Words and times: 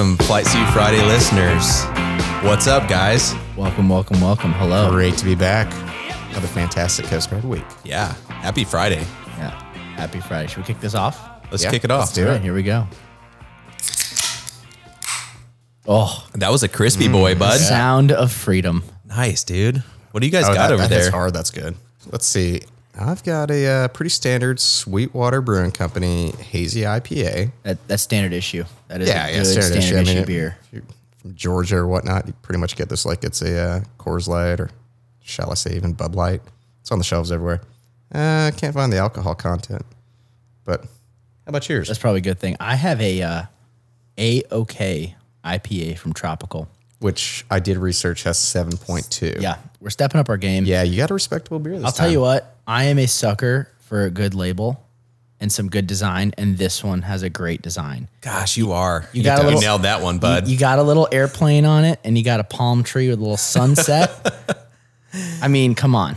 welcome, 0.00 0.16
Flight 0.26 0.46
Suit 0.46 0.66
Friday 0.70 1.02
listeners. 1.04 1.84
What's 2.42 2.66
up, 2.66 2.88
guys? 2.88 3.34
Welcome, 3.54 3.86
welcome, 3.90 4.18
welcome. 4.22 4.50
Hello. 4.52 4.90
Great 4.90 5.18
to 5.18 5.26
be 5.26 5.34
back. 5.34 5.70
Another 6.30 6.46
fantastic 6.46 7.04
Coast 7.04 7.30
Guard 7.30 7.44
week. 7.44 7.64
Yeah, 7.84 8.14
happy 8.28 8.64
Friday. 8.64 9.04
Yeah. 9.36 9.50
Happy 9.96 10.20
Friday. 10.20 10.48
Should 10.48 10.56
we 10.58 10.62
kick 10.64 10.80
this 10.80 10.94
off? 10.94 11.20
Let's 11.50 11.62
Yeah, 11.64 11.70
kick 11.70 11.84
it 11.84 11.90
off. 11.90 12.00
let's 12.00 12.12
do 12.14 12.28
All 12.28 12.34
it. 12.36 12.40
here 12.40 12.54
we 12.54 12.62
go. 12.62 12.86
Oh, 15.86 16.26
That 16.32 16.50
was 16.50 16.62
a 16.62 16.68
crispy 16.68 17.08
mm. 17.08 17.12
boy, 17.12 17.34
bud. 17.34 17.58
sound 17.60 18.10
of 18.10 18.32
freedom. 18.32 18.82
Nice, 19.04 19.44
dude. 19.44 19.82
What 20.12 20.20
do 20.20 20.26
you 20.26 20.32
guys 20.32 20.44
Oh, 20.48 20.54
got 20.54 20.68
that, 20.68 20.72
over 20.72 20.82
that 20.82 20.90
hits 20.90 21.04
there? 21.04 21.10
hard. 21.10 21.34
That's 21.34 21.50
good. 21.50 21.76
Let's 22.10 22.24
see. 22.26 22.62
I've 23.00 23.24
got 23.24 23.50
a 23.50 23.66
uh, 23.66 23.88
pretty 23.88 24.10
standard 24.10 24.60
Sweetwater 24.60 25.40
Brewing 25.40 25.70
Company 25.72 26.30
hazy 26.32 26.82
IPA. 26.82 27.50
That 27.62 27.86
that's 27.88 28.02
standard 28.02 28.32
issue. 28.32 28.64
That 28.88 29.00
is 29.00 29.08
Yeah, 29.08 29.26
a 29.26 29.30
yeah, 29.30 29.36
good 29.38 29.46
standard, 29.46 29.76
issue. 29.78 29.96
I 29.96 30.04
mean, 30.04 30.24
beer. 30.26 30.56
if 30.64 30.72
you're 30.72 30.82
from 31.18 31.34
Georgia 31.34 31.76
or 31.78 31.86
whatnot, 31.88 32.26
you 32.26 32.32
pretty 32.42 32.60
much 32.60 32.76
get 32.76 32.88
this 32.88 33.04
like 33.06 33.24
it's 33.24 33.42
a 33.42 33.58
uh, 33.58 33.80
Coors 33.98 34.28
Light 34.28 34.60
or 34.60 34.70
shall 35.22 35.50
I 35.50 35.54
say 35.54 35.74
even 35.76 35.92
Bud 35.94 36.14
Light. 36.14 36.42
It's 36.80 36.90
on 36.92 36.98
the 36.98 37.04
shelves 37.04 37.32
everywhere. 37.32 37.62
Uh, 38.12 38.50
can't 38.56 38.74
find 38.74 38.92
the 38.92 38.98
alcohol 38.98 39.34
content. 39.34 39.84
But 40.64 40.82
how 40.82 40.88
about 41.46 41.68
yours? 41.68 41.88
That's 41.88 41.98
probably 41.98 42.18
a 42.18 42.22
good 42.22 42.38
thing. 42.38 42.56
I 42.60 42.74
have 42.76 43.00
a 43.00 43.22
uh, 43.22 43.42
A-OK 44.18 45.14
IPA 45.44 45.98
from 45.98 46.12
Tropical. 46.12 46.68
Which 47.00 47.44
I 47.50 47.60
did 47.60 47.76
research 47.78 48.22
has 48.24 48.38
seven 48.38 48.76
point 48.76 49.10
two. 49.10 49.34
Yeah, 49.40 49.56
we're 49.80 49.90
stepping 49.90 50.20
up 50.20 50.28
our 50.28 50.36
game. 50.36 50.64
yeah, 50.66 50.82
you 50.82 50.96
got 50.98 51.10
a 51.10 51.14
respectable 51.14 51.58
beer. 51.58 51.74
This 51.76 51.84
I'll 51.84 51.92
tell 51.92 52.06
time. 52.06 52.12
you 52.12 52.20
what, 52.20 52.56
I 52.66 52.84
am 52.84 52.98
a 52.98 53.06
sucker 53.06 53.68
for 53.80 54.04
a 54.04 54.10
good 54.10 54.34
label 54.34 54.84
and 55.40 55.50
some 55.50 55.70
good 55.70 55.86
design, 55.86 56.34
and 56.36 56.58
this 56.58 56.84
one 56.84 57.00
has 57.02 57.22
a 57.22 57.30
great 57.30 57.62
design. 57.62 58.08
Gosh, 58.20 58.58
you 58.58 58.72
are. 58.72 59.08
You, 59.14 59.22
got 59.24 59.40
a 59.40 59.44
little- 59.44 59.60
nailed 59.62 59.82
that 59.82 60.02
one, 60.02 60.16
You- 60.16 60.20
bud. 60.20 60.46
You, 60.48 60.58
got 60.58 60.78
a 60.78 60.82
little 60.82 61.08
airplane 61.10 61.64
on 61.64 61.84
it, 61.86 61.98
and 62.04 62.18
you 62.18 62.22
got 62.22 62.40
a 62.40 62.44
palm 62.44 62.82
tree 62.82 63.08
with 63.08 63.18
a 63.18 63.22
little 63.22 63.38
sunset. 63.38 64.68
I 65.42 65.48
mean, 65.48 65.74
come 65.74 65.94
on. 65.94 66.16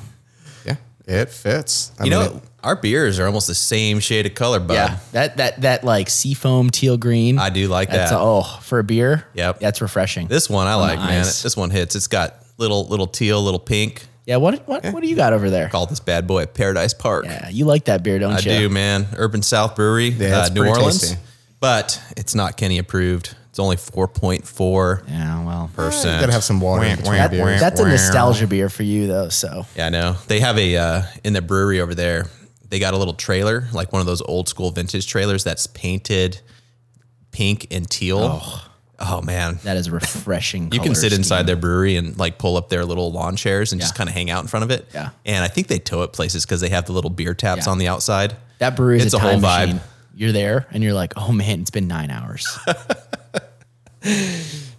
Yeah, 0.66 0.76
it 1.06 1.30
fits. 1.30 1.94
I 1.98 2.04
you 2.04 2.12
mean, 2.12 2.20
know, 2.20 2.26
it- 2.36 2.44
our 2.64 2.76
beers 2.76 3.20
are 3.20 3.26
almost 3.26 3.48
the 3.48 3.56
same 3.56 4.00
shade 4.00 4.26
of 4.26 4.36
color, 4.36 4.60
bud. 4.60 4.74
Yeah, 4.74 4.98
that 5.12 5.38
that 5.38 5.62
that 5.62 5.84
like 5.84 6.10
seafoam 6.10 6.70
teal 6.70 6.98
green. 6.98 7.38
I 7.40 7.50
do 7.50 7.68
like 7.68 7.90
That's 7.90 8.12
that. 8.12 8.18
a- 8.18 8.22
oh, 8.22 8.44
for 8.62 8.80
a 8.80 8.84
beer. 8.84 9.26
Yep. 9.34 9.60
that's 9.60 9.82
refreshing. 9.82 10.28
This 10.28 10.50
one 10.50 10.68
I 10.68 10.76
like, 10.76 11.00
man. 11.00 11.22
ice. 11.22 11.42
This 11.44 11.56
one 11.58 11.70
hits. 11.70 11.96
It's 11.96 12.08
got 12.08 12.36
little 12.58 12.86
little 12.88 13.08
teal, 13.08 13.42
little 13.42 13.60
pink. 13.60 14.06
yeah. 14.26 14.38
What 14.38 14.68
what 14.68 14.86
what 14.94 15.02
do 15.04 15.08
you 15.10 15.16
got 15.16 15.34
over 15.34 15.50
there? 15.50 15.70
Call 15.70 15.86
this 15.86 16.00
bad 16.00 16.26
boy 16.28 16.46
Paradise 16.46 16.94
Park. 16.94 17.26
Yeah, 17.26 17.50
you 17.50 17.66
like 17.66 17.86
that 17.86 18.04
beer, 18.04 18.20
don't 18.20 18.34
I 18.34 18.40
you? 18.40 18.52
I 18.52 18.60
do, 18.60 18.70
man. 18.70 19.08
Urban 19.18 19.42
South 19.42 19.76
Brewery, 19.76 20.10
Yeah, 20.10 20.40
uh, 20.42 20.50
New 20.50 20.66
Orleans. 20.68 21.02
tasty. 21.02 21.18
But 21.60 22.02
it's 22.18 22.36
not 22.36 22.58
Kenny 22.58 22.78
approved. 22.78 23.36
It's 23.50 23.60
only 23.60 23.78
4.4 23.78 25.04
Yeah, 25.08 25.46
well, 25.46 25.70
you 25.72 25.76
percent. 25.76 26.22
gotta 26.22 26.34
have 26.34 26.44
some 26.44 26.60
water 26.60 26.84
in 26.86 26.98
between 26.98 27.18
that- 27.18 27.32
beers. 27.32 27.60
that's 27.60 27.80
a 27.80 27.88
nostalgia 27.88 28.48
beer 28.48 28.68
for 28.70 28.84
you, 28.84 29.08
though. 29.08 29.30
So 29.30 29.66
Yeah, 29.76 29.88
I 29.88 29.90
know. 29.90 30.16
They 30.28 30.40
have 30.40 30.58
a 30.58 30.76
uh, 30.76 31.02
in 31.24 31.34
the 31.34 31.42
brewery 31.42 31.80
over 31.80 31.94
there. 31.96 32.26
They 32.74 32.80
got 32.80 32.96
a 32.96 32.98
little 32.98 33.14
trailer, 33.14 33.68
like 33.72 33.94
one 33.94 34.00
of 34.00 34.08
those 34.08 34.24
old 34.24 34.50
school 34.50 34.72
vintage 34.72 35.06
trailers 35.06 35.44
that's 35.44 35.68
painted 35.68 36.40
pink 37.32 37.68
and 37.70 37.88
teal. 37.88 38.42
Oh, 38.98 39.22
man. 39.22 39.60
that 39.64 39.78
is 39.78 39.92
refreshing. 39.92 40.64
You 40.72 40.80
can 40.80 40.94
color 40.94 40.96
sit 40.96 41.14
inside 41.14 41.46
their 41.46 41.56
brewery 41.56 41.98
and 41.98 42.18
like 42.18 42.40
pull 42.40 42.58
up 42.58 42.70
their 42.70 42.84
little 42.84 43.12
lawn 43.12 43.36
chairs 43.36 43.74
and 43.74 43.80
just 43.80 43.94
kind 43.94 44.10
of 44.10 44.16
hang 44.16 44.32
out 44.32 44.42
in 44.42 44.48
front 44.48 44.64
of 44.64 44.72
it. 44.72 44.88
Yeah. 44.92 45.12
And 45.24 45.44
I 45.46 45.50
think 45.50 45.68
they 45.68 45.78
tow 45.78 46.02
it 46.02 46.14
places 46.14 46.48
because 46.48 46.62
they 46.62 46.70
have 46.70 46.86
the 46.86 46.94
little 46.94 47.12
beer 47.12 47.36
taps 47.36 47.68
Yeah. 47.68 47.72
on 47.74 47.78
the 47.78 47.88
outside. 47.90 48.36
That 48.58 48.76
brewery 48.76 48.98
is 48.98 49.06
It's 49.06 49.14
a, 49.14 49.18
a 49.18 49.20
whole 49.20 49.40
time 49.40 49.42
vibe. 49.42 49.66
machine. 49.76 49.82
You're 50.16 50.32
there, 50.32 50.66
and 50.72 50.82
you're 50.84 50.94
like, 50.94 51.14
oh 51.16 51.32
man, 51.32 51.62
it's 51.62 51.70
been 51.70 51.88
nine 51.88 52.10
hours. 52.10 52.48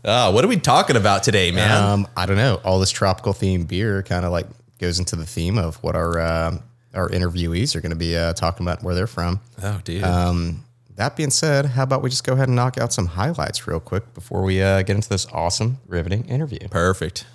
Oh, 0.05 0.31
what 0.33 0.45
are 0.45 0.49
we 0.49 0.57
talking 0.57 0.97
about 0.97 1.23
today, 1.23 1.53
man? 1.53 1.71
Um, 1.83 2.09
I 2.17 2.27
don't 2.27 2.37
know. 2.39 2.61
All 2.65 2.81
this 2.81 2.91
tropical 2.91 3.33
themed 3.33 3.69
beer 3.69 4.03
kind 4.03 4.25
of 4.25 4.33
like 4.33 4.47
goes 4.81 4.99
into 4.99 5.15
the 5.17 5.27
theme 5.27 5.59
of 5.59 5.77
what 5.77 5.95
our 5.95 6.21
um 6.21 6.63
our 6.95 7.09
interviewees 7.09 7.75
are 7.75 7.81
going 7.81 7.91
to 7.91 7.97
be 7.97 8.17
uh, 8.17 8.33
talking 8.33 8.67
about 8.67 8.83
where 8.83 8.95
they're 8.95 9.07
from. 9.07 9.41
oh, 9.63 9.81
dude. 9.85 10.03
Um, 10.03 10.65
that 10.97 11.17
being 11.17 11.31
said, 11.31 11.67
how 11.67 11.83
about 11.83 12.03
we 12.03 12.11
just 12.11 12.25
go 12.25 12.35
ahead 12.35 12.49
and 12.49 12.55
knock 12.57 12.79
out 12.79 12.93
some 12.93 13.07
highlights 13.07 13.67
real 13.67 13.81
quick 13.81 14.15
before 14.15 14.43
we 14.43 14.63
uh, 14.63 14.83
get 14.83 14.95
into 14.95 15.09
this 15.09 15.27
awesome, 15.33 15.79
riveting 15.89 16.25
interview. 16.27 16.69
Perfect. 16.69 17.27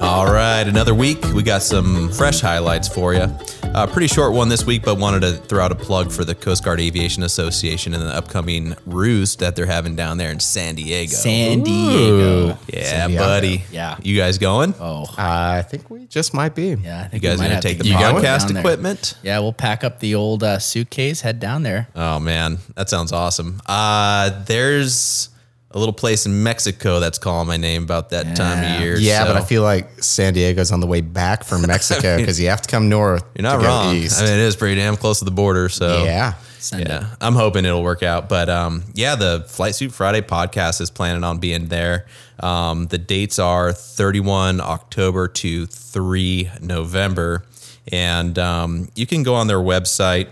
All 0.00 0.26
right, 0.26 0.64
another 0.66 0.94
week. 0.94 1.22
We 1.34 1.42
got 1.42 1.62
some 1.62 2.10
fresh 2.12 2.40
highlights 2.40 2.88
for 2.88 3.14
you. 3.14 3.26
Uh, 3.74 3.88
pretty 3.88 4.06
short 4.06 4.32
one 4.32 4.48
this 4.48 4.64
week, 4.64 4.82
but 4.84 4.96
wanted 4.98 5.18
to 5.20 5.32
throw 5.32 5.64
out 5.64 5.72
a 5.72 5.74
plug 5.74 6.12
for 6.12 6.24
the 6.24 6.32
Coast 6.34 6.64
Guard 6.64 6.80
Aviation 6.80 7.24
Association 7.24 7.92
and 7.92 8.00
the 8.04 8.14
upcoming 8.16 8.76
roost 8.86 9.40
that 9.40 9.56
they're 9.56 9.66
having 9.66 9.96
down 9.96 10.16
there 10.16 10.30
in 10.30 10.38
San 10.38 10.76
Diego. 10.76 11.10
San 11.12 11.64
Diego. 11.64 12.56
yeah, 12.68 12.84
San 12.84 13.08
Diego. 13.10 13.24
buddy. 13.24 13.64
Yeah. 13.72 13.96
You 14.00 14.16
guys 14.16 14.38
going? 14.38 14.74
Oh, 14.78 15.06
I 15.18 15.62
think 15.62 15.90
we 15.90 16.06
just 16.06 16.32
might 16.34 16.54
be. 16.54 16.66
yeah. 16.84 17.00
I 17.00 17.02
You 17.04 17.08
think 17.10 17.22
guys 17.24 17.38
we 17.38 17.44
might 17.46 17.48
gonna 17.48 17.62
take 17.62 17.78
the 17.78 17.84
get 17.84 17.98
down 17.98 18.14
podcast 18.22 18.48
there. 18.48 18.58
equipment? 18.58 19.14
Yeah, 19.24 19.40
we'll 19.40 19.52
pack 19.52 19.82
up 19.82 19.98
the 19.98 20.14
old 20.14 20.44
uh, 20.44 20.60
suitcase, 20.60 21.22
head 21.22 21.40
down 21.40 21.64
there. 21.64 21.88
Oh 21.96 22.20
man, 22.20 22.58
that 22.76 22.88
sounds 22.88 23.10
awesome. 23.10 23.60
Uh, 23.66 24.44
there's 24.44 25.30
a 25.74 25.78
little 25.78 25.92
place 25.92 26.24
in 26.24 26.42
Mexico 26.42 27.00
that's 27.00 27.18
calling 27.18 27.48
my 27.48 27.56
name 27.56 27.82
about 27.82 28.10
that 28.10 28.36
time 28.36 28.64
of 28.64 28.80
year. 28.80 28.96
Yeah, 28.96 29.26
but 29.26 29.36
I 29.36 29.42
feel 29.42 29.62
like 29.62 30.02
San 30.02 30.32
Diego's 30.32 30.70
on 30.70 30.80
the 30.80 30.86
way 30.86 31.00
back 31.00 31.44
from 31.44 31.62
Mexico 31.66 32.16
because 32.16 32.40
you 32.40 32.48
have 32.48 32.62
to 32.62 32.68
come 32.68 32.88
north. 32.88 33.24
you're 33.34 33.42
not 33.42 33.56
to 33.56 33.62
go 33.62 33.68
wrong. 33.68 33.94
East. 33.96 34.20
I 34.20 34.24
mean, 34.24 34.34
it 34.34 34.40
is 34.40 34.54
pretty 34.54 34.76
damn 34.76 34.96
close 34.96 35.18
to 35.18 35.24
the 35.24 35.32
border. 35.32 35.68
So 35.68 36.04
yeah. 36.04 36.34
Send 36.60 36.88
yeah, 36.88 37.12
it. 37.12 37.18
I'm 37.20 37.34
hoping 37.34 37.66
it'll 37.66 37.82
work 37.82 38.02
out. 38.02 38.30
But 38.30 38.48
um, 38.48 38.84
yeah, 38.94 39.16
the 39.16 39.44
Flight 39.48 39.74
Suit 39.74 39.92
Friday 39.92 40.22
podcast 40.22 40.80
is 40.80 40.90
planning 40.90 41.22
on 41.22 41.38
being 41.38 41.68
there. 41.68 42.06
Um, 42.40 42.86
the 42.86 42.96
dates 42.96 43.38
are 43.38 43.72
31 43.72 44.62
October 44.62 45.28
to 45.28 45.66
3 45.66 46.50
November, 46.62 47.44
and 47.92 48.38
um, 48.38 48.88
you 48.94 49.06
can 49.06 49.22
go 49.22 49.34
on 49.34 49.46
their 49.46 49.58
website 49.58 50.28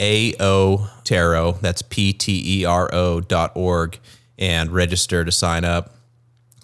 AO 0.00 0.88
Ptero, 1.04 1.60
that's 1.60 1.82
P 1.82 2.14
T 2.14 2.60
E 2.60 2.64
R 2.64 2.88
O 2.94 3.20
dot 3.20 3.52
org, 3.54 3.98
and 4.40 4.70
register 4.70 5.24
to 5.24 5.30
sign 5.30 5.64
up. 5.64 5.94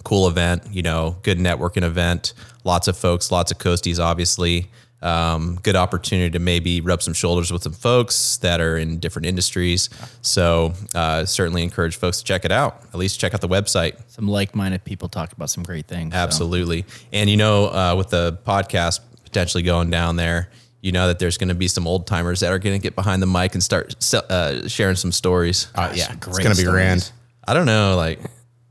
Cool 0.05 0.29
event, 0.29 0.63
you 0.71 0.83
know, 0.83 1.17
good 1.23 1.39
networking 1.39 1.83
event. 1.83 2.33
Lots 2.65 2.89
of 2.89 2.97
folks, 2.97 3.31
lots 3.31 3.53
of 3.53 3.59
coasties, 3.59 3.99
obviously. 4.01 4.71
Um, 5.03 5.59
good 5.63 5.77
opportunity 5.77 6.31
to 6.31 6.39
maybe 6.39 6.81
rub 6.81 7.03
some 7.03 7.13
shoulders 7.13 7.53
with 7.53 7.63
some 7.63 7.75
folks 7.75 8.39
that 8.39 8.61
are 8.61 8.79
in 8.79 8.99
different 8.99 9.27
industries. 9.27 9.91
So, 10.23 10.73
uh, 10.95 11.27
certainly 11.27 11.63
encourage 11.63 11.97
folks 11.97 12.19
to 12.19 12.25
check 12.25 12.45
it 12.45 12.51
out. 12.51 12.83
At 12.89 12.95
least 12.95 13.21
check 13.21 13.35
out 13.35 13.41
the 13.41 13.49
website. 13.49 14.01
Some 14.09 14.27
like-minded 14.27 14.85
people 14.85 15.09
talk 15.09 15.33
about 15.33 15.51
some 15.51 15.65
great 15.65 15.87
things. 15.87 16.15
so. 16.15 16.19
Absolutely. 16.19 16.87
And 17.13 17.29
you 17.29 17.37
know, 17.37 17.67
uh, 17.67 17.95
with 17.97 18.09
the 18.09 18.39
podcast 18.47 19.01
potentially 19.25 19.63
going 19.63 19.91
down 19.91 20.17
there, 20.17 20.49
you 20.81 20.93
know 20.93 21.09
that 21.09 21.19
there's 21.19 21.37
going 21.37 21.49
to 21.49 21.55
be 21.55 21.69
some 21.69 21.87
old 21.87 22.07
timers 22.07 22.41
that 22.41 22.53
are 22.53 22.59
going 22.59 22.79
to 22.79 22.83
get 22.83 22.95
behind 22.95 23.21
the 23.21 23.27
mic 23.27 23.55
and 23.55 23.63
start 23.63 23.95
uh, 24.15 24.67
sharing 24.69 24.97
some 24.97 25.13
stories. 25.13 25.69
Uh, 25.75 25.93
yeah, 25.95 26.15
Gosh, 26.15 26.29
it's 26.29 26.39
gonna 26.39 26.55
be 26.55 26.65
grand. 26.65 27.11
I 27.47 27.55
don't 27.55 27.67
know, 27.67 27.97
like 27.97 28.21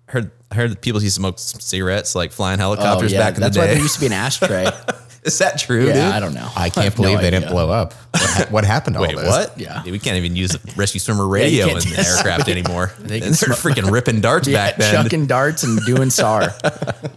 heard 0.07 0.31
I 0.51 0.55
heard 0.55 0.71
that 0.71 0.81
people 0.81 1.01
used 1.01 1.15
to 1.15 1.19
smoke 1.21 1.39
cigarettes, 1.39 2.15
like 2.15 2.31
flying 2.31 2.59
Oh, 2.59 2.63
helicopters 2.63 3.11
yeah. 3.11 3.19
back 3.19 3.35
in 3.35 3.41
That's 3.41 3.55
the 3.55 3.61
why 3.61 3.67
there 3.67 3.77
used 3.77 3.95
to 3.95 3.99
be 4.01 4.05
an 4.07 4.13
ashtray. 4.13 4.67
Is 5.23 5.39
that 5.39 5.57
true, 5.57 5.87
yeah, 5.87 5.93
dude? 5.93 6.03
I 6.03 6.19
don't 6.19 6.35
know. 6.35 6.47
I 6.55 6.65
I 6.65 6.69
can't 6.69 6.83
have 6.83 6.99
no 6.99 7.03
believe 7.05 7.19
they 7.21 7.31
didn't 7.31 7.49
blow 7.49 7.71
up. 7.71 7.93
What, 7.93 8.21
ha- 8.21 8.45
what 8.51 8.63
happened 8.65 8.95
to 8.95 9.01
Wait, 9.01 9.15
all 9.15 9.21
this? 9.21 9.27
what? 9.29 9.59
Yeah. 9.59 9.83
we 9.83 9.97
can't 9.97 10.17
even 10.17 10.35
use 10.35 10.55
rescue 10.77 10.99
swimmer 10.99 11.27
radio 11.27 11.65
can't 11.65 11.83
in 11.83 11.89
do 11.89 11.95
the 11.95 12.07
aircraft 12.07 12.47
anymore. 12.47 12.91
They 12.99 13.21
They're 13.21 13.33
sm- 13.33 13.51
freaking 13.53 13.89
ripping 13.91 14.21
darts 14.21 14.47
Yeah, 14.47 14.57
back 14.67 14.75
then. 14.77 14.93
chucking 15.03 15.25
darts 15.25 15.63
and 15.63 15.79
doing 15.85 16.11
SAR. 16.11 16.53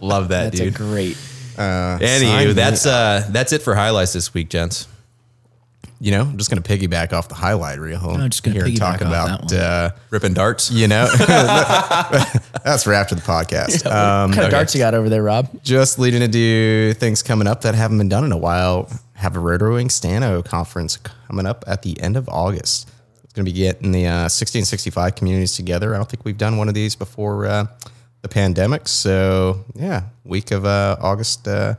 Love 0.01 0.29
that, 0.29 0.45
That's 0.45 0.57
dude. 0.57 0.73
a 0.73 0.77
great. 0.77 1.17
Uh, 1.55 1.99
Anywho, 1.99 2.53
that's 2.55 2.85
uh 2.87 3.27
that's 3.29 3.51
it 3.53 3.61
for 3.61 3.75
highlights 3.75 4.13
this 4.13 4.33
week, 4.33 4.49
gents. 4.49 4.87
You 5.99 6.11
know, 6.11 6.21
I'm 6.21 6.37
just 6.37 6.49
gonna 6.49 6.61
piggyback 6.61 7.13
off 7.13 7.27
the 7.27 7.35
highlight 7.35 7.79
reel. 7.79 7.99
I'm 8.09 8.29
just 8.29 8.43
gonna 8.43 8.55
here 8.55 8.65
and 8.65 8.73
piggyback 8.73 8.99
talk 8.99 9.01
about 9.01 9.51
uh, 9.53 9.91
Ripping 10.09 10.33
darts. 10.33 10.71
you 10.71 10.87
know 10.87 11.07
that's 12.63 12.83
for 12.83 12.93
after 12.93 13.15
the 13.15 13.21
podcast. 13.21 13.85
Um, 13.89 14.29
what 14.29 14.35
kind 14.35 14.45
of 14.45 14.51
darts 14.51 14.73
you 14.75 14.79
got 14.79 14.93
over 14.93 15.09
there, 15.09 15.23
Rob? 15.23 15.49
just 15.63 15.99
leading 15.99 16.19
to 16.21 16.27
do 16.27 16.93
things 16.93 17.21
coming 17.23 17.47
up 17.47 17.61
that 17.61 17.75
haven't 17.75 17.97
been 17.97 18.09
done 18.09 18.23
in 18.23 18.31
a 18.31 18.37
while. 18.37 18.89
Have 19.13 19.35
a 19.35 19.39
Rotowing 19.39 19.87
Stano 19.87 20.43
conference 20.45 20.95
coming 20.97 21.45
up 21.45 21.63
at 21.67 21.81
the 21.81 21.99
end 21.99 22.15
of 22.15 22.29
August. 22.29 22.89
It's 23.23 23.33
going 23.33 23.45
to 23.45 23.51
be 23.51 23.57
getting 23.57 23.91
the 23.91 24.07
uh, 24.07 24.27
60 24.29 24.59
and 24.59 24.67
65 24.67 25.15
communities 25.15 25.55
together. 25.55 25.93
I 25.93 25.97
don't 25.97 26.09
think 26.09 26.23
we've 26.23 26.37
done 26.37 26.57
one 26.57 26.67
of 26.67 26.73
these 26.73 26.95
before 26.95 27.45
uh, 27.45 27.65
the 28.21 28.29
pandemic. 28.29 28.87
So 28.87 29.65
yeah, 29.75 30.03
week 30.23 30.51
of 30.51 30.65
uh, 30.65 30.97
August, 31.01 31.47
uh, 31.47 31.75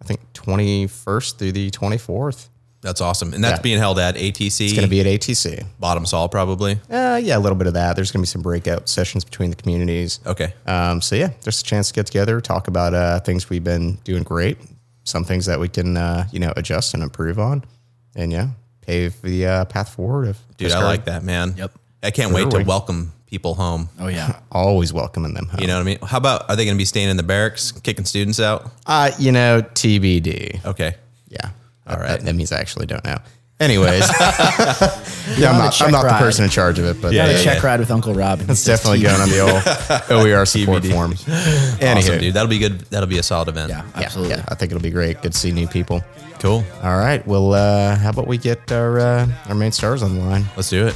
I 0.00 0.04
think 0.04 0.20
21st 0.32 1.36
through 1.38 1.52
the 1.52 1.70
24th. 1.70 2.48
That's 2.82 3.00
awesome. 3.02 3.34
And 3.34 3.44
that's 3.44 3.58
Yeah. 3.58 3.62
being 3.62 3.78
held 3.78 3.98
at 3.98 4.16
ATC. 4.16 4.64
It's 4.64 4.72
going 4.72 4.84
to 4.84 4.88
be 4.90 5.00
at 5.00 5.06
ATC. 5.06 5.64
Bottom 5.78 6.06
Saw, 6.06 6.28
probably. 6.28 6.80
Uh, 6.90 7.20
yeah, 7.22 7.36
a 7.36 7.38
little 7.38 7.58
bit 7.58 7.66
of 7.66 7.74
that. 7.74 7.94
There's 7.94 8.10
going 8.10 8.20
to 8.20 8.26
be 8.26 8.30
some 8.32 8.40
breakout 8.42 8.88
sessions 8.88 9.22
between 9.22 9.50
the 9.50 9.56
communities. 9.56 10.18
Okay. 10.24 10.54
Um, 10.66 11.02
so 11.02 11.14
yeah, 11.14 11.30
there's 11.42 11.60
a 11.60 11.64
chance 11.64 11.88
to 11.88 11.94
get 11.94 12.06
together, 12.06 12.40
talk 12.40 12.68
about 12.68 12.94
uh, 12.94 13.20
things 13.20 13.50
we've 13.50 13.62
been 13.64 13.98
doing 14.04 14.22
great, 14.22 14.56
some 15.04 15.24
things 15.24 15.44
that 15.46 15.60
we 15.60 15.68
can 15.68 15.96
uh, 15.98 16.26
you 16.32 16.38
know 16.40 16.52
adjust 16.56 16.94
and 16.94 17.02
improve 17.02 17.38
on, 17.38 17.64
and 18.16 18.32
yeah, 18.32 18.48
pave 18.80 19.20
the 19.20 19.46
uh, 19.46 19.64
path 19.66 19.90
forward. 19.90 20.28
Of 20.28 20.38
Dude, 20.56 20.70
Coast 20.70 20.82
I 20.82 20.84
like 20.86 21.04
that, 21.04 21.22
man. 21.22 21.54
Yep. 21.58 21.72
I 22.02 22.10
can't 22.10 22.32
wait 22.32 22.42
to 22.50 22.56
Really? 22.56 22.64
welcome 22.64 23.12
people 23.26 23.54
home. 23.56 23.90
Oh 23.98 24.08
yeah. 24.08 24.40
Always 24.52 24.90
welcoming 24.90 25.34
them 25.34 25.48
home. 25.48 25.60
You 25.60 25.66
know 25.66 25.74
what 25.74 25.82
I 25.82 25.84
mean? 25.84 25.98
How 26.02 26.16
about 26.16 26.48
are 26.48 26.56
they 26.56 26.64
going 26.64 26.76
to 26.76 26.80
be 26.80 26.86
staying 26.86 27.10
in 27.10 27.18
the 27.18 27.22
barracks, 27.22 27.72
kicking 27.72 28.06
students 28.06 28.40
out? 28.40 28.70
uh, 28.86 29.10
you 29.18 29.32
know, 29.32 29.60
TBD. 29.60 30.64
Okay. 30.64 30.94
Yeah. 31.90 31.96
All 31.96 32.02
That- 32.08 32.20
That, 32.24 32.34
means 32.34 32.52
I 32.52 32.58
actually 32.60 32.86
don't 32.86 33.04
know. 33.04 33.18
Anyways, 33.58 34.08
yeah, 35.36 35.50
I'm 35.50 35.58
not, 35.58 35.78
I'm 35.82 35.90
not 35.92 36.00
the 36.02 36.08
ride. 36.08 36.18
person 36.18 36.44
in 36.44 36.50
charge 36.50 36.78
of 36.78 36.86
it, 36.86 37.02
but 37.02 37.12
Yeah, 37.12 37.26
Got 37.26 37.40
a 37.40 37.44
check 37.44 37.62
yeah. 37.62 37.66
ride 37.68 37.80
with 37.80 37.90
Uncle 37.90 38.14
Rob. 38.14 38.40
it's 38.48 38.64
definitely 38.64 39.02
going 39.02 39.20
on 39.20 39.28
the 39.28 39.40
old 39.40 40.26
OER 40.26 40.46
support 40.46 40.82
form. 40.86 41.12
Anywho, 41.12 41.96
Awesome, 41.98 42.18
dude. 42.20 42.32
That'll 42.32 42.48
be 42.48 42.58
good. 42.58 42.80
That'll 42.88 43.06
be 43.06 43.18
a 43.18 43.22
solid 43.22 43.48
event. 43.48 43.68
Yeah, 43.68 43.82
Yeah, 43.96 44.02
absolutely. 44.06 44.34
yeah, 44.36 44.44
I 44.48 44.54
think 44.54 44.72
it'll 44.72 44.80
be 44.82 44.88
great. 44.90 45.20
Good 45.20 45.32
to 45.32 45.38
see 45.38 45.52
new 45.52 45.66
people. 45.68 46.02
Cool. 46.38 46.64
All 46.82 46.96
right. 46.96 47.26
Well, 47.26 47.52
uh, 47.52 47.96
how 47.96 48.08
about 48.08 48.26
we 48.26 48.38
get 48.38 48.72
our 48.72 48.98
uh, 48.98 49.28
our 49.50 49.54
main 49.54 49.72
stars 49.72 50.02
on 50.02 50.14
the 50.16 50.22
line? 50.24 50.46
Let's 50.56 50.70
do 50.70 50.86
it. 50.86 50.94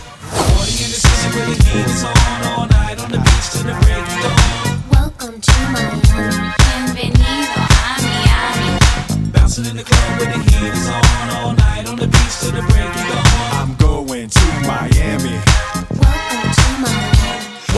Welcome 4.93 5.41
to 5.41 5.53
Miami. 5.73 6.01
Bienvenido 6.93 7.57
a 7.57 8.03
Miami. 8.03 9.31
Bouncing 9.33 9.65
in 9.67 9.77
the 9.77 9.83
club 9.85 10.04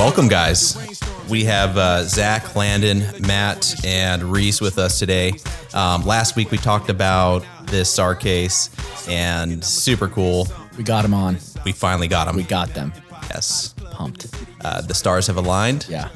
Welcome, 0.07 0.29
guys. 0.29 1.03
We 1.29 1.43
have 1.47 1.77
uh, 1.77 2.05
Zach, 2.05 2.55
Landon, 2.55 3.03
Matt, 3.27 3.85
and 3.85 4.23
Reese 4.23 4.61
with 4.61 4.79
us 4.79 5.01
today. 5.01 5.33
Um, 5.75 6.07
last 6.07 6.37
week 6.37 6.53
we 6.53 6.59
talked 6.59 6.91
about 6.91 7.45
this 7.65 7.93
SAR 7.93 8.15
case, 8.15 8.71
and 9.09 9.65
super 9.65 10.07
cool. 10.07 10.47
We 10.79 10.85
got 10.85 11.05
him 11.05 11.13
on. 11.13 11.39
We 11.65 11.73
finally 11.73 12.07
got 12.07 12.27
them. 12.27 12.37
We 12.37 12.45
got 12.45 12.73
them. 12.73 12.93
yes. 13.31 13.75
Pumped. 13.91 14.29
Uh, 14.65 14.81
the 14.83 14.95
stars 14.95 15.27
have 15.27 15.39
aligned. 15.39 15.87
Yeah. 15.89 16.11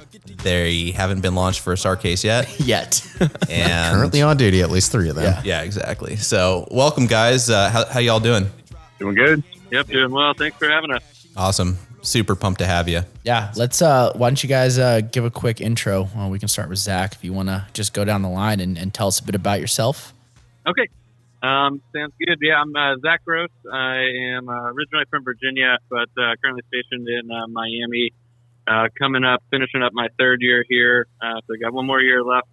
They 0.44 0.92
haven't 0.92 1.20
been 1.20 1.34
launched 1.34 1.58
for 1.58 1.72
a 1.72 1.76
SAR 1.76 1.96
case 1.96 2.22
yet. 2.22 2.60
Yet. 2.64 3.04
And 3.50 3.96
Currently 3.96 4.22
on 4.22 4.36
duty, 4.36 4.62
at 4.62 4.70
least 4.70 4.92
three 4.92 5.08
of 5.08 5.16
them. 5.16 5.24
Yeah. 5.24 5.42
yeah, 5.44 5.62
exactly. 5.62 6.14
So, 6.14 6.68
welcome, 6.70 7.06
guys. 7.08 7.50
Uh, 7.50 7.68
how, 7.68 7.84
how 7.86 7.98
y'all 7.98 8.20
doing? 8.20 8.48
Doing 9.00 9.16
good. 9.16 9.42
Yep, 9.72 9.88
doing 9.88 10.12
well. 10.12 10.32
Thanks 10.32 10.56
for 10.58 10.68
having 10.70 10.92
us. 10.92 11.02
Awesome. 11.36 11.76
Super 12.02 12.34
pumped 12.34 12.58
to 12.60 12.66
have 12.66 12.88
you. 12.88 13.02
yeah. 13.24 13.52
Let's. 13.56 13.82
uh 13.82 14.12
Why 14.14 14.28
don't 14.30 14.42
you 14.42 14.48
guys 14.48 14.78
uh 14.78 15.00
give 15.02 15.24
a 15.24 15.30
quick 15.30 15.60
intro? 15.60 16.08
Well, 16.16 16.30
we 16.30 16.38
can 16.38 16.48
start 16.48 16.68
with 16.68 16.78
Zach 16.78 17.12
if 17.14 17.22
you 17.24 17.32
want 17.32 17.48
to 17.48 17.66
just 17.74 17.92
go 17.94 18.04
down 18.04 18.22
the 18.22 18.28
line 18.30 18.60
and, 18.60 18.78
and 18.78 18.92
tell 18.94 19.08
us 19.08 19.18
a 19.20 19.24
bit 19.24 19.34
about 19.34 19.60
yourself. 19.60 20.14
Okay. 20.66 20.88
Um, 21.42 21.80
sounds 21.94 22.12
good. 22.24 22.38
Yeah, 22.42 22.60
I'm 22.60 22.74
uh, 22.76 22.96
Zach 23.02 23.24
Gross. 23.24 23.48
I 23.72 23.96
am 24.36 24.48
uh, 24.48 24.70
originally 24.72 25.04
from 25.10 25.24
Virginia, 25.24 25.78
but 25.88 26.08
uh, 26.18 26.34
currently 26.42 26.62
stationed 26.68 27.08
in 27.08 27.30
uh, 27.30 27.46
Miami. 27.48 28.12
Uh, 28.68 28.88
coming 28.98 29.24
up, 29.24 29.42
finishing 29.50 29.82
up 29.82 29.92
my 29.94 30.08
third 30.18 30.42
year 30.42 30.64
here. 30.68 31.06
Uh, 31.20 31.40
so 31.46 31.54
I 31.54 31.58
got 31.62 31.72
one 31.72 31.86
more 31.86 32.00
year 32.00 32.22
left 32.22 32.46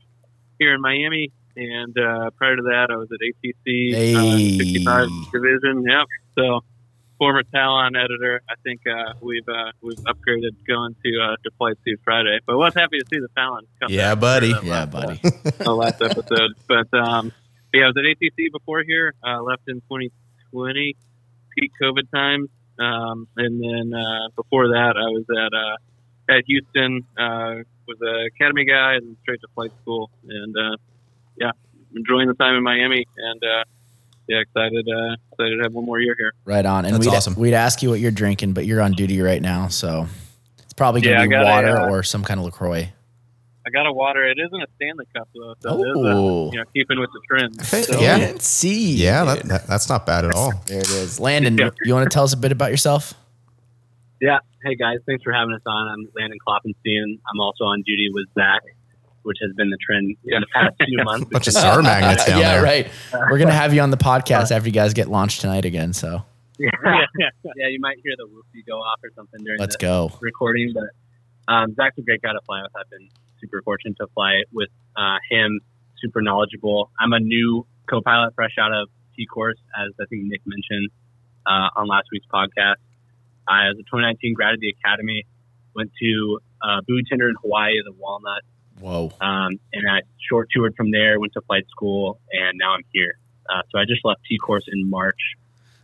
here 0.57 0.73
in 0.73 0.81
Miami. 0.81 1.31
And 1.57 1.95
uh, 1.97 2.29
prior 2.37 2.55
to 2.55 2.61
that, 2.63 2.87
I 2.89 2.95
was 2.95 3.09
at 3.11 3.19
ATC 3.19 3.93
uh, 4.15 4.37
Hey. 4.37 4.57
65 4.57 5.09
division. 5.33 5.83
Yep. 5.87 6.05
So 6.39 6.61
former 7.17 7.43
Talon 7.43 7.95
editor. 7.95 8.41
I 8.49 8.55
think 8.63 8.81
uh, 8.87 9.13
we've 9.21 9.47
uh, 9.47 9.71
we've 9.81 9.97
upgraded 9.99 10.51
going 10.67 10.95
to 11.05 11.11
uh, 11.21 11.35
to 11.43 11.51
Flight 11.57 11.75
Suit 11.85 11.99
Friday. 12.03 12.39
But 12.45 12.57
was 12.57 12.73
happy 12.73 12.99
to 12.99 13.05
see 13.11 13.19
the 13.19 13.27
Talon 13.35 13.65
come 13.81 13.91
Yeah, 13.91 14.13
back 14.15 14.21
buddy. 14.21 14.53
for, 14.53 14.65
Yeah, 14.65 14.85
buddy. 14.85 15.19
the 15.59 15.73
last 15.75 16.01
episode. 16.01 16.51
But 16.67 16.93
um, 16.97 17.31
yeah, 17.73 17.83
I 17.83 17.87
was 17.87 17.95
at 17.97 18.03
ATC 18.03 18.51
before 18.51 18.83
here. 18.83 19.13
Uh, 19.25 19.41
left 19.41 19.63
in 19.67 19.75
2020, 19.81 20.95
peak 21.57 21.71
COVID 21.81 22.09
times, 22.13 22.49
um, 22.79 23.27
and 23.37 23.61
then 23.61 23.93
uh, 23.99 24.29
before 24.35 24.69
that, 24.69 24.93
I 24.97 25.09
was 25.09 25.25
at 25.29 25.53
uh, 26.33 26.37
at 26.37 26.43
Houston. 26.47 27.03
Uh, 27.17 27.63
was 27.87 27.97
an 28.01 28.27
academy 28.35 28.65
guy 28.65 28.95
and 28.95 29.15
straight 29.21 29.39
to 29.41 29.47
flight 29.55 29.71
school, 29.81 30.09
and 30.27 30.55
uh, 30.57 30.75
yeah, 31.39 31.51
enjoying 31.95 32.27
the 32.27 32.33
time 32.33 32.55
in 32.55 32.63
Miami, 32.63 33.05
and 33.17 33.41
uh, 33.43 33.63
yeah, 34.27 34.39
excited 34.39 34.87
uh, 34.87 35.15
excited 35.31 35.57
to 35.57 35.63
have 35.63 35.73
one 35.73 35.85
more 35.85 35.99
year 35.99 36.15
here. 36.17 36.31
Right 36.45 36.65
on. 36.65 36.85
And 36.85 36.93
That's 36.95 37.05
we'd, 37.05 37.15
awesome. 37.15 37.35
we'd 37.35 37.53
ask 37.53 37.81
you 37.81 37.89
what 37.89 37.99
you're 37.99 38.11
drinking, 38.11 38.53
but 38.53 38.65
you're 38.65 38.81
on 38.81 38.91
duty 38.93 39.21
right 39.21 39.41
now, 39.41 39.67
so 39.67 40.07
it's 40.59 40.73
probably 40.73 41.01
gonna 41.01 41.15
Yeah, 41.17 41.23
be 41.23 41.29
got 41.29 41.41
a, 41.41 41.45
water 41.45 41.77
uh, 41.77 41.89
or 41.89 42.03
some 42.03 42.23
kind 42.23 42.39
of 42.39 42.45
Lacroix. 42.45 42.89
I 43.65 43.69
got 43.69 43.85
a 43.85 43.91
water. 43.91 44.25
It 44.25 44.37
isn't 44.39 44.61
a 44.61 44.67
Stanley 44.77 45.05
Cup 45.15 45.27
though, 45.35 45.53
so 45.59 45.83
it 45.83 45.87
is 45.89 45.95
Oh. 45.97 46.47
uh, 46.47 46.51
you 46.51 46.57
know 46.59 46.65
keeping 46.73 46.99
with 46.99 47.09
the 47.11 47.21
trend. 47.27 47.61
Hey, 47.61 47.81
So, 47.81 47.99
yeah. 47.99 48.33
See. 48.39 48.93
Yeah, 48.95 49.25
that, 49.25 49.43
that, 49.43 49.67
that's 49.67 49.89
not 49.89 50.05
bad 50.05 50.23
at 50.23 50.31
all. 50.31 50.53
There 50.67 50.79
it 50.79 50.89
is. 50.89 51.19
Landon, 51.19 51.57
Yeah. 51.57 51.65
you, 51.65 51.71
you 51.87 51.93
want 51.93 52.09
to 52.09 52.13
tell 52.13 52.23
us 52.23 52.31
a 52.33 52.37
bit 52.37 52.53
about 52.53 52.71
yourself? 52.71 53.13
Yeah. 54.21 54.39
Hey 54.63 54.75
guys, 54.75 54.97
thanks 55.05 55.23
for 55.23 55.31
having 55.33 55.53
us 55.53 55.61
on. 55.65 55.87
I'm 55.89 56.09
Landon 56.15 56.39
Klopfenstein. 56.47 57.19
I'm 57.31 57.39
also 57.39 57.65
on 57.65 57.83
duty 57.85 58.09
with 58.13 58.25
Zach, 58.33 58.61
which 59.27 59.39
has 59.41 59.51
been 59.57 59.69
the 59.69 59.77
trend 59.85 60.15
in 60.23 60.39
the 60.39 60.47
past 60.55 60.73
few 60.85 60.97
months. 61.03 61.29
Bunch 61.29 61.47
of 61.47 61.53
star 61.53 61.81
magnets 61.81 62.25
down 62.27 62.39
yeah, 62.39 62.53
there. 62.53 62.63
right. 62.63 62.87
We're 63.29 63.37
gonna 63.37 63.51
have 63.51 63.73
you 63.73 63.81
on 63.81 63.91
the 63.91 63.97
podcast 63.97 64.51
after 64.51 64.69
you 64.69 64.73
guys 64.73 64.93
get 64.93 65.09
launched 65.09 65.41
tonight 65.41 65.65
again. 65.65 65.91
So 65.91 66.23
yeah, 66.57 66.69
yeah, 67.19 67.67
you 67.67 67.79
might 67.81 67.97
hear 68.01 68.13
the 68.17 68.25
whoopsie 68.25 68.65
go 68.65 68.77
off 68.77 68.99
or 69.03 69.09
something 69.15 69.43
during 69.43 69.59
let's 69.59 69.75
the 69.75 69.81
go. 69.81 70.11
recording, 70.21 70.73
but 70.73 71.53
um, 71.53 71.75
Zach's 71.75 71.97
a 71.97 72.01
great 72.01 72.21
guy 72.21 72.31
to 72.31 72.39
fly 72.45 72.61
with. 72.61 72.71
I've 72.73 72.89
been 72.89 73.09
super 73.41 73.61
fortunate 73.63 73.97
to 73.99 74.07
fly 74.13 74.43
with 74.53 74.69
uh, 74.95 75.17
him. 75.29 75.59
Super 75.99 76.21
knowledgeable. 76.21 76.89
I'm 76.99 77.11
a 77.11 77.19
new 77.19 77.65
co-pilot, 77.89 78.33
fresh 78.35 78.55
out 78.59 78.71
of 78.71 78.87
T 79.17 79.25
course, 79.25 79.57
as 79.77 79.91
I 79.99 80.05
think 80.05 80.23
Nick 80.23 80.41
mentioned 80.45 80.89
uh, 81.45 81.69
on 81.75 81.87
last 81.87 82.07
week's 82.13 82.27
podcast. 82.31 82.79
I 83.47 83.67
was 83.67 83.77
a 83.79 83.83
2019 83.83 84.35
grad 84.35 84.53
of 84.53 84.61
the 84.61 84.69
academy. 84.69 85.25
Went 85.75 85.91
to 85.99 86.39
uh, 86.61 86.81
buoy 86.87 87.03
tender 87.09 87.27
in 87.29 87.35
Hawaii, 87.41 87.73
the 87.83 87.93
Walnut. 87.93 88.41
Whoa. 88.79 89.11
Um, 89.21 89.59
and 89.73 89.89
I 89.89 90.01
short 90.29 90.49
toured 90.53 90.75
from 90.75 90.91
there, 90.91 91.19
went 91.19 91.33
to 91.33 91.41
flight 91.41 91.65
school, 91.69 92.19
and 92.31 92.57
now 92.57 92.73
I'm 92.73 92.83
here. 92.93 93.13
Uh, 93.49 93.61
so 93.71 93.79
I 93.79 93.85
just 93.85 94.03
left 94.03 94.21
T 94.29 94.37
course 94.37 94.65
in 94.71 94.89
March. 94.89 95.17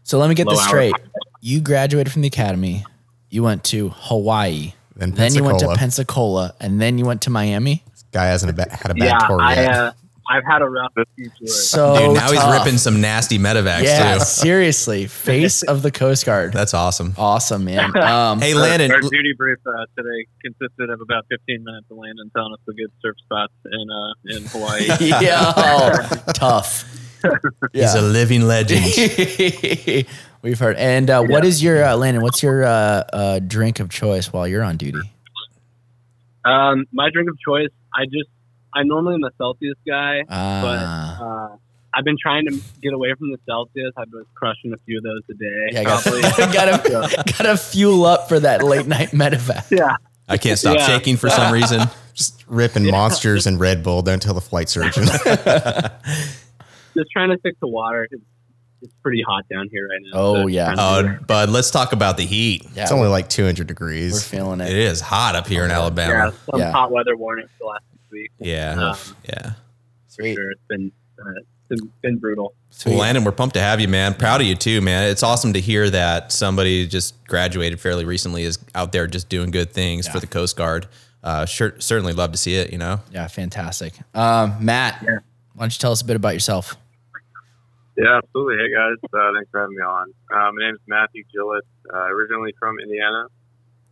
So 0.03 0.17
let 0.19 0.27
me 0.29 0.35
get 0.35 0.47
Low 0.47 0.53
this 0.53 0.63
straight. 0.65 0.91
pilot. 0.93 1.09
You 1.41 1.61
graduated 1.61 2.11
from 2.11 2.21
the 2.23 2.27
academy. 2.27 2.85
You 3.29 3.43
went 3.43 3.63
to 3.65 3.89
Hawaii. 3.89 4.73
Then 4.95 5.11
Then 5.11 5.33
you 5.33 5.43
went 5.43 5.59
to 5.59 5.65
Pensacola. 5.75 5.77
Pensacola, 5.77 6.55
and 6.59 6.79
then 6.81 6.97
you 6.97 7.05
went 7.05 7.21
to 7.23 7.29
Miami. 7.29 7.83
This 7.89 8.03
Guy 8.11 8.25
hasn't 8.25 8.51
a 8.51 8.53
ba- 8.53 8.69
had 8.69 8.91
a 8.91 8.93
bad 8.93 9.05
Yeah, 9.05 9.27
tour 9.27 9.41
I, 9.41 9.53
yet. 9.55 9.71
uh, 9.75 9.91
I've 10.33 10.43
had 10.45 10.61
a 10.63 10.69
rough 10.69 10.91
few 11.15 11.29
tours. 11.37 11.69
So 11.69 11.95
Dude, 11.95 12.15
now 12.15 12.31
he's 12.31 12.43
ripping 12.59 12.79
some 12.79 13.01
nasty 13.01 13.37
medevacs 13.37 13.83
Yeah, 13.83 14.15
too. 14.17 14.19
seriously, 14.25 15.05
face 15.05 15.61
of 15.61 15.83
the 15.83 15.91
Coast 15.91 16.25
Guard. 16.25 16.53
That's 16.53 16.73
awesome. 16.73 17.13
Awesome, 17.17 17.65
man. 17.65 17.95
Um, 18.03 18.39
Hey, 18.41 18.53
Our- 18.53 18.61
Landon. 18.61 18.91
Our, 18.91 19.01
duty 19.01 19.33
brief 19.37 19.59
uh, 19.65 19.85
today 19.97 20.25
consisted 20.43 20.89
of 20.89 21.01
about 21.01 21.25
15 21.29 21.63
minutes 21.63 21.85
of 21.91 21.97
Landon 21.97 22.31
telling 22.35 22.53
us 22.53 22.59
the 22.65 22.73
good 22.73 22.91
surf 23.01 23.15
spots 23.23 23.53
in 23.65 23.87
uh, 23.89 24.37
in 24.37 24.45
Hawaii. 24.47 24.87
yeah, 25.23 25.51
tough. 26.33 26.83
He's 27.71 27.93
a 27.93 28.01
living 28.01 28.47
legend. 28.47 28.83
We've 30.41 30.59
heard. 30.59 30.75
And 30.77 31.09
uh, 31.09 31.23
what 31.23 31.45
is 31.45 31.63
your 31.63 31.83
uh, 31.85 31.95
Landon? 31.95 32.21
What's 32.23 32.41
your 32.43 32.63
uh, 32.65 32.69
uh, 33.13 33.39
drink 33.39 33.79
of 33.79 33.89
choice 33.89 34.33
while 34.33 34.47
you're 34.47 34.63
on 34.63 34.77
duty? 34.77 34.99
Um, 36.45 36.85
my 36.91 37.09
drink 37.13 37.29
of 37.29 37.37
choice, 37.39 37.69
I 37.95 38.03
just, 38.05 38.29
I 38.75 38.83
normally 38.83 39.15
am 39.15 39.23
a 39.23 39.31
Celsius 39.37 39.75
guy, 39.87 40.23
Ah. 40.29 40.61
but 41.19 41.23
uh, 41.25 41.57
I've 41.95 42.03
been 42.03 42.17
trying 42.21 42.45
to 42.47 42.59
get 42.81 42.93
away 42.93 43.13
from 43.17 43.31
the 43.31 43.37
Celsius. 43.47 43.93
I've 43.97 44.09
been 44.11 44.25
crushing 44.35 44.73
a 44.73 44.77
few 44.85 44.97
of 44.97 45.03
those 45.03 45.21
a 45.29 45.33
day. 45.35 45.69
yeah, 45.71 45.83
got 45.83 46.01
probably. 46.03 46.21
gotta 46.53 47.23
gotta 47.37 47.57
fuel 47.57 48.05
up 48.05 48.27
for 48.27 48.39
that 48.39 48.63
late 48.63 48.87
night 48.87 49.09
medevac. 49.11 49.69
yeah. 49.71 49.95
I 50.27 50.37
can't 50.37 50.57
stop 50.57 50.77
Yeah. 50.77 50.87
shaking 50.87 51.17
for 51.17 51.29
some 51.29 51.51
reason. 51.53 51.81
Just 52.13 52.45
ripping 52.47 52.89
monsters 52.89 53.45
and 53.47 53.59
Red 53.59 53.83
Bull. 53.83 54.01
Don't 54.03 54.21
tell 54.21 54.33
the 54.35 54.41
flight 54.41 54.69
surgeon. 54.69 55.03
Just 56.95 57.11
trying 57.11 57.29
to 57.31 57.37
stick 57.39 57.59
to 57.59 57.67
water. 57.67 58.07
It's, 58.11 58.23
it's 58.81 58.93
pretty 59.01 59.23
hot 59.27 59.45
down 59.49 59.67
here 59.71 59.87
right 59.89 59.99
now. 60.03 60.19
Oh, 60.19 60.33
so 60.43 60.47
yeah. 60.47 60.73
trying 60.75 61.05
to- 61.05 61.19
Oh, 61.19 61.25
bud, 61.25 61.49
let's 61.49 61.71
talk 61.71 61.91
about 61.93 62.17
the 62.17 62.23
heat. 62.25 62.65
Yeah, 62.75 62.83
it's 62.83 62.91
only 62.91 63.07
like 63.07 63.29
200 63.29 63.65
degrees. 63.67 64.13
we're 64.13 64.19
feeling 64.19 64.61
It 64.61 64.69
it. 64.69 64.77
is 64.77 65.01
hot 65.01 65.35
up 65.35 65.47
here 65.47 65.63
in 65.63 65.69
yeah, 65.71 65.77
Alabama. 65.77 66.33
some 66.51 66.59
Yeah. 66.59 66.71
hot 66.71 66.91
weather 66.91 67.15
warnings 67.17 67.49
the 67.59 67.65
last 67.65 67.83
six 68.13 68.33
weeks. 68.39 68.49
Yeah. 68.49 68.71
Um, 68.91 68.97
Yeah. 69.27 69.51
for 69.51 69.57
Sweet. 70.07 70.35
sure. 70.35 70.51
It's 70.51 70.61
been, 70.69 70.91
uh, 71.19 71.31
it's 71.69 71.81
been, 71.81 71.91
been 72.01 72.17
brutal. 72.19 72.53
Well, 72.85 72.95
Landon, 72.97 73.23
we're 73.23 73.31
pumped 73.31 73.55
to 73.55 73.61
have 73.61 73.79
you, 73.79 73.87
man. 73.87 74.13
Proud 74.15 74.41
of 74.41 74.47
you 74.47 74.55
too, 74.55 74.81
man. 74.81 75.09
It's 75.09 75.23
awesome 75.23 75.53
to 75.53 75.59
hear 75.59 75.89
that 75.89 76.31
somebody 76.31 76.87
just 76.87 77.23
graduated 77.27 77.79
fairly 77.79 78.05
recently 78.05 78.43
is 78.43 78.59
out 78.75 78.91
there 78.91 79.07
just 79.07 79.29
doing 79.29 79.51
good 79.51 79.71
things 79.71 80.07
for 80.07 80.19
the 80.19 80.27
Coast 80.27 80.55
Guard. 80.57 80.87
Uh, 81.23 81.45
sure, 81.45 81.73
certainly 81.79 82.13
love 82.13 82.31
to 82.31 82.37
see 82.37 82.55
it. 82.55 82.71
You 82.71 82.77
know, 82.79 82.99
Yeah, 83.11 83.27
fantastic. 83.27 83.93
Um, 84.13 84.57
Matt, 84.59 85.01
why 85.03 85.19
don't 85.59 85.73
you 85.73 85.79
tell 85.79 85.91
us 85.91 86.01
a 86.01 86.05
bit 86.05 86.15
about 86.15 86.33
yourself? 86.33 86.75
Yeah, 87.95 88.17
absolutely. 88.17 88.55
Hey 88.57 88.73
guys, 88.73 88.97
uh, 89.13 89.31
thanks 89.35 89.49
for 89.51 89.61
having 89.61 89.75
me 89.75 89.83
on. 89.83 90.09
Uh, 90.33 90.51
my 90.51 90.65
name 90.65 90.73
is 90.73 90.81
Matthew 90.87 91.23
Gillett, 91.33 91.61
uh, 91.93 92.05
originally 92.07 92.53
from 92.59 92.79
Indiana. 92.79 93.27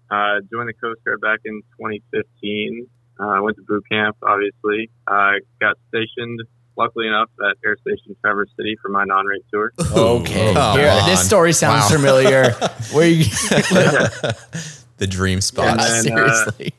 Uh, 0.10 0.42
joined 0.52 0.68
the 0.68 0.74
Coast 0.74 1.00
Guard 1.06 1.22
back 1.22 1.40
in 1.46 1.62
2015. 1.80 2.88
Uh, 3.22 3.28
I 3.28 3.40
went 3.40 3.56
to 3.58 3.64
boot 3.64 3.84
camp, 3.92 4.18
obviously. 4.24 4.90
Uh, 5.06 5.34
got 5.60 5.78
stationed 5.90 6.42
luckily 6.78 7.06
enough 7.08 7.30
at 7.48 7.58
Air 7.64 7.78
Station 7.82 8.16
Traverse 8.22 8.50
City 8.58 8.76
for 8.82 8.90
my 8.90 9.04
non-rate 9.04 9.44
tour. 9.54 9.72
Okay. 9.92 10.54
Come 10.54 10.80
Here, 10.80 10.94
this 11.06 11.24
story 11.26 11.54
sounds 11.54 11.92
Wow. 11.92 11.98
familiar. 11.98 12.52
Where 12.94 13.08
you 13.08 13.24
the 14.98 15.08
dream 15.08 15.42
spot. 15.42 15.68
And 15.68 15.80
then, 15.80 16.18
uh, 16.18 16.34
seriously? 16.34 16.74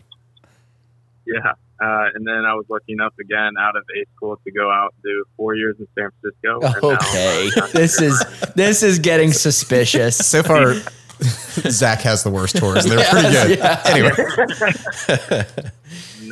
Yeah. 1.26 1.52
Uh, 1.80 2.06
and 2.14 2.26
then 2.26 2.44
I 2.44 2.54
was 2.54 2.64
lucky 2.68 2.92
enough 2.92 3.12
again 3.20 3.52
out 3.58 3.76
of 3.76 3.82
A 3.96 4.04
school 4.16 4.38
to 4.44 4.52
go 4.52 4.70
out 4.70 4.94
and 4.94 5.02
do 5.02 5.24
four 5.36 5.54
years 5.54 5.76
in 5.80 5.86
San 5.98 6.10
Francisco. 6.20 6.60
and 6.60 6.82
now, 6.82 6.96
Okay. 6.96 7.50
uh, 7.60 7.66
This 7.68 8.00
is 8.00 8.24
this 8.54 8.82
is 8.82 8.98
getting 9.00 9.32
suspicious. 9.32 10.16
So 10.16 10.42
far, 10.44 10.74
Zach 11.70 12.00
has 12.02 12.22
the 12.22 12.30
worst 12.30 12.56
tours. 12.56 12.84
They're 12.84 13.04
pretty 13.10 13.30
good. 13.30 13.58
Yeah. 13.58 13.82
Anyway, 13.86 14.12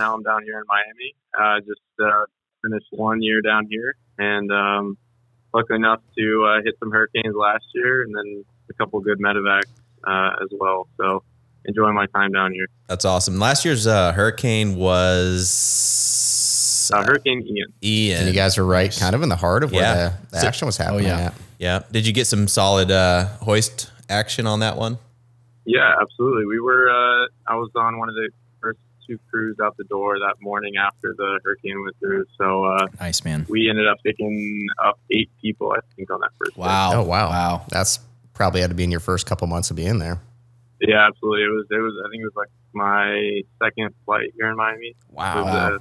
now 0.00 0.14
I'm 0.14 0.23
down 0.23 0.42
here 0.42 0.59
in 0.59 0.64
Miami. 0.66 1.14
Uh, 1.38 1.61
just 1.61 1.80
uh, 2.02 2.25
finished 2.64 2.87
one 2.90 3.23
year 3.23 3.40
down 3.42 3.66
here, 3.71 3.95
and 4.19 4.50
um, 4.50 4.99
lucky 5.54 5.75
enough 5.75 6.00
to 6.19 6.45
uh, 6.49 6.62
hit 6.64 6.75
some 6.80 6.90
hurricanes 6.90 7.35
last 7.37 7.64
year, 7.75 8.02
and 8.02 8.14
then 8.16 8.45
a 8.71 8.75
couple 8.75 8.99
good 9.00 9.19
medevacs 9.21 9.69
uh, 10.07 10.42
as 10.42 10.49
well. 10.59 10.88
So 10.97 11.23
enjoying 11.66 11.95
my 11.95 12.07
time 12.07 12.33
down 12.33 12.52
here. 12.52 12.66
That's 12.88 13.04
awesome. 13.04 13.38
Last 13.38 13.64
year's 13.66 13.87
uh, 13.87 14.12
hurricane 14.12 14.76
was 14.76 16.90
Uh, 16.92 17.04
Hurricane 17.04 17.42
Ian. 17.47 17.73
Ian. 17.83 18.19
and 18.21 18.28
you 18.28 18.35
guys 18.35 18.57
were 18.59 18.64
right, 18.64 18.95
kind 18.99 19.14
of 19.14 19.23
in 19.23 19.28
the 19.28 19.37
heart 19.37 19.62
of 19.62 19.71
where 19.73 19.83
Yeah. 19.83 20.09
the, 20.09 20.26
the 20.33 20.40
So- 20.40 20.47
action 20.49 20.66
was 20.66 20.76
happening. 20.76 21.04
yeah. 21.07 21.19
at. 21.26 21.35
yeah. 21.59 21.80
Did 21.92 22.07
you 22.07 22.12
get 22.12 22.26
some 22.26 22.49
solid 22.49 22.90
uh, 22.90 23.26
hoist 23.42 23.90
action 24.09 24.47
on 24.47 24.61
that 24.61 24.76
one? 24.76 24.99
Yeah, 25.66 25.92
absolutely. 26.00 26.47
We 26.47 26.59
were. 26.61 26.88
Uh, 26.90 27.26
I 27.47 27.54
was 27.57 27.71
on 27.76 27.99
one 27.99 28.09
of 28.09 28.14
the 28.14 28.23
first 28.30 28.35
two 29.11 29.19
crews 29.31 29.57
out 29.62 29.76
the 29.76 29.85
door 29.85 30.19
that 30.19 30.37
morning 30.40 30.75
after 30.76 31.14
the 31.17 31.40
hurricane 31.45 31.83
went 31.83 31.97
through. 31.99 32.25
So 32.38 32.64
uh, 32.64 32.87
Nice 33.00 33.25
man. 33.25 33.47
we 33.49 33.69
ended 33.69 33.88
up 33.88 33.99
picking 34.05 34.67
up 34.85 34.99
eight 35.11 35.31
people, 35.43 35.73
I 35.73 35.81
think, 35.97 36.11
on 36.11 36.21
that 36.21 36.31
first. 36.38 36.55
day. 36.55 36.61
Wow. 36.62 36.90
Oh 36.95 37.02
wow, 37.02 37.29
Wow. 37.29 37.67
That's 37.69 37.99
probably 38.35 38.61
had 38.61 38.71
to 38.71 38.76
be 38.76 38.85
in 38.85 38.90
your 38.90 39.00
first 39.00 39.26
couple 39.26 39.47
months 39.49 39.71
of 39.71 39.76
being 39.76 39.99
there. 39.99 40.21
Yeah, 40.81 41.07
absolutely. 41.09 41.43
It 41.45 41.49
was. 41.49 41.67
It 41.71 41.75
was. 41.76 41.93
I 42.07 42.09
think 42.11 42.23
it 42.23 42.25
was 42.25 42.37
like 42.37 42.49
my 42.73 43.40
second 43.62 43.95
flight 44.07 44.31
here 44.38 44.49
in 44.49 44.57
Miami. 44.57 44.95
Wow. 45.11 45.45
with 45.45 45.45
Wow. 45.45 45.79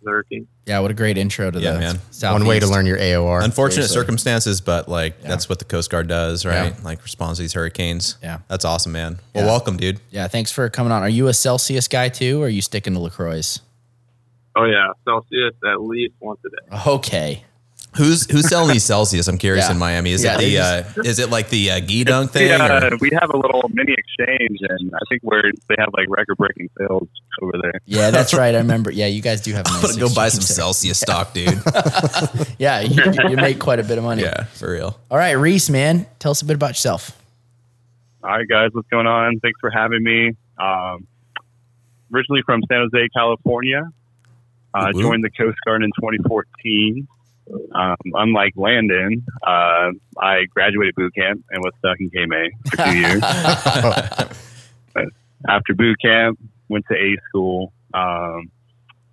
The, 0.00 0.04
the 0.04 0.10
hurricane. 0.10 0.48
Yeah, 0.66 0.80
what 0.80 0.90
a 0.90 0.94
great 0.94 1.16
intro 1.18 1.50
to 1.50 1.58
Yeah, 1.60 1.72
the 1.72 1.78
man. 1.80 2.32
One 2.32 2.46
way 2.46 2.60
to 2.60 2.66
learn 2.66 2.86
your 2.86 2.98
AOR. 2.98 3.42
Unfortunate 3.42 3.84
seriously. 3.84 3.94
circumstances, 3.94 4.60
but 4.60 4.88
like 4.88 5.20
that's 5.22 5.48
what 5.48 5.58
the 5.58 5.64
Coast 5.64 5.90
Guard 5.90 6.08
does, 6.08 6.44
right? 6.44 6.74
Yeah. 6.74 6.84
Like 6.84 7.02
responds 7.02 7.38
to 7.38 7.42
these 7.42 7.52
hurricanes. 7.54 8.16
Yeah. 8.22 8.38
That's 8.48 8.64
awesome, 8.64 8.92
man. 8.92 9.18
Well, 9.34 9.44
Yeah. 9.44 9.50
welcome, 9.50 9.76
dude. 9.76 10.00
Yeah, 10.10 10.28
thanks 10.28 10.50
for 10.52 10.68
coming 10.68 10.92
on. 10.92 11.02
Are 11.02 11.08
you 11.08 11.28
a 11.28 11.34
Celsius 11.34 11.88
guy 11.88 12.08
too, 12.08 12.42
or 12.42 12.46
are 12.46 12.50
you 12.50 12.62
sticking 12.62 12.94
to 12.94 13.00
Lacroix? 13.00 13.42
Oh 14.56 14.64
yeah, 14.64 14.88
Celsius 15.04 15.54
at 15.70 15.80
least 15.82 16.14
once 16.20 16.40
a 16.44 16.48
day. 16.50 16.82
Okay. 16.90 17.44
Who's 17.98 18.30
who's 18.30 18.48
selling 18.48 18.72
these 18.72 18.84
Celsius? 18.84 19.28
I'm 19.28 19.36
curious 19.36 19.66
Yeah. 19.66 19.72
in 19.72 19.78
Miami. 19.78 20.12
Is 20.12 20.24
Yeah, 20.24 20.36
it 20.36 20.38
they 20.38 20.50
the 20.52 20.58
uh, 20.58 21.02
is 21.04 21.18
it 21.18 21.28
like 21.30 21.50
the 21.50 21.70
uh, 21.72 21.80
geedunk 21.80 22.30
thing? 22.30 22.48
Yeah, 22.48 22.86
or- 22.88 22.96
we 23.00 23.10
have 23.20 23.28
a 23.30 23.36
little 23.36 23.68
mini 23.74 23.92
exchange, 23.92 24.58
and 24.62 24.90
I 24.94 24.98
think 25.10 25.22
where 25.22 25.42
they 25.68 25.74
have 25.78 25.88
like 25.92 26.06
record-breaking 26.08 26.70
sales 26.78 27.08
over 27.42 27.52
there. 27.60 27.80
Yeah, 27.84 28.10
that's 28.10 28.32
right. 28.32 28.54
I 28.54 28.58
remember. 28.58 28.90
Yeah, 28.90 29.06
you 29.06 29.20
guys 29.20 29.40
do 29.42 29.52
have. 29.52 29.66
A 29.66 29.70
I'm 29.70 29.82
nice 29.82 29.96
go 29.96 30.08
buy 30.14 30.28
some 30.30 30.40
there. 30.40 30.46
Celsius 30.46 30.98
stock, 31.00 31.34
dude. 31.34 31.48
Yeah, 32.58 32.80
you, 32.80 33.02
you 33.30 33.36
make 33.36 33.60
quite 33.60 33.78
a 33.78 33.84
bit 33.84 33.98
of 33.98 34.04
money. 34.04 34.22
yeah, 34.22 34.44
for 34.44 34.72
real. 34.72 34.98
All 35.10 35.18
right, 35.18 35.32
Reese, 35.32 35.70
man, 35.70 36.06
tell 36.18 36.32
us 36.32 36.42
a 36.42 36.44
bit 36.44 36.54
about 36.56 36.70
yourself. 36.70 37.12
All 38.24 38.30
right, 38.30 38.48
guys, 38.48 38.70
what's 38.72 38.88
going 38.88 39.06
on? 39.06 39.38
Thanks 39.40 39.60
for 39.60 39.70
having 39.70 40.02
me. 40.02 40.32
Um, 40.58 41.06
originally 42.12 42.42
from 42.44 42.62
San 42.68 42.80
Jose, 42.92 43.08
California. 43.14 43.90
Uh, 44.74 44.92
joined 44.92 45.22
the 45.24 45.30
Coast 45.30 45.56
Guard 45.64 45.82
in 45.82 45.90
2014. 46.00 47.06
Um, 47.74 47.96
unlike 48.14 48.52
Landon, 48.56 49.24
uh, 49.46 49.90
I 50.20 50.44
graduated 50.54 50.94
boot 50.94 51.14
camp 51.14 51.44
and 51.50 51.62
was 51.62 51.72
stuck 51.78 51.98
in 52.00 52.10
KMA 52.10 52.48
for 52.66 52.76
two 52.84 52.96
years. 52.98 53.22
after 55.48 55.74
boot 55.74 55.96
camp, 56.02 56.38
went 56.68 56.84
to 56.90 56.96
A 56.96 57.16
school. 57.28 57.72
Um, 57.94 58.50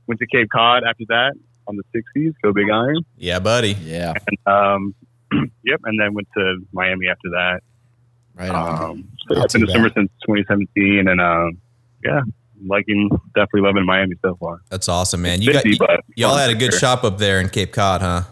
went 0.07 0.19
to 0.19 0.27
Cape 0.27 0.49
Cod 0.51 0.83
after 0.83 1.05
that 1.09 1.33
on 1.67 1.77
the 1.77 1.83
60s, 2.15 2.33
go 2.43 2.53
Big 2.53 2.69
Iron. 2.69 2.97
Yeah, 3.17 3.39
buddy. 3.39 3.75
Yeah, 3.81 4.13
Um, 4.45 4.93
yep, 5.63 5.81
and 5.83 5.99
then 5.99 6.13
went 6.13 6.27
to 6.37 6.57
Miami 6.71 7.07
after 7.07 7.29
that. 7.31 7.61
right 8.35 8.51
on. 8.51 8.83
Um, 8.91 9.11
so 9.27 9.41
I've 9.41 9.49
been 9.49 9.61
too 9.61 9.67
a 9.67 9.71
swimmer 9.71 9.89
since 9.95 10.11
2017, 10.25 11.07
and 11.07 11.21
um, 11.21 11.57
yeah, 12.03 12.21
liking 12.67 13.09
definitely 13.35 13.61
loving 13.61 13.85
Miami 13.85 14.15
so 14.21 14.35
far. 14.35 14.61
That's 14.69 14.89
awesome, 14.89 15.21
man. 15.21 15.41
You 15.41 15.53
got 15.53 15.63
but 15.79 16.01
y'all 16.15 16.35
had 16.35 16.49
a 16.49 16.55
good 16.55 16.71
sure. 16.71 16.79
shop 16.79 17.03
up 17.03 17.17
there 17.17 17.39
in 17.39 17.49
Cape 17.49 17.71
Cod, 17.71 18.01
huh? 18.01 18.23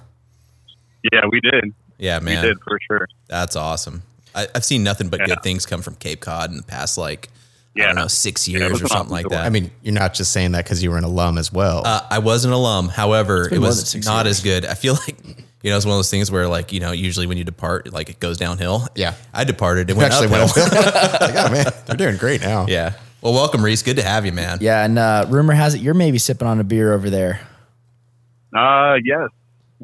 Yeah, 1.12 1.22
we 1.32 1.40
did. 1.42 1.74
Yeah, 1.98 2.20
man. 2.20 2.42
We 2.42 2.48
did 2.50 2.58
for 2.63 2.80
sure. 2.88 3.08
That's 3.28 3.56
awesome. 3.56 4.04
I, 4.36 4.48
I've 4.56 4.66
seen 4.66 4.84
nothing 4.84 5.10
but 5.10 5.20
Yeah. 5.22 5.28
good 5.28 5.44
things 5.44 5.66
come 5.66 5.82
from 5.82 5.96
Cape 5.96 6.22
Cod 6.22 6.50
in 6.52 6.58
the 6.58 6.63
past, 6.63 6.98
like 6.98 7.30
I 7.75 7.82
don't 7.86 7.96
know, 7.96 8.08
six 8.08 8.48
years 8.48 8.72
was 8.72 8.84
or 8.84 8.88
something 8.88 9.12
like 9.12 9.28
that. 9.30 9.46
I 9.46 9.50
mean, 9.50 9.72
you're 9.82 9.94
not 9.96 10.13
just 10.13 10.32
saying 10.32 10.52
that 10.52 10.63
because 10.63 10.84
you 10.84 10.92
were 10.92 10.98
an 10.98 11.04
alum 11.04 11.38
as 11.40 11.52
well. 11.52 11.82
Uh, 11.86 12.02
I 12.10 12.20
was 12.20 12.46
an 12.46 12.52
alum. 12.52 12.88
However, 12.88 13.50
it 13.52 13.58
was 13.60 13.96
not 14.06 14.25
years. 14.25 14.38
as 14.40 14.44
good. 14.44 14.66
I 14.66 14.75
feel 14.75 14.94
like, 15.08 15.18
you 15.63 15.72
know, 15.72 15.78
it's 15.78 15.86
one 15.86 15.94
of 15.94 15.98
those 15.98 16.12
things 16.12 16.30
where, 16.30 16.48
like, 16.48 16.72
you 16.72 16.80
know, 16.80 16.92
usually 16.92 17.25
when 17.25 17.38
you 17.38 17.44
depart, 17.44 17.92
like 17.92 18.10
it 18.10 18.20
goes 18.20 18.38
downhill. 18.38 18.88
Yeah. 18.96 19.16
I 19.34 19.44
departed. 19.44 19.90
It 19.90 19.94
It 19.94 19.98
went 19.98 20.13
actually 20.13 20.28
uphill. 20.36 20.66
went 20.66 20.86
up. 20.86 21.22
like, 21.22 21.36
oh 21.36 21.52
man, 21.52 21.66
they're 21.88 21.98
doing 21.98 22.18
great 22.18 22.42
now. 22.42 22.68
yeah. 22.68 22.94
Well, 23.24 23.34
welcome, 23.34 23.63
Reese. 23.63 23.82
Good 23.84 23.96
to 23.96 24.03
have 24.03 24.25
you, 24.25 24.34
man. 24.34 24.58
Yeah, 24.60 24.84
and 24.84 25.00
uh, 25.00 25.25
rumor 25.30 25.53
has 25.53 25.74
it 25.75 25.80
you're 25.80 25.94
maybe 25.94 26.18
sipping 26.18 26.46
on 26.46 26.60
a 26.60 26.63
beer 26.65 26.92
over 26.92 27.10
there. 27.10 27.39
Uh, 28.53 28.96
yes. 29.03 29.30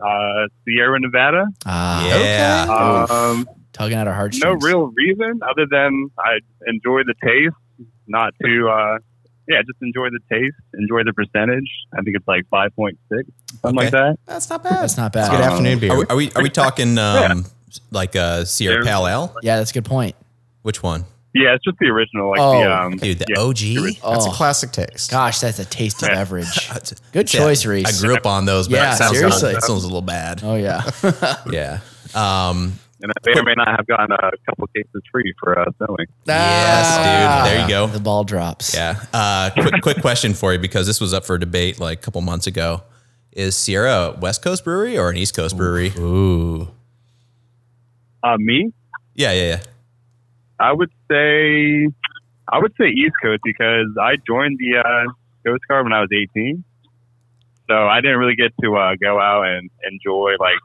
Uh, 0.01 0.47
Sierra 0.65 0.99
Nevada. 0.99 1.45
Ah, 1.65 2.05
Yeah. 2.05 3.05
Um, 3.09 3.49
tugging 3.71 3.97
at 3.97 4.07
our 4.07 4.13
heartstrings. 4.13 4.43
no 4.61 4.67
real 4.67 4.87
reason 4.87 5.39
other 5.49 5.65
than 5.71 6.09
I 6.19 6.39
enjoy 6.67 7.03
the 7.03 7.13
taste, 7.23 7.55
not 8.07 8.33
to, 8.43 8.67
uh, 8.69 8.97
yeah, 9.47 9.61
just 9.61 9.81
enjoy 9.81 10.09
the 10.09 10.19
taste, 10.29 10.55
enjoy 10.73 11.03
the 11.05 11.13
percentage. 11.13 11.69
I 11.97 12.01
think 12.01 12.17
it's 12.17 12.27
like 12.27 12.45
5.6, 12.51 12.97
something 13.61 13.73
like 13.73 13.91
that. 13.91 14.17
That's 14.25 14.49
not 14.49 14.63
bad. 14.63 14.81
That's 14.83 14.97
not 14.97 15.13
bad. 15.13 15.31
Good 15.31 15.39
Um, 15.41 15.49
afternoon 15.51 15.79
beer. 15.79 15.91
Are 15.93 15.97
we, 15.97 16.05
are 16.09 16.15
we, 16.17 16.31
are 16.33 16.43
we 16.43 16.49
talking 16.49 16.97
um, 16.97 17.45
like 17.89 18.17
uh, 18.17 18.43
Sierra 18.43 18.83
Yeah. 18.83 18.91
Pale 18.91 19.07
Ale? 19.07 19.35
Yeah, 19.43 19.57
that's 19.57 19.71
a 19.71 19.73
good 19.73 19.85
point. 19.85 20.17
Which 20.61 20.83
one? 20.83 21.05
Yeah, 21.39 21.53
it's 21.55 21.63
just 21.63 21.77
the 21.79 21.87
original, 21.87 22.31
like 22.31 22.39
Oh. 22.41 22.59
the, 22.61 22.71
um, 22.77 22.97
Dude, 22.97 23.19
the 23.19 23.25
yeah, 23.29 23.39
OG? 23.39 23.93
That's 24.13 24.25
Oh. 24.27 24.31
a 24.31 24.33
classic 24.33 24.71
taste. 24.71 25.09
Gosh, 25.09 25.39
that's 25.39 25.57
a 25.59 25.63
tasty 25.65 26.05
Yeah. 26.05 26.15
beverage. 26.15 26.67
That's- 26.67 26.93
Good 27.13 27.33
Yeah, 27.33 27.39
choice, 27.39 27.65
Reese. 27.65 28.03
I 28.03 28.05
grew 28.05 28.15
up 28.15 28.25
on 28.25 28.43
those, 28.45 28.67
but 28.67 28.75
Yeah, 28.75 28.89
that 28.89 28.97
sounds, 28.97 29.17
seriously. 29.17 29.53
that 29.53 29.63
sounds 29.63 29.83
a 29.83 29.87
little 29.87 30.01
bad. 30.01 30.41
Oh 30.43 30.55
yeah. 30.55 30.83
Yeah. 31.51 31.79
Um, 32.13 32.73
and 33.01 33.11
I 33.11 33.29
may 33.29 33.39
or 33.39 33.43
may 33.43 33.53
not 33.55 33.69
have 33.69 33.87
gotten 33.87 34.11
a 34.11 34.31
couple 34.45 34.67
cases 34.75 35.01
free 35.11 35.33
for 35.39 35.57
uh, 35.57 35.65
selling. 35.77 36.07
Yes, 36.25 36.97
dude. 36.97 37.53
There 37.53 37.61
you 37.63 37.69
go. 37.69 37.87
The 37.87 37.99
ball 38.01 38.25
drops. 38.25 38.73
Yeah. 38.75 38.99
Uh, 39.13 39.49
quick, 39.51 39.81
quick 39.81 40.01
question 40.01 40.33
for 40.33 40.51
you 40.51 40.59
because 40.59 40.85
this 40.87 40.99
was 40.99 41.13
up 41.13 41.25
for 41.25 41.37
debate 41.37 41.79
like 41.79 41.99
a 41.99 42.01
couple 42.01 42.19
months 42.19 42.45
ago. 42.47 42.81
Is 43.31 43.55
Sierra 43.55 44.15
a 44.17 44.19
West 44.19 44.41
Coast 44.43 44.65
brewery 44.65 44.97
or 44.97 45.09
an 45.09 45.15
East 45.15 45.33
Coast 45.35 45.55
brewery? 45.55 45.93
Ooh. 45.97 46.67
Uh, 48.23 48.35
me, 48.37 48.73
Yeah, 49.15 49.31
yeah, 49.31 49.43
yeah. 49.47 49.59
I 50.59 50.73
would 50.73 50.91
say 51.09 51.87
I 52.51 52.59
would 52.59 52.73
say 52.79 52.87
East 52.87 53.15
Coast 53.21 53.41
because 53.43 53.87
I 54.01 54.15
joined 54.27 54.57
the 54.59 54.79
uh, 54.79 55.11
Coast 55.45 55.63
Guard 55.67 55.85
when 55.85 55.93
I 55.93 56.01
was 56.01 56.09
18, 56.11 56.63
so 57.69 57.75
I 57.75 58.01
didn't 58.01 58.17
really 58.17 58.35
get 58.35 58.51
to 58.63 58.75
uh, 58.75 58.95
go 59.01 59.19
out 59.19 59.43
and 59.43 59.69
enjoy 59.89 60.31
like 60.39 60.59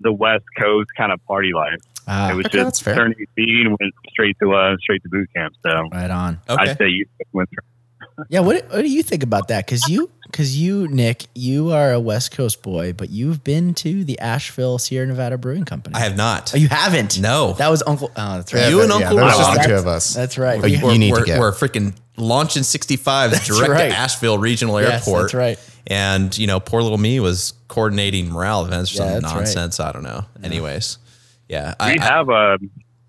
the 0.00 0.12
West 0.12 0.44
Coast 0.58 0.90
kind 0.96 1.12
of 1.12 1.24
party 1.26 1.52
life. 1.54 1.80
Ah, 2.06 2.30
it 2.30 2.34
was 2.34 2.46
okay, 2.46 2.58
that's 2.58 2.78
just 2.78 2.82
fair. 2.82 2.94
turned 2.94 3.14
18, 3.38 3.76
went 3.80 3.94
straight 4.10 4.36
to 4.42 4.52
uh, 4.54 4.76
straight 4.80 5.02
to 5.02 5.08
boot 5.08 5.28
camp. 5.34 5.54
So 5.64 5.88
right 5.92 6.10
on. 6.10 6.40
Okay. 6.48 6.70
I'd 6.70 6.78
say 6.78 6.88
East 6.88 7.10
Coast 7.18 7.30
went 7.32 7.48
through. 7.50 8.26
Yeah, 8.28 8.40
what 8.40 8.68
what 8.68 8.82
do 8.82 8.88
you 8.88 9.02
think 9.02 9.22
about 9.22 9.48
that? 9.48 9.66
Because 9.66 9.88
you, 9.88 10.10
because 10.34 10.58
you, 10.58 10.88
Nick, 10.88 11.26
you 11.36 11.70
are 11.70 11.92
a 11.92 12.00
West 12.00 12.32
Coast 12.32 12.60
boy, 12.60 12.92
but 12.92 13.08
you've 13.10 13.44
been 13.44 13.72
to 13.74 14.02
the 14.02 14.18
Asheville 14.18 14.78
Sierra 14.78 15.06
Nevada 15.06 15.38
Brewing 15.38 15.64
Company. 15.64 15.94
I 15.94 16.00
have 16.00 16.16
not. 16.16 16.52
Oh, 16.52 16.58
you 16.58 16.66
haven't? 16.66 17.20
No. 17.20 17.52
That 17.52 17.68
was 17.70 17.84
Uncle. 17.86 18.10
Oh, 18.16 18.34
that's 18.38 18.52
right. 18.52 18.68
You 18.68 18.82
and 18.82 18.90
Uncle 18.90 19.16
yeah, 19.16 19.20
that 19.20 19.36
was 19.36 19.38
Ron. 19.46 19.54
just 19.54 19.62
the 19.62 19.68
two 19.68 19.78
of 19.78 19.86
us. 19.86 20.12
That's 20.12 20.36
right. 20.36 20.60
Oh, 20.60 20.66
you- 20.66 20.84
We- 20.84 20.92
you 20.94 20.98
need 20.98 21.10
to 21.14 21.20
we're, 21.20 21.24
get- 21.24 21.38
we're 21.38 21.52
freaking 21.52 21.94
launching 22.16 22.64
65 22.64 23.30
direct 23.44 23.68
right. 23.70 23.88
to 23.90 23.96
Asheville 23.96 24.38
Regional 24.38 24.80
Yes, 24.80 25.06
Airport. 25.06 25.22
that's 25.22 25.34
right. 25.34 25.70
And, 25.86 26.36
you 26.36 26.48
know, 26.48 26.58
poor 26.58 26.82
little 26.82 26.98
me 26.98 27.20
was 27.20 27.52
coordinating 27.68 28.30
morale 28.32 28.64
events 28.66 28.92
or 28.98 29.04
Yeah, 29.04 29.12
some 29.12 29.20
that's 29.22 29.34
right. 29.34 29.38
nonsense. 29.40 29.78
I 29.78 29.92
don't 29.92 30.02
know. 30.02 30.24
Anyways. 30.42 30.98
Yeah. 31.48 31.74
We 31.78 31.86
I, 31.86 31.96
I- 32.00 32.04
have 32.04 32.28
a 32.28 32.58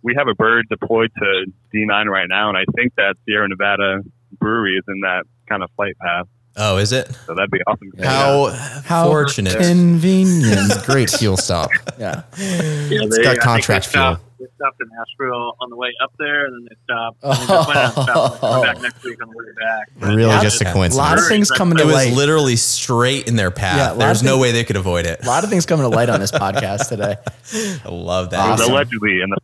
we 0.03 0.13
have 0.15 0.27
a 0.27 0.35
bird 0.35 0.67
deployed 0.69 1.09
to 1.17 1.45
D9 1.73 2.05
right 2.05 2.27
now, 2.29 2.49
and 2.49 2.55
I 2.59 2.65
think 2.75 2.93
that 2.97 3.15
Sierra 3.25 3.47
Nevada 3.49 4.01
Brewery 4.39 4.75
is 4.75 4.83
in 4.87 4.99
that 5.01 5.23
kind 5.49 5.63
of 5.63 5.71
flight 5.75 5.95
path. 5.99 6.27
Oh, 6.57 6.77
is 6.77 6.91
it? 6.91 7.09
So 7.25 7.33
that'd 7.35 7.51
be 7.51 7.59
awesome. 7.67 7.91
How, 8.01 8.49
How 8.85 9.05
fortunate. 9.07 9.57
convenient. 9.57 10.71
Great 10.85 11.09
fuel 11.09 11.37
stop. 11.37 11.69
yeah. 11.99 12.23
Yeah, 12.37 13.03
It's 13.03 13.15
they- 13.17 13.21
I 13.21 13.23
got 13.25 13.31
think 13.33 13.41
contract 13.43 13.85
they 13.85 13.89
stopped- 13.91 14.21
they 14.37 14.47
stopped 14.57 14.81
in 14.81 14.87
Asheville 15.01 15.55
on 15.61 15.69
the 15.69 15.77
way 15.77 15.89
up 16.03 16.11
there, 16.19 16.45
and 16.45 16.53
then 16.55 16.67
they 16.69 16.75
stopped. 16.83 17.17
And 17.23 17.33
they 17.33 17.45
just 17.47 17.67
went 17.67 17.79
out 17.79 17.95
and 17.97 18.03
stopped 18.03 18.43
and 18.43 18.63
back 18.63 18.81
next 18.81 19.03
week 19.03 19.23
on 19.23 19.29
the 19.29 19.37
way 19.37 19.45
back. 19.57 19.87
But, 19.97 20.07
Really 20.09 20.23
yeah, 20.29 20.41
just 20.43 20.59
a 20.61 20.65
coincidence. 20.65 20.95
A 20.95 20.97
lot 20.97 21.17
of 21.17 21.25
things 21.27 21.49
coming 21.49 21.77
to 21.77 21.85
light. 21.85 21.89
It 21.89 21.93
was 21.95 22.05
light. 22.07 22.13
literally 22.17 22.55
straight 22.57 23.27
in 23.29 23.37
their 23.37 23.49
path. 23.49 23.77
Yeah, 23.77 23.93
a 23.93 23.97
There's 23.97 24.23
no 24.23 24.31
things- 24.33 24.41
way 24.41 24.51
they 24.51 24.63
could 24.65 24.75
avoid 24.75 25.05
it. 25.05 25.19
a 25.23 25.27
lot 25.27 25.43
of 25.45 25.49
things 25.49 25.65
coming 25.65 25.89
to 25.89 25.95
light 25.95 26.09
on 26.09 26.19
this 26.19 26.31
podcast 26.31 26.89
today. 26.89 27.15
I 27.85 27.89
love 27.89 28.31
that. 28.31 28.39
Awesome. 28.39 28.71
Allegedly, 28.73 29.21
in 29.21 29.29
the 29.29 29.37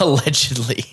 Allegedly. 0.00 0.84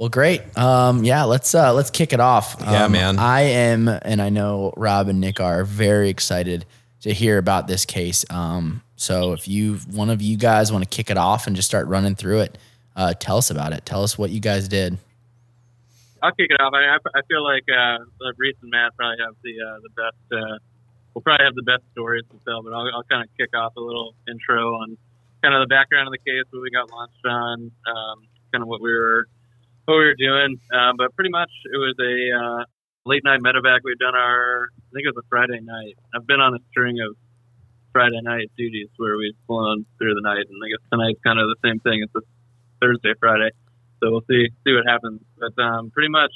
Well, 0.00 0.08
great. 0.08 0.40
Um, 0.56 1.04
yeah, 1.04 1.24
let's 1.24 1.54
uh, 1.54 1.74
let's 1.74 1.90
kick 1.90 2.14
it 2.14 2.20
off. 2.20 2.56
Yeah, 2.58 2.84
Um, 2.86 2.92
man. 2.92 3.18
I 3.18 3.42
am, 3.42 3.86
and 3.86 4.22
I 4.22 4.30
know 4.30 4.72
Rob 4.74 5.08
and 5.08 5.20
Nick 5.20 5.40
are 5.40 5.62
very 5.62 6.08
excited 6.08 6.64
to 7.02 7.12
hear 7.12 7.36
about 7.36 7.66
this 7.66 7.84
case. 7.84 8.24
Um, 8.30 8.80
so 8.96 9.34
if 9.34 9.46
you 9.46 9.74
one 9.92 10.08
of 10.08 10.22
you 10.22 10.38
guys 10.38 10.72
want 10.72 10.84
to 10.84 10.88
kick 10.88 11.10
it 11.10 11.18
off 11.18 11.46
and 11.46 11.54
just 11.54 11.68
start 11.68 11.86
running 11.86 12.14
through 12.14 12.40
it, 12.40 12.56
uh, 12.96 13.12
tell 13.12 13.36
us 13.36 13.50
about 13.50 13.74
it. 13.74 13.84
Tell 13.84 14.02
us 14.02 14.16
what 14.16 14.30
you 14.30 14.40
guys 14.40 14.68
did. 14.68 14.96
I'll 16.22 16.32
kick 16.32 16.48
it 16.48 16.60
off. 16.62 16.72
I, 16.72 16.96
I- 16.96 17.18
I 17.18 17.22
feel 17.28 17.44
like 17.44 17.64
uh, 17.68 17.98
like 18.24 18.36
Reese 18.38 18.56
and 18.62 18.70
Matt 18.70 18.96
probably 18.96 19.18
have 19.22 19.34
the 19.44 19.52
uh, 19.60 19.80
the 19.82 19.90
best. 19.90 20.16
Uh, 20.32 20.56
we'll 21.12 21.20
probably 21.20 21.44
have 21.44 21.54
the 21.56 21.62
best 21.62 21.82
stories 21.92 22.24
to 22.30 22.38
tell, 22.48 22.62
but 22.62 22.72
I'll, 22.72 22.88
I'll 22.96 23.04
kind 23.04 23.22
of 23.22 23.28
kick 23.36 23.50
off 23.54 23.76
a 23.76 23.80
little 23.80 24.14
intro 24.26 24.76
on 24.76 24.96
kind 25.42 25.54
of 25.54 25.60
the 25.60 25.68
background 25.68 26.08
of 26.08 26.12
the 26.12 26.24
case, 26.24 26.44
what 26.52 26.62
we 26.62 26.70
got 26.70 26.90
launched 26.90 27.20
on, 27.26 27.70
um, 27.86 28.16
kind 28.50 28.62
of 28.62 28.68
what 28.68 28.80
we 28.80 28.92
were 28.92 29.28
what 29.90 29.98
we 29.98 30.06
were 30.06 30.14
doing. 30.14 30.60
Um, 30.72 30.96
but 30.96 31.14
pretty 31.14 31.30
much 31.30 31.50
it 31.66 31.76
was 31.76 31.94
a 31.98 32.14
uh, 32.38 32.64
late 33.04 33.24
night 33.24 33.40
medevac. 33.40 33.80
We'd 33.82 33.98
done 33.98 34.14
our 34.14 34.68
I 34.70 34.90
think 34.94 35.06
it 35.06 35.14
was 35.14 35.22
a 35.24 35.28
Friday 35.28 35.60
night. 35.60 35.98
I've 36.14 36.26
been 36.26 36.40
on 36.40 36.54
a 36.54 36.62
string 36.70 36.98
of 37.00 37.16
Friday 37.92 38.20
night 38.22 38.50
duties 38.56 38.88
where 38.96 39.16
we've 39.16 39.36
flown 39.46 39.84
through 39.98 40.14
the 40.14 40.22
night, 40.22 40.46
and 40.46 40.58
I 40.62 40.68
guess 40.70 40.82
tonight's 40.90 41.20
kind 41.22 41.38
of 41.38 41.48
the 41.48 41.58
same 41.62 41.80
thing. 41.80 42.02
It's 42.02 42.14
a 42.14 42.22
Thursday, 42.80 43.14
Friday. 43.18 43.50
So 43.98 44.10
we'll 44.10 44.26
see 44.30 44.48
see 44.64 44.72
what 44.72 44.86
happens. 44.86 45.20
But 45.38 45.58
um, 45.62 45.90
pretty 45.90 46.08
much, 46.08 46.32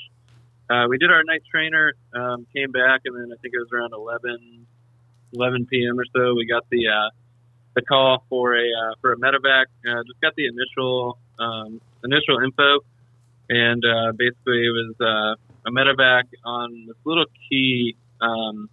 uh, 0.68 0.86
we 0.88 0.98
did 0.98 1.10
our 1.10 1.22
night 1.24 1.42
trainer, 1.50 1.94
um, 2.14 2.46
came 2.54 2.72
back, 2.72 3.02
and 3.06 3.14
then 3.16 3.30
I 3.32 3.36
think 3.40 3.54
it 3.54 3.58
was 3.58 3.70
around 3.72 3.92
11, 3.94 4.66
11 5.32 5.66
p.m. 5.66 5.98
or 5.98 6.04
so. 6.14 6.34
We 6.34 6.46
got 6.46 6.68
the 6.70 6.88
uh, 6.88 7.10
the 7.74 7.82
call 7.82 8.24
for 8.28 8.54
a 8.54 8.66
uh, 8.66 8.94
for 9.00 9.12
a 9.12 9.16
medevac. 9.16 9.66
Uh, 9.86 10.02
just 10.06 10.20
got 10.20 10.34
the 10.36 10.46
initial 10.46 11.18
um, 11.38 11.80
initial 12.04 12.38
info, 12.44 12.80
and 13.48 13.82
uh, 13.84 14.12
basically 14.16 14.64
it 14.64 14.72
was 14.72 14.94
uh, 15.00 15.68
a 15.68 15.70
medevac 15.70 16.24
on 16.44 16.86
this 16.86 16.96
little 17.04 17.26
key 17.48 17.96
um, 18.20 18.68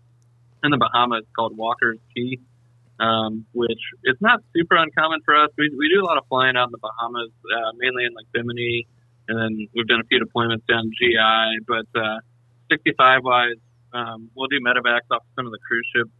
in 0.64 0.72
the 0.72 0.78
Bahamas 0.78 1.26
called 1.36 1.58
Walker's 1.58 2.00
Cay. 2.16 2.40
Um, 3.00 3.48
which 3.54 3.82
is 4.04 4.16
not 4.22 4.44
super 4.56 4.76
uncommon 4.76 5.22
for 5.26 5.36
us. 5.36 5.50
We, 5.58 5.74
we 5.76 5.90
do 5.90 6.04
a 6.04 6.06
lot 6.06 6.20
of 6.20 6.26
flying 6.30 6.56
out 6.56 6.66
in 6.66 6.72
the 6.72 6.78
Bahamas, 6.78 7.32
uh, 7.50 7.72
mainly 7.80 8.06
in 8.06 8.14
like 8.14 8.28
Bimini, 8.32 8.86
and 9.28 9.40
then 9.40 9.68
we've 9.74 9.88
done 9.88 10.02
a 10.02 10.04
few 10.06 10.20
deployments 10.22 10.68
down 10.70 10.92
GI. 11.02 11.66
But 11.68 11.90
uh, 12.00 12.20
65 12.70 13.24
wise, 13.24 13.58
um, 13.94 14.30
we'll 14.36 14.48
do 14.48 14.60
medevacs 14.62 15.10
off 15.10 15.24
some 15.36 15.48
of 15.48 15.52
the 15.52 15.58
cruise 15.66 15.88
ships, 15.96 16.12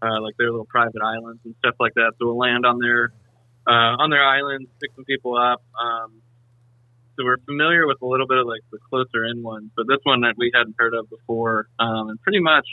uh, 0.00 0.20
like 0.22 0.34
their 0.38 0.50
little 0.50 0.64
private 0.64 1.02
islands 1.04 1.40
and 1.44 1.54
stuff 1.58 1.74
like 1.78 1.92
that. 1.94 2.12
So 2.18 2.26
we'll 2.26 2.38
land 2.38 2.64
on 2.64 2.78
their 2.78 3.12
uh, 3.66 4.00
on 4.00 4.10
their 4.10 4.24
islands, 4.24 4.68
pick 4.80 4.90
some 4.94 5.04
people 5.04 5.36
up. 5.36 5.62
Um, 5.76 6.22
so 7.16 7.24
we're 7.24 7.38
familiar 7.38 7.86
with 7.86 8.00
a 8.02 8.06
little 8.06 8.26
bit 8.26 8.38
of 8.38 8.46
like 8.46 8.62
the 8.70 8.78
closer 8.90 9.24
in 9.24 9.42
ones, 9.42 9.70
but 9.76 9.86
this 9.86 9.98
one 10.04 10.22
that 10.22 10.34
we 10.36 10.50
hadn't 10.54 10.74
heard 10.78 10.94
of 10.94 11.08
before, 11.08 11.68
um, 11.78 12.08
and 12.08 12.20
pretty 12.22 12.40
much 12.40 12.66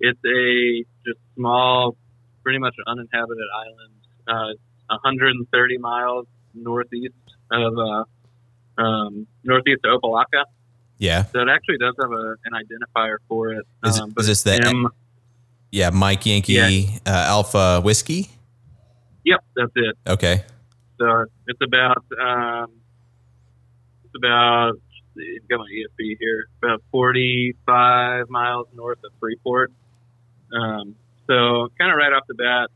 it's 0.00 0.20
a 0.24 0.84
just 1.06 1.18
small, 1.36 1.96
pretty 2.42 2.58
much 2.58 2.74
uninhabited 2.86 3.46
island, 3.54 3.94
uh, 4.28 4.54
130 4.88 5.78
miles 5.78 6.26
northeast 6.54 7.14
of 7.50 7.72
uh, 7.78 8.82
um, 8.82 9.26
northeast 9.44 9.80
of 9.84 10.00
Opa-locka. 10.00 10.44
Yeah. 10.98 11.24
So 11.24 11.40
it 11.40 11.48
actually 11.48 11.78
does 11.78 11.94
have 12.00 12.12
a, 12.12 12.36
an 12.44 12.52
identifier 12.52 13.16
for 13.28 13.52
it. 13.52 13.66
Is, 13.84 14.00
um, 14.00 14.14
is 14.18 14.26
this 14.26 14.42
the 14.42 14.60
M- 14.64 14.88
yeah 15.70 15.90
Mike 15.90 16.26
Yankee 16.26 16.52
Yeah. 16.52 16.98
Uh, 17.06 17.10
Alpha 17.28 17.80
Whiskey? 17.80 18.30
Yep, 19.24 19.44
that's 19.56 19.72
it. 19.74 19.96
Okay. 20.06 20.44
So 20.98 21.24
it's 21.46 21.60
about 21.60 22.04
um, 22.20 22.70
about 24.16 24.74
got 25.48 25.58
my 25.58 25.66
ESP 25.66 26.16
here 26.18 26.46
about 26.62 26.82
45 26.90 28.30
miles 28.30 28.66
north 28.74 28.98
of 29.04 29.12
Freeport. 29.20 29.70
Um, 30.52 30.96
so 31.26 31.68
kind 31.78 31.90
of 31.90 31.96
right 31.96 32.12
off 32.12 32.24
the 32.28 32.34
bat, 32.34 32.70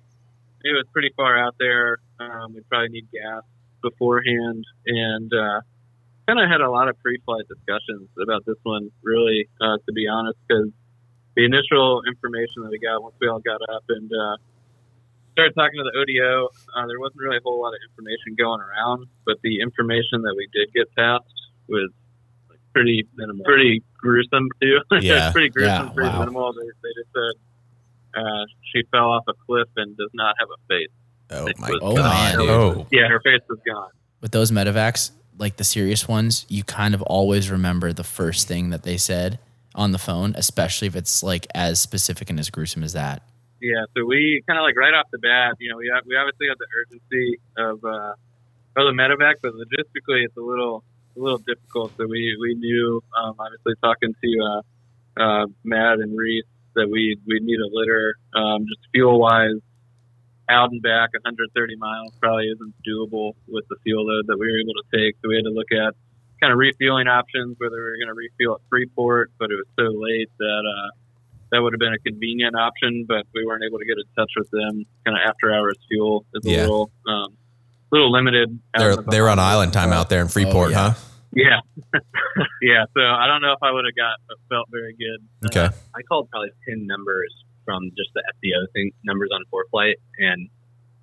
it 0.65 0.73
was 0.73 0.85
pretty 0.93 1.11
far 1.17 1.39
out 1.39 1.55
there. 1.59 1.99
Um, 2.21 2.55
we'd 2.55 2.69
probably 2.69 2.89
need 2.89 3.09
gas 3.13 3.43
beforehand, 3.83 4.65
and 4.87 5.33
uh, 5.33 5.61
kind 6.27 6.41
of 6.41 6.49
had 6.51 6.61
a 6.61 6.71
lot 6.71 6.89
of 6.89 7.01
pre-flight 7.03 7.45
discussions 7.49 8.09
about 8.21 8.45
this 8.47 8.57
one. 8.63 8.91
Really, 9.03 9.49
uh, 9.61 9.79
to 9.87 9.93
be 9.93 10.09
honest, 10.09 10.39
because 10.47 10.71
the 11.37 11.45
initial 11.45 12.03
information 12.07 12.63
that 12.63 12.71
we 12.71 12.79
got 12.79 13.03
once 13.03 13.15
we 13.21 13.29
all 13.29 13.41
got 13.41 13.61
up 13.75 13.85
and 13.89 14.11
uh, 14.11 14.37
started 15.37 15.55
talking 15.55 15.77
to 15.79 15.85
the 15.85 15.95
ODO, 16.01 16.49
uh, 16.75 16.87
there 16.89 16.99
wasn't 16.99 17.21
really 17.21 17.37
a 17.37 17.41
whole 17.45 17.61
lot 17.61 17.69
of 17.77 17.81
information 17.93 18.35
going 18.39 18.61
around, 18.61 19.07
but 19.27 19.37
the 19.43 19.61
information 19.61 20.23
that 20.23 20.35
we 20.37 20.49
did 20.53 20.73
get 20.73 20.89
passed 20.97 21.25
was 21.69 21.91
like 22.49 22.59
pretty 22.73 23.07
minimal, 23.17 23.45
pretty 23.45 23.83
gruesome 23.99 24.49
too. 24.61 24.79
Yeah. 25.01 25.31
pretty 25.33 25.51
gruesome, 25.51 25.89
Yeah, 25.89 25.93
pretty 25.93 26.11
wow. 26.11 26.21
minimal. 26.21 26.53
They, 26.55 26.67
they 26.83 26.93
just 26.97 27.13
said 27.13 28.21
uh, 28.23 28.45
she 28.73 28.83
fell 28.91 29.11
off 29.13 29.25
a 29.29 29.35
cliff 29.47 29.69
and 29.77 29.97
does 29.97 30.11
not 30.15 30.35
have 30.41 30.49
a 30.49 30.61
face. 30.73 30.89
Oh 31.31 31.47
It 31.49 31.59
my 31.59 31.71
was- 31.71 31.81
Oh, 31.83 31.97
god. 31.97 32.39
man. 32.39 32.49
Oh. 32.49 32.87
Yeah, 32.91 33.09
her 33.09 33.21
face 33.21 33.43
was 33.49 33.59
gone. 33.67 33.91
With 34.23 34.33
those 34.33 34.51
medevacs, 34.51 35.11
like 35.39 35.57
the 35.57 35.65
serious 35.65 36.09
ones, 36.09 36.47
you 36.49 36.65
kind 36.65 36.95
of 36.95 37.03
always 37.03 37.51
remember 37.51 37.93
the 37.93 38.05
first 38.05 38.49
thing 38.49 38.71
that 38.71 38.85
they 38.85 38.97
said 38.97 39.39
on 39.75 39.93
the 39.93 39.99
phone, 39.99 40.35
especially 40.37 40.89
if 40.89 40.97
it's 40.97 41.23
like 41.23 41.47
as 41.55 41.79
specific 41.79 42.31
and 42.31 42.39
as 42.41 42.49
gruesome 42.49 42.83
as 42.83 42.95
that. 42.95 43.23
Yeah, 43.61 43.85
so 43.97 44.05
we 44.05 44.43
kind 44.47 44.59
of 44.59 44.65
like 44.65 44.77
right 44.77 44.93
off 44.93 45.07
the 45.11 45.19
bat, 45.19 45.57
you 45.59 45.71
know, 45.71 45.79
we 45.79 45.91
we 46.07 46.17
obviously 46.17 46.49
had 46.49 46.59
the 46.59 46.69
urgency 46.77 47.41
of 47.57 47.85
uh, 47.85 48.13
of 48.77 48.85
the 48.85 48.93
medevac, 48.93 49.37
but 49.43 49.53
logistically 49.53 50.25
it's 50.25 50.37
a 50.37 50.43
little 50.43 50.85
a 51.17 51.21
little 51.21 51.39
difficult. 51.39 51.93
So 51.97 52.07
we 52.07 52.37
we 52.41 52.55
knew, 52.55 53.03
um, 53.17 53.35
obviously 53.39 53.75
talking 53.83 54.15
to 54.23 54.31
uh, 54.45 55.23
uh, 55.23 55.47
Matt 55.65 56.01
and 56.01 56.17
Reese 56.17 56.45
that 56.75 56.89
we 56.91 57.17
we 57.27 57.41
need 57.41 57.59
a 57.61 57.69
litter, 57.73 58.17
um, 58.35 58.67
just 58.69 58.87
fuel 58.93 59.19
wise, 59.19 59.61
out 60.49 60.71
and 60.71 60.83
back 60.83 61.13
130 61.15 61.77
miles 61.77 62.13
probably 62.21 62.47
isn't 62.53 62.75
doable 62.87 63.33
with 63.49 63.65
the 63.69 63.77
fuel 63.83 64.07
load 64.07 64.27
that 64.29 64.39
we 64.39 64.47
were 64.47 64.61
able 64.61 64.75
to 64.75 64.87
take. 64.93 65.17
So 65.23 65.29
we 65.29 65.37
had 65.37 65.45
to 65.45 65.51
look 65.51 65.73
at 65.73 65.95
kind 66.41 66.53
of 66.53 66.59
refueling 66.59 67.09
options, 67.09 67.57
whether 67.59 67.77
we 67.77 67.83
were 67.83 67.97
going 67.97 68.13
to 68.13 68.15
refuel 68.15 68.57
at 68.57 68.61
Freeport, 68.69 69.33
but 69.39 69.51
it 69.51 69.57
was 69.57 69.67
so 69.75 69.89
late 69.97 70.31
that 70.39 70.63
uh, 70.69 70.91
that 71.57 71.63
would 71.63 71.73
have 71.73 71.81
been 71.81 71.95
a 71.95 71.99
convenient 71.99 72.55
option, 72.55 73.07
but 73.09 73.25
we 73.35 73.45
weren't 73.47 73.65
able 73.65 73.79
to 73.79 73.87
get 73.87 73.97
in 73.97 74.05
touch 74.15 74.31
with 74.37 74.51
them. 74.51 74.85
Kind 75.07 75.17
of 75.17 75.23
after 75.27 75.55
hours 75.55 75.77
fuel 75.89 76.27
is 76.35 76.45
a 76.45 76.51
Yeah. 76.51 76.61
little 76.63 76.91
um, 77.09 77.37
little 77.91 78.13
limited. 78.13 78.59
They're 78.77 78.97
the 78.97 79.03
they 79.03 79.21
were 79.23 79.31
on 79.31 79.39
island 79.39 79.73
time 79.73 79.91
out 79.93 80.11
there 80.11 80.21
in 80.21 80.29
Freeport, 80.29 80.73
yeah. 80.73 80.91
huh? 80.91 80.95
Yeah, 81.33 81.61
yeah. 82.63 82.85
So 82.95 83.01
I 83.03 83.27
don't 83.27 83.41
know 83.43 83.53
if 83.53 83.63
I 83.63 83.71
would 83.71 83.85
have 83.87 83.97
got 83.97 84.17
felt 84.51 84.69
very 84.71 84.95
good. 84.95 85.21
Okay. 85.47 85.75
I 85.95 86.03
called 86.03 86.29
probably 86.31 86.51
ten 86.69 86.87
numbers 86.87 87.33
from 87.65 87.91
just 87.97 88.11
the 88.15 88.23
FBO 88.37 88.67
thing 88.75 88.91
numbers 89.05 89.31
on 89.33 89.43
ForeFlight, 89.53 89.95
and 90.19 90.49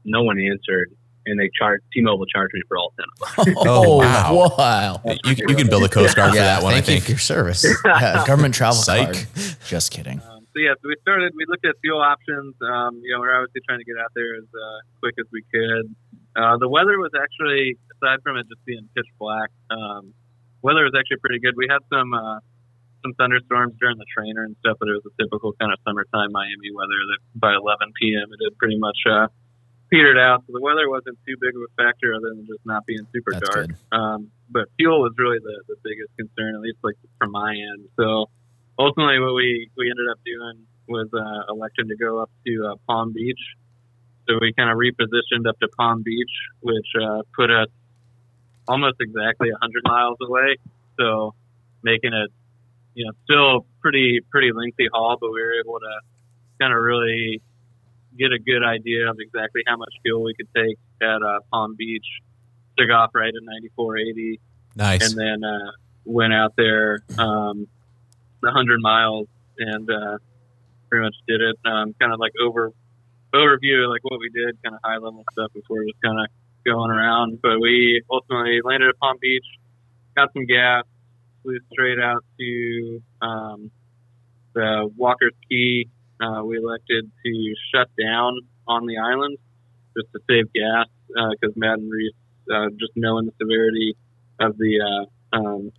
no 0.06 0.22
one 0.24 0.40
answered. 0.40 0.92
And 1.26 1.40
they 1.40 1.50
charged 1.58 1.84
T-Mobile 1.94 2.26
charged 2.26 2.54
me 2.54 2.62
for 2.68 2.76
all 2.78 2.92
ten 3.00 3.06
of 3.40 3.46
them. 3.46 3.56
Oh, 3.66 4.00
wow. 4.00 4.56
wow. 4.58 5.02
You, 5.24 5.36
you 5.48 5.56
can 5.56 5.68
build 5.70 5.84
a 5.86 5.88
Coast 5.88 6.18
Guard 6.18 6.32
for 6.32 6.36
that 6.38 6.62
one, 6.62 6.74
I 6.74 6.82
Thank 6.82 6.96
you 6.98 7.02
for 7.06 7.12
your 7.12 7.18
service. 7.20 7.66
Yeah, 7.86 8.26
government 8.28 8.54
travel 8.54 8.76
Psych. 8.76 9.14
card. 9.14 9.28
Just 9.66 9.92
kidding. 9.92 10.22
So 10.54 10.62
yeah, 10.62 10.78
so 10.78 10.86
we 10.86 10.96
started. 11.02 11.34
We 11.36 11.50
looked 11.50 11.66
at 11.66 11.76
fuel 11.82 12.00
options. 12.00 12.54
Um, 12.62 13.02
you 13.02 13.10
know, 13.10 13.20
we're 13.20 13.34
obviously 13.34 13.66
trying 13.66 13.82
to 13.82 13.88
get 13.90 13.98
out 13.98 14.14
there 14.14 14.38
as 14.38 14.46
uh, 14.46 14.80
quick 15.02 15.18
as 15.18 15.26
we 15.34 15.42
could. 15.50 15.90
Uh, 16.38 16.58
the 16.62 16.70
weather 16.70 16.98
was 17.02 17.14
actually, 17.18 17.78
aside 17.98 18.22
from 18.22 18.38
it 18.38 18.46
just 18.50 18.62
being 18.66 18.86
pitch 18.94 19.10
black, 19.18 19.50
um, 19.70 20.14
weather 20.62 20.86
was 20.86 20.94
actually 20.94 21.18
pretty 21.22 21.42
good. 21.42 21.58
We 21.58 21.66
had 21.70 21.82
some 21.90 22.14
uh, 22.14 22.38
some 23.02 23.14
thunderstorms 23.18 23.74
during 23.82 23.98
the 23.98 24.06
trainer 24.14 24.46
and 24.46 24.56
stuff, 24.62 24.78
but 24.78 24.90
it 24.90 24.98
was 25.02 25.10
a 25.10 25.14
typical 25.18 25.54
kind 25.58 25.74
of 25.74 25.82
summertime 25.82 26.30
Miami 26.32 26.70
weather. 26.70 27.02
That 27.10 27.20
by 27.34 27.54
11 27.58 27.90
p.m. 27.98 28.30
it 28.30 28.38
had 28.38 28.54
pretty 28.62 28.78
much 28.78 28.98
uh, 29.10 29.28
petered 29.90 30.18
out. 30.18 30.46
So 30.46 30.54
the 30.54 30.62
weather 30.62 30.90
wasn't 30.90 31.18
too 31.26 31.38
big 31.42 31.54
of 31.58 31.62
a 31.66 31.72
factor, 31.78 32.14
other 32.14 32.34
than 32.34 32.46
just 32.46 32.66
not 32.66 32.86
being 32.86 33.06
super 33.10 33.34
That's 33.34 33.50
dark. 33.50 33.68
good. 33.68 33.76
Um, 33.90 34.30
but 34.50 34.70
fuel 34.78 35.02
was 35.02 35.14
really 35.18 35.42
the, 35.42 35.66
the 35.66 35.78
biggest 35.82 36.14
concern, 36.14 36.56
at 36.56 36.62
least 36.62 36.78
like 36.82 36.98
from 37.18 37.32
my 37.32 37.54
end. 37.54 37.90
So 37.98 38.30
ultimately, 38.78 39.20
what 39.20 39.36
we, 39.36 39.70
we 39.78 39.90
ended 39.90 40.06
up 40.12 40.20
doing 40.26 40.66
was 40.88 41.08
uh, 41.14 41.52
electing 41.54 41.88
to 41.90 41.96
go 41.96 42.20
up 42.22 42.30
to 42.46 42.72
uh, 42.72 42.76
Palm 42.88 43.14
Beach. 43.14 43.40
So 44.28 44.38
we 44.40 44.54
kind 44.54 44.70
of 44.70 44.78
repositioned 44.78 45.48
up 45.48 45.60
to 45.60 45.68
Palm 45.78 46.02
Beach, 46.04 46.32
which 46.62 46.88
uh, 47.02 47.22
put 47.36 47.52
us 47.52 47.68
almost 48.68 48.98
exactly 49.02 49.52
100 49.52 49.84
miles 49.86 50.18
away. 50.22 50.58
So 51.00 51.34
making 51.84 52.14
it, 52.14 52.32
you 52.96 53.06
know, 53.06 53.12
still 53.26 53.66
pretty 53.82 54.22
pretty 54.30 54.52
lengthy 54.54 54.88
haul, 54.94 55.18
but 55.20 55.32
we 55.32 55.42
were 55.42 55.60
able 55.60 55.80
to 55.80 56.00
kind 56.60 56.74
of 56.74 56.80
really 56.82 57.42
get 58.18 58.32
a 58.32 58.40
good 58.40 58.64
idea 58.64 59.10
of 59.10 59.18
exactly 59.20 59.62
how 59.68 59.76
much 59.76 59.94
fuel 60.04 60.24
we 60.24 60.34
could 60.36 60.48
take 60.56 60.78
at 61.02 61.22
uh, 61.22 61.40
Palm 61.52 61.76
Beach. 61.76 62.06
took 62.78 62.90
off 62.92 63.10
right 63.14 63.28
at 63.36 63.44
9480 63.44 64.40
Nice. 64.76 65.10
and 65.12 65.20
then 65.20 65.44
uh, 65.44 65.72
went 66.06 66.34
out 66.34 66.54
there 66.56 67.00
um, 67.18 67.68
the 68.44 68.52
hundred 68.52 68.80
miles 68.82 69.28
and 69.58 69.90
uh, 69.90 70.18
pretty 70.90 71.06
much 71.06 71.16
did 71.28 71.42
it. 71.42 71.56
Um, 71.66 71.96
kind 72.00 72.14
of 72.14 72.20
like 72.20 72.34
over 72.42 72.72
overview, 73.34 73.90
like 73.90 74.04
what 74.04 74.20
we 74.20 74.30
did, 74.30 74.62
kind 74.64 74.76
of 74.76 74.82
high 74.84 74.98
level 74.98 75.24
stuff 75.32 75.52
before 75.54 75.84
just 75.84 76.02
kind 76.04 76.20
of 76.20 76.28
going 76.66 76.92
around. 76.92 77.40
But 77.42 77.60
we 77.60 78.04
ultimately 78.12 78.60
landed 78.64 78.90
at 78.90 79.00
Palm 79.00 79.18
Beach, 79.20 79.46
got 80.16 80.32
some 80.34 80.46
gas, 80.46 80.84
flew 81.42 81.58
straight 81.72 82.00
out 82.00 82.24
to 82.40 83.02
um, 83.22 83.72
the 84.54 84.90
Walker's 84.96 85.34
Cay. 85.50 85.88
Uh, 86.22 86.44
we 86.44 86.58
elected 86.58 87.10
to 87.26 87.54
shut 87.74 87.90
down 88.00 88.40
on 88.68 88.86
the 88.86 88.98
island 88.98 89.38
just 89.98 90.12
to 90.14 90.20
save 90.30 90.52
gas 90.54 90.88
because 91.08 91.56
Matt 91.56 91.80
and 91.80 91.92
Reese, 91.92 92.14
uh, 92.54 92.70
just 92.80 92.92
knowing 92.96 93.26
the 93.26 93.34
severity 93.42 93.96
of 94.40 94.58
the 94.58 94.80
uh, 94.80 95.38
um, 95.38 95.72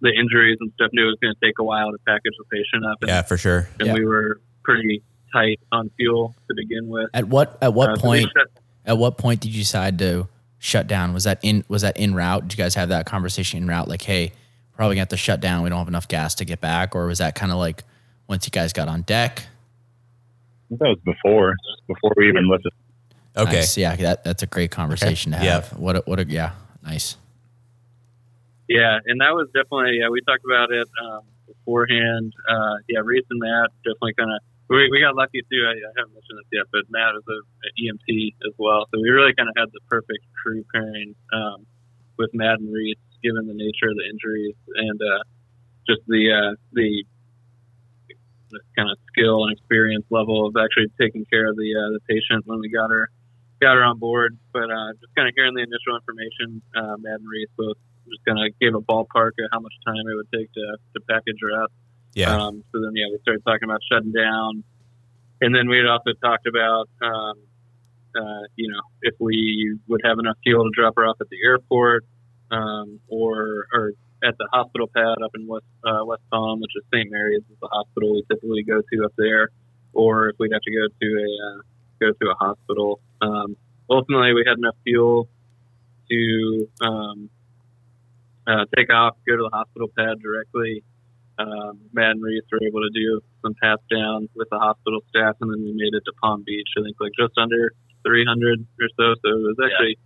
the 0.00 0.10
injuries 0.10 0.56
and 0.60 0.70
stuff, 0.74 0.90
knew 0.92 1.04
it 1.04 1.06
was 1.06 1.16
going 1.20 1.34
to 1.34 1.46
take 1.46 1.58
a 1.58 1.64
while 1.64 1.90
to 1.90 1.98
package 2.06 2.32
the 2.38 2.44
patient 2.50 2.84
up, 2.84 2.98
and, 3.02 3.08
yeah, 3.08 3.22
for 3.22 3.36
sure. 3.36 3.68
and 3.80 3.88
Yeah. 3.88 3.94
we 3.94 4.04
were 4.04 4.40
pretty 4.64 5.02
tight 5.32 5.58
on 5.72 5.90
fuel 5.96 6.34
to 6.48 6.54
begin 6.56 6.88
with. 6.88 7.10
At 7.14 7.26
what 7.28 7.58
at 7.60 7.74
what 7.74 7.90
Uh, 7.90 7.96
so 7.96 8.02
point 8.02 8.28
shut- 8.36 8.50
at 8.86 8.96
what 8.98 9.18
point 9.18 9.40
did 9.40 9.52
you 9.52 9.60
decide 9.62 9.98
to 9.98 10.28
shut 10.58 10.86
down? 10.86 11.12
Was 11.12 11.24
that 11.24 11.38
in 11.42 11.64
was 11.68 11.82
that 11.82 11.96
in 11.96 12.14
route? 12.14 12.48
Did 12.48 12.56
you 12.58 12.64
guys 12.64 12.74
have 12.76 12.88
that 12.90 13.06
conversation 13.06 13.62
in 13.62 13.66
route? 13.68 13.88
Like, 13.88 14.02
hey, 14.02 14.32
probably 14.72 14.94
gonna 14.94 15.02
have 15.02 15.08
to 15.08 15.16
shut 15.16 15.40
down. 15.40 15.62
We 15.62 15.68
don't 15.70 15.78
have 15.78 15.88
enough 15.88 16.08
gas 16.08 16.34
to 16.36 16.44
get 16.44 16.60
back, 16.60 16.94
or 16.96 17.06
was 17.06 17.18
that 17.18 17.34
kind 17.34 17.50
of 17.52 17.58
like 17.58 17.84
once 18.28 18.46
you 18.46 18.50
guys 18.50 18.72
got 18.72 18.88
on 18.88 19.02
deck? 19.02 19.46
That 20.70 20.78
was 20.88 20.98
before 21.04 21.54
before 21.86 22.12
we 22.16 22.28
even 22.28 22.48
lifted. 22.48 22.72
Okay. 23.36 23.52
Nice. 23.56 23.76
Yeah, 23.78 23.96
that 23.96 24.24
that's 24.24 24.42
a 24.42 24.46
great 24.46 24.70
conversation 24.70 25.32
to 25.32 25.38
Yeah. 25.38 25.52
have. 25.54 25.78
What 25.78 25.96
a, 25.96 26.02
what 26.06 26.18
a 26.20 26.24
yeah, 26.26 26.52
nice. 26.82 27.16
Yeah, 28.68 28.98
and 29.06 29.20
that 29.20 29.32
was 29.32 29.48
definitely 29.54 29.98
yeah. 30.00 30.08
We 30.12 30.20
talked 30.22 30.44
about 30.44 30.70
it 30.70 30.88
um, 31.00 31.24
beforehand. 31.46 32.32
Uh, 32.48 32.76
yeah, 32.88 33.00
Reese 33.02 33.24
and 33.30 33.40
Matt 33.40 33.72
definitely 33.82 34.14
kind 34.14 34.30
of 34.30 34.40
we, 34.68 34.88
we 34.92 35.00
got 35.00 35.16
lucky 35.16 35.40
too. 35.48 35.64
I, 35.64 35.72
I 35.72 35.92
haven't 35.96 36.12
mentioned 36.12 36.38
this 36.38 36.52
yet, 36.52 36.66
but 36.70 36.84
Matt 36.92 37.16
is 37.16 37.24
a, 37.24 37.38
a 37.40 37.68
EMT 37.80 38.34
as 38.46 38.52
well, 38.58 38.84
so 38.92 39.00
we 39.00 39.08
really 39.08 39.32
kind 39.32 39.48
of 39.48 39.56
had 39.56 39.72
the 39.72 39.80
perfect 39.88 40.20
crew 40.36 40.64
pairing 40.72 41.16
um, 41.32 41.64
with 42.18 42.28
Matt 42.34 42.60
and 42.60 42.72
Reese, 42.72 43.00
given 43.24 43.46
the 43.46 43.56
nature 43.56 43.88
of 43.88 43.96
the 43.96 44.04
injuries 44.04 44.54
and 44.76 45.00
uh, 45.00 45.24
just 45.88 46.04
the 46.06 46.28
uh, 46.28 46.54
the 46.72 47.04
the 48.50 48.60
kind 48.76 48.90
of 48.90 48.96
skill 49.08 49.44
and 49.44 49.56
experience 49.56 50.04
level 50.10 50.46
of 50.46 50.56
actually 50.56 50.88
taking 51.00 51.24
care 51.26 51.48
of 51.48 51.56
the 51.56 51.72
uh, 51.72 51.88
the 51.96 52.00
patient 52.08 52.44
when 52.46 52.60
we 52.60 52.68
got 52.68 52.90
her 52.90 53.08
got 53.60 53.74
her 53.74 53.84
on 53.84 53.98
board. 53.98 54.38
But 54.52 54.70
uh, 54.70 54.92
just 55.00 55.14
kind 55.16 55.28
of 55.28 55.34
hearing 55.34 55.54
the 55.54 55.64
initial 55.64 55.96
information, 55.96 56.60
uh, 56.76 56.96
Matt 57.00 57.20
and 57.20 57.28
Reese 57.28 57.48
both 57.56 57.76
just 58.10 58.24
kind 58.24 58.38
of 58.38 58.58
gave 58.58 58.74
a 58.74 58.80
ballpark 58.80 59.32
of 59.38 59.48
how 59.52 59.60
much 59.60 59.74
time 59.86 60.04
it 60.10 60.14
would 60.14 60.30
take 60.32 60.52
to, 60.52 60.76
to 60.94 61.00
package 61.08 61.38
her 61.40 61.62
up. 61.62 61.70
Yeah. 62.14 62.34
Um, 62.34 62.64
so 62.72 62.80
then, 62.80 62.92
yeah, 62.94 63.06
we 63.10 63.18
started 63.22 63.42
talking 63.44 63.68
about 63.68 63.80
shutting 63.90 64.12
down, 64.12 64.64
and 65.40 65.54
then 65.54 65.68
we 65.68 65.76
had 65.76 65.86
also 65.86 66.12
talked 66.22 66.46
about, 66.46 66.88
um, 67.02 67.36
uh, 68.16 68.44
you 68.56 68.70
know, 68.70 68.80
if 69.02 69.14
we 69.20 69.78
would 69.86 70.00
have 70.04 70.18
enough 70.18 70.36
fuel 70.42 70.64
to 70.64 70.70
drop 70.74 70.94
her 70.96 71.06
off 71.06 71.16
at 71.20 71.28
the 71.28 71.38
airport, 71.44 72.04
um, 72.50 73.00
or 73.08 73.66
or 73.72 73.92
at 74.24 74.36
the 74.38 74.48
hospital 74.52 74.88
pad 74.88 75.22
up 75.22 75.30
in 75.34 75.46
West 75.46 75.64
uh, 75.84 76.04
West 76.04 76.22
Palm, 76.30 76.60
which 76.60 76.72
is 76.76 76.82
St. 76.92 77.10
Mary's, 77.10 77.42
is 77.50 77.58
the 77.60 77.68
hospital 77.68 78.14
we 78.14 78.24
typically 78.28 78.62
go 78.62 78.80
to 78.80 79.04
up 79.04 79.12
there, 79.16 79.50
or 79.92 80.30
if 80.30 80.36
we'd 80.38 80.52
have 80.52 80.62
to 80.62 80.72
go 80.72 80.88
to 81.00 81.06
a 81.06 81.28
uh, 81.46 81.62
go 82.00 82.12
to 82.12 82.30
a 82.30 82.34
hospital. 82.34 83.00
Um, 83.20 83.56
ultimately, 83.90 84.32
we 84.32 84.44
had 84.46 84.58
enough 84.58 84.76
fuel 84.84 85.28
to 86.10 86.68
um, 86.80 87.30
uh, 88.48 88.64
take 88.76 88.90
off, 88.92 89.16
go 89.28 89.36
to 89.36 89.44
the 89.50 89.54
hospital 89.56 89.88
pad 89.96 90.18
directly. 90.22 90.82
Um, 91.38 91.78
Matt 91.92 92.12
and 92.12 92.22
Reese 92.22 92.42
were 92.50 92.58
able 92.66 92.80
to 92.80 92.90
do 92.90 93.20
some 93.42 93.54
pass 93.62 93.78
down 93.90 94.28
with 94.34 94.48
the 94.50 94.58
hospital 94.58 95.00
staff, 95.10 95.36
and 95.40 95.52
then 95.52 95.62
we 95.62 95.72
made 95.72 95.94
it 95.94 96.02
to 96.06 96.12
Palm 96.20 96.42
Beach. 96.44 96.66
I 96.76 96.82
think 96.82 96.96
like 96.98 97.12
just 97.18 97.36
under 97.38 97.72
300 98.04 98.66
or 98.80 98.88
so. 98.96 99.14
So 99.22 99.28
it 99.28 99.46
was 99.46 99.56
actually 99.64 99.98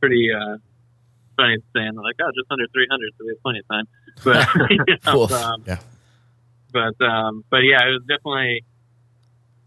pretty 0.00 0.28
uh, 0.32 0.58
funny 1.36 1.56
saying 1.74 1.94
like, 1.94 2.16
oh, 2.20 2.30
just 2.36 2.50
under 2.50 2.66
300, 2.74 3.12
so 3.16 3.24
we 3.24 3.30
have 3.30 3.42
plenty 3.42 3.60
of 3.60 3.68
time. 3.68 3.86
But 4.24 4.48
you 4.70 4.96
know, 5.06 5.22
Oof. 5.22 5.32
um, 5.32 5.62
Yeah. 5.66 5.78
But 6.72 7.00
um, 7.06 7.44
but 7.48 7.58
yeah, 7.58 7.86
it 7.86 7.92
was 7.92 8.02
definitely 8.08 8.64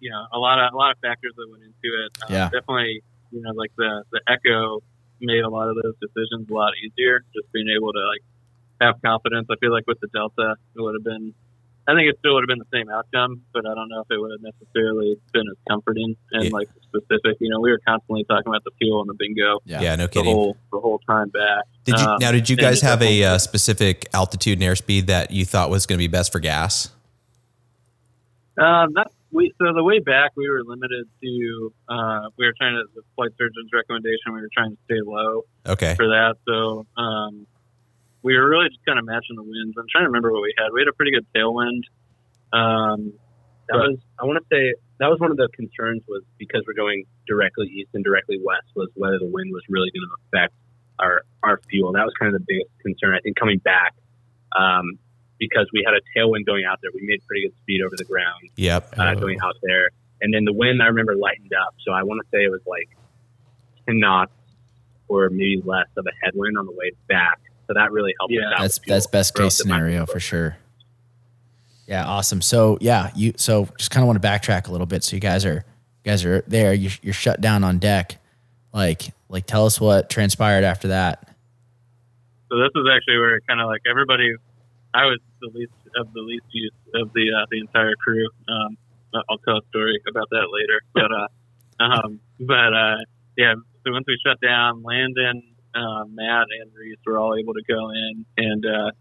you 0.02 0.12
know 0.12 0.28
a 0.34 0.38
lot 0.38 0.60
of 0.60 0.74
a 0.74 0.78
lot 0.78 0.91
of 0.91 0.97
factors 1.00 1.34
that 1.38 1.47
went 1.50 1.63
into 1.63 1.89
it. 2.04 2.12
Um, 2.28 2.36
Yeah. 2.36 2.50
definitely 2.52 3.02
you 3.32 3.41
know 3.41 3.52
like 3.54 3.71
the 3.78 4.04
the 4.12 4.21
Echo 4.28 4.84
made 5.21 5.43
a 5.43 5.49
lot 5.49 5.69
of 5.69 5.75
those 5.81 5.95
decisions 6.01 6.49
a 6.49 6.53
lot 6.53 6.73
easier. 6.84 7.23
Just 7.34 7.51
being 7.51 7.67
able 7.69 7.93
to 7.93 7.99
like 7.99 8.21
have 8.81 9.01
confidence. 9.01 9.47
I 9.51 9.55
feel 9.57 9.71
like 9.71 9.86
with 9.88 9.99
the 9.99 10.07
Delta, 10.07 10.55
it 10.75 10.81
would 10.81 10.95
have 10.95 11.03
been. 11.03 11.34
I 11.88 11.95
think 11.95 12.07
it 12.10 12.15
still 12.19 12.36
would 12.36 12.43
have 12.43 12.47
been 12.47 12.60
the 12.60 12.71
same 12.71 12.89
outcome, 12.89 13.41
but 13.53 13.65
I 13.65 13.73
don't 13.73 13.89
know 13.89 14.01
if 14.01 14.07
it 14.12 14.17
would 14.21 14.31
have 14.31 14.41
necessarily 14.41 15.17
been 15.34 15.47
as 15.49 15.57
comforting 15.67 16.15
and 16.31 16.43
Yeah. 16.45 16.49
like 16.53 16.69
specific. 16.84 17.38
You 17.39 17.49
know, 17.49 17.60
we 17.60 17.71
were 17.71 17.79
constantly 17.86 18.23
talking 18.23 18.47
about 18.47 18.63
the 18.63 18.71
fuel 18.77 19.01
and 19.01 19.10
the 19.10 19.15
bingo 19.15 19.60
Yeah. 19.65 19.81
Yeah, 19.81 19.95
no 19.95 20.05
the 20.07 20.21
whole 20.23 20.55
the 20.71 20.79
whole 20.79 20.99
time 20.99 21.29
back. 21.29 21.63
Did 21.84 21.99
you 21.99 22.05
Um, 22.05 22.17
now? 22.21 22.31
Did 22.31 22.49
you 22.49 22.55
guys 22.55 22.81
have 22.81 23.01
a 23.01 23.23
uh, 23.23 23.38
specific 23.39 24.07
altitude 24.13 24.62
and 24.62 24.63
airspeed 24.71 25.07
that 25.07 25.31
you 25.31 25.43
thought 25.43 25.69
was 25.71 25.88
going 25.88 25.97
to 25.97 26.03
be 26.03 26.07
best 26.07 26.31
for 26.31 26.39
gas? 26.39 26.91
Um, 28.57 28.93
that's 28.93 29.13
we. 29.32 29.52
So 29.62 29.74
the 29.74 29.84
way 29.84 30.00
back, 30.00 30.32
we 30.36 30.50
were 30.50 30.63
limited 30.63 31.08
to. 31.24 31.74
Uh, 31.89 32.30
we 32.38 32.46
were 32.46 32.54
trying 32.58 32.76
to 32.76 32.84
the 32.96 33.02
flight 33.15 33.32
surgeon's 33.38 33.70
recommendation. 33.74 34.34
We 34.34 34.41
were 34.41 34.50
trying 34.54 34.72
to 34.72 34.78
stay 34.86 35.00
low 35.04 35.44
Okay. 35.67 35.96
for 35.96 36.08
that. 36.08 36.36
So 36.48 36.86
um, 37.02 37.48
we 38.24 38.38
were 38.38 38.48
really 38.50 38.70
just 38.70 38.86
kind 38.86 39.00
of 39.00 39.06
matching 39.06 39.36
the 39.36 39.44
winds. 39.44 39.76
I'm 39.78 39.86
trying 39.91 40.04
to 40.04 40.10
remember 40.10 40.32
what 40.32 40.41
we 40.44 40.54
had. 40.58 40.70
We 40.74 40.82
had 40.82 40.88
a 40.88 40.94
pretty 40.94 41.12
good 41.12 41.26
tailwind. 41.36 41.84
Um, 42.54 43.13
That 43.70 43.78
was 43.78 43.98
I 44.20 44.26
want 44.26 44.39
to 44.39 44.46
say 44.54 44.74
that 45.00 45.08
was 45.08 45.20
one 45.20 45.32
of 45.32 45.38
the 45.38 45.48
concerns 45.56 46.04
was 46.08 46.24
because 46.38 46.63
we're 46.67 46.74
going 46.76 47.06
directly 47.28 47.67
east 47.67 47.89
and 47.94 48.04
directly 48.04 48.38
west 48.44 48.67
was 48.76 48.89
whether 48.96 49.17
the 49.17 49.26
wind 49.32 49.52
was 49.54 49.63
really 49.70 49.89
going 49.91 50.06
to 50.08 50.15
affect 50.28 50.54
our 51.00 51.24
our 51.41 51.60
fuel. 51.70 51.94
That 51.94 52.04
was 52.06 52.13
kind 52.20 52.36
of 52.36 52.41
the 52.41 52.46
biggest 52.48 52.70
concern. 52.84 53.15
I 53.15 53.20
think 53.22 53.38
coming 53.38 53.60
back 53.60 53.96
um, 54.56 55.00
because 55.41 55.67
we 55.73 55.84
had 55.86 55.95
a 55.95 56.01
tailwind 56.15 56.45
going 56.45 56.63
out 56.69 56.77
there, 56.82 56.91
we 56.93 57.01
made 57.06 57.19
pretty 57.27 57.41
good 57.47 57.54
speed 57.63 57.82
over 57.84 57.95
the 57.97 58.06
ground 58.06 58.49
Yep. 58.56 58.93
uh, 58.97 59.15
going 59.15 59.39
out 59.43 59.56
there, 59.63 59.89
and 60.21 60.32
then 60.34 60.45
the 60.45 60.54
wind 60.54 60.82
I 60.82 60.86
remember 60.86 61.15
lightened 61.15 61.51
up. 61.54 61.73
So 61.86 61.91
I 61.91 62.04
want 62.04 62.21
to 62.23 62.27
say 62.30 62.43
it 62.45 62.51
was 62.51 62.62
like 62.67 62.88
ten 63.88 63.99
knots 63.99 64.32
or 65.08 65.30
maybe 65.30 65.62
less 65.65 65.88
of 65.97 66.06
a 66.06 66.12
headwind 66.23 66.58
on 66.58 66.65
the 66.67 66.71
way 66.71 66.91
back. 67.10 67.39
So 67.67 67.73
that 67.73 67.91
really 67.91 68.13
helped 68.19 68.32
Yeah. 68.34 68.47
us 68.49 68.54
out. 68.54 68.60
That's 68.62 68.80
that's 68.88 69.08
best 69.08 69.34
case 69.34 69.39
relative 69.39 69.58
to 69.63 69.67
my 69.69 69.75
scenario 69.77 70.06
for 70.06 70.19
sure. 70.19 70.58
Yeah, 71.88 72.06
awesome. 72.06 72.41
So 72.41 72.77
yeah, 72.80 73.12
you 73.15 73.34
so 73.36 73.67
just 73.77 73.91
kind 73.91 74.04
of 74.04 74.08
want 74.08 74.21
to 74.21 74.27
backtrack 74.27 74.67
a 74.67 74.71
little 74.71 74.88
bit. 74.88 75.04
So 75.04 75.15
you 75.15 75.19
guys 75.19 75.43
are 75.45 75.65
you 76.06 76.12
guys 76.12 76.23
are 76.23 76.41
there. 76.47 76.73
You're, 76.73 76.91
you're 77.01 77.13
shut 77.13 77.41
down 77.41 77.63
on 77.63 77.80
deck. 77.80 78.17
Like 78.73 79.12
like 79.27 79.45
tell 79.47 79.65
us 79.65 79.82
what 79.82 80.10
transpired 80.10 80.63
after 80.63 80.89
that. 80.89 81.27
so 82.49 82.58
this 82.60 82.69
is 82.75 82.86
actually 82.93 83.17
where 83.17 83.39
kind 83.47 83.60
of 83.60 83.67
like 83.67 83.82
everybody. 83.89 84.34
I 84.93 85.06
was 85.06 85.19
the 85.39 85.49
least 85.54 85.73
of 85.95 86.13
the 86.13 86.21
least 86.21 86.45
use 86.51 86.73
of 86.95 87.13
the 87.13 87.32
uh, 87.32 87.45
the 87.49 87.60
entire 87.60 87.95
crew. 87.95 88.27
Um, 88.47 88.77
I'll 89.30 89.39
tell 89.39 89.58
a 89.58 89.65
story 89.69 89.99
about 90.10 90.30
that 90.30 90.47
later. 90.51 90.82
But 90.93 91.12
uh, 91.12 91.27
um, 91.84 92.19
but 92.39 92.73
uh, 92.73 92.97
yeah. 93.38 93.56
So 93.84 93.91
once 93.91 94.06
we 94.08 94.17
shut 94.25 94.39
down, 94.39 94.84
Landon, 94.84 95.41
uh, 95.73 96.06
Matt, 96.06 96.47
and 96.62 96.69
Reese 96.77 96.99
were 97.06 97.17
all 97.17 97.36
able 97.36 97.54
to 97.54 97.63
go 97.67 97.89
in 97.89 98.25
and 98.38 98.65
uh, 98.65 98.91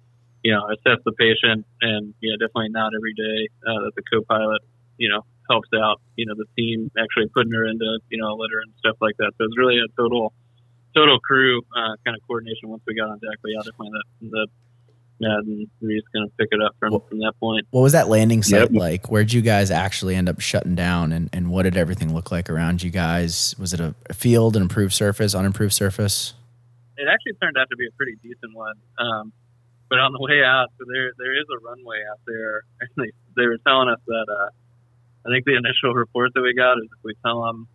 you 0.42 0.52
know 0.52 0.66
assess 0.70 1.02
the 1.04 1.12
patient. 1.12 1.66
And 1.82 2.14
yeah, 2.20 2.34
definitely 2.38 2.70
not 2.70 2.92
every 2.96 3.14
day 3.14 3.48
uh, 3.66 3.84
that 3.84 3.92
the 3.96 4.02
co-pilot 4.12 4.62
you 4.98 5.08
know 5.08 5.24
helps 5.50 5.68
out. 5.74 6.00
You 6.16 6.26
know 6.26 6.34
the 6.36 6.46
team 6.56 6.90
actually 6.98 7.28
putting 7.34 7.52
her 7.52 7.66
into 7.66 7.98
you 8.08 8.18
know 8.18 8.32
a 8.32 8.36
litter 8.36 8.60
and 8.62 8.72
stuff 8.78 8.96
like 9.00 9.16
that. 9.18 9.32
So 9.38 9.44
it's 9.44 9.58
really 9.58 9.78
a 9.78 9.88
total 10.00 10.32
total 10.94 11.20
crew 11.20 11.60
uh, 11.76 11.94
kind 12.04 12.16
of 12.16 12.22
coordination 12.26 12.68
once 12.68 12.82
we 12.86 12.94
got 12.94 13.10
on 13.10 13.18
deck. 13.18 13.38
But 13.42 13.50
yeah, 13.50 13.62
definitely 13.66 13.98
that 13.98 14.06
the 14.30 14.46
And 15.22 15.68
just 15.82 16.06
going 16.14 16.26
to 16.26 16.32
pick 16.38 16.48
it 16.50 16.62
up 16.62 16.74
from 16.78 16.98
from 17.08 17.18
that 17.18 17.34
point. 17.38 17.66
What 17.70 17.82
was 17.82 17.92
that 17.92 18.08
landing 18.08 18.42
site 18.42 18.70
Yep. 18.72 18.80
like? 18.80 19.10
Where'd 19.10 19.32
you 19.32 19.42
guys 19.42 19.70
actually 19.70 20.16
end 20.16 20.28
up 20.28 20.40
shutting 20.40 20.74
down, 20.74 21.12
and 21.12 21.28
and 21.32 21.50
what 21.50 21.62
did 21.64 21.76
everything 21.76 22.14
look 22.14 22.30
like 22.32 22.48
around 22.48 22.82
you 22.82 22.90
guys? 22.90 23.54
Was 23.58 23.74
it 23.74 23.80
a, 23.80 23.94
a 24.08 24.14
field, 24.14 24.56
an 24.56 24.62
improved 24.62 24.94
surface, 24.94 25.34
unimproved 25.34 25.74
surface? 25.74 26.32
It 26.96 27.06
actually 27.10 27.32
turned 27.42 27.56
out 27.58 27.68
to 27.70 27.76
be 27.76 27.86
a 27.86 27.92
pretty 27.96 28.16
decent 28.22 28.54
one. 28.54 28.76
Um, 28.98 29.32
but 29.90 29.98
on 29.98 30.12
the 30.12 30.20
way 30.20 30.42
out, 30.44 30.68
so 30.78 30.84
there 30.90 31.12
there 31.18 31.32
is 31.38 31.44
a 31.52 31.58
runway 31.68 31.98
out 32.10 32.20
there. 32.26 32.62
And 32.80 32.90
they, 32.96 33.10
they 33.36 33.46
were 33.46 33.58
telling 33.66 33.88
us 33.90 34.00
that 34.06 34.26
uh, 34.28 34.48
I 35.26 35.30
think 35.32 35.44
the 35.44 35.54
initial 35.56 35.92
report 35.94 36.32
that 36.34 36.40
we 36.40 36.54
got 36.54 36.78
is 36.78 36.84
if 36.84 37.04
we 37.04 37.12
tell 37.24 37.42
them 37.42 37.68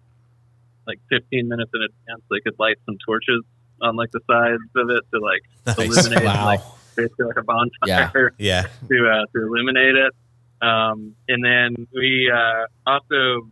like 0.88 1.00
15 1.10 1.48
minutes 1.48 1.70
in 1.74 1.82
advance, 1.82 2.24
they 2.32 2.40
could 2.40 2.58
light 2.60 2.78
some 2.86 2.98
torches 3.06 3.44
on 3.82 3.96
like 3.96 4.10
the 4.12 4.22
sides 4.30 4.64
of 4.76 4.90
it 4.90 5.04
to 5.14 5.20
like 5.20 5.42
Nice. 5.68 5.78
illuminate 6.08 6.26
Wow. 6.26 6.46
like 6.46 6.62
basically 6.96 7.26
like 7.26 7.38
a 7.38 7.44
bonfire. 7.44 8.34
Yeah. 8.38 8.64
Yeah. 8.64 8.68
to 8.90 9.10
uh, 9.10 9.26
to 9.34 9.42
illuminate 9.42 9.96
it. 9.96 10.14
Um, 10.62 11.16
and 11.28 11.44
then 11.44 11.88
we 11.94 12.32
uh, 12.34 12.66
also 12.88 13.52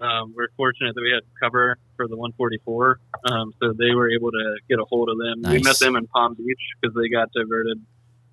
um, 0.00 0.34
we're 0.36 0.48
fortunate 0.56 0.94
that 0.94 1.00
we 1.00 1.12
had 1.12 1.22
cover 1.40 1.78
for 1.96 2.08
the 2.08 2.16
144, 2.16 2.98
um, 3.30 3.54
so 3.62 3.72
they 3.72 3.94
were 3.94 4.10
able 4.10 4.32
to 4.32 4.56
get 4.68 4.80
a 4.80 4.84
hold 4.84 5.08
of 5.08 5.16
them. 5.16 5.42
We 5.52 5.62
met 5.62 5.78
them 5.78 5.94
in 5.94 6.08
Palm 6.08 6.34
Beach 6.34 6.58
because 6.80 6.94
they 6.96 7.08
got 7.08 7.30
diverted. 7.32 7.80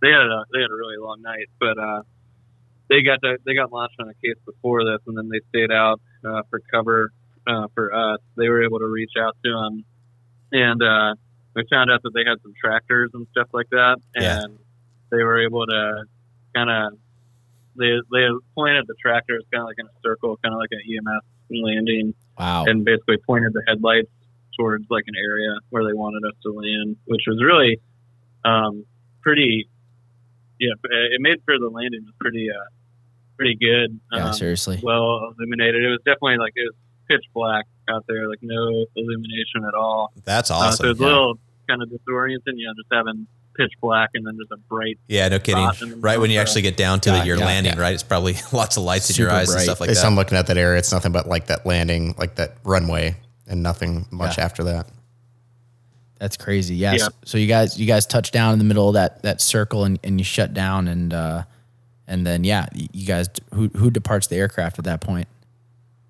They 0.01 0.09
had 0.09 0.25
a 0.25 0.45
they 0.51 0.61
had 0.61 0.71
a 0.71 0.75
really 0.75 0.97
long 0.97 1.21
night, 1.21 1.47
but 1.59 1.77
uh, 1.77 2.01
they 2.89 3.03
got 3.03 3.21
to, 3.21 3.37
they 3.45 3.53
got 3.53 3.71
launched 3.71 3.95
on 3.99 4.09
a 4.09 4.15
case 4.15 4.41
before 4.45 4.83
this, 4.83 4.99
and 5.05 5.15
then 5.15 5.29
they 5.29 5.41
stayed 5.49 5.71
out 5.71 6.01
uh, 6.25 6.41
for 6.49 6.59
cover 6.71 7.11
uh, 7.45 7.67
for 7.75 7.93
us. 7.93 8.19
They 8.35 8.49
were 8.49 8.63
able 8.63 8.79
to 8.79 8.87
reach 8.87 9.13
out 9.19 9.37
to 9.45 9.51
them, 9.51 9.85
and 10.51 10.81
we 11.59 11.65
found 11.69 11.91
out 11.91 12.01
that 12.03 12.11
they 12.13 12.23
had 12.27 12.41
some 12.41 12.53
tractors 12.59 13.11
and 13.13 13.27
stuff 13.31 13.47
like 13.53 13.69
that, 13.71 13.97
Yeah. 14.15 14.43
and 14.43 14.57
they 15.11 15.23
were 15.23 15.39
able 15.43 15.65
to 15.65 16.03
kind 16.55 16.69
of 16.69 16.97
they 17.75 17.91
they 18.11 18.27
pointed 18.55 18.85
the 18.87 18.95
tractors 19.01 19.43
kind 19.51 19.61
of 19.61 19.67
like 19.67 19.77
in 19.79 19.85
a 19.85 19.95
circle, 20.03 20.37
kind 20.43 20.53
of 20.53 20.59
like 20.59 20.71
an 20.71 20.81
EMS 20.87 21.23
landing, 21.49 22.13
Wow. 22.37 22.65
and 22.67 22.83
basically 22.85 23.17
pointed 23.25 23.53
the 23.53 23.63
headlights 23.67 24.09
towards 24.57 24.85
like 24.89 25.03
an 25.07 25.15
area 25.15 25.55
where 25.69 25.83
they 25.85 25.93
wanted 25.93 26.23
us 26.27 26.35
to 26.43 26.51
land, 26.51 26.97
which 27.05 27.23
was 27.27 27.41
really 27.43 27.79
um, 28.45 28.85
pretty. 29.21 29.69
Yeah, 30.59 30.73
it 30.83 31.21
made 31.21 31.37
sure 31.47 31.57
the 31.57 31.69
landing 31.69 32.03
was 32.03 32.13
pretty 32.19 32.49
uh, 32.51 32.67
pretty 33.37 33.55
good. 33.55 33.97
yeah, 34.11 34.27
um, 34.27 34.33
seriously. 34.33 34.79
well 34.83 35.31
illuminated. 35.37 35.83
It 35.83 35.87
was 35.89 35.99
definitely 36.05 36.37
like 36.37 36.51
it 36.55 36.63
was 36.67 36.75
pitch 37.07 37.25
black 37.33 37.65
out 37.89 38.03
there, 38.09 38.27
like 38.27 38.39
no 38.41 38.85
illumination 38.97 39.63
at 39.65 39.73
all. 39.73 40.11
That's 40.25 40.51
Uh, 40.51 40.55
so 40.55 40.65
awesome. 40.67 40.89
it's 40.91 40.99
a 40.99 41.03
little 41.03 41.39
kind 41.69 41.81
of 41.83 41.89
disorienting, 41.89 42.55
you 42.55 42.65
know, 42.67 42.73
just 42.75 42.87
having 42.91 43.27
pitch 43.55 43.71
black 43.81 44.09
and 44.13 44.25
then 44.25 44.37
just 44.39 44.51
a 44.51 44.57
bright. 44.69 44.97
yeah, 45.07 45.27
no 45.27 45.37
kidding. 45.39 45.63
spot 45.63 45.81
in 45.81 45.89
the 45.89 45.95
Right 45.97 46.19
when 46.19 46.31
you 46.31 46.39
actually 46.39 46.61
get 46.63 46.77
down 46.77 46.99
to 47.01 47.09
Yeah, 47.11 47.21
it, 47.21 47.25
you're 47.27 47.37
yeah, 47.37 47.45
landing, 47.45 47.73
yeah. 47.75 47.79
right? 47.81 47.93
It's 47.93 48.03
probably 48.03 48.35
lots 48.53 48.77
of 48.77 48.83
lights 48.83 49.09
in 49.09 49.15
your 49.21 49.29
Super 49.29 49.37
eyes 49.39 49.49
and 49.49 49.55
bright. 49.57 49.63
stuff 49.63 49.79
like 49.81 49.89
Based 49.89 50.01
that. 50.01 50.07
on 50.07 50.15
looking 50.15 50.37
at 50.37 50.47
that 50.47 50.57
area, 50.57 50.79
it's 50.79 50.91
nothing 50.91 51.11
but 51.11 51.27
like 51.27 51.47
that 51.47 51.65
landing, 51.65 52.15
like 52.17 52.35
that 52.35 52.55
runway, 52.63 53.15
and 53.47 53.61
nothing 53.63 54.05
much 54.11 54.37
Yeah. 54.37 54.45
after 54.45 54.63
that. 54.65 54.87
That's 56.19 56.37
crazy. 56.37 56.75
Yeah. 56.75 56.93
Yeah. 56.93 56.97
So, 56.97 57.09
so 57.25 57.37
you 57.37 57.47
guys, 57.47 57.79
you 57.79 57.85
guys 57.85 58.05
touch 58.05 58.31
down 58.31 58.53
in 58.53 58.59
the 58.59 58.65
middle 58.65 58.87
of 58.89 58.93
that 58.95 59.21
that 59.23 59.39
circle, 59.41 59.83
and, 59.85 59.99
and 60.03 60.19
you 60.19 60.23
shut 60.25 60.53
down, 60.53 60.87
and 60.89 61.13
uh, 61.13 61.43
and 62.07 62.25
then 62.27 62.43
yeah, 62.43 62.67
you 62.73 63.05
guys, 63.05 63.29
who 63.53 63.69
who 63.69 63.89
departs 63.89 64.27
the 64.27 64.35
aircraft 64.35 64.79
at 64.79 64.85
that 64.85 64.99
point? 65.01 65.27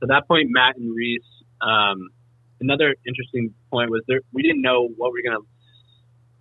At 0.02 0.08
that 0.10 0.28
point, 0.28 0.48
Matt 0.50 0.78
and 0.78 0.95
Reese. 0.95 1.22
Um, 1.62 2.10
another 2.60 2.95
interesting 3.06 3.54
point 3.70 3.90
was 3.92 4.04
there. 4.08 4.22
We 4.34 4.42
didn't 4.44 4.62
know 4.62 4.88
what 4.98 5.12
we 5.14 5.22
were 5.24 5.32
gonna 5.32 5.46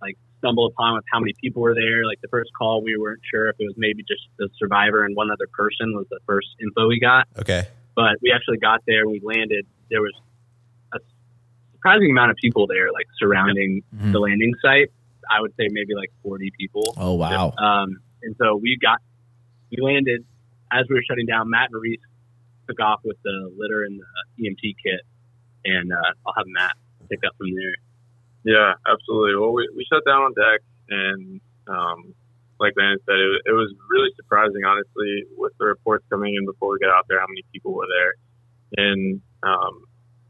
like 0.01 0.17
stumble 0.39 0.65
upon 0.67 0.95
with 0.95 1.03
how 1.11 1.19
many 1.19 1.33
people 1.41 1.61
were 1.61 1.75
there. 1.75 2.05
Like 2.05 2.21
the 2.21 2.27
first 2.29 2.51
call, 2.57 2.81
we 2.83 2.95
weren't 2.97 3.21
sure 3.29 3.49
if 3.49 3.55
it 3.59 3.65
was 3.65 3.75
maybe 3.77 4.03
just 4.03 4.21
the 4.37 4.49
survivor 4.57 5.03
and 5.05 5.15
one 5.15 5.29
other 5.31 5.47
person 5.51 5.95
was 5.95 6.05
the 6.09 6.19
first 6.25 6.47
info 6.61 6.87
we 6.87 6.99
got. 6.99 7.27
okay. 7.39 7.67
But 7.95 8.15
we 8.21 8.31
actually 8.31 8.57
got 8.59 8.81
there. 8.87 9.07
We 9.07 9.19
landed. 9.23 9.65
There 9.89 10.01
was 10.01 10.13
a 10.93 10.99
surprising 11.73 12.11
amount 12.11 12.31
of 12.31 12.37
people 12.37 12.65
there, 12.67 12.91
like 12.93 13.07
surrounding 13.19 13.83
Mhm. 13.95 14.11
the 14.13 14.19
landing 14.19 14.53
site. 14.61 14.89
I 15.29 15.41
would 15.41 15.51
say 15.59 15.67
maybe 15.69 15.93
like 15.95 16.11
40 16.23 16.51
people. 16.57 16.93
Oh 16.97 17.13
wow. 17.15 17.51
Um, 17.57 17.97
and 18.23 18.35
so 18.41 18.55
we 18.55 18.77
got, 18.81 18.99
we 19.71 19.77
landed 19.81 20.25
as 20.71 20.85
we 20.89 20.95
were 20.95 21.03
shutting 21.07 21.25
down. 21.25 21.49
Matt 21.49 21.69
and 21.71 21.81
Reese 21.81 21.99
took 22.67 22.79
off 22.79 23.01
with 23.03 23.17
the 23.23 23.51
litter 23.57 23.83
and 23.83 23.99
the 23.99 24.43
EMT 24.47 24.75
kit, 24.83 25.01
and 25.65 25.91
uh, 25.91 25.95
I'll 26.25 26.33
have 26.37 26.45
Matt 26.47 26.71
pick 27.09 27.19
up 27.25 27.33
from 27.37 27.53
there. 27.55 27.75
Yeah, 28.45 28.73
absolutely. 28.87 29.35
Well, 29.35 29.51
we, 29.53 29.67
we 29.75 29.85
shut 29.91 30.03
down 30.05 30.21
on 30.21 30.33
deck, 30.33 30.61
and 30.89 31.41
um, 31.67 32.13
like 32.59 32.73
Landon 32.77 32.99
said, 33.05 33.19
it, 33.19 33.27
was- 33.27 33.41
it 33.45 33.51
was 33.51 33.69
really 33.89 34.09
surprising, 34.15 34.63
honestly, 34.65 35.25
with 35.37 35.53
the 35.59 35.65
reports 35.65 36.05
coming 36.09 36.35
in 36.35 36.45
before 36.45 36.71
we 36.73 36.79
got 36.79 36.89
out 36.95 37.05
there, 37.09 37.19
how 37.19 37.27
many 37.27 37.43
people 37.51 37.73
were 37.73 37.87
there. 37.87 38.13
And 38.85 39.21
um, 39.43 39.83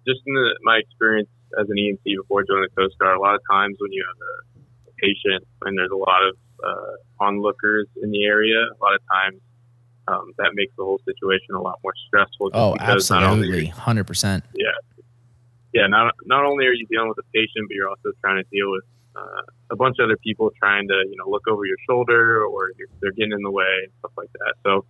just 0.08 0.22
in 0.26 0.34
the, 0.34 0.58
my 0.63 0.78
experience 0.78 1.30
as 1.60 1.68
an 1.70 1.76
EMT 1.78 2.02
before 2.06 2.44
joining 2.44 2.68
the 2.70 2.76
Coast 2.82 2.98
Guard, 3.00 3.18
a 3.18 3.22
lot 3.22 3.36
of 3.36 3.42
times 3.50 3.78
when 3.80 3.92
you 3.92 4.04
have 4.08 4.18
a, 4.18 4.89
a 4.89 4.94
patient 5.02 5.46
and 5.65 5.78
there's 5.78 5.92
a 5.92 5.96
lot 5.98 6.22
of 6.28 6.36
uh, 6.63 7.24
onlookers 7.24 7.88
in 8.02 8.12
the 8.12 8.24
area, 8.26 8.58
a 8.58 8.78
lot 8.84 8.94
of 8.96 9.02
times 9.12 9.42
um, 10.08 10.32
that 10.38 10.52
makes 10.56 10.74
the 10.78 10.84
whole 10.84 11.00
situation 11.06 11.54
a 11.56 11.62
lot 11.62 11.80
more 11.84 11.94
stressful. 12.08 12.50
Oh, 12.54 12.74
because 12.74 13.10
not 13.10 13.24
only 13.24 13.48
absolutely, 13.48 13.65
hundred 13.68 14.08
percent. 14.08 14.44
yeah, 14.56 14.65
not 15.73 16.13
not 16.25 16.45
only 16.45 16.65
are 16.65 16.73
you 16.73 16.86
dealing 16.88 17.10
with 17.10 17.17
a 17.19 17.27
patient, 17.34 17.67
but 17.67 17.75
you're 17.75 17.89
also 17.89 18.12
trying 18.21 18.43
to 18.43 18.49
deal 18.49 18.71
with 18.71 18.84
uh, 19.15 19.41
a 19.71 19.75
bunch 19.75 19.97
of 19.99 20.05
other 20.05 20.17
people 20.17 20.51
trying 20.58 20.88
to 20.88 21.03
you 21.10 21.15
know 21.17 21.29
look 21.29 21.47
over 21.47 21.65
your 21.65 21.77
shoulder 21.88 22.43
or 22.45 22.71
they're 23.01 23.12
getting 23.12 23.34
in 23.34 23.43
the 23.43 23.51
way 23.51 23.84
and 23.84 23.91
stuff 23.99 24.12
like 24.17 24.32
that. 24.34 24.53
So, 24.65 24.86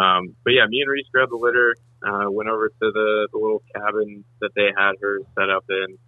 um, 0.00 0.36
but 0.44 0.52
yeah, 0.52 0.66
me 0.68 0.80
and 0.80 0.90
Reese 0.90 1.06
grabbed 1.12 1.32
the 1.32 1.36
litter, 1.36 1.76
uh, 2.06 2.30
went 2.30 2.48
over 2.48 2.68
to 2.68 2.74
the, 2.92 3.28
the 3.32 3.38
little 3.38 3.62
cabin 3.74 4.24
that 4.40 4.50
they 4.54 4.68
had 4.76 4.92
her 5.00 5.20
set 5.38 5.50
up 5.50 5.64
in, 5.68 5.98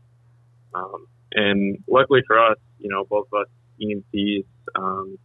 um, 0.75 1.07
and 1.33 1.79
luckily 1.89 2.23
for 2.27 2.39
us, 2.39 2.59
you 2.79 2.91
know, 2.91 3.05
both 3.05 3.27
of 3.33 3.43
us 3.43 3.49
EMTs 3.81 4.45
um, 4.75 5.19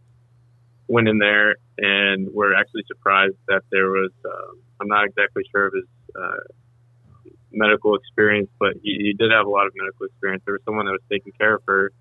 went 0.88 1.08
in 1.08 1.18
there 1.18 1.56
and 1.78 2.32
were 2.32 2.54
actually 2.54 2.84
surprised 2.86 3.36
that 3.48 3.62
there 3.70 3.88
was. 3.88 4.10
Um, 4.24 4.60
I'm 4.80 4.88
not 4.88 5.06
exactly 5.06 5.44
sure 5.50 5.66
of 5.66 5.74
his. 5.74 5.84
Uh, 6.14 6.63
medical 7.54 7.94
experience, 7.96 8.48
but 8.58 8.74
he, 8.82 8.96
he 8.98 9.12
did 9.12 9.30
have 9.30 9.46
a 9.46 9.50
lot 9.50 9.66
of 9.66 9.72
medical 9.76 10.06
experience. 10.06 10.42
There 10.44 10.54
was 10.54 10.62
someone 10.64 10.86
that 10.86 10.92
was 10.92 11.00
taking 11.10 11.32
care 11.38 11.54
of 11.54 11.62
her 11.66 11.92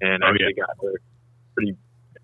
and 0.00 0.22
Oh, 0.24 0.28
actually 0.28 0.54
got 0.54 0.70
her 0.82 0.92
pretty 1.54 1.76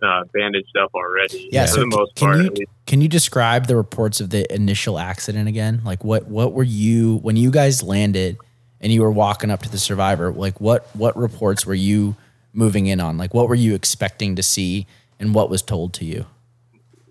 uh, 0.02 0.22
bandaged 0.32 0.76
up 0.76 0.90
already. 0.94 1.48
Yeah, 1.52 1.66
for 1.66 1.72
so 1.72 1.80
the 1.80 1.86
most 1.86 2.14
can 2.16 2.26
part, 2.28 2.38
you- 2.40 2.46
at 2.46 2.58
least. 2.58 2.70
Can 2.86 3.00
you 3.02 3.08
describe 3.08 3.66
the 3.66 3.76
reports 3.76 4.20
of 4.20 4.30
the 4.30 4.52
initial 4.54 4.98
accident 4.98 5.48
again? 5.48 5.82
Like 5.84 6.02
what 6.04 6.26
what 6.28 6.52
were 6.54 6.62
you 6.64 7.18
when 7.18 7.36
you 7.36 7.50
guys 7.50 7.82
landed 7.82 8.38
and 8.80 8.90
you 8.92 9.02
were 9.02 9.10
walking 9.10 9.50
up 9.50 9.60
to 9.62 9.68
the 9.70 9.78
survivor? 9.78 10.32
Like 10.32 10.60
what 10.60 10.88
what 10.96 11.16
reports 11.16 11.66
were 11.66 11.74
you 11.74 12.16
moving 12.54 12.86
in 12.86 12.98
on? 13.00 13.18
Like 13.18 13.34
what 13.34 13.48
were 13.48 13.54
you 13.54 13.74
expecting 13.74 14.36
to 14.36 14.42
see 14.42 14.86
and 15.20 15.34
what 15.34 15.50
was 15.50 15.60
told 15.62 15.92
to 15.94 16.04
you? 16.06 16.24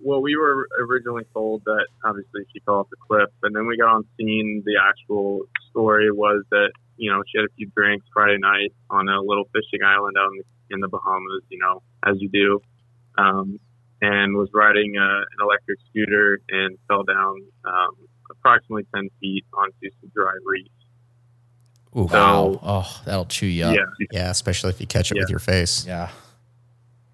Well, 0.08 0.22
we 0.22 0.38
were 0.38 0.70
originally 0.80 1.26
told 1.34 1.63
that 1.65 1.86
obviously 2.06 2.43
she 2.54 2.62
fell 2.62 2.76
off 2.76 2.89
the 2.89 2.96
cliff, 2.96 3.30
and 3.43 3.54
then 3.54 3.67
we 3.67 3.76
got 3.76 3.89
on 3.89 4.06
scene. 4.17 4.63
The 4.65 4.76
actual 4.82 5.41
story 5.70 6.10
was 6.12 6.46
that 6.52 6.72
you 6.96 7.12
know 7.12 7.22
she 7.28 7.38
had 7.39 7.43
a 7.46 7.54
few 7.58 7.70
drinks 7.76 8.06
Friday 8.13 8.38
night 8.39 8.72
on 8.89 9.10
a 9.10 9.20
little 9.20 9.43
fishing 9.52 9.84
island 9.86 10.15
out 10.17 10.32
in 10.32 10.38
the, 10.38 10.76
in 10.76 10.80
the 10.80 10.88
Bahamas, 10.88 11.43
you 11.50 11.60
know, 11.60 11.82
as 12.06 12.15
you 12.22 12.30
do, 12.30 12.62
um, 13.17 13.60
and 14.02 14.38
was 14.38 14.48
riding 14.54 14.96
uh, 14.98 15.04
an 15.04 15.38
electric 15.41 15.78
scooter 15.89 16.39
and 16.52 16.78
fell 16.88 17.04
down 17.04 17.36
um, 17.65 17.91
approximately 18.32 18.86
ten 18.96 19.10
feet 19.20 19.43
onto 19.54 19.89
some 20.00 20.10
dry 20.15 20.32
reef. 20.46 20.67
Ooh, 21.98 22.08
So- 22.08 22.15
wow. 22.15 22.60
Oh, 22.63 23.02
that'll 23.04 23.26
chew 23.26 23.48
you 23.48 23.65
up. 23.65 23.76
Yeah, 23.76 24.06
Yeah, 24.13 24.30
especially 24.30 24.70
if 24.70 24.80
you 24.80 24.88
catch 24.88 25.12
it 25.12 25.17
Yeah. 25.17 25.24
with 25.24 25.32
your 25.32 25.39
face. 25.39 25.86
Yeah. 25.86 26.12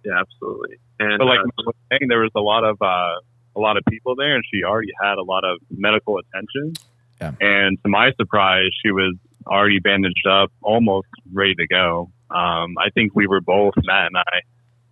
Yeah, 0.06 0.20
absolutely. 0.20 0.78
And 1.00 1.20
But 1.20 1.26
like 1.26 1.40
uh, 1.40 1.44
I 1.44 1.64
was 1.66 1.76
saying, 1.92 2.08
there 2.10 2.22
was 2.22 2.32
a 2.36 2.42
lot 2.42 2.64
of 2.64 2.82
uh, 2.82 3.20
a 3.56 3.60
lot 3.60 3.78
of 3.78 3.84
people 3.90 4.16
there, 4.16 4.36
and 4.36 4.44
she 4.52 4.64
already 4.64 4.92
had 5.02 5.18
a 5.18 5.24
lot 5.24 5.44
of 5.44 5.60
medical 5.70 6.18
attention. 6.18 6.74
Yeah. 7.22 7.34
And 7.40 7.78
to 7.84 7.90
my 7.90 8.12
surprise, 8.20 8.70
she 8.84 8.92
was 8.92 9.16
already 9.46 9.80
bandaged 9.80 10.26
up, 10.28 10.52
almost 10.62 11.08
ready 11.32 11.56
to 11.56 11.68
go. 11.68 12.10
Um, 12.30 12.76
I 12.78 12.90
think 12.94 13.14
we 13.16 13.28
were 13.28 13.42
both 13.42 13.74
Matt 13.84 14.08
and 14.08 14.18
I 14.18 14.42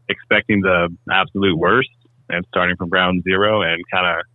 expecting 0.10 0.62
the 0.62 0.90
absolute 1.12 1.58
worst, 1.58 1.90
and 2.30 2.46
starting 2.50 2.76
from 2.76 2.90
ground 2.90 3.24
zero 3.24 3.62
and 3.62 3.82
kind 3.92 4.20
of 4.20 4.26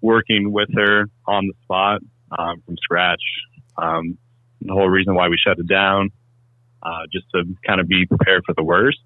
working 0.00 0.52
with 0.52 0.68
her 0.74 1.06
on 1.26 1.46
the 1.46 1.54
spot 1.62 2.00
um, 2.36 2.62
from 2.64 2.76
scratch. 2.78 3.22
Um, 3.76 4.18
the 4.62 4.72
whole 4.72 4.88
reason 4.88 5.14
why 5.14 5.28
we 5.28 5.36
shut 5.36 5.58
it 5.58 5.68
down, 5.68 6.10
uh, 6.82 7.02
just 7.12 7.26
to 7.34 7.44
kind 7.66 7.80
of 7.80 7.88
be 7.88 8.06
prepared 8.06 8.42
for 8.46 8.54
the 8.54 8.62
worst. 8.62 8.98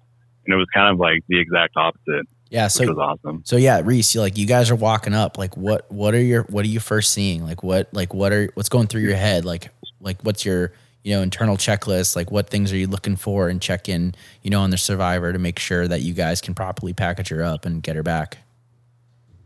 And 0.45 0.53
it 0.53 0.57
was 0.57 0.67
kind 0.73 0.91
of 0.91 0.99
like 0.99 1.23
the 1.27 1.39
exact 1.39 1.77
opposite, 1.77 2.27
Yeah. 2.49 2.65
which 2.65 2.71
So 2.73 2.87
was 2.87 2.97
awesome. 2.97 3.43
So 3.45 3.57
yeah, 3.57 3.81
Reese, 3.83 4.15
like 4.15 4.37
you 4.37 4.45
guys 4.47 4.71
are 4.71 4.75
walking 4.75 5.13
up. 5.13 5.37
Like 5.37 5.55
what 5.55 5.91
what 5.91 6.13
are 6.13 6.21
your 6.21 6.43
what 6.43 6.65
are 6.65 6.69
you 6.69 6.79
first 6.79 7.11
seeing? 7.11 7.43
Like 7.45 7.63
what 7.63 7.89
like 7.93 8.13
what 8.13 8.31
are 8.31 8.49
what's 8.55 8.69
going 8.69 8.87
through 8.87 9.01
your 9.01 9.15
head? 9.15 9.45
Like 9.45 9.69
like 9.99 10.17
what's 10.23 10.43
your 10.45 10.73
you 11.03 11.15
know 11.15 11.21
internal 11.21 11.57
checklist? 11.57 12.15
Like 12.15 12.31
what 12.31 12.49
things 12.49 12.71
are 12.73 12.77
you 12.77 12.87
looking 12.87 13.15
for 13.15 13.49
and 13.49 13.61
check 13.61 13.87
in 13.87 14.15
you 14.41 14.49
know 14.49 14.61
on 14.61 14.69
the 14.71 14.77
survivor 14.77 15.31
to 15.31 15.39
make 15.39 15.59
sure 15.59 15.87
that 15.87 16.01
you 16.01 16.13
guys 16.13 16.41
can 16.41 16.53
properly 16.55 16.93
package 16.93 17.29
her 17.29 17.43
up 17.43 17.65
and 17.65 17.83
get 17.83 17.95
her 17.95 18.03
back. 18.03 18.39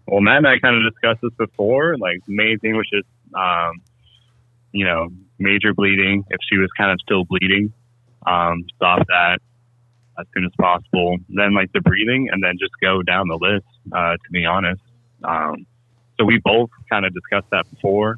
Well, 0.07 0.21
Matt 0.21 0.37
and 0.37 0.47
I 0.47 0.59
kind 0.59 0.75
of 0.75 0.93
discussed 0.93 1.21
this 1.23 1.33
before. 1.35 1.97
Like, 1.97 2.23
the 2.27 2.35
main 2.35 2.59
thing 2.59 2.75
was 2.75 2.87
just, 2.93 3.07
um, 3.33 3.81
you 4.71 4.85
know, 4.85 5.09
major 5.39 5.73
bleeding. 5.73 6.23
If 6.29 6.37
she 6.47 6.59
was 6.59 6.69
kind 6.77 6.91
of 6.91 6.99
still 7.01 7.25
bleeding, 7.25 7.73
um, 8.27 8.65
stop 8.75 8.99
that 9.07 9.39
as 10.19 10.25
soon 10.33 10.45
as 10.45 10.51
possible. 10.59 11.17
Then, 11.29 11.53
like, 11.53 11.71
the 11.73 11.81
breathing, 11.81 12.29
and 12.31 12.43
then 12.43 12.57
just 12.59 12.73
go 12.81 13.01
down 13.01 13.27
the 13.27 13.37
list, 13.39 13.65
uh, 13.91 14.13
to 14.13 14.31
be 14.31 14.45
honest. 14.45 14.81
Um, 15.23 15.65
so 16.17 16.25
we 16.25 16.39
both 16.43 16.69
kind 16.89 17.05
of 17.05 17.13
discussed 17.13 17.49
that 17.51 17.69
before 17.69 18.17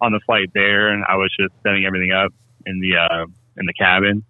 on 0.00 0.12
the 0.12 0.20
flight 0.26 0.50
there, 0.54 0.88
and 0.88 1.04
I 1.04 1.16
was 1.16 1.34
just 1.38 1.52
setting 1.62 1.84
everything 1.84 2.12
up 2.12 2.32
in 2.66 2.80
the 2.80 2.96
uh, 2.96 3.26
in 3.56 3.66
the 3.66 3.72
cabin. 3.72 4.24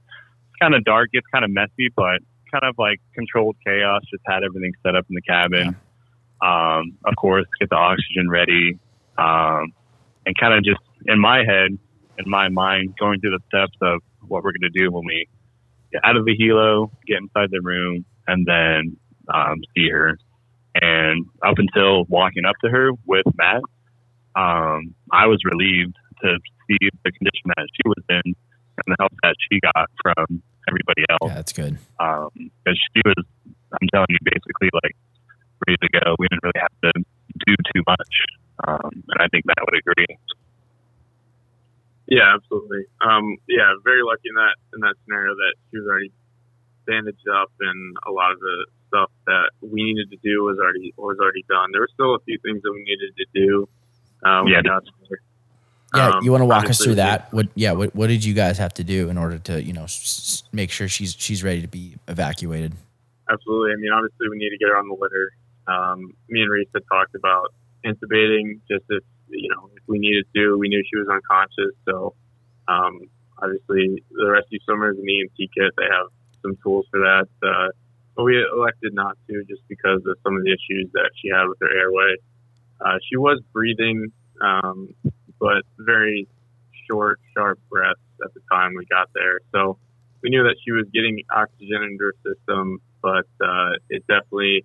It's 0.49 0.57
kind 0.61 0.75
of 0.75 0.85
dark, 0.85 1.11
it's 1.13 1.27
kind 1.33 1.45
of 1.45 1.51
messy, 1.51 1.91
but 1.95 2.21
kind 2.51 2.65
of 2.65 2.77
like 2.79 3.01
controlled 3.15 3.57
chaos. 3.67 4.03
Just 4.11 4.23
had 4.27 4.45
everything 4.45 4.73
set 4.83 4.95
up 4.95 5.07
in 5.09 5.15
the 5.15 5.23
cabin. 5.23 5.77
Um, 6.41 6.99
of 7.05 7.17
course, 7.17 7.47
get 7.59 7.71
the 7.71 7.77
oxygen 7.77 8.31
ready. 8.31 8.79
Um, 9.19 9.73
and 10.27 10.37
kind 10.39 10.55
of 10.55 10.65
just 10.65 10.81
in 11.07 11.19
my 11.21 11.39
head, 11.39 11.79
in 12.19 12.31
my 12.31 12.49
mind, 12.49 12.95
going 12.99 13.21
through 13.21 13.39
the 13.39 13.41
steps 13.49 13.77
of 13.83 14.01
what 14.27 14.43
we're 14.43 14.53
going 14.53 14.73
to 14.73 14.79
do 14.79 14.91
when 14.91 15.05
we 15.05 15.29
get 15.95 16.03
out 16.05 16.17
of 16.17 16.25
the 16.25 16.37
helo, 16.37 16.91
get 17.07 17.19
inside 17.19 17.51
the 17.51 17.61
room, 17.63 18.05
and 18.27 18.45
then 18.47 18.97
um, 19.33 19.63
see 19.75 19.89
her. 19.89 20.19
And 20.75 21.25
up 21.47 21.55
until 21.59 22.05
walking 22.09 22.45
up 22.45 22.57
to 22.65 22.71
her 22.71 22.91
with 23.07 23.25
Matt, 23.37 23.63
um, 24.35 24.95
I 25.13 25.27
was 25.31 25.39
relieved 25.45 25.95
to 26.23 26.39
see 26.67 26.79
the 27.05 27.13
condition 27.13 27.47
that 27.55 27.67
she 27.71 27.87
was 27.87 28.03
in 28.11 28.23
and 28.27 28.87
the 28.89 28.97
help 28.99 29.13
that 29.23 29.37
she 29.39 29.61
got 29.63 29.87
from 30.03 30.43
everybody 30.69 31.05
else 31.09 31.31
Yeah, 31.31 31.35
that's 31.39 31.53
good. 31.53 31.79
because 31.95 32.79
she 32.91 33.01
was, 33.05 33.23
I'm 33.47 33.89
telling 33.95 34.11
you, 34.11 34.19
basically 34.25 34.71
like 34.83 34.97
ready 35.67 35.79
to 35.79 35.89
go. 36.03 36.17
We 36.19 36.27
didn't 36.27 36.43
really 36.43 36.59
have 36.59 36.75
to 36.83 36.93
do 37.47 37.55
too 37.73 37.83
much, 37.87 38.15
um, 38.67 38.91
and 39.15 39.19
I 39.23 39.29
think 39.29 39.47
Matt 39.47 39.63
would 39.63 39.79
agree. 39.79 40.19
Yeah, 42.07 42.35
absolutely. 42.35 42.85
Um, 43.01 43.37
yeah, 43.49 43.73
very 43.83 44.03
lucky 44.03 44.29
in 44.29 44.35
that 44.35 44.55
in 44.75 44.81
that 44.81 44.95
scenario 45.05 45.35
that 45.35 45.55
she 45.71 45.79
was 45.79 45.87
already 45.87 46.13
bandaged 46.87 47.27
up, 47.29 47.51
and 47.61 47.97
a 48.07 48.11
lot 48.11 48.33
of 48.33 48.39
the 48.41 48.67
stuff 48.89 49.11
that 49.27 49.51
we 49.63 49.83
needed 49.83 50.11
to 50.11 50.17
do 50.23 50.45
was 50.45 50.59
already 50.59 50.93
was 50.97 51.17
already 51.19 51.45
done. 51.49 51.71
There 51.73 51.81
were 51.81 51.89
still 51.93 52.15
a 52.15 52.21
few 52.21 52.39
things 52.45 52.63
that 52.63 52.73
we 52.73 52.85
needed 52.85 53.15
to 53.17 53.27
do. 53.35 53.69
Um, 54.23 54.49
Yeah. 54.49 54.63
got 54.63 54.85
there. 55.09 55.19
Yeah, 55.95 56.09
Um, 56.17 56.25
you 56.25 56.31
want 56.33 56.43
to 56.43 56.47
walk 56.47 56.69
us 56.69 56.83
through 56.83 56.97
that? 56.97 57.33
What? 57.33 57.49
Yeah, 57.55 57.73
what, 57.73 57.95
what 57.95 58.09
did 58.09 58.25
you 58.25 58.35
guys 58.35 58.59
have 58.59 58.75
to 58.75 58.85
do 58.85 59.09
in 59.09 59.17
order 59.17 59.39
to 59.39 59.63
you 59.63 59.73
know 59.73 59.85
s- 59.85 60.43
s- 60.45 60.49
make 60.53 60.71
sure 60.71 60.89
she's 60.89 61.15
she's 61.19 61.43
ready 61.45 61.63
to 61.63 61.69
be 61.69 61.95
evacuated? 62.09 62.75
Absolutely. 63.31 63.73
I 63.73 63.77
mean, 63.77 63.93
obviously, 63.93 64.29
we 64.29 64.37
need 64.37 64.51
to 64.51 64.59
get 64.59 64.69
her 64.69 64.77
on 64.77 64.89
the 64.89 64.95
litter. 65.01 65.31
Um, 65.67 66.13
me 66.29 66.43
and 66.43 66.51
Reese 66.51 66.69
had 66.75 66.83
talked 66.93 67.15
about 67.15 67.55
intubating, 67.85 68.61
just 68.71 68.85
if 68.91 69.03
you 69.29 69.49
know 69.49 69.71
if 69.77 69.83
we 69.87 69.99
needed 69.99 70.27
to. 70.35 70.59
We 70.59 70.69
knew 70.69 70.83
she 70.83 70.99
was 70.99 71.09
unconscious, 71.09 71.75
so 71.85 72.15
um, 72.69 73.01
obviously 73.39 74.03
the 74.11 74.31
rescue 74.31 74.59
swimmers 74.65 74.97
and 74.99 75.07
the 75.07 75.13
EMT 75.13 75.51
kit 75.55 75.73
they 75.77 75.85
have 75.85 76.09
some 76.43 76.57
tools 76.63 76.87
for 76.91 77.01
that. 77.01 77.29
Uh, 77.43 77.69
but 78.17 78.25
we 78.25 78.41
elected 78.41 78.95
not 78.95 79.17
to, 79.29 79.45
just 79.45 79.63
because 79.69 80.03
of 80.07 80.17
some 80.23 80.37
of 80.37 80.45
the 80.45 80.51
issues 80.51 80.91
that 80.93 81.11
she 81.21 81.29
had 81.29 81.47
with 81.49 81.59
her 81.61 81.77
airway. 81.77 82.17
Uh, 82.81 82.99
she 83.09 83.17
was 83.17 83.41
breathing, 83.53 84.13
um, 84.41 84.95
but 85.41 85.63
very 85.79 86.29
short, 86.89 87.19
sharp 87.35 87.59
breaths 87.71 88.01
at 88.25 88.33
the 88.35 88.41
time 88.53 88.75
we 88.77 88.85
got 88.87 89.09
there. 89.15 89.41
So 89.53 89.79
we 90.23 90.31
knew 90.31 90.45
that 90.45 90.57
she 90.65 90.71
was 90.71 90.87
getting 90.93 91.23
oxygen 91.35 91.83
into 91.83 92.05
her 92.05 92.15
system, 92.25 92.81
but 93.03 93.27
uh, 93.45 93.71
it 93.91 94.07
definitely 94.07 94.65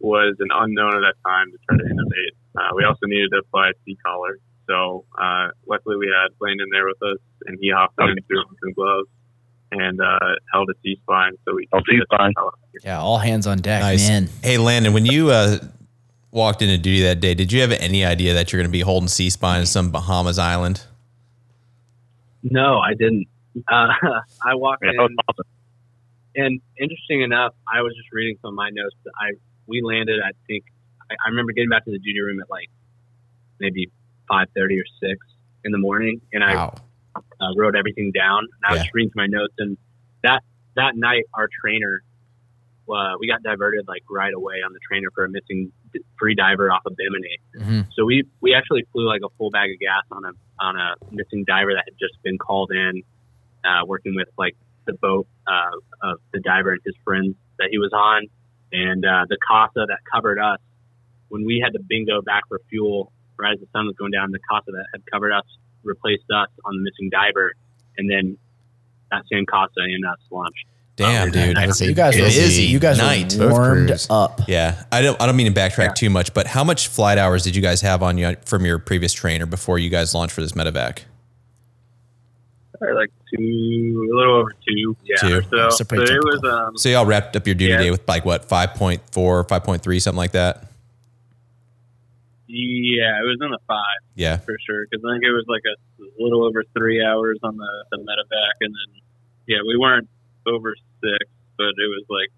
was 0.00 0.36
an 0.40 0.48
unknown 0.52 0.96
at 0.96 1.00
that 1.00 1.14
time 1.24 1.52
to 1.52 1.58
try 1.68 1.76
to 1.78 1.84
intubate. 1.84 2.34
Uh, 2.56 2.68
we 2.76 2.84
also 2.84 3.06
needed 3.06 3.30
to 3.32 3.38
apply 3.38 3.70
a 3.70 3.72
C 3.84 3.96
collar. 4.04 4.38
So 4.68 5.04
uh, 5.20 5.48
luckily 5.66 5.96
we 5.96 6.06
had 6.06 6.28
Landon 6.40 6.68
there 6.70 6.86
with 6.86 7.02
us, 7.02 7.18
and 7.46 7.58
he 7.60 7.70
hopped 7.70 7.94
in 8.00 8.08
and 8.10 8.26
threw 8.26 8.38
on 8.38 8.56
some 8.62 8.72
gloves 8.74 9.08
and 9.72 10.00
uh, 10.00 10.18
held 10.52 10.68
a 10.70 10.74
C 10.82 10.98
spine. 11.02 11.32
So 11.46 11.54
we 11.54 11.66
Held 11.72 11.86
could 11.86 11.96
get 11.98 12.06
C-spine. 12.10 12.32
Yeah, 12.84 13.00
all 13.00 13.18
hands 13.18 13.46
on 13.46 13.58
deck, 13.58 13.80
Nice. 13.82 14.06
man. 14.08 14.28
Hey, 14.42 14.58
Landon, 14.58 14.92
when 14.92 15.06
you 15.06 15.30
uh, 15.30 15.58
walked 16.30 16.60
into 16.62 16.76
duty 16.78 17.02
that 17.02 17.20
day, 17.20 17.34
did 17.34 17.50
you 17.52 17.60
have 17.62 17.72
any 17.72 18.04
idea 18.04 18.34
that 18.34 18.52
you're 18.52 18.60
going 18.60 18.68
to 18.68 18.72
be 18.72 18.80
holding 18.82 19.08
C 19.08 19.30
spine 19.30 19.60
in 19.60 19.66
some 19.66 19.90
Bahamas 19.90 20.38
island? 20.38 20.82
No, 22.42 22.78
I 22.78 22.94
didn't. 22.94 23.26
Uh, 23.68 23.88
I 24.44 24.54
walked 24.54 24.82
Yeah, 24.84 24.90
in, 25.04 25.16
awesome. 25.28 25.44
and 26.36 26.60
interesting 26.78 27.22
enough, 27.22 27.54
I 27.72 27.82
was 27.82 27.94
just 27.96 28.08
reading 28.12 28.36
some 28.42 28.50
of 28.50 28.54
my 28.54 28.70
notes. 28.70 28.96
That 29.04 29.12
I 29.20 29.32
we 29.66 29.80
landed. 29.82 30.20
I 30.24 30.30
think 30.46 30.64
I, 31.24 31.28
remember 31.30 31.52
getting 31.52 31.70
back 31.70 31.84
to 31.84 31.90
the 31.90 31.98
duty 31.98 32.20
room 32.20 32.40
at 32.40 32.50
like 32.50 32.68
maybe 33.60 33.90
five 34.28 34.48
thirty 34.54 34.78
or 34.78 34.84
six 35.00 35.18
in 35.64 35.72
the 35.72 35.78
morning, 35.78 36.20
and 36.32 36.42
I 36.42 36.54
Wow. 36.56 36.74
uh, 37.16 37.52
wrote 37.56 37.76
everything 37.76 38.12
down. 38.12 38.40
And 38.40 38.62
I 38.68 38.72
was 38.72 38.78
Yeah. 38.78 38.84
just 38.84 38.94
reading 38.94 39.10
through 39.10 39.22
my 39.22 39.26
notes, 39.26 39.54
and 39.58 39.76
that 40.22 40.42
that 40.74 40.96
night, 40.96 41.24
our 41.34 41.48
trainer, 41.60 42.02
uh, 42.88 43.14
we 43.20 43.26
got 43.28 43.42
diverted 43.42 43.86
like 43.86 44.02
right 44.10 44.32
away 44.34 44.56
on 44.64 44.72
the 44.72 44.80
trainer 44.88 45.08
for 45.14 45.24
a 45.24 45.28
missing 45.28 45.70
free 46.18 46.34
diver 46.34 46.70
off 46.72 46.82
of 46.86 46.96
Bimini. 46.96 47.36
Mhm. 47.56 47.92
So 47.94 48.04
we 48.04 48.24
we 48.40 48.54
actually 48.54 48.84
flew 48.92 49.06
like 49.06 49.20
a 49.24 49.28
full 49.36 49.50
bag 49.50 49.70
of 49.70 49.78
gas 49.78 50.04
on 50.10 50.24
a 50.24 50.32
on 50.60 50.76
a 50.76 50.94
missing 51.10 51.44
diver 51.46 51.72
that 51.74 51.84
had 51.86 51.98
just 51.98 52.20
been 52.22 52.38
called 52.38 52.70
in, 52.72 53.02
uh, 53.64 53.84
working 53.86 54.14
with 54.14 54.28
like 54.38 54.56
the 54.86 54.94
boat 54.94 55.26
uh, 55.46 55.70
of 56.02 56.18
the 56.32 56.40
diver 56.40 56.70
and 56.72 56.80
his 56.84 56.94
friends 57.04 57.34
that 57.58 57.68
he 57.70 57.78
was 57.78 57.92
on, 57.92 58.26
and 58.72 59.04
uh, 59.04 59.26
the 59.28 59.36
Casa 59.46 59.84
that 59.86 59.98
covered 60.12 60.38
us 60.38 60.58
when 61.32 61.46
we 61.46 61.60
had 61.64 61.72
to 61.72 61.80
bingo 61.88 62.20
back 62.20 62.42
for 62.48 62.60
fuel 62.68 63.10
right 63.38 63.54
as 63.54 63.60
the 63.60 63.66
sun 63.72 63.86
was 63.86 63.96
going 63.96 64.10
down. 64.12 64.30
The 64.30 64.38
Casa 64.50 64.70
that 64.70 64.84
had 64.92 65.00
covered 65.10 65.32
us 65.32 65.44
replaced 65.82 66.24
us 66.30 66.48
on 66.66 66.76
the 66.76 66.82
missing 66.82 67.08
diver, 67.10 67.52
and 67.96 68.08
then 68.10 68.36
that 69.10 69.22
same 69.32 69.46
Casa 69.46 69.80
and 69.80 70.04
us 70.04 70.18
launched. 70.30 70.66
Damn, 70.96 71.28
Oh, 71.28 71.30
dude. 71.32 71.56
That 71.56 71.70
is 71.70 71.80
a 71.80 71.86
You 71.86 71.94
guys, 71.94 72.14
were, 72.18 72.24
busy 72.26 72.64
you 72.64 72.78
guys 72.78 72.98
night. 72.98 73.34
were 73.38 73.48
warmed 73.50 73.92
up. 74.10 74.42
Yeah, 74.46 74.84
I 74.92 75.00
don't. 75.00 75.20
I 75.22 75.24
don't 75.26 75.36
mean 75.36 75.50
to 75.52 75.58
backtrack 75.58 75.94
too 75.94 76.10
much, 76.10 76.34
but 76.34 76.46
how 76.46 76.64
much 76.64 76.88
flight 76.88 77.16
hours 77.16 77.44
did 77.44 77.56
you 77.56 77.62
guys 77.62 77.80
have 77.80 78.02
on 78.02 78.18
you 78.18 78.36
from 78.44 78.66
your 78.66 78.78
previous 78.78 79.14
trainer 79.14 79.46
before 79.46 79.78
you 79.78 79.88
guys 79.88 80.14
launched 80.14 80.34
for 80.34 80.42
this 80.42 80.52
medevac? 80.52 80.98
Or 82.80 82.94
like 82.94 83.10
two, 83.34 84.10
a 84.12 84.16
little 84.16 84.40
over 84.40 84.52
two. 84.68 84.96
Yeah. 85.04 85.16
Two. 85.20 85.42
So, 85.50 85.70
So 85.70 85.84
so 85.84 85.94
it 86.02 86.24
was. 86.24 86.40
Um, 86.44 86.76
So 86.76 86.88
y'all 86.90 87.06
wrapped 87.06 87.36
up 87.36 87.46
your 87.46 87.54
duty 87.54 87.72
Yeah. 87.72 87.78
day 87.78 87.90
with 87.90 88.06
like 88.08 88.24
what 88.24 88.46
5.4, 88.48 89.00
5.3, 89.48 89.98
something 90.02 90.16
like 90.18 90.32
that. 90.32 90.64
Yeah, 92.52 93.16
it 93.16 93.24
was 93.24 93.38
in 93.40 93.50
the 93.50 93.58
five 93.66 94.00
Yeah, 94.14 94.36
for 94.36 94.56
sure. 94.66 94.84
Because 94.90 95.02
I 95.08 95.14
think 95.14 95.24
it 95.24 95.32
was 95.32 95.46
like 95.48 95.62
a 95.64 95.76
little 96.22 96.44
over 96.44 96.62
three 96.76 97.02
hours 97.02 97.38
on 97.42 97.56
the, 97.56 97.72
the 97.90 97.96
medevac, 97.98 98.54
and 98.60 98.74
then 98.74 99.00
yeah, 99.46 99.58
we 99.66 99.76
weren't 99.78 100.08
over 100.46 100.74
six, 101.00 101.24
but 101.56 101.72
it 101.80 101.88
was 101.88 102.04
like 102.10 102.28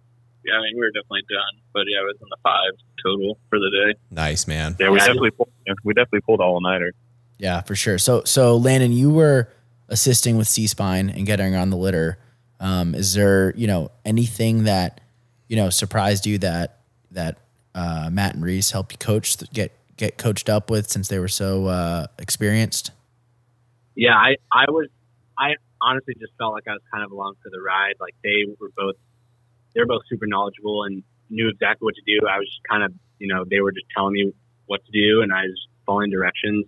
yeah, 0.45 0.55
I 0.55 0.63
mean 0.63 0.75
we 0.77 0.81
were 0.83 0.91
definitely 0.93 1.25
done. 1.29 1.61
But 1.73 1.85
yeah, 1.91 2.01
it 2.01 2.05
was 2.07 2.17
in 2.23 2.29
the 2.31 2.37
five 2.45 2.73
total 3.03 3.39
for 3.51 3.59
the 3.59 3.71
day. 3.71 3.99
nice 4.11 4.47
man. 4.47 4.77
Yeah, 4.79 4.91
we 4.91 4.99
Yeah. 4.99 5.07
definitely 5.07 5.31
pulled, 5.33 5.51
we 5.83 5.95
definitely 5.95 6.21
pulled 6.21 6.41
all 6.41 6.61
nighter. 6.61 6.93
Yeah, 7.39 7.63
for 7.63 7.75
sure. 7.75 7.99
So, 7.99 8.23
so 8.25 8.57
Landon, 8.57 8.93
you 8.93 9.11
were 9.11 9.49
assisting 9.89 10.37
with 10.37 10.47
C 10.47 10.69
spine 10.69 11.11
and 11.11 11.27
getting 11.27 11.57
on 11.57 11.71
the 11.71 11.77
litter. 11.77 12.19
Um, 12.61 12.95
is 12.95 13.15
there, 13.15 13.53
you 13.57 13.67
know, 13.67 13.91
anything 14.05 14.65
that, 14.65 15.01
you 15.49 15.57
know, 15.57 15.69
surprised 15.71 16.25
you 16.27 16.39
that 16.39 16.79
that 17.11 17.39
uh, 17.75 18.09
Matt 18.13 18.35
and 18.37 18.45
Reese 18.45 18.71
helped 18.71 18.93
you 18.93 18.99
coach 18.99 19.37
get 19.53 19.73
get 19.97 20.19
coached 20.19 20.49
up 20.49 20.71
with 20.71 20.89
since 20.91 21.09
they 21.09 21.19
were 21.19 21.29
so 21.29 21.67
uh, 21.67 22.07
experienced? 22.19 22.91
Yeah, 23.95 24.15
I, 24.15 24.37
I 24.53 24.65
was, 24.69 24.89
I 25.39 25.55
honestly 25.81 26.15
just 26.19 26.33
felt 26.39 26.53
like 26.53 26.67
I 26.67 26.73
was 26.73 26.83
kind 26.93 27.05
of 27.05 27.13
along 27.13 27.35
for 27.43 27.51
the 27.51 27.61
ride. 27.61 27.95
Like 28.01 28.15
they 28.23 28.45
were 28.59 28.71
both, 28.77 28.97
they 29.75 29.81
were 29.81 29.87
both 29.87 30.03
super 30.09 30.27
knowledgeable 30.27 30.85
and 30.85 31.03
knew 31.31 31.49
exactly 31.49 31.85
what 31.87 31.95
to 31.95 32.03
do. 32.07 32.27
I 32.27 32.39
was 32.39 32.49
just 32.49 32.61
kind 32.69 32.83
of, 32.83 32.93
you 33.19 33.29
know, 33.29 33.45
they 33.49 33.61
were 33.61 33.73
just 33.73 33.87
telling 33.97 34.13
me 34.13 34.33
what 34.67 34.85
to 34.85 34.93
do 34.93 35.23
and 35.23 35.33
I 35.33 35.43
was 35.43 35.69
following 35.87 36.11
directions. 36.11 36.67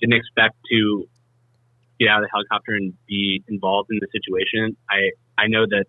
Didn't 0.00 0.14
expect 0.14 0.56
to 0.70 1.08
get 1.98 2.08
out 2.08 2.18
of 2.22 2.24
the 2.24 2.30
helicopter 2.32 2.72
and 2.72 2.92
be 3.06 3.42
involved 3.48 3.88
in 3.90 3.98
the 4.00 4.08
situation. 4.12 4.76
I, 4.90 5.12
I 5.38 5.46
know 5.48 5.64
that 5.66 5.86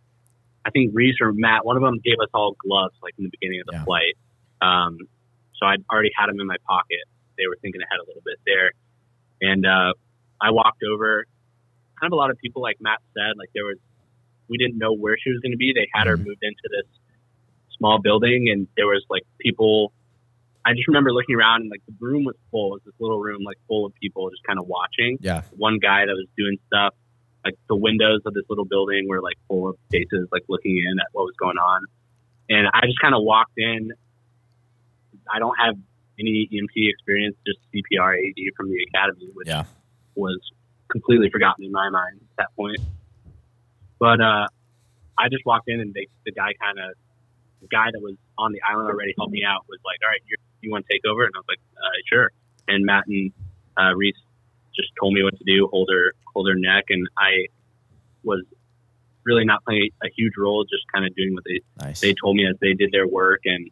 I 0.66 0.70
think 0.70 0.92
Reese 0.94 1.16
or 1.22 1.34
Matt, 1.34 1.66
one 1.66 1.76
of 1.76 1.82
them 1.84 2.00
gave 2.04 2.16
us 2.22 2.30
all 2.34 2.56
gloves 2.60 2.96
like 3.02 3.14
in 3.18 3.26
the 3.26 3.30
beginning 3.32 3.62
of 3.62 3.68
the 3.68 3.74
Yeah. 3.78 3.84
flight. 3.84 4.16
Um, 4.62 4.98
so 5.60 5.66
I'd 5.66 5.84
already 5.92 6.12
had 6.16 6.28
them 6.28 6.40
in 6.40 6.48
my 6.48 6.58
pocket. 6.68 7.04
They 7.38 7.48
were 7.48 7.58
thinking 7.62 7.82
ahead 7.82 8.00
a 8.04 8.08
little 8.08 8.24
bit 8.26 8.40
there. 8.46 8.72
And, 9.42 9.66
uh, 9.66 9.94
I 10.40 10.52
walked 10.52 10.84
over. 10.84 11.26
Kind 12.00 12.14
of 12.14 12.16
a 12.16 12.20
lot 12.20 12.30
of 12.30 12.38
people, 12.38 12.62
like 12.62 12.78
Matt 12.80 13.00
said, 13.14 13.38
like 13.38 13.50
there 13.56 13.66
was, 13.66 13.78
we 14.50 14.58
didn't 14.58 14.78
know 14.78 14.94
where 14.94 15.18
she 15.18 15.32
was 15.32 15.40
going 15.40 15.52
to 15.52 15.58
be. 15.58 15.74
They 15.74 15.88
had 15.94 16.08
her 16.08 16.16
moved 16.16 16.44
into 16.44 16.70
this 16.70 16.86
small 17.78 18.00
building, 18.00 18.50
and 18.52 18.68
there 18.78 18.86
was 18.86 19.04
like 19.10 19.24
people. 19.40 19.92
I 20.66 20.74
just 20.74 20.88
remember 20.88 21.12
looking 21.12 21.36
around, 21.36 21.62
and 21.62 21.72
like 21.72 21.82
the 21.88 21.96
room 22.00 22.24
was 22.24 22.36
full. 22.52 22.76
It 22.76 22.76
was 22.76 22.82
this 22.86 22.94
little 23.00 23.20
room, 23.20 23.44
like 23.44 23.58
full 23.68 23.86
of 23.86 23.94
people, 23.96 24.30
just 24.30 24.44
kind 24.44 24.60
of 24.60 24.68
watching. 24.68 25.18
Yeah. 25.22 25.42
One 25.56 25.80
guy 25.80 26.06
that 26.06 26.14
was 26.14 26.28
doing 26.38 26.58
stuff. 26.68 26.94
Like 27.44 27.56
the 27.68 27.76
windows 27.76 28.22
of 28.26 28.34
this 28.34 28.44
little 28.50 28.66
building 28.66 29.08
were 29.08 29.22
like 29.22 29.38
full 29.48 29.70
of 29.70 29.76
faces, 29.90 30.28
like 30.32 30.44
looking 30.50 30.78
in 30.78 31.00
at 31.00 31.08
what 31.14 31.24
was 31.24 31.36
going 31.40 31.58
on. 31.58 31.82
And 32.50 32.68
I 32.74 32.86
just 32.86 33.00
kind 33.00 33.16
of 33.16 33.24
walked 33.24 33.58
in. 33.58 33.92
I 35.34 35.40
don't 35.40 35.56
have 35.60 35.76
any 36.20 36.50
EMT 36.52 36.90
experience, 36.90 37.36
just 37.46 37.60
CPR 37.74 38.16
AD 38.18 38.54
from 38.56 38.70
the 38.70 38.78
academy, 38.94 39.30
which 39.34 39.48
Yeah. 39.48 39.66
was 40.16 40.40
completely 40.90 41.30
forgotten 41.30 41.66
in 41.66 41.72
my 41.72 41.90
mind 41.90 42.20
at 42.22 42.38
that 42.38 42.56
point. 42.56 42.78
But 44.00 44.22
uh, 44.22 44.48
I 45.18 45.30
just 45.30 45.46
walked 45.46 45.68
in 45.70 45.80
and 45.82 45.94
they, 45.94 46.08
the 46.26 46.32
guy 46.32 46.54
kind 46.62 46.80
of, 46.80 46.96
the 47.62 47.68
guy 47.68 47.88
that 47.92 48.00
was 48.02 48.16
on 48.38 48.52
the 48.52 48.62
island 48.68 48.90
already 48.90 49.14
helped 49.18 49.32
me 49.32 49.44
out 49.44 49.66
was 49.68 49.80
like, 49.86 49.98
all 50.04 50.10
right, 50.10 50.22
you're, 50.28 50.38
you 50.62 50.72
want 50.72 50.86
to 50.88 50.94
take 50.94 51.02
over? 51.06 51.24
And 51.26 51.32
I 51.36 51.40
was 51.40 51.46
like, 51.50 51.60
uh, 51.78 51.98
sure. 52.08 52.32
And 52.68 52.86
Matt 52.86 53.06
and 53.08 53.32
uh, 53.78 53.96
Reese 53.96 54.16
just 54.76 54.90
told 55.00 55.14
me 55.14 55.24
what 55.24 55.38
to 55.38 55.44
do, 55.44 55.68
hold 55.72 55.90
her, 55.92 56.14
hold 56.34 56.48
her 56.48 56.56
neck. 56.56 56.86
And 56.90 57.08
I 57.18 57.48
was 58.24 58.44
really 59.24 59.44
not 59.46 59.64
playing 59.66 59.90
a 60.04 60.08
huge 60.16 60.34
role, 60.38 60.64
just 60.66 60.84
kind 60.94 61.06
of 61.06 61.16
doing 61.16 61.34
what 61.34 61.44
they, 61.46 61.62
Nice. 61.84 62.00
they 62.02 62.14
told 62.14 62.36
me 62.36 62.46
as 62.48 62.56
they 62.62 62.74
did 62.74 62.92
their 62.92 63.08
work 63.08 63.42
and 63.46 63.70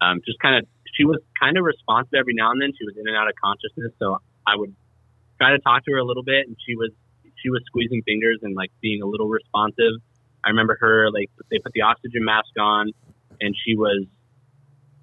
um, 0.00 0.20
just 0.24 0.38
kind 0.38 0.56
of 0.56 0.66
she 0.96 1.04
was 1.04 1.18
kind 1.40 1.56
of 1.58 1.64
responsive 1.64 2.14
every 2.14 2.34
now 2.34 2.50
and 2.50 2.60
then 2.60 2.72
she 2.78 2.84
was 2.84 2.94
in 2.96 3.06
and 3.06 3.16
out 3.16 3.28
of 3.28 3.34
consciousness 3.42 3.92
so 3.98 4.18
i 4.46 4.56
would 4.56 4.74
tried 5.38 5.52
to 5.52 5.58
talk 5.58 5.84
to 5.84 5.92
her 5.92 5.98
a 5.98 6.04
little 6.04 6.22
bit, 6.22 6.46
and 6.46 6.56
she 6.66 6.74
was 6.76 6.90
she 7.42 7.50
was 7.50 7.62
squeezing 7.66 8.02
fingers 8.02 8.38
and 8.42 8.54
like 8.56 8.70
being 8.80 9.02
a 9.02 9.06
little 9.06 9.28
responsive. 9.28 10.00
I 10.44 10.48
remember 10.50 10.76
her 10.80 11.10
like 11.10 11.30
they 11.50 11.58
put 11.58 11.72
the 11.72 11.82
oxygen 11.82 12.24
mask 12.24 12.48
on, 12.58 12.92
and 13.40 13.54
she 13.64 13.76
was 13.76 14.06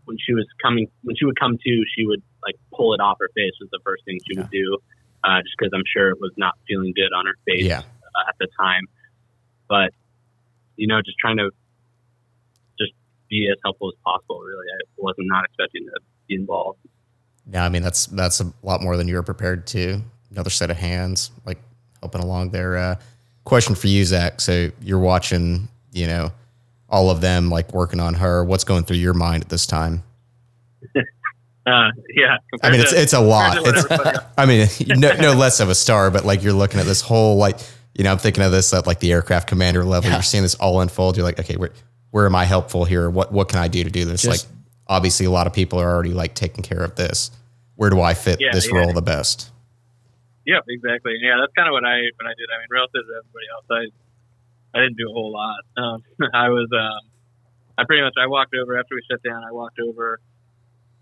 when 0.05 0.17
she 0.19 0.33
was 0.33 0.45
coming 0.61 0.87
when 1.03 1.15
she 1.15 1.25
would 1.25 1.39
come 1.39 1.57
to, 1.57 1.83
she 1.95 2.05
would 2.05 2.21
like 2.43 2.55
pull 2.73 2.93
it 2.93 2.99
off 2.99 3.17
her 3.19 3.29
face 3.35 3.53
was 3.59 3.69
the 3.71 3.79
first 3.83 4.03
thing 4.05 4.19
she 4.27 4.37
would 4.37 4.49
do, 4.49 4.77
uh, 5.23 5.41
just 5.41 5.55
because 5.57 5.71
I'm 5.73 5.83
sure 5.91 6.09
it 6.09 6.19
was 6.19 6.31
not 6.37 6.55
feeling 6.67 6.93
good 6.95 7.13
on 7.15 7.25
her 7.25 7.35
face 7.45 7.65
Yeah. 7.65 7.79
uh, 7.79 8.29
at 8.29 8.35
the 8.39 8.47
time. 8.59 8.87
But 9.69 9.91
you 10.75 10.87
know, 10.87 11.01
just 11.05 11.17
trying 11.19 11.37
to 11.37 11.51
be 13.34 13.49
as 13.51 13.57
helpful 13.63 13.89
as 13.89 13.95
possible. 14.03 14.39
Really, 14.39 14.65
I 14.71 14.77
wasn't 14.97 15.27
not 15.29 15.45
expecting 15.45 15.86
to 15.86 15.99
be 16.27 16.36
involved. 16.36 16.79
Yeah, 17.51 17.65
I 17.65 17.69
mean 17.69 17.81
that's 17.81 18.05
that's 18.07 18.39
a 18.39 18.53
lot 18.61 18.81
more 18.81 18.95
than 18.95 19.07
you 19.07 19.15
were 19.15 19.23
prepared 19.23 19.65
to. 19.67 20.01
Another 20.31 20.49
set 20.49 20.71
of 20.71 20.77
hands, 20.77 21.31
like 21.45 21.59
helping 22.01 22.21
along 22.21 22.51
there. 22.51 22.77
Uh, 22.77 22.95
question 23.43 23.75
for 23.75 23.88
you, 23.88 24.05
Zach. 24.05 24.39
So 24.41 24.71
you're 24.81 24.99
watching, 24.99 25.67
you 25.91 26.07
know, 26.07 26.31
all 26.89 27.09
of 27.09 27.21
them 27.21 27.49
like 27.49 27.73
working 27.73 27.99
on 27.99 28.13
her. 28.15 28.43
What's 28.43 28.63
going 28.63 28.84
through 28.84 28.97
your 28.97 29.13
mind 29.13 29.43
at 29.43 29.49
this 29.49 29.65
time? 29.65 30.03
Uh, 31.65 31.91
yeah, 32.13 32.36
I 32.61 32.71
mean, 32.71 32.81
it's 32.81 32.91
it's 32.91 33.13
a 33.13 33.21
lot. 33.21 33.55
It's, 33.55 33.65
what 33.65 33.91
everybody 33.93 34.17
else- 34.17 34.25
I 34.38 34.45
mean, 34.45 34.67
no, 34.99 35.13
no 35.13 35.31
less 35.31 35.61
of 35.61 35.69
a 35.69 35.75
star, 35.75 36.11
but 36.11 36.25
like 36.25 36.43
you're 36.43 36.51
looking 36.51 36.77
at 36.77 36.86
this 36.86 36.99
whole 36.99 37.38
like, 37.38 37.57
you 37.95 38.03
know, 38.03 38.11
I'm 38.11 38.17
thinking 38.17 38.43
of 38.43 38.51
this 38.51 38.73
at 38.73 38.86
like 38.86 38.99
the 38.99 39.13
aircraft 39.13 39.47
commander 39.47 39.86
level. 39.86 40.11
You're 40.11 40.21
seeing 40.23 40.43
this 40.43 40.55
all 40.55 40.81
unfold. 40.81 41.15
You're 41.15 41.25
like, 41.25 41.39
okay, 41.39 41.55
where 41.55 41.71
where 42.14 42.28
am 42.28 42.36
I 42.36 42.45
helpful 42.45 42.86
here? 42.86 43.09
What 43.09 43.32
what 43.34 43.49
can 43.49 43.57
I 43.57 43.68
do 43.68 43.84
to 43.84 43.89
do 43.89 44.05
this? 44.05 44.22
Just- 44.22 44.45
like, 44.47 44.55
obviously, 44.88 45.26
a 45.26 45.32
lot 45.32 45.47
of 45.47 45.53
people 45.53 45.80
are 45.82 45.89
already 45.89 46.14
like 46.14 46.36
taking 46.36 46.64
care 46.64 46.84
of 46.84 46.93
this. 46.95 47.32
Where 47.76 47.89
do 47.89 47.99
I 48.01 48.14
fit 48.14 48.38
Yeah, 48.39 48.53
this 48.53 48.70
yeah. 48.70 48.78
role 48.78 48.93
the 48.93 49.01
best? 49.01 49.49
Yeah, 50.45 50.59
exactly. 50.70 51.18
Yeah, 51.20 51.41
that's 51.41 51.51
kind 51.57 51.68
of 51.68 51.74
what 51.74 51.84
I 51.84 52.05
what 52.22 52.28
I 52.30 52.38
did. 52.38 52.45
I 52.53 52.61
mean, 52.61 52.70
relative 52.70 53.01
to 53.01 53.14
everybody 53.18 53.47
else, 53.49 53.66
I 53.72 54.78
I 54.78 54.82
didn't 54.84 54.97
do 54.97 55.09
a 55.09 55.14
whole 55.14 55.32
lot. 55.34 55.61
Um, 55.76 56.03
I 56.34 56.49
was 56.49 56.70
um, 56.70 57.09
I 57.80 57.84
pretty 57.86 58.03
much 58.03 58.14
I 58.22 58.28
walked 58.28 58.53
over 58.53 58.78
after 58.78 58.93
we 58.93 59.01
shut 59.09 59.24
down. 59.24 59.41
I 59.43 59.51
walked 59.51 59.80
over, 59.80 60.20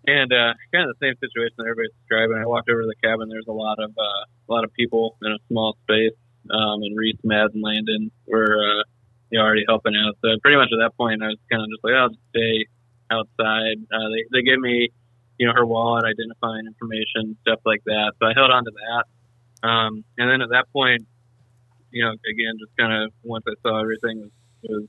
and 0.08 0.32
uh, 0.32 0.54
kind 0.72 0.88
of 0.90 0.96
the 0.96 1.06
same 1.06 1.16
situation 1.20 1.56
that 1.58 1.68
everybody's 1.68 1.92
describing. 2.08 2.38
I 2.40 2.46
walked 2.48 2.70
over 2.70 2.84
to 2.84 2.88
the 2.88 2.96
cabin. 3.04 3.28
There's 3.28 3.52
a 3.52 3.52
lot 3.52 3.84
of 3.84 3.92
uh, 4.00 4.24
a 4.24 4.50
lot 4.50 4.64
of 4.64 4.72
people 4.72 5.18
in 5.24 5.34
a 5.34 5.40
small 5.50 5.76
space, 5.84 6.16
um, 6.50 6.84
and 6.88 6.96
Reese, 6.96 7.20
Matt, 7.26 7.52
and 7.52 7.62
Landon 7.62 8.12
were 8.28 8.56
uh, 8.64 8.84
you 9.32 9.40
know 9.40 9.46
already 9.46 9.66
helping 9.68 9.96
out. 9.96 10.16
So 10.22 10.36
pretty 10.42 10.58
much 10.58 10.70
at 10.72 10.80
that 10.84 10.96
point, 10.98 11.24
I 11.24 11.28
was 11.28 11.40
kind 11.50 11.64
of 11.64 11.70
just 11.72 11.84
like, 11.84 11.96
I'll 11.96 12.10
just 12.10 12.22
stay 12.30 12.68
outside. 13.10 13.78
Uh, 13.92 14.08
they 14.12 14.24
they 14.32 14.44
gave 14.44 14.60
me 14.60 14.90
you 15.40 15.48
know 15.48 15.54
her 15.56 15.66
wallet, 15.66 16.06
identifying 16.06 16.68
information, 16.68 17.36
stuff 17.42 17.60
like 17.66 17.82
that. 17.86 18.14
So 18.20 18.28
I 18.28 18.34
held 18.36 18.52
on 18.52 18.64
to 18.66 18.72
that. 18.72 19.04
Um, 19.68 20.04
and 20.18 20.30
then 20.30 20.42
at 20.42 20.50
that 20.50 20.66
point, 20.74 21.06
you 21.92 22.04
know, 22.04 22.12
again, 22.12 22.58
just 22.60 22.76
kind 22.78 22.94
of 22.94 23.12
once 23.24 23.46
I 23.48 23.54
saw 23.62 23.82
everything 23.82 24.22
was, 24.22 24.32
was 24.64 24.86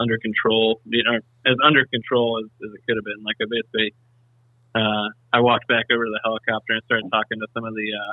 under 0.00 0.18
control, 0.18 0.80
you 0.84 1.02
know, 1.04 1.18
as 1.46 1.56
under 1.64 1.84
control 1.86 2.40
as, 2.42 2.50
as 2.64 2.74
it 2.74 2.80
could 2.86 2.96
have 2.96 3.04
been. 3.04 3.22
Like 3.24 3.36
I 3.40 3.46
basically, 3.48 3.94
uh, 4.74 5.08
I 5.32 5.40
walked 5.40 5.68
back 5.68 5.86
over 5.92 6.04
to 6.04 6.10
the 6.10 6.20
helicopter 6.22 6.74
and 6.74 6.82
started 6.84 7.08
talking 7.10 7.38
to 7.40 7.46
some 7.54 7.64
of 7.64 7.74
the, 7.74 7.88
uh, 7.92 8.12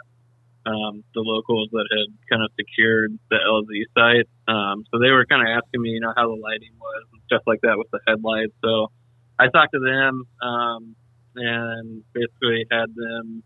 um, 0.65 1.03
the 1.13 1.21
locals 1.21 1.69
that 1.71 1.87
had 1.91 2.07
kind 2.29 2.43
of 2.43 2.51
secured 2.59 3.17
the 3.29 3.37
LZ 3.37 3.69
site. 3.93 4.27
Um, 4.47 4.83
so 4.91 4.99
they 4.99 5.11
were 5.11 5.25
kind 5.25 5.41
of 5.47 5.47
asking 5.63 5.81
me, 5.81 5.89
you 5.91 5.99
know, 6.01 6.13
how 6.15 6.27
the 6.27 6.41
lighting 6.41 6.73
was 6.79 7.03
and 7.13 7.21
stuff 7.27 7.43
like 7.45 7.61
that 7.61 7.77
with 7.77 7.89
the 7.91 7.99
headlights. 8.07 8.53
So 8.63 8.91
I 9.39 9.47
talked 9.49 9.73
to 9.73 9.79
them, 9.79 10.23
um, 10.41 10.95
and 11.35 12.03
basically 12.13 12.65
had 12.71 12.95
them 12.95 13.43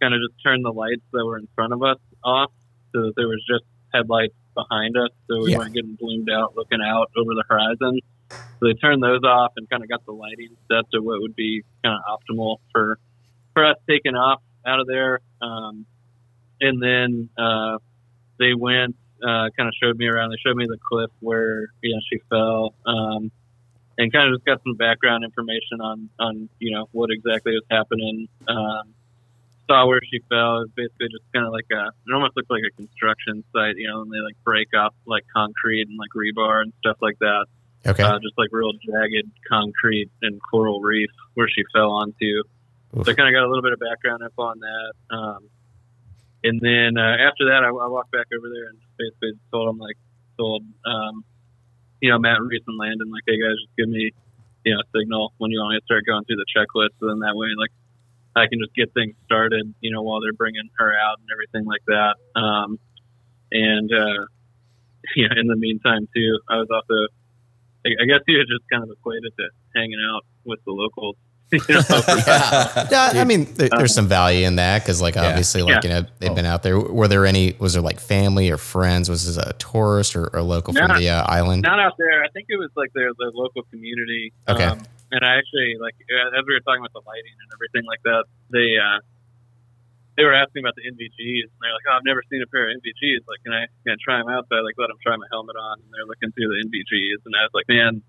kind 0.00 0.12
of 0.14 0.20
just 0.20 0.40
turn 0.44 0.62
the 0.62 0.70
lights 0.72 1.02
that 1.12 1.24
were 1.24 1.38
in 1.38 1.48
front 1.54 1.72
of 1.72 1.82
us 1.82 1.96
off 2.22 2.50
so 2.94 3.02
that 3.06 3.12
there 3.16 3.26
was 3.26 3.42
just 3.48 3.64
headlights 3.94 4.34
behind 4.54 4.96
us 4.96 5.10
so 5.26 5.42
we 5.42 5.52
Yeah. 5.52 5.58
weren't 5.58 5.74
getting 5.74 5.96
bloomed 5.98 6.28
out 6.30 6.54
looking 6.56 6.80
out 6.82 7.10
over 7.16 7.34
the 7.34 7.44
horizon. 7.48 8.00
So 8.30 8.66
they 8.66 8.74
turned 8.74 9.02
those 9.02 9.22
off 9.24 9.52
and 9.56 9.68
kind 9.68 9.82
of 9.82 9.88
got 9.88 10.04
the 10.06 10.12
lighting 10.12 10.56
set 10.70 10.90
to 10.92 11.00
what 11.00 11.20
would 11.20 11.34
be 11.34 11.62
kind 11.82 11.96
of 11.98 12.02
optimal 12.20 12.58
for 12.72 12.98
for 13.54 13.64
us 13.64 13.76
taking 13.88 14.14
off 14.14 14.42
out 14.66 14.80
of 14.80 14.86
there. 14.86 15.20
Um, 15.40 15.86
and 16.60 16.82
then 16.82 17.28
uh, 17.38 17.78
they 18.38 18.54
went, 18.54 18.96
uh, 19.22 19.48
kind 19.56 19.68
of 19.68 19.74
showed 19.82 19.96
me 19.96 20.06
around. 20.06 20.30
They 20.30 20.36
showed 20.44 20.56
me 20.56 20.66
the 20.66 20.78
cliff 20.78 21.10
where 21.20 21.68
you 21.82 21.94
know 21.94 22.00
she 22.10 22.18
fell, 22.28 22.74
um, 22.86 23.30
and 23.98 24.12
kind 24.12 24.28
of 24.28 24.38
just 24.38 24.46
got 24.46 24.62
some 24.62 24.74
background 24.74 25.24
information 25.24 25.80
on 25.80 26.08
on 26.18 26.48
you 26.58 26.72
know 26.72 26.88
what 26.92 27.10
exactly 27.10 27.52
was 27.52 27.64
happening. 27.70 28.28
Um, 28.48 28.94
saw 29.68 29.86
where 29.86 30.00
she 30.10 30.20
fell. 30.28 30.58
It 30.58 30.60
was 30.60 30.70
basically 30.76 31.08
just 31.08 31.24
kind 31.34 31.46
of 31.46 31.52
like 31.52 31.66
a. 31.72 31.88
It 31.88 32.14
almost 32.14 32.36
looked 32.36 32.50
like 32.50 32.62
a 32.66 32.74
construction 32.76 33.44
site, 33.52 33.76
you 33.76 33.88
know, 33.88 34.02
and 34.02 34.10
they 34.10 34.20
like 34.20 34.36
break 34.44 34.68
up 34.78 34.94
like 35.06 35.24
concrete 35.34 35.88
and 35.88 35.98
like 35.98 36.10
rebar 36.14 36.62
and 36.62 36.72
stuff 36.80 36.96
like 37.00 37.18
that. 37.20 37.46
Okay. 37.86 38.02
Uh, 38.02 38.18
just 38.18 38.36
like 38.36 38.48
real 38.52 38.72
jagged 38.72 39.30
concrete 39.48 40.10
and 40.22 40.40
coral 40.50 40.80
reef 40.80 41.10
where 41.34 41.48
she 41.48 41.62
fell 41.72 41.90
onto. 41.92 42.42
Oof. 42.96 43.04
So 43.04 43.12
I 43.12 43.14
kind 43.14 43.28
of 43.28 43.34
got 43.34 43.46
a 43.46 43.48
little 43.48 43.62
bit 43.62 43.72
of 43.72 43.78
background 43.78 44.22
up 44.22 44.32
on 44.38 44.60
that. 44.60 45.16
Um, 45.16 45.48
and 46.44 46.60
then 46.60 46.96
uh, 46.98 47.16
after 47.20 47.46
that, 47.52 47.62
I, 47.64 47.68
I 47.68 47.88
walked 47.88 48.12
back 48.12 48.26
over 48.32 48.48
there 48.48 48.68
and 48.70 48.78
basically 48.98 49.38
told 49.52 49.68
them 49.68 49.78
like 49.78 49.96
told 50.38 50.62
um, 50.84 51.24
you 52.00 52.10
know 52.10 52.18
Matt 52.18 52.40
Reese 52.42 52.64
and 52.66 52.78
Landon 52.78 53.10
like, 53.10 53.24
hey 53.26 53.40
guys, 53.40 53.56
just 53.56 53.76
give 53.76 53.88
me 53.88 54.10
you 54.64 54.74
know 54.74 54.80
a 54.80 54.88
signal 54.98 55.32
when 55.38 55.50
you 55.50 55.58
want 55.60 55.74
me 55.74 55.80
to 55.80 55.84
start 55.84 56.04
going 56.06 56.24
through 56.24 56.36
the 56.36 56.50
checklist, 56.52 56.94
so 57.00 57.08
then 57.08 57.20
that 57.20 57.36
way 57.36 57.48
like 57.58 57.72
I 58.36 58.46
can 58.48 58.60
just 58.60 58.74
get 58.76 58.92
things 58.92 59.16
started, 59.24 59.72
you 59.80 59.90
know, 59.90 60.02
while 60.02 60.20
they're 60.20 60.36
bringing 60.36 60.68
her 60.78 60.92
out 60.92 61.18
and 61.18 61.28
everything 61.32 61.64
like 61.64 61.80
that. 61.88 62.20
Um, 62.38 62.78
and 63.50 63.88
uh, 63.90 64.28
you 65.16 65.28
know, 65.28 65.34
in 65.40 65.46
the 65.46 65.56
meantime 65.56 66.08
too, 66.14 66.38
I 66.48 66.56
was 66.60 66.68
also 66.70 67.08
I 67.86 68.02
I 68.02 68.04
guess 68.04 68.20
you 68.28 68.38
just 68.44 68.68
kind 68.70 68.84
of 68.84 68.90
equated 68.90 69.32
to 69.38 69.46
hanging 69.74 70.00
out 70.12 70.22
with 70.44 70.60
the 70.64 70.72
locals. 70.72 71.16
You 71.52 71.60
know, 71.68 71.82
for- 71.82 71.94
Yeah, 72.90 73.12
I 73.14 73.24
mean, 73.24 73.44
there, 73.54 73.68
there's 73.76 73.94
some 73.94 74.08
value 74.08 74.46
in 74.46 74.56
that 74.56 74.82
because, 74.82 75.00
like, 75.00 75.14
Yeah. 75.14 75.28
obviously, 75.28 75.62
like 75.62 75.82
Yeah. 75.84 75.88
you 75.96 76.02
know, 76.02 76.08
they've 76.18 76.34
been 76.34 76.46
out 76.46 76.62
there. 76.62 76.78
Were 76.78 77.08
there 77.08 77.24
any? 77.26 77.54
Was 77.58 77.72
there 77.74 77.82
like 77.82 78.00
family 78.00 78.50
or 78.50 78.56
friends? 78.58 79.08
Was 79.08 79.26
this 79.26 79.36
a 79.36 79.52
tourist 79.54 80.16
or, 80.16 80.26
or 80.34 80.42
local 80.42 80.74
from 80.74 80.98
the 80.98 81.08
uh, 81.10 81.24
island? 81.26 81.62
not 81.62 81.78
out 81.78 81.94
there. 81.98 82.24
I 82.24 82.28
think 82.28 82.46
it 82.48 82.56
was 82.58 82.70
like 82.76 82.92
the 82.94 83.14
the 83.18 83.30
local 83.34 83.62
community. 83.70 84.32
Okay. 84.48 84.64
Um, 84.64 84.82
and 85.12 85.24
I 85.24 85.36
actually 85.38 85.76
like 85.80 85.94
as 86.10 86.44
we 86.46 86.54
were 86.54 86.60
talking 86.60 86.80
about 86.82 86.92
the 86.92 87.02
lighting 87.06 87.30
and 87.38 87.48
everything 87.54 87.86
like 87.86 88.02
that, 88.04 88.24
they 88.50 88.74
uh, 88.76 88.98
they 90.16 90.24
were 90.24 90.34
asking 90.34 90.64
about 90.64 90.74
the 90.74 90.82
NVGs, 90.88 91.46
and 91.46 91.58
they're 91.62 91.70
like, 91.76 91.86
"Oh, 91.88 91.94
I've 91.94 92.04
never 92.08 92.22
seen 92.32 92.42
a 92.42 92.48
pair 92.50 92.66
of 92.68 92.74
NVGs. 92.80 93.22
Like, 93.28 93.38
can 93.44 93.52
I 93.54 93.66
can 93.86 93.94
I 93.94 93.96
try 94.02 94.18
them 94.18 94.28
out?" 94.32 94.46
So 94.50 94.56
I 94.58 94.66
like 94.66 94.74
let 94.78 94.88
them 94.88 94.98
try 95.04 95.14
my 95.14 95.28
helmet 95.30 95.54
on, 95.54 95.78
and 95.78 95.88
they're 95.94 96.08
looking 96.10 96.32
through 96.34 96.48
the 96.50 96.58
NVGs, 96.66 97.22
and 97.24 97.32
I 97.38 97.46
was 97.46 97.54
like, 97.54 97.68
"Man." 97.70 98.02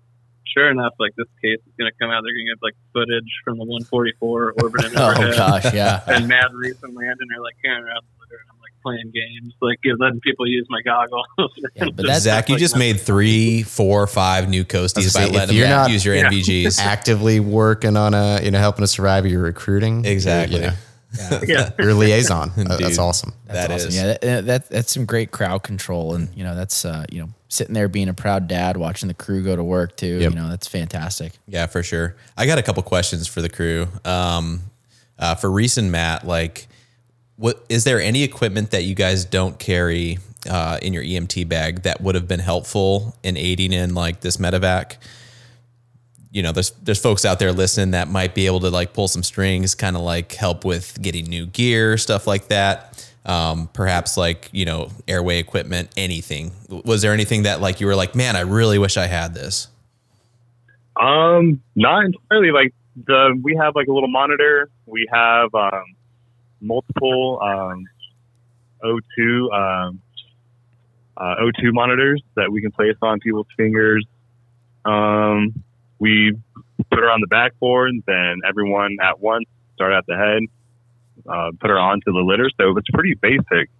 Sure 0.54 0.70
enough, 0.70 0.94
like 0.98 1.12
this 1.16 1.26
case 1.42 1.58
is 1.66 1.72
going 1.78 1.90
to 1.90 1.96
come 2.00 2.10
out. 2.10 2.22
They're 2.24 2.32
going 2.32 2.46
to 2.46 2.54
get 2.54 2.62
like 2.62 2.74
footage 2.92 3.30
from 3.44 3.58
the 3.58 3.64
144 3.64 4.54
orbiting 4.62 4.92
Oh 4.96 5.10
overhead. 5.10 5.36
gosh, 5.36 5.74
yeah. 5.74 6.02
And 6.06 6.26
Matt 6.28 6.52
Reese 6.54 6.82
and 6.82 6.94
Landon 6.94 7.28
are 7.36 7.42
like 7.42 7.54
carrying 7.62 7.84
around 7.84 8.02
the 8.02 8.20
litter, 8.24 8.40
and 8.40 8.50
I'm 8.50 8.58
like 8.60 8.72
playing 8.82 9.10
games, 9.12 9.54
like 9.60 9.78
give 9.82 9.96
letting 10.00 10.20
people 10.20 10.46
use 10.46 10.66
my 10.70 10.80
goggles. 10.82 11.26
Yeah, 11.74 11.84
but 11.94 12.06
that's 12.06 12.22
Zach, 12.24 12.48
you 12.48 12.54
like 12.54 12.60
just 12.60 12.74
nothing. 12.76 12.92
made 12.94 13.00
three, 13.00 13.62
four, 13.62 14.06
five 14.06 14.48
new 14.48 14.60
I 14.72 14.80
was 14.80 14.92
coasties 14.94 15.14
by 15.14 15.26
letting 15.26 15.56
you're 15.56 15.66
them 15.68 15.82
not- 15.82 15.90
use 15.90 16.04
your 16.04 16.14
Yeah. 16.14 16.30
NVGs. 16.30 16.78
Actively 16.82 17.40
working 17.40 17.96
on 17.96 18.14
a, 18.14 18.40
you 18.42 18.50
know, 18.50 18.58
helping 18.58 18.82
us 18.82 18.92
survive. 18.92 19.26
You're 19.26 19.42
recruiting. 19.42 20.04
Exactly. 20.06 20.60
You 20.60 20.66
know, 20.68 20.72
yeah. 21.46 21.70
you're 21.78 21.90
a 21.90 21.94
liaison. 21.94 22.50
Uh, 22.50 22.76
that's 22.76 22.90
Dude. 22.90 22.98
awesome. 22.98 23.32
That 23.46 23.68
That's 23.68 23.72
awesome. 23.84 23.88
is. 23.88 23.96
Yeah, 23.96 24.06
that, 24.20 24.46
that 24.46 24.68
that's 24.70 24.92
some 24.92 25.04
great 25.06 25.30
crowd 25.30 25.62
control, 25.62 26.14
and 26.14 26.28
you 26.34 26.44
know 26.44 26.54
that's 26.54 26.84
uh, 26.84 27.04
you 27.10 27.20
know 27.22 27.28
sitting 27.48 27.74
there 27.74 27.88
being 27.88 28.08
a 28.08 28.14
proud 28.14 28.46
dad, 28.46 28.76
watching 28.76 29.08
the 29.08 29.14
crew 29.14 29.42
go 29.42 29.56
to 29.56 29.64
work 29.64 29.96
too. 29.96 30.18
Yep. 30.18 30.30
You 30.30 30.36
know 30.36 30.48
that's 30.48 30.66
fantastic. 30.66 31.32
Yeah, 31.46 31.66
for 31.66 31.82
sure. 31.82 32.16
I 32.36 32.46
got 32.46 32.58
a 32.58 32.62
couple 32.62 32.82
questions 32.82 33.26
for 33.26 33.42
the 33.42 33.48
crew. 33.48 33.88
Um, 34.04 34.62
uh, 35.18 35.34
for 35.34 35.50
Reese 35.50 35.78
and 35.78 35.90
Matt, 35.90 36.26
like, 36.26 36.68
what 37.36 37.64
is 37.68 37.84
there 37.84 38.00
any 38.00 38.22
equipment 38.22 38.70
that 38.70 38.84
you 38.84 38.94
guys 38.94 39.24
don't 39.24 39.58
carry 39.58 40.18
uh, 40.48 40.78
in 40.82 40.92
your 40.92 41.02
EMT 41.02 41.48
bag 41.48 41.82
that 41.82 42.00
would 42.00 42.14
have 42.14 42.28
been 42.28 42.40
helpful 42.40 43.16
in 43.22 43.36
aiding 43.36 43.72
in 43.72 43.94
like 43.94 44.20
this 44.20 44.36
medevac? 44.36 44.96
You 46.30 46.42
know, 46.42 46.52
there's 46.52 46.70
there's 46.82 47.00
folks 47.00 47.24
out 47.24 47.38
there 47.38 47.52
listening 47.52 47.92
that 47.92 48.08
might 48.08 48.34
be 48.34 48.46
able 48.46 48.60
to 48.60 48.70
like 48.70 48.92
pull 48.92 49.08
some 49.08 49.22
strings, 49.22 49.74
kind 49.74 49.96
of 49.96 50.02
like 50.02 50.34
help 50.34 50.64
with 50.64 51.00
getting 51.00 51.24
new 51.24 51.46
gear, 51.46 51.96
stuff 51.96 52.26
like 52.26 52.48
that. 52.48 53.07
Um, 53.26 53.68
perhaps 53.72 54.16
like 54.16 54.48
you 54.52 54.64
know 54.64 54.90
airway 55.06 55.38
equipment, 55.38 55.90
anything. 55.96 56.52
Was 56.68 57.02
there 57.02 57.12
anything 57.12 57.42
that 57.42 57.60
like 57.60 57.80
you 57.80 57.86
were 57.86 57.96
like, 57.96 58.14
man, 58.14 58.36
I 58.36 58.40
really 58.40 58.78
wish 58.78 58.96
I 58.96 59.06
had 59.06 59.34
this? 59.34 59.68
Um, 61.00 61.62
not 61.76 62.04
entirely. 62.04 62.50
Like 62.50 62.74
the 63.06 63.38
we 63.42 63.56
have 63.56 63.74
like 63.74 63.88
a 63.88 63.92
little 63.92 64.10
monitor. 64.10 64.70
We 64.86 65.06
have 65.12 65.54
um, 65.54 65.84
multiple 66.60 67.38
um, 67.42 67.84
O2 68.82 69.52
um, 69.52 70.00
uh, 71.16 71.34
O2 71.40 71.72
monitors 71.72 72.22
that 72.36 72.50
we 72.50 72.60
can 72.60 72.72
place 72.72 72.96
on 73.02 73.20
people's 73.20 73.46
fingers. 73.56 74.06
Um, 74.84 75.62
we 75.98 76.36
put 76.90 77.00
her 77.00 77.10
on 77.10 77.20
the 77.20 77.26
backboard, 77.26 77.92
then 78.06 78.40
everyone 78.48 78.96
at 79.02 79.20
once 79.20 79.46
start 79.74 79.92
at 79.92 80.06
the 80.06 80.16
head. 80.16 80.42
Uh, 81.28 81.50
put 81.60 81.70
her 81.70 81.78
onto 81.78 82.12
the 82.12 82.24
litter. 82.24 82.50
So 82.60 82.76
it's 82.76 82.88
pretty 82.92 83.14
basic. 83.14 83.70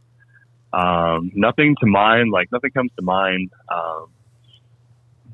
Um, 0.72 1.32
nothing 1.34 1.76
to 1.80 1.86
mind, 1.86 2.30
like 2.30 2.53
nothing 2.53 2.70
comes 2.70 2.90
to 2.96 3.03
mind. 3.03 3.51
Um, 3.72 4.09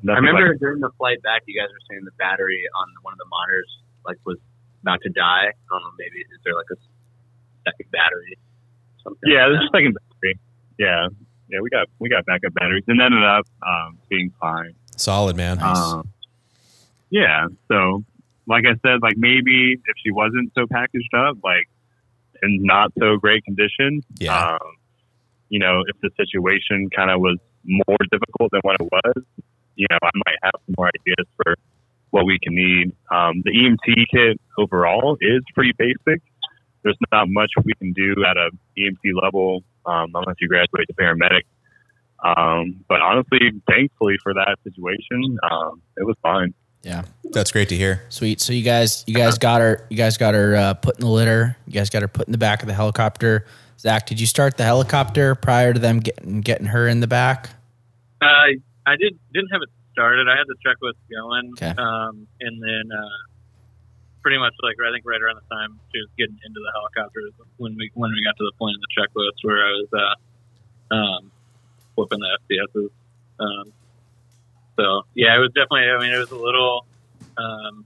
I 0.07 0.13
remember 0.13 0.49
like- 0.49 0.59
during 0.59 0.79
the 0.79 0.91
flight 0.97 1.21
back, 1.23 1.43
you 1.45 1.59
guys 1.59 1.69
were 1.69 1.81
saying 1.89 2.05
the 2.05 2.11
battery 2.17 2.63
on 2.79 2.87
one 3.01 3.13
of 3.13 3.17
the 3.17 3.25
monitors 3.29 3.69
like 4.05 4.17
was 4.25 4.37
about 4.81 5.01
to 5.01 5.09
die. 5.09 5.49
I 5.49 5.67
don't 5.69 5.81
know, 5.81 5.91
maybe 5.97 6.19
is 6.19 6.39
there 6.45 6.53
like 6.53 6.69
a 6.71 6.77
second 7.65 7.91
battery? 7.91 8.37
Something 9.03 9.29
yeah, 9.29 9.47
like 9.47 9.57
there's 9.57 9.65
a 9.65 9.77
second 9.77 9.97
battery. 9.97 10.39
Yeah, 10.77 11.07
yeah, 11.49 11.59
we 11.61 11.69
got 11.69 11.87
we 11.99 12.09
got 12.09 12.25
backup 12.25 12.53
batteries, 12.53 12.83
and 12.87 13.01
ended 13.01 13.23
up 13.23 13.45
um, 13.65 13.97
being 14.09 14.31
fine. 14.39 14.73
Solid, 14.95 15.35
man. 15.35 15.59
Um, 15.61 16.07
yeah. 17.09 17.47
So, 17.67 18.03
like 18.47 18.63
I 18.65 18.75
said, 18.85 19.01
like 19.01 19.17
maybe 19.17 19.73
if 19.73 19.95
she 20.03 20.11
wasn't 20.11 20.51
so 20.55 20.65
packaged 20.71 21.13
up, 21.15 21.37
like 21.43 21.67
in 22.43 22.59
not 22.63 22.91
so 22.99 23.17
great 23.17 23.43
condition, 23.45 24.01
Yeah. 24.19 24.53
um, 24.53 24.59
you 25.49 25.59
know, 25.59 25.83
if 25.87 25.95
the 26.01 26.09
situation 26.17 26.89
kind 26.95 27.11
of 27.11 27.19
was 27.19 27.37
more 27.63 27.97
difficult 28.11 28.51
than 28.51 28.61
what 28.63 28.75
it 28.79 28.87
was, 28.91 29.23
you 29.75 29.87
know, 29.89 29.97
I 30.01 30.09
might 30.25 30.37
have 30.43 30.53
some 30.65 30.75
more 30.77 30.89
ideas 30.89 31.27
for 31.43 31.55
what 32.11 32.25
we 32.25 32.39
can 32.41 32.55
need. 32.55 32.91
Um, 33.11 33.41
the 33.43 33.51
EMT 33.51 34.05
kit 34.13 34.39
overall 34.57 35.17
is 35.21 35.41
pretty 35.53 35.73
basic. 35.77 36.21
There's 36.83 36.97
not 37.11 37.27
much 37.29 37.51
we 37.63 37.73
can 37.73 37.93
do 37.93 38.13
at 38.25 38.37
a 38.37 38.49
EMT 38.77 39.21
level 39.21 39.63
um, 39.85 40.11
unless 40.13 40.35
you 40.39 40.47
graduate 40.47 40.87
to 40.87 40.93
paramedic. 40.93 41.41
Um, 42.23 42.83
but 42.87 43.01
honestly, 43.01 43.51
thankfully 43.69 44.15
for 44.23 44.33
that 44.33 44.57
situation, 44.63 45.37
um, 45.51 45.81
it 45.97 46.05
was 46.05 46.15
fine. 46.21 46.53
Yeah. 46.85 47.01
That's 47.31 47.51
great 47.51 47.67
to 47.69 47.75
hear. 47.75 48.03
Sweet. 48.09 48.39
So 48.39 48.53
you 48.53 48.61
guys, 48.63 49.03
you 49.07 49.15
guys 49.15 49.37
got 49.39 49.59
her. 49.59 49.85
You 49.89 49.97
guys 49.97 50.17
got 50.17 50.35
her 50.35 50.55
uh, 50.55 50.73
put 50.75 50.95
in 50.95 51.01
the 51.01 51.09
litter. 51.09 51.57
You 51.65 51.73
guys 51.73 51.89
got 51.89 52.01
her 52.03 52.07
put 52.07 52.27
in 52.27 52.31
the 52.31 52.37
back 52.37 52.61
of 52.61 52.67
the 52.67 52.73
helicopter. 52.75 53.45
Zach, 53.79 54.05
did 54.05 54.21
you 54.21 54.27
start 54.27 54.55
the 54.55 54.63
helicopter 54.63 55.33
prior 55.35 55.73
to 55.73 55.79
them 55.79 55.99
getting 55.99 56.41
getting 56.41 56.67
her 56.67 56.87
in 56.87 56.99
the 57.01 57.07
back? 57.07 57.49
Uh, 58.21 58.55
I 58.85 58.95
did 58.97 59.17
didn't 59.33 59.49
have 59.51 59.63
it 59.63 59.69
started. 59.91 60.27
I 60.29 60.37
had 60.37 60.45
the 60.47 60.55
checklist 60.63 61.01
going, 61.11 61.51
Okay. 61.57 61.73
um, 61.81 62.27
and 62.39 62.61
then 62.61 62.97
uh, 62.97 63.17
pretty 64.21 64.37
much 64.37 64.53
like 64.61 64.75
I 64.87 64.93
think 64.93 65.03
right 65.05 65.19
around 65.21 65.41
the 65.41 65.55
time 65.55 65.79
she 65.91 65.99
was 65.99 66.09
getting 66.17 66.37
into 66.45 66.59
the 66.61 66.71
helicopter 66.73 67.19
when 67.57 67.75
we 67.75 67.89
when 67.95 68.11
we 68.11 68.23
got 68.23 68.37
to 68.37 68.45
the 68.45 68.53
point 68.59 68.75
in 68.77 68.81
the 68.81 68.93
checklist 68.95 69.41
where 69.41 69.57
I 69.65 69.71
was 69.71 69.89
uh, 69.91 70.95
um, 70.95 71.31
flipping 71.95 72.19
the 72.19 72.37
FCSs. 72.47 72.89
Um, 73.39 73.73
so 74.75 75.03
yeah, 75.13 75.35
it 75.35 75.39
was 75.39 75.51
definitely. 75.53 75.89
I 75.89 75.99
mean, 75.99 76.13
it 76.13 76.17
was 76.17 76.31
a 76.31 76.35
little 76.35 76.85
um, 77.37 77.85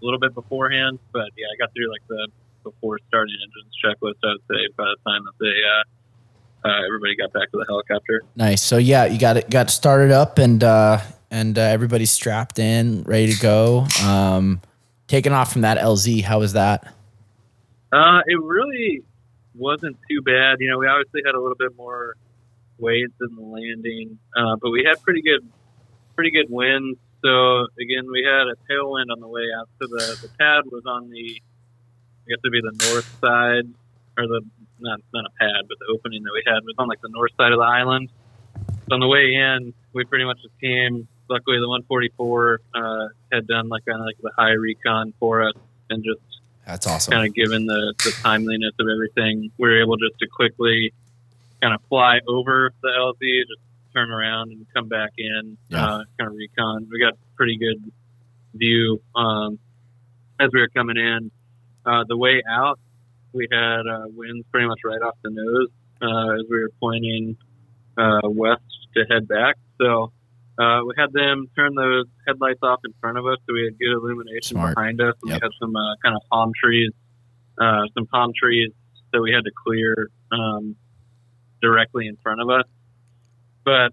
a 0.00 0.04
little 0.04 0.20
bit 0.20 0.34
beforehand, 0.34 0.98
but 1.12 1.30
yeah, 1.36 1.46
I 1.52 1.56
got 1.58 1.72
through 1.74 1.90
like 1.90 2.06
the 2.08 2.28
before 2.62 2.98
starting 3.08 3.36
engines 3.42 3.72
checklist. 3.84 4.22
I 4.24 4.32
would 4.32 4.42
say 4.48 4.72
by 4.76 4.84
the 4.84 5.10
time 5.10 5.24
that 5.24 5.38
they 5.40 5.46
uh, 5.46 6.68
uh, 6.68 6.86
everybody 6.86 7.16
got 7.16 7.32
back 7.32 7.50
to 7.50 7.58
the 7.58 7.64
helicopter. 7.68 8.22
Nice. 8.36 8.62
So 8.62 8.78
yeah, 8.78 9.04
you 9.04 9.18
got 9.18 9.36
it 9.36 9.50
got 9.50 9.70
started 9.70 10.10
up 10.10 10.38
and 10.38 10.62
uh, 10.62 11.00
and 11.30 11.58
uh, 11.58 11.62
everybody's 11.62 12.10
strapped 12.10 12.58
in, 12.58 13.02
ready 13.04 13.32
to 13.32 13.40
go. 13.40 13.86
Um, 14.04 14.60
taking 15.08 15.32
off 15.32 15.52
from 15.52 15.62
that 15.62 15.78
LZ. 15.78 16.22
How 16.22 16.38
was 16.38 16.52
that? 16.52 16.92
Uh, 17.92 18.20
it 18.26 18.40
really 18.40 19.02
wasn't 19.54 19.96
too 20.10 20.22
bad. 20.22 20.56
You 20.60 20.70
know, 20.70 20.78
we 20.78 20.86
obviously 20.86 21.22
had 21.26 21.34
a 21.34 21.40
little 21.40 21.56
bit 21.56 21.76
more 21.76 22.16
waves 22.78 23.12
in 23.20 23.36
the 23.36 23.42
landing, 23.42 24.18
uh, 24.36 24.56
but 24.56 24.70
we 24.70 24.84
had 24.88 25.02
pretty 25.02 25.22
good, 25.22 25.46
pretty 26.14 26.30
good 26.30 26.50
winds. 26.50 26.98
So 27.22 27.66
again, 27.80 28.10
we 28.10 28.24
had 28.24 28.48
a 28.48 28.56
tailwind 28.70 29.10
on 29.12 29.20
the 29.20 29.28
way 29.28 29.46
out. 29.56 29.68
So 29.80 29.86
the, 29.88 30.18
the 30.22 30.28
pad 30.38 30.64
was 30.66 30.82
on 30.86 31.10
the, 31.10 31.40
I 31.40 32.28
guess 32.28 32.38
it'd 32.44 32.52
be 32.52 32.60
the 32.60 32.90
north 32.90 33.08
side, 33.20 33.68
or 34.18 34.26
the 34.26 34.42
not 34.80 35.00
not 35.14 35.26
a 35.26 35.30
pad, 35.38 35.68
but 35.68 35.78
the 35.78 35.92
opening 35.92 36.22
that 36.24 36.32
we 36.32 36.42
had 36.46 36.64
was 36.64 36.74
on 36.78 36.88
like 36.88 37.00
the 37.00 37.08
north 37.08 37.30
side 37.36 37.52
of 37.52 37.58
the 37.58 37.64
island. 37.64 38.10
So 38.88 38.94
on 38.94 39.00
the 39.00 39.08
way 39.08 39.34
in, 39.34 39.72
we 39.92 40.04
pretty 40.04 40.24
much 40.24 40.42
just 40.42 40.58
came. 40.60 41.06
Luckily, 41.30 41.58
the 41.58 41.68
144 41.68 42.60
uh, 42.74 43.08
had 43.32 43.46
done 43.46 43.68
like 43.68 43.84
kind 43.86 44.00
of 44.00 44.04
like 44.04 44.18
the 44.20 44.32
high 44.36 44.52
recon 44.52 45.14
for 45.18 45.48
us, 45.48 45.54
and 45.88 46.04
just 46.04 46.20
That's 46.66 46.86
awesome. 46.86 47.12
kind 47.12 47.26
of 47.26 47.34
given 47.34 47.66
the, 47.66 47.94
the 48.04 48.10
timeliness 48.22 48.74
of 48.78 48.86
everything, 48.92 49.50
we 49.56 49.68
were 49.68 49.80
able 49.80 49.96
just 49.96 50.18
to 50.18 50.26
quickly 50.26 50.92
kind 51.62 51.74
of 51.74 51.80
fly 51.88 52.18
over 52.26 52.72
the 52.82 52.88
LZ, 52.88 53.46
just 53.46 53.60
turn 53.94 54.10
around 54.10 54.52
and 54.52 54.66
come 54.74 54.88
back 54.88 55.10
in, 55.18 55.56
Yeah. 55.68 55.84
uh, 55.84 56.04
kind 56.18 56.28
of 56.30 56.34
recon. 56.34 56.88
We 56.90 56.98
got 57.00 57.14
pretty 57.36 57.56
good 57.58 57.90
view 58.54 59.00
um, 59.14 59.58
as 60.40 60.50
we 60.52 60.60
were 60.60 60.68
coming 60.74 60.96
in. 60.96 61.30
Uh, 61.84 62.04
the 62.08 62.16
way 62.16 62.42
out, 62.48 62.78
we 63.32 63.48
had 63.50 63.80
uh, 63.86 64.04
winds 64.08 64.46
pretty 64.50 64.66
much 64.68 64.80
right 64.84 65.00
off 65.02 65.16
the 65.22 65.30
nose 65.30 65.68
uh, 66.00 66.34
as 66.34 66.46
we 66.50 66.60
were 66.60 66.70
pointing 66.80 67.36
uh, 67.96 68.20
west 68.24 68.62
to 68.94 69.04
head 69.10 69.26
back. 69.26 69.56
So 69.80 70.12
uh, 70.58 70.80
we 70.86 70.94
had 70.96 71.12
them 71.12 71.46
turn 71.56 71.74
those 71.74 72.04
headlights 72.26 72.60
off 72.62 72.80
in 72.84 72.92
front 73.00 73.18
of 73.18 73.26
us, 73.26 73.38
so 73.46 73.54
we 73.54 73.64
had 73.64 73.78
good 73.78 73.92
illumination 73.92 74.56
Smart. 74.56 74.74
behind 74.76 75.00
us. 75.00 75.14
And 75.22 75.30
Yep. 75.32 75.40
We 75.42 75.46
had 75.46 75.52
some 75.60 75.74
uh, 75.74 75.96
kind 76.04 76.14
of 76.14 76.22
palm 76.30 76.52
trees, 76.62 76.92
uh, 77.60 77.82
some 77.94 78.06
palm 78.06 78.32
trees 78.38 78.70
that 79.12 79.20
we 79.20 79.32
had 79.32 79.44
to 79.44 79.50
clear 79.66 80.08
um, 80.30 80.76
directly 81.60 82.06
in 82.06 82.16
front 82.22 82.40
of 82.40 82.48
us. 82.50 82.64
But 83.64 83.92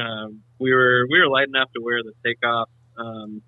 um, 0.00 0.42
we 0.58 0.72
were 0.72 1.06
we 1.10 1.18
were 1.18 1.28
light 1.28 1.48
enough 1.48 1.70
to 1.74 1.82
wear 1.82 2.02
the 2.02 2.12
takeoff, 2.24 2.68
um, 2.98 3.42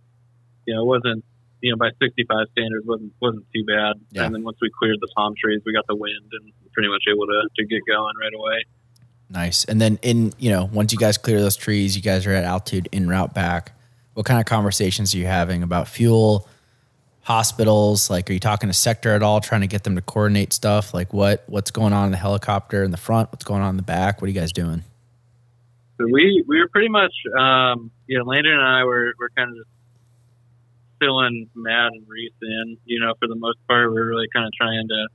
you 0.66 0.74
know, 0.74 0.82
it 0.82 0.86
wasn't 0.86 1.24
you 1.60 1.70
know 1.70 1.76
by 1.76 1.90
65 2.00 2.46
standards 2.52 2.86
wasn't 2.86 3.12
wasn't 3.20 3.46
too 3.54 3.64
bad. 3.64 3.94
Yeah. 4.10 4.24
And 4.24 4.34
then 4.34 4.42
once 4.42 4.58
we 4.60 4.70
cleared 4.78 4.98
the 5.00 5.08
palm 5.14 5.34
trees, 5.40 5.60
we 5.64 5.72
got 5.72 5.86
the 5.88 5.96
wind 5.96 6.30
and 6.32 6.52
pretty 6.72 6.88
much 6.88 7.04
able 7.10 7.26
to, 7.26 7.48
to 7.56 7.66
get 7.66 7.80
going 7.86 8.14
right 8.20 8.34
away. 8.34 8.64
Nice. 9.30 9.64
And 9.64 9.80
then 9.80 9.98
in 10.02 10.32
you 10.38 10.50
know 10.50 10.68
once 10.72 10.92
you 10.92 10.98
guys 10.98 11.18
clear 11.18 11.40
those 11.40 11.56
trees, 11.56 11.96
you 11.96 12.02
guys 12.02 12.26
are 12.26 12.32
at 12.32 12.44
altitude 12.44 12.88
en 12.92 13.08
route 13.08 13.34
back. 13.34 13.72
What 14.14 14.26
kind 14.26 14.40
of 14.40 14.46
conversations 14.46 15.14
are 15.14 15.18
you 15.18 15.26
having 15.26 15.62
about 15.62 15.88
fuel, 15.88 16.46
hospitals? 17.22 18.10
Like, 18.10 18.28
are 18.28 18.34
you 18.34 18.40
talking 18.40 18.68
to 18.68 18.74
sector 18.74 19.14
at 19.14 19.22
all, 19.22 19.40
trying 19.40 19.62
to 19.62 19.66
get 19.66 19.84
them 19.84 19.94
to 19.94 20.02
coordinate 20.02 20.52
stuff? 20.52 20.92
Like, 20.92 21.14
what 21.14 21.44
what's 21.46 21.70
going 21.70 21.94
on 21.94 22.06
in 22.06 22.10
the 22.10 22.18
helicopter 22.18 22.82
in 22.84 22.90
the 22.90 22.98
front? 22.98 23.32
What's 23.32 23.44
going 23.44 23.62
on 23.62 23.70
in 23.70 23.76
the 23.76 23.82
back? 23.82 24.20
What 24.20 24.26
are 24.26 24.30
you 24.30 24.38
guys 24.38 24.52
doing? 24.52 24.84
So 26.02 26.08
we 26.10 26.44
we 26.46 26.58
were 26.58 26.68
pretty 26.68 26.88
much 26.88 27.14
um, 27.38 27.90
you 28.06 28.18
know 28.18 28.24
Landon 28.24 28.52
and 28.52 28.62
I 28.62 28.84
were 28.84 29.14
were 29.18 29.30
kind 29.36 29.50
of 29.50 29.56
just 29.56 29.70
filling 30.98 31.48
Matt 31.54 31.92
and 31.92 32.06
Reese 32.08 32.32
in. 32.42 32.76
You 32.84 33.00
know, 33.00 33.14
for 33.18 33.28
the 33.28 33.36
most 33.36 33.58
part, 33.68 33.88
we 33.90 33.94
were 33.94 34.06
really 34.06 34.28
kind 34.34 34.46
of 34.46 34.52
trying 34.58 34.88
to 34.88 35.06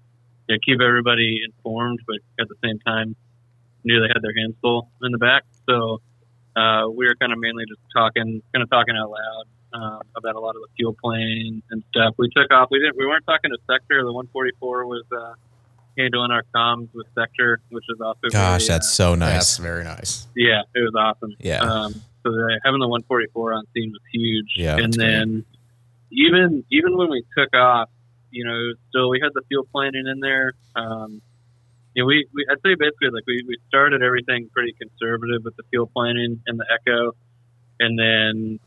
you 0.48 0.56
know, 0.56 0.60
keep 0.66 0.82
everybody 0.82 1.42
informed, 1.44 2.00
but 2.08 2.18
at 2.40 2.48
the 2.48 2.56
same 2.64 2.80
time, 2.80 3.16
knew 3.84 4.00
they 4.00 4.08
had 4.14 4.22
their 4.22 4.36
hands 4.36 4.56
full 4.62 4.90
in 5.02 5.12
the 5.12 5.18
back. 5.18 5.44
So 5.68 6.02
uh, 6.56 6.88
we 6.90 7.06
were 7.06 7.16
kind 7.20 7.34
of 7.34 7.40
mainly 7.40 7.66
just 7.68 7.82
talking, 7.96 8.42
kind 8.54 8.64
of 8.64 8.70
talking 8.70 8.96
out 8.96 9.12
loud 9.12 9.46
um, 9.74 10.02
about 10.16 10.36
a 10.36 10.40
lot 10.40 10.56
of 10.56 10.62
the 10.62 10.70
fuel 10.78 10.96
plane 11.04 11.62
and 11.72 11.84
stuff. 11.90 12.16
We 12.18 12.30
took 12.36 12.52
off. 12.52 12.70
We 12.72 12.80
didn't. 12.80 12.98
We 12.98 13.06
weren't 13.06 13.26
talking 13.26 13.52
to 13.52 13.58
sector. 13.70 14.04
The 14.04 14.14
144 14.14 14.86
was 14.86 15.04
uh, 15.12 15.34
handling 15.98 16.32
our 16.32 16.44
comms 16.56 16.90
with 16.94 17.08
sector, 17.16 17.60
which 17.70 17.86
is 17.90 18.00
also 18.02 18.28
Gosh, 18.32 18.68
very, 18.68 18.68
that's 18.68 18.92
so 18.92 19.16
nice. 19.16 19.34
That's 19.34 19.58
very 19.58 19.84
nice. 19.84 20.28
yeah, 20.36 20.62
it 20.76 20.80
was 20.80 20.94
awesome. 20.98 21.36
Yeah. 21.40 21.62
Um, 21.62 21.94
so 22.24 22.32
the, 22.32 22.60
having 22.64 22.80
the 22.80 22.88
144 22.88 23.54
on 23.54 23.64
scene 23.74 23.92
was 23.92 24.02
huge. 24.12 24.54
Yeah, 24.58 24.76
And 24.76 24.94
that's 24.94 24.98
then 24.98 25.46
even 26.12 26.64
even 26.72 26.98
when 26.98 27.10
we 27.10 27.24
took 27.38 27.56
off, 27.56 27.90
you 28.32 28.46
know, 28.46 28.74
still 28.90 29.10
we 29.10 29.20
had 29.22 29.32
the 29.34 29.42
fuel 29.48 29.68
planning 29.72 30.06
in 30.08 30.20
there. 30.20 30.54
Um, 30.76 31.22
you 31.94 32.04
know, 32.04 32.08
we, 32.08 32.28
we 32.34 32.46
I'd 32.52 32.58
say 32.64 32.76
basically 32.76 33.10
like 33.12 33.24
we, 33.26 33.44
we 33.48 33.58
started 33.68 34.04
everything 34.04 34.50
pretty 34.54 34.74
conservative 34.80 35.44
with 35.44 35.56
the 35.56 35.64
fuel 35.70 35.90
planning 35.94 36.42
and 36.46 36.60
the 36.60 36.66
Echo, 36.72 37.14
and 37.80 37.98
then 37.98 38.60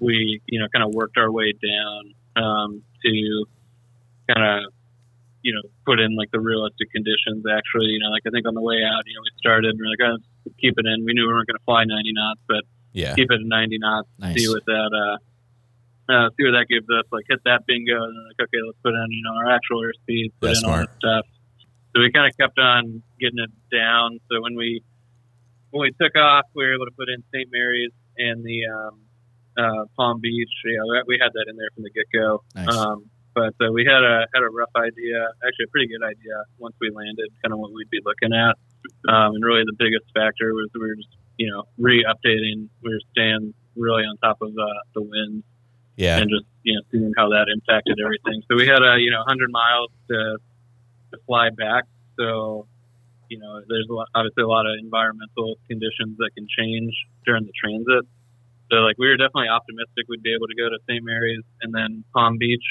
we 0.00 0.40
you 0.46 0.58
know 0.60 0.66
kind 0.72 0.84
of 0.84 0.94
worked 0.94 1.16
our 1.18 1.30
way 1.30 1.52
down 1.52 2.14
um, 2.44 2.82
to 3.04 3.44
kind 4.32 4.64
of 4.64 4.72
you 5.42 5.54
know 5.54 5.62
put 5.86 6.00
in 6.00 6.16
like 6.16 6.30
the 6.30 6.40
realistic 6.40 6.90
conditions. 6.92 7.44
Actually, 7.46 7.94
you 7.94 8.00
know, 8.00 8.10
like 8.10 8.22
I 8.26 8.30
think 8.30 8.46
on 8.46 8.54
the 8.54 8.62
way 8.62 8.82
out, 8.84 9.02
you 9.06 9.14
know, 9.14 9.22
we 9.22 9.30
started 9.38 9.70
and 9.70 9.78
we're 9.78 9.90
like, 9.90 10.02
oh, 10.04 10.52
keep 10.60 10.74
it 10.78 10.86
in. 10.86 11.04
We 11.04 11.12
knew 11.14 11.26
we 11.26 11.32
weren't 11.32 11.46
going 11.46 11.58
to 11.58 11.64
fly 11.64 11.84
90 11.84 12.12
knots, 12.12 12.40
but 12.48 12.62
Yeah. 12.92 13.14
keep 13.14 13.30
it 13.30 13.40
at 13.40 13.46
90 13.46 13.78
knots. 13.78 14.08
Nice. 14.18 14.34
See 14.36 14.48
what 14.48 14.64
that 14.66 14.90
uh, 14.92 15.16
uh, 16.12 16.28
see 16.36 16.44
what 16.44 16.56
that 16.58 16.66
gives 16.68 16.86
us. 16.90 17.04
Like 17.12 17.24
hit 17.28 17.40
that 17.44 17.66
bingo, 17.66 17.96
and 18.02 18.12
then 18.16 18.24
like 18.32 18.40
okay, 18.48 18.60
let's 18.66 18.78
put 18.82 18.94
in 18.94 19.06
you 19.10 19.22
know 19.24 19.34
our 19.36 19.50
actual 19.54 19.82
airspeed, 19.84 20.32
put 20.40 20.48
That's 20.48 20.62
in 20.62 20.70
all 20.70 20.76
that 20.78 20.90
stuff. 20.98 21.24
So 21.94 22.00
we 22.00 22.10
kind 22.12 22.26
of 22.30 22.36
kept 22.36 22.58
on 22.58 23.02
getting 23.20 23.38
it 23.40 23.50
down. 23.70 24.18
So 24.30 24.40
when 24.42 24.56
we 24.56 24.82
when 25.70 25.82
we 25.88 25.92
took 26.00 26.16
off, 26.16 26.44
we 26.54 26.64
were 26.64 26.74
able 26.74 26.86
to 26.86 26.96
put 26.96 27.08
in 27.08 27.22
St. 27.32 27.48
Mary's 27.52 27.92
and 28.16 28.42
the 28.42 28.60
um, 28.72 28.94
uh, 29.56 29.84
Palm 29.96 30.20
Beach. 30.20 30.48
Yeah, 30.64 30.80
we- 30.88 31.14
we 31.14 31.18
had 31.20 31.32
that 31.34 31.44
in 31.48 31.56
there 31.56 31.68
from 31.74 31.84
the 31.84 31.90
get 31.90 32.06
go. 32.12 32.42
Nice. 32.54 32.68
Um, 32.74 33.04
but 33.34 33.54
uh, 33.60 33.70
we 33.72 33.84
had 33.84 34.02
a 34.02 34.26
had 34.34 34.42
a 34.42 34.50
rough 34.50 34.72
idea, 34.76 35.18
actually 35.46 35.66
a 35.66 35.72
pretty 35.72 35.88
good 35.88 36.04
idea 36.04 36.36
once 36.58 36.74
we 36.80 36.90
landed, 36.90 37.28
kind 37.42 37.52
of 37.52 37.58
what 37.58 37.72
we'd 37.72 37.90
be 37.90 38.00
looking 38.04 38.32
at. 38.34 38.56
Um, 39.08 39.34
and 39.36 39.44
really, 39.44 39.62
the 39.64 39.76
biggest 39.78 40.06
factor 40.14 40.54
was 40.54 40.68
we 40.74 40.80
were 40.80 40.96
just 40.96 41.14
you 41.36 41.50
know 41.50 41.64
re-updating. 41.78 42.68
We 42.82 42.90
were 42.90 43.00
staying 43.12 43.54
really 43.76 44.02
on 44.02 44.16
top 44.18 44.38
of 44.42 44.50
uh, 44.50 44.80
the 44.94 45.02
winds 45.02 45.44
Yeah. 45.96 46.18
and 46.18 46.28
just 46.30 46.46
you 46.64 46.74
know 46.74 46.82
seeing 46.90 47.12
how 47.16 47.28
that 47.30 47.46
impacted 47.52 47.98
everything. 48.02 48.42
So 48.50 48.56
we 48.56 48.66
had 48.66 48.82
a 48.82 48.98
you 48.98 49.10
know 49.10 49.22
100 49.26 49.50
miles 49.50 49.90
to 50.10 50.38
to 51.12 51.18
fly 51.26 51.50
back. 51.50 51.84
So 52.18 52.66
you 53.30 53.38
know 53.38 53.60
there's 53.68 53.86
a 53.90 53.94
lot, 53.94 54.08
obviously 54.14 54.42
a 54.42 54.48
lot 54.48 54.66
of 54.66 54.74
environmental 54.82 55.56
conditions 55.68 56.16
that 56.18 56.30
can 56.34 56.46
change 56.50 56.92
during 57.24 57.44
the 57.44 57.52
transit. 57.54 58.04
So 58.70 58.84
like 58.84 58.96
we 58.98 59.08
were 59.08 59.16
definitely 59.16 59.48
optimistic 59.48 60.04
we'd 60.08 60.22
be 60.22 60.34
able 60.34 60.46
to 60.48 60.54
go 60.58 60.68
to 60.68 60.76
St. 60.88 61.00
Mary's 61.04 61.40
and 61.62 61.72
then 61.72 62.04
Palm 62.12 62.36
Beach 62.36 62.64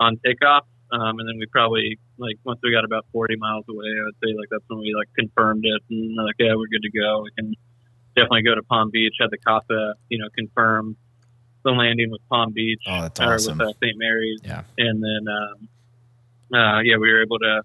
on 0.00 0.18
takeoff. 0.24 0.64
Um, 0.90 1.18
and 1.20 1.28
then 1.28 1.36
we 1.38 1.46
probably 1.52 1.98
like 2.16 2.36
once 2.44 2.60
we 2.62 2.72
got 2.72 2.84
about 2.84 3.04
40 3.12 3.36
miles 3.36 3.64
away, 3.68 3.86
I 4.00 4.04
would 4.04 4.14
say 4.24 4.32
like 4.36 4.48
that's 4.50 4.64
when 4.68 4.80
we 4.80 4.94
like 4.96 5.08
confirmed 5.18 5.64
it 5.64 5.82
and 5.90 6.16
like 6.16 6.36
yeah 6.38 6.54
we're 6.56 6.68
good 6.72 6.82
to 6.82 6.90
go. 6.90 7.22
We 7.24 7.30
can 7.36 7.52
definitely 8.16 8.42
go 8.42 8.54
to 8.54 8.62
Palm 8.62 8.90
Beach. 8.90 9.12
Had 9.20 9.30
the 9.30 9.38
CASA 9.38 9.94
you 10.08 10.18
know 10.18 10.28
confirm 10.36 10.96
the 11.64 11.72
landing 11.72 12.10
with 12.10 12.22
Palm 12.30 12.52
Beach 12.54 12.80
Oh, 12.86 13.02
that's 13.02 13.20
or 13.20 13.34
awesome. 13.34 13.58
with 13.58 13.68
uh, 13.68 13.72
St. 13.82 13.98
Mary's. 13.98 14.40
Yeah. 14.42 14.62
And 14.78 15.02
then 15.02 15.26
um, 15.28 15.68
uh, 16.54 16.80
yeah 16.80 16.96
we 16.96 17.12
were 17.12 17.20
able 17.22 17.38
to 17.40 17.60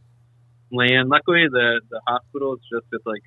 land. 0.72 1.08
Luckily 1.08 1.48
the 1.50 1.80
the 1.90 2.02
hospital 2.06 2.56
is 2.56 2.62
just 2.70 2.88
it's 2.92 3.06
like 3.06 3.24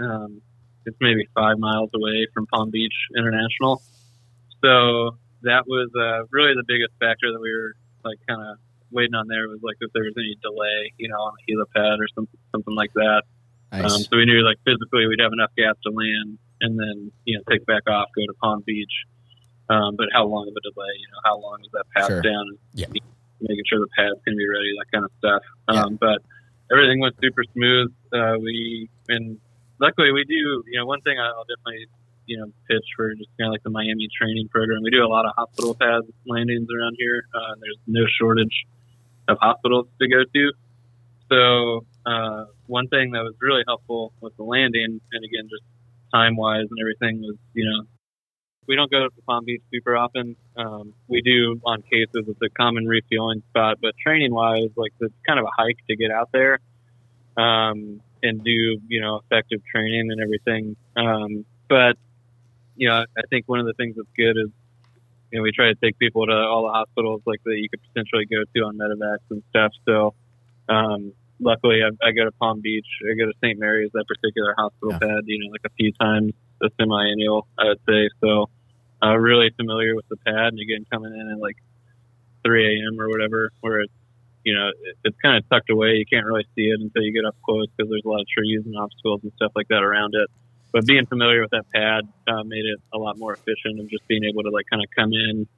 um, 0.00 0.42
it's 0.86 0.96
maybe 1.00 1.22
five 1.36 1.58
miles 1.58 1.90
away 1.94 2.26
from 2.34 2.46
Palm 2.48 2.70
Beach 2.70 2.94
International. 3.16 3.80
So 4.64 5.18
that 5.42 5.68
was 5.68 5.90
uh, 5.94 6.26
really 6.32 6.54
the 6.54 6.64
biggest 6.66 6.94
factor 6.98 7.30
that 7.30 7.40
we 7.40 7.52
were 7.52 7.74
like 8.06 8.18
kind 8.28 8.40
of 8.40 8.56
waiting 8.94 9.14
on 9.18 9.26
there 9.26 9.48
was 9.50 9.58
like 9.62 9.76
if 9.82 9.90
there 9.92 10.04
was 10.06 10.14
any 10.16 10.38
delay, 10.40 10.94
you 10.96 11.08
know, 11.10 11.18
on 11.18 11.34
the 11.34 11.42
helipad 11.50 11.98
or 11.98 12.06
something 12.14 12.38
something 12.54 12.74
like 12.74 12.92
that. 12.94 13.22
Nice. 13.72 13.82
Um, 13.92 14.00
so 14.06 14.16
we 14.16 14.24
knew 14.24 14.46
like 14.46 14.58
physically 14.64 15.06
we'd 15.10 15.20
have 15.20 15.32
enough 15.34 15.50
gas 15.58 15.74
to 15.84 15.90
land 15.90 16.38
and 16.62 16.78
then 16.78 17.10
you 17.26 17.36
know 17.36 17.42
take 17.50 17.66
back 17.66 17.82
off, 17.90 18.08
go 18.14 18.22
to 18.22 18.34
Palm 18.40 18.62
Beach. 18.64 18.94
Um, 19.68 19.96
but 19.98 20.06
how 20.14 20.24
long 20.24 20.46
of 20.46 20.54
a 20.54 20.62
delay? 20.62 20.94
You 21.02 21.08
know, 21.10 21.20
how 21.26 21.36
long 21.42 21.58
is 21.60 21.70
that 21.74 21.84
path 21.94 22.06
Sure. 22.06 22.22
down? 22.22 22.46
Yeah. 22.74 22.86
Making 23.42 23.64
sure 23.66 23.80
the 23.80 23.90
pad's 23.98 24.22
gonna 24.24 24.38
be 24.38 24.46
ready, 24.48 24.70
that 24.78 24.86
kind 24.94 25.04
of 25.04 25.10
stuff. 25.18 25.42
Yeah. 25.70 25.82
Um, 25.82 25.98
but 26.00 26.22
everything 26.70 27.00
went 27.00 27.16
super 27.20 27.42
smooth. 27.52 27.92
Uh, 28.14 28.38
we 28.40 28.88
and 29.08 29.36
luckily 29.80 30.12
we 30.12 30.24
do. 30.24 30.62
You 30.70 30.78
know, 30.78 30.86
one 30.86 31.00
thing 31.02 31.18
I'll 31.18 31.44
definitely 31.44 31.86
you 32.26 32.38
know 32.38 32.46
pitch 32.68 32.84
for 32.96 33.14
just 33.14 33.30
kind 33.38 33.48
of 33.48 33.52
like 33.52 33.62
the 33.62 33.70
Miami 33.70 34.08
training 34.16 34.48
program. 34.48 34.82
We 34.82 34.90
do 34.90 35.04
a 35.04 35.08
lot 35.08 35.26
of 35.26 35.32
hospital 35.36 35.74
pad 35.74 36.02
landings 36.26 36.68
around 36.70 36.96
here. 36.98 37.22
Uh, 37.34 37.54
there's 37.60 37.78
no 37.86 38.02
shortage 38.20 38.66
of 39.28 39.38
hospitals 39.40 39.86
to 40.00 40.08
go 40.08 40.22
to. 40.24 40.52
So 41.30 41.86
uh, 42.04 42.44
one 42.66 42.88
thing 42.88 43.12
that 43.12 43.22
was 43.22 43.34
really 43.40 43.62
helpful 43.66 44.12
with 44.20 44.36
the 44.36 44.44
landing, 44.44 45.00
and 45.12 45.24
again 45.24 45.48
just 45.50 45.64
time 46.12 46.36
wise 46.36 46.66
and 46.70 46.78
everything, 46.80 47.20
was 47.20 47.36
you 47.54 47.64
know 47.64 47.86
we 48.68 48.76
don't 48.76 48.90
go 48.90 49.04
to 49.04 49.22
Palm 49.26 49.44
Beach 49.44 49.62
super 49.72 49.96
often. 49.96 50.36
Um, 50.56 50.94
we 51.08 51.22
do 51.22 51.60
on 51.64 51.82
cases. 51.82 52.26
It's 52.28 52.42
a 52.42 52.50
common 52.50 52.86
refueling 52.86 53.42
spot, 53.50 53.78
but 53.80 53.94
training 54.02 54.34
wise, 54.34 54.70
like 54.76 54.92
it's 55.00 55.14
kind 55.26 55.38
of 55.38 55.46
a 55.46 55.62
hike 55.62 55.78
to 55.88 55.96
get 55.96 56.10
out 56.10 56.30
there 56.32 56.60
um, 57.36 58.00
and 58.22 58.42
do 58.42 58.78
you 58.88 59.00
know 59.00 59.20
effective 59.24 59.60
training 59.64 60.10
and 60.10 60.20
everything. 60.20 60.76
Um, 60.96 61.44
but 61.68 61.96
you 62.76 62.88
know, 62.88 63.04
I 63.16 63.22
think 63.30 63.46
one 63.46 63.60
of 63.60 63.66
the 63.66 63.72
things 63.74 63.96
that's 63.96 64.08
good 64.16 64.36
is 64.36 64.50
you 65.30 65.38
know 65.38 65.42
we 65.42 65.52
try 65.52 65.66
to 65.66 65.74
take 65.74 65.98
people 65.98 66.26
to 66.26 66.32
all 66.32 66.62
the 66.66 66.72
hospitals 66.72 67.22
like 67.26 67.42
that 67.44 67.56
you 67.56 67.68
could 67.68 67.80
potentially 67.92 68.26
go 68.26 68.42
to 68.54 68.60
on 68.64 68.76
medevacs 68.78 69.26
and 69.30 69.42
stuff. 69.50 69.72
So 69.84 70.14
um, 70.68 71.12
luckily, 71.40 71.80
I, 71.82 71.88
I 72.06 72.12
go 72.12 72.24
to 72.24 72.32
Palm 72.32 72.60
Beach. 72.60 72.86
I 73.02 73.16
go 73.18 73.26
to 73.26 73.32
St. 73.42 73.58
Mary's, 73.58 73.90
that 73.92 74.06
particular 74.06 74.54
hospital 74.56 74.92
Yeah. 74.92 74.98
pad. 74.98 75.24
You 75.26 75.38
know, 75.44 75.50
like 75.50 75.62
a 75.64 75.70
few 75.76 75.92
times 75.92 76.32
a 76.62 76.68
semi-annual, 76.80 77.46
I 77.58 77.64
would 77.68 77.80
say. 77.88 78.08
So 78.20 78.48
uh, 79.02 79.16
really 79.16 79.50
familiar 79.56 79.94
with 79.94 80.08
the 80.08 80.16
pad, 80.16 80.52
and 80.54 80.60
again, 80.60 80.86
coming 80.90 81.12
in 81.12 81.30
at 81.30 81.38
like 81.38 81.56
3 82.44 82.64
a.m. 82.80 83.00
or 83.00 83.08
whatever, 83.08 83.50
where 83.60 83.80
it's 83.82 83.92
you 84.44 84.54
know 84.54 84.68
it, 84.68 84.96
it's 85.04 85.16
kind 85.20 85.36
of 85.36 85.48
tucked 85.50 85.70
away. 85.70 85.94
You 85.96 86.06
can't 86.06 86.24
really 86.24 86.46
see 86.54 86.68
it 86.70 86.80
until 86.80 87.02
you 87.02 87.12
get 87.12 87.24
up 87.26 87.36
close 87.44 87.66
because 87.76 87.90
there's 87.90 88.04
a 88.04 88.08
lot 88.08 88.20
of 88.20 88.28
trees 88.28 88.62
and 88.64 88.76
obstacles 88.76 89.20
and 89.22 89.32
stuff 89.36 89.52
like 89.56 89.68
that 89.68 89.82
around 89.82 90.14
it. 90.14 90.30
But 90.76 90.84
being 90.84 91.06
familiar 91.06 91.40
with 91.40 91.52
that 91.52 91.64
pad 91.74 92.06
uh, 92.28 92.42
made 92.44 92.66
it 92.66 92.78
a 92.92 92.98
lot 92.98 93.16
more 93.18 93.32
efficient 93.32 93.80
of 93.80 93.88
just 93.88 94.06
being 94.08 94.24
able 94.24 94.42
to 94.42 94.50
like 94.50 94.66
kind 94.70 94.82
of 94.82 94.90
come 94.94 95.10
in 95.14 95.48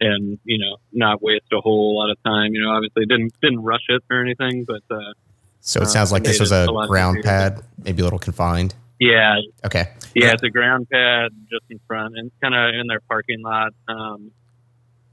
and 0.00 0.38
you 0.44 0.56
know 0.56 0.78
not 0.90 1.20
waste 1.22 1.44
a 1.52 1.60
whole 1.60 1.98
lot 1.98 2.10
of 2.10 2.16
time. 2.22 2.54
You 2.54 2.62
know, 2.62 2.70
obviously 2.70 3.04
didn't 3.04 3.34
didn't 3.42 3.62
rush 3.62 3.84
it 3.90 4.02
or 4.10 4.22
anything, 4.22 4.64
but 4.64 4.80
uh, 4.90 5.12
So 5.60 5.80
it 5.80 5.82
Uh, 5.82 5.86
sounds 5.88 6.12
like 6.12 6.22
made 6.22 6.30
this 6.30 6.40
was 6.40 6.50
a 6.50 6.66
a 6.66 6.86
ground 6.88 7.18
pad, 7.22 7.62
maybe 7.84 8.00
a 8.00 8.04
little 8.04 8.18
confined. 8.18 8.74
yeah, 8.98 9.36
Okay. 9.66 9.84
yeah, 10.14 10.32
it's 10.32 10.42
a 10.42 10.48
ground 10.48 10.88
pad 10.88 11.32
just 11.50 11.64
in 11.68 11.78
front 11.86 12.16
and 12.16 12.30
kind 12.40 12.54
of 12.54 12.74
in 12.80 12.86
their 12.86 13.00
parking 13.00 13.42
lot 13.42 13.74
um, 13.86 14.30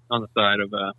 on 0.09 0.21
the 0.21 0.29
side 0.33 0.61
of 0.61 0.71
a 0.71 0.93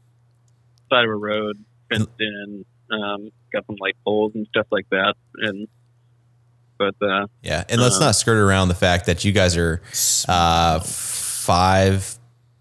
side 0.91 1.05
of 1.05 1.11
a 1.11 1.15
road, 1.15 1.57
fenced 1.89 2.11
in. 2.21 2.67
Um, 2.91 3.31
got 3.51 3.65
some 3.65 3.77
light 3.81 3.97
poles 4.05 4.33
and 4.35 4.47
stuff 4.49 4.67
like 4.71 4.87
that, 4.91 5.15
and 5.39 5.67
but 6.79 6.95
uh, 7.01 7.27
Yeah, 7.43 7.65
and 7.69 7.81
let's 7.81 7.97
Uh, 7.97 8.07
not 8.07 8.17
skirt 8.17 8.37
around 8.39 8.69
the 8.69 8.75
fact 8.75 9.07
that 9.07 9.25
you 9.25 9.33
guys 9.33 9.57
are 9.57 9.81
uh, 10.29 10.81
five, 10.81 12.17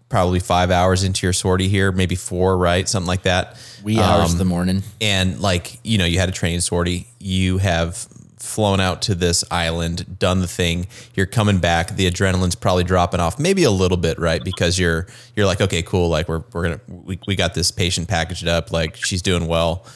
probably 0.08 0.40
five 0.40 0.70
hours 0.70 1.02
into 1.04 1.26
your 1.26 1.32
sortie 1.32 1.68
here, 1.68 1.92
maybe 1.92 2.14
four, 2.14 2.56
right? 2.56 2.88
Something 2.88 3.08
like 3.08 3.22
that. 3.22 3.56
Wee 3.82 3.98
hours 3.98 4.26
Um, 4.26 4.32
of 4.32 4.38
the 4.38 4.44
morning. 4.44 4.82
and 5.00 5.40
like 5.40 5.78
you 5.84 5.98
know, 5.98 6.04
you 6.04 6.18
had 6.18 6.28
a 6.28 6.32
training 6.32 6.60
sortie. 6.60 7.06
You 7.18 7.58
have 7.58 8.06
flown 8.38 8.80
out 8.80 9.02
to 9.02 9.14
this 9.14 9.44
island, 9.52 10.18
done 10.18 10.40
the 10.40 10.46
thing. 10.48 10.86
You're 11.14 11.26
coming 11.26 11.58
back. 11.58 11.94
The 11.96 12.10
adrenaline's 12.10 12.56
probably 12.56 12.82
dropping 12.84 13.20
off, 13.20 13.38
maybe 13.38 13.62
a 13.64 13.70
little 13.70 13.96
bit, 13.96 14.18
right? 14.18 14.42
Because 14.44 14.78
you're 14.78 15.06
you're 15.36 15.46
like, 15.46 15.60
okay, 15.60 15.82
cool. 15.82 16.08
Like 16.08 16.28
we're 16.28 16.42
we're 16.52 16.62
gonna 16.64 16.80
we, 16.88 17.18
we 17.26 17.36
got 17.36 17.54
this 17.54 17.70
patient 17.70 18.08
packaged 18.08 18.46
up. 18.48 18.70
Like 18.72 18.96
she's 18.96 19.22
doing 19.22 19.46
well. 19.46 19.86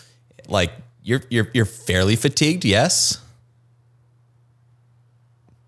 Like 0.49 0.73
you're 1.03 1.23
you're 1.31 1.49
you're 1.55 1.65
fairly 1.65 2.17
fatigued, 2.17 2.65
yes. 2.65 3.21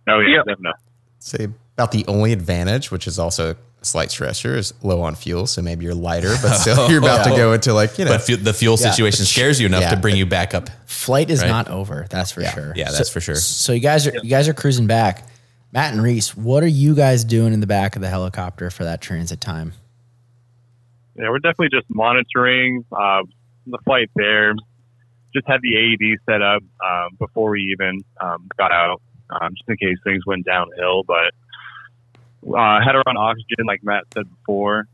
Oh 0.09 0.21
yeah, 0.21 0.37
Yep. 0.37 0.47
definitely. 0.47 0.81
Say 1.19 1.49
about 1.77 1.93
the 1.93 2.05
only 2.07 2.33
advantage, 2.33 2.91
which 2.91 3.07
is 3.07 3.19
also 3.19 3.53
a 3.81 3.85
slight 3.85 4.09
stressor, 4.09 4.57
is 4.57 4.73
low 4.83 5.01
on 5.03 5.15
fuel. 5.15 5.47
So 5.47 5.63
maybe 5.63 5.85
you're 5.85 5.95
lighter, 5.95 6.35
but 6.43 6.55
still 6.59 6.91
you're 6.91 6.99
about 7.01 7.25
to 7.25 7.31
go 7.31 7.53
into 7.53 7.73
like, 7.75 7.99
you 7.99 8.05
know, 8.05 8.13
But 8.13 8.23
fu- 8.23 8.37
the 8.37 8.53
fuel 8.55 8.77
Yeah. 8.81 8.91
situation 8.91 9.25
scares 9.25 9.61
you 9.61 9.67
enough 9.67 9.83
Yeah. 9.83 9.91
to 9.91 9.97
bring 9.97 10.17
you 10.17 10.27
back 10.27 10.55
up. 10.55 10.69
Flight 10.87 11.31
is 11.31 11.41
Right. 11.43 11.49
not 11.49 11.69
over. 11.69 12.07
That's 12.11 12.33
for 12.33 12.45
sure. 12.45 12.73
Yeah, 12.77 12.89
So- 12.89 12.97
that's 12.99 13.11
for 13.11 13.21
sure. 13.21 13.35
So 13.37 13.73
you 13.73 13.81
guys 13.81 14.07
are 14.07 14.13
you 14.23 14.31
guys 14.31 14.49
are 14.49 14.55
cruising 14.55 14.87
back. 14.87 15.27
Matt 15.73 15.93
and 15.93 16.03
Reese, 16.03 16.35
what 16.37 16.63
are 16.63 16.67
you 16.69 16.95
guys 16.95 17.25
doing 17.25 17.53
in 17.53 17.61
the 17.61 17.67
back 17.67 17.95
of 17.95 18.01
the 18.03 18.09
helicopter 18.09 18.71
for 18.71 18.85
that 18.85 19.01
transit 19.03 19.41
time? 19.41 19.75
Yeah, 21.17 21.31
we're 21.31 21.39
definitely 21.41 21.71
just 21.71 21.87
monitoring 21.91 22.85
uh, 22.93 23.23
the 23.67 23.79
flight 23.85 24.09
there. 24.17 24.55
Just 25.35 25.47
had 25.47 25.61
the 25.63 25.77
AED 25.77 26.19
set 26.29 26.41
up 26.43 26.63
um, 26.85 27.11
before 27.19 27.51
we 27.51 27.61
even 27.79 28.01
um, 28.21 28.49
got 28.57 28.73
out, 28.73 29.03
um, 29.31 29.51
just 29.57 29.69
in 29.69 29.77
case 29.77 29.99
things 30.05 30.25
went 30.27 30.45
downhill. 30.45 31.03
But 31.05 31.33
uh, 32.47 32.81
had 32.85 32.95
her 32.95 33.03
on 33.07 33.17
oxygen, 33.17 33.67
like 33.67 33.81
Matt 33.83 34.05
said 34.15 34.29
before, 34.29 34.87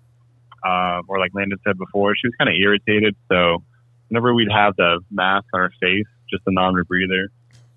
uh, 0.65 1.01
or 1.09 1.19
like 1.19 1.33
Landon 1.35 1.59
said 1.67 1.79
before. 1.79 2.15
She 2.17 2.27
was 2.27 2.35
kind 2.39 2.49
of 2.49 2.57
irritated, 2.61 3.17
so 3.31 3.63
whenever 4.09 4.35
we'd 4.35 4.51
have 4.51 4.77
the 4.77 5.01
mask 5.11 5.47
on 5.53 5.61
her 5.61 5.73
face, 5.81 6.07
just 6.31 6.43
a 6.47 6.53
non-rebreather, 6.53 7.27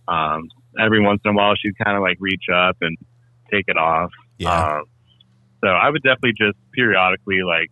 um, 0.08 0.50
every 0.80 1.02
once 1.02 1.22
in 1.26 1.32
a 1.32 1.34
while 1.34 1.56
she'd 1.56 1.78
kind 1.84 1.98
of 1.98 2.04
like 2.04 2.18
reach 2.20 2.46
up 2.54 2.78
and 2.82 2.98
take 3.52 3.66
it 3.68 3.78
off. 3.78 4.12
Yeah. 4.38 4.78
Um, 4.78 4.84
so 5.64 5.70
I 5.70 5.90
would 5.90 6.04
definitely 6.04 6.34
just 6.38 6.58
periodically 6.74 7.42
like 7.44 7.72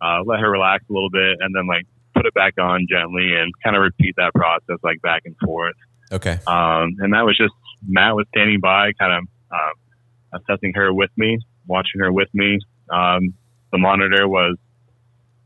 uh, 0.00 0.22
let 0.24 0.40
her 0.40 0.50
relax 0.50 0.84
a 0.88 0.92
little 0.92 1.10
bit 1.10 1.38
and 1.40 1.54
then 1.54 1.66
like 1.66 1.84
put 2.14 2.26
it 2.26 2.34
back 2.34 2.54
on 2.58 2.86
gently 2.88 3.34
and 3.34 3.52
kind 3.62 3.76
of 3.76 3.82
repeat 3.82 4.14
that 4.16 4.32
process 4.34 4.78
like 4.82 5.02
back 5.02 5.22
and 5.24 5.36
forth. 5.44 5.74
Okay. 6.12 6.38
Um, 6.46 6.96
and 7.00 7.12
that 7.12 7.24
was 7.24 7.36
just 7.36 7.52
Matt 7.86 8.14
was 8.14 8.26
standing 8.28 8.60
by, 8.60 8.92
kind 8.98 9.12
of 9.12 9.24
um, 9.50 10.40
assessing 10.40 10.72
her 10.74 10.92
with 10.92 11.10
me, 11.16 11.38
watching 11.66 12.00
her 12.00 12.12
with 12.12 12.28
me. 12.34 12.58
Um, 12.90 13.34
the 13.72 13.78
monitor 13.78 14.28
was 14.28 14.56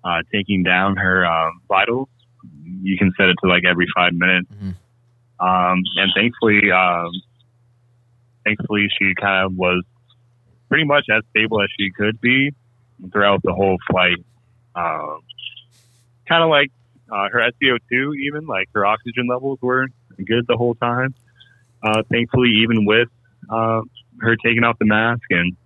uh, 0.04 0.22
taking 0.32 0.62
down 0.62 0.96
her 0.96 1.26
um, 1.26 1.60
vitals. 1.68 2.08
You 2.82 2.96
can 2.96 3.12
set 3.16 3.28
it 3.28 3.36
to 3.42 3.48
like 3.48 3.64
every 3.64 3.86
five 3.94 4.12
minutes. 4.12 4.48
Mhm. 4.52 4.74
Um, 5.40 5.82
and 5.96 6.12
thankfully, 6.14 6.70
um, 6.70 7.10
thankfully, 8.44 8.88
she 8.98 9.14
kind 9.20 9.46
of 9.46 9.56
was 9.56 9.84
pretty 10.68 10.84
much 10.84 11.06
as 11.10 11.22
stable 11.30 11.62
as 11.62 11.68
she 11.78 11.90
could 11.90 12.20
be 12.20 12.50
throughout 13.12 13.42
the 13.42 13.52
whole 13.52 13.78
flight. 13.90 14.18
Um, 14.74 15.20
kind 16.28 16.42
of 16.44 16.50
like 16.50 16.70
uh, 17.10 17.28
her 17.30 17.40
SpO2, 17.40 18.16
even 18.26 18.46
like 18.46 18.68
her 18.74 18.86
oxygen 18.86 19.26
levels 19.28 19.58
were 19.62 19.88
good 20.26 20.46
the 20.46 20.56
whole 20.56 20.74
time. 20.74 21.14
Uh, 21.82 22.02
thankfully, 22.10 22.50
even 22.62 22.84
with 22.84 23.08
uh, 23.48 23.80
her 24.20 24.36
taking 24.44 24.64
off 24.64 24.78
the 24.78 24.86
mask 24.86 25.22
and 25.30 25.56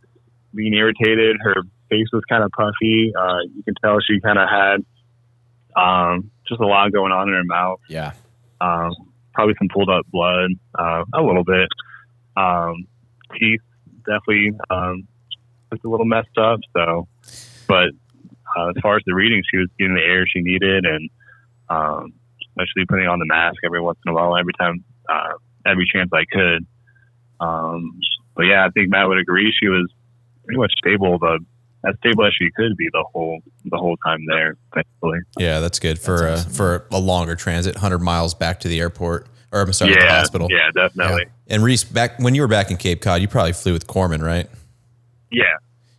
being 0.55 0.75
irritated, 0.75 1.37
her 1.41 1.63
face 1.91 2.07
was 2.13 2.23
kind 2.29 2.45
of 2.45 2.51
puffy. 2.53 3.13
Uh, 3.19 3.41
you 3.55 3.63
can 3.65 3.75
tell 3.83 3.99
she 4.01 4.21
kind 4.21 4.39
of 4.39 4.49
had 4.49 4.85
um, 5.77 6.31
just 6.49 6.61
a 6.61 6.67
lot 6.67 6.93
going 6.93 7.13
on 7.13 7.29
in 7.29 7.35
her 7.35 7.45
mouth. 7.45 7.81
Yeah. 7.89 8.13
Um, 8.61 8.93
probably 9.33 9.55
some 9.59 9.69
pulled 9.73 9.91
up 9.91 10.07
blood, 10.13 10.53
uh, 10.79 11.05
a 11.15 11.23
little 11.23 11.45
bit. 11.45 11.69
Um, 12.37 12.87
teeth 13.39 13.61
definitely 14.07 14.53
um, 14.71 15.09
looked 15.71 15.85
a 15.85 15.89
little 15.89 16.07
messed 16.07 16.39
up. 16.39 16.61
So, 16.77 17.09
but 17.67 17.91
uh, 18.57 18.69
as 18.69 18.77
far 18.83 18.97
as 18.97 19.03
the 19.07 19.15
reading, 19.15 19.43
she 19.51 19.59
was 19.59 19.69
getting 19.79 19.95
the 19.95 20.03
air 20.03 20.25
she 20.27 20.41
needed, 20.41 20.85
and 20.85 21.11
um, 21.69 22.13
especially 22.49 22.87
putting 22.89 23.09
on 23.09 23.19
the 23.19 23.27
mask 23.27 23.57
every 23.65 23.81
once 23.81 23.99
in 24.07 24.13
a 24.13 24.15
while, 24.15 24.37
every 24.37 24.53
time, 24.59 24.85
uh, 25.09 25.35
every 25.67 25.87
chance 25.93 26.11
I 26.13 26.25
could. 26.31 26.67
Um, 27.41 27.99
but 28.37 28.45
yeah, 28.45 28.67
I 28.67 28.71
think 28.71 28.91
Matt 28.91 29.09
would 29.09 29.19
agree. 29.19 29.53
She 29.59 29.69
was 29.69 29.91
pretty 30.45 30.59
much 30.59 30.73
stable, 30.79 31.19
the 31.19 31.39
as 31.87 31.95
stable 31.99 32.25
as 32.25 32.33
she 32.39 32.49
could 32.57 32.77
be 32.79 32.89
the 32.93 33.05
whole 33.13 33.41
the 33.67 33.77
whole 33.77 33.97
time 33.99 34.25
there. 34.27 34.57
Thankfully, 34.75 35.19
Yeah, 35.39 35.61
that's 35.61 35.79
good 35.79 35.99
for 35.99 36.27
uh, 36.29 36.43
for 36.43 36.87
a 36.91 36.99
longer 36.99 37.35
transit, 37.35 37.77
hundred 37.77 37.99
miles 38.01 38.35
back 38.35 38.61
to 38.61 38.69
the 38.69 38.81
airport 38.81 39.27
or 39.53 39.61
I'm 39.61 39.73
sorry, 39.73 39.95
the 39.95 40.07
hospital. 40.07 40.49
yeah, 40.51 40.71
definitely, 40.75 41.27
And 41.47 41.63
Reese, 41.63 41.85
back 41.85 42.19
when 42.19 42.35
you 42.35 42.41
were 42.43 42.49
back 42.49 42.71
in 42.73 42.77
Cape 42.77 43.01
Cod, 43.03 43.21
you 43.21 43.29
probably 43.29 43.53
flew 43.53 43.73
with 43.73 43.87
Corman, 43.87 44.23
right? 44.23 44.49
yeah. 45.31 45.45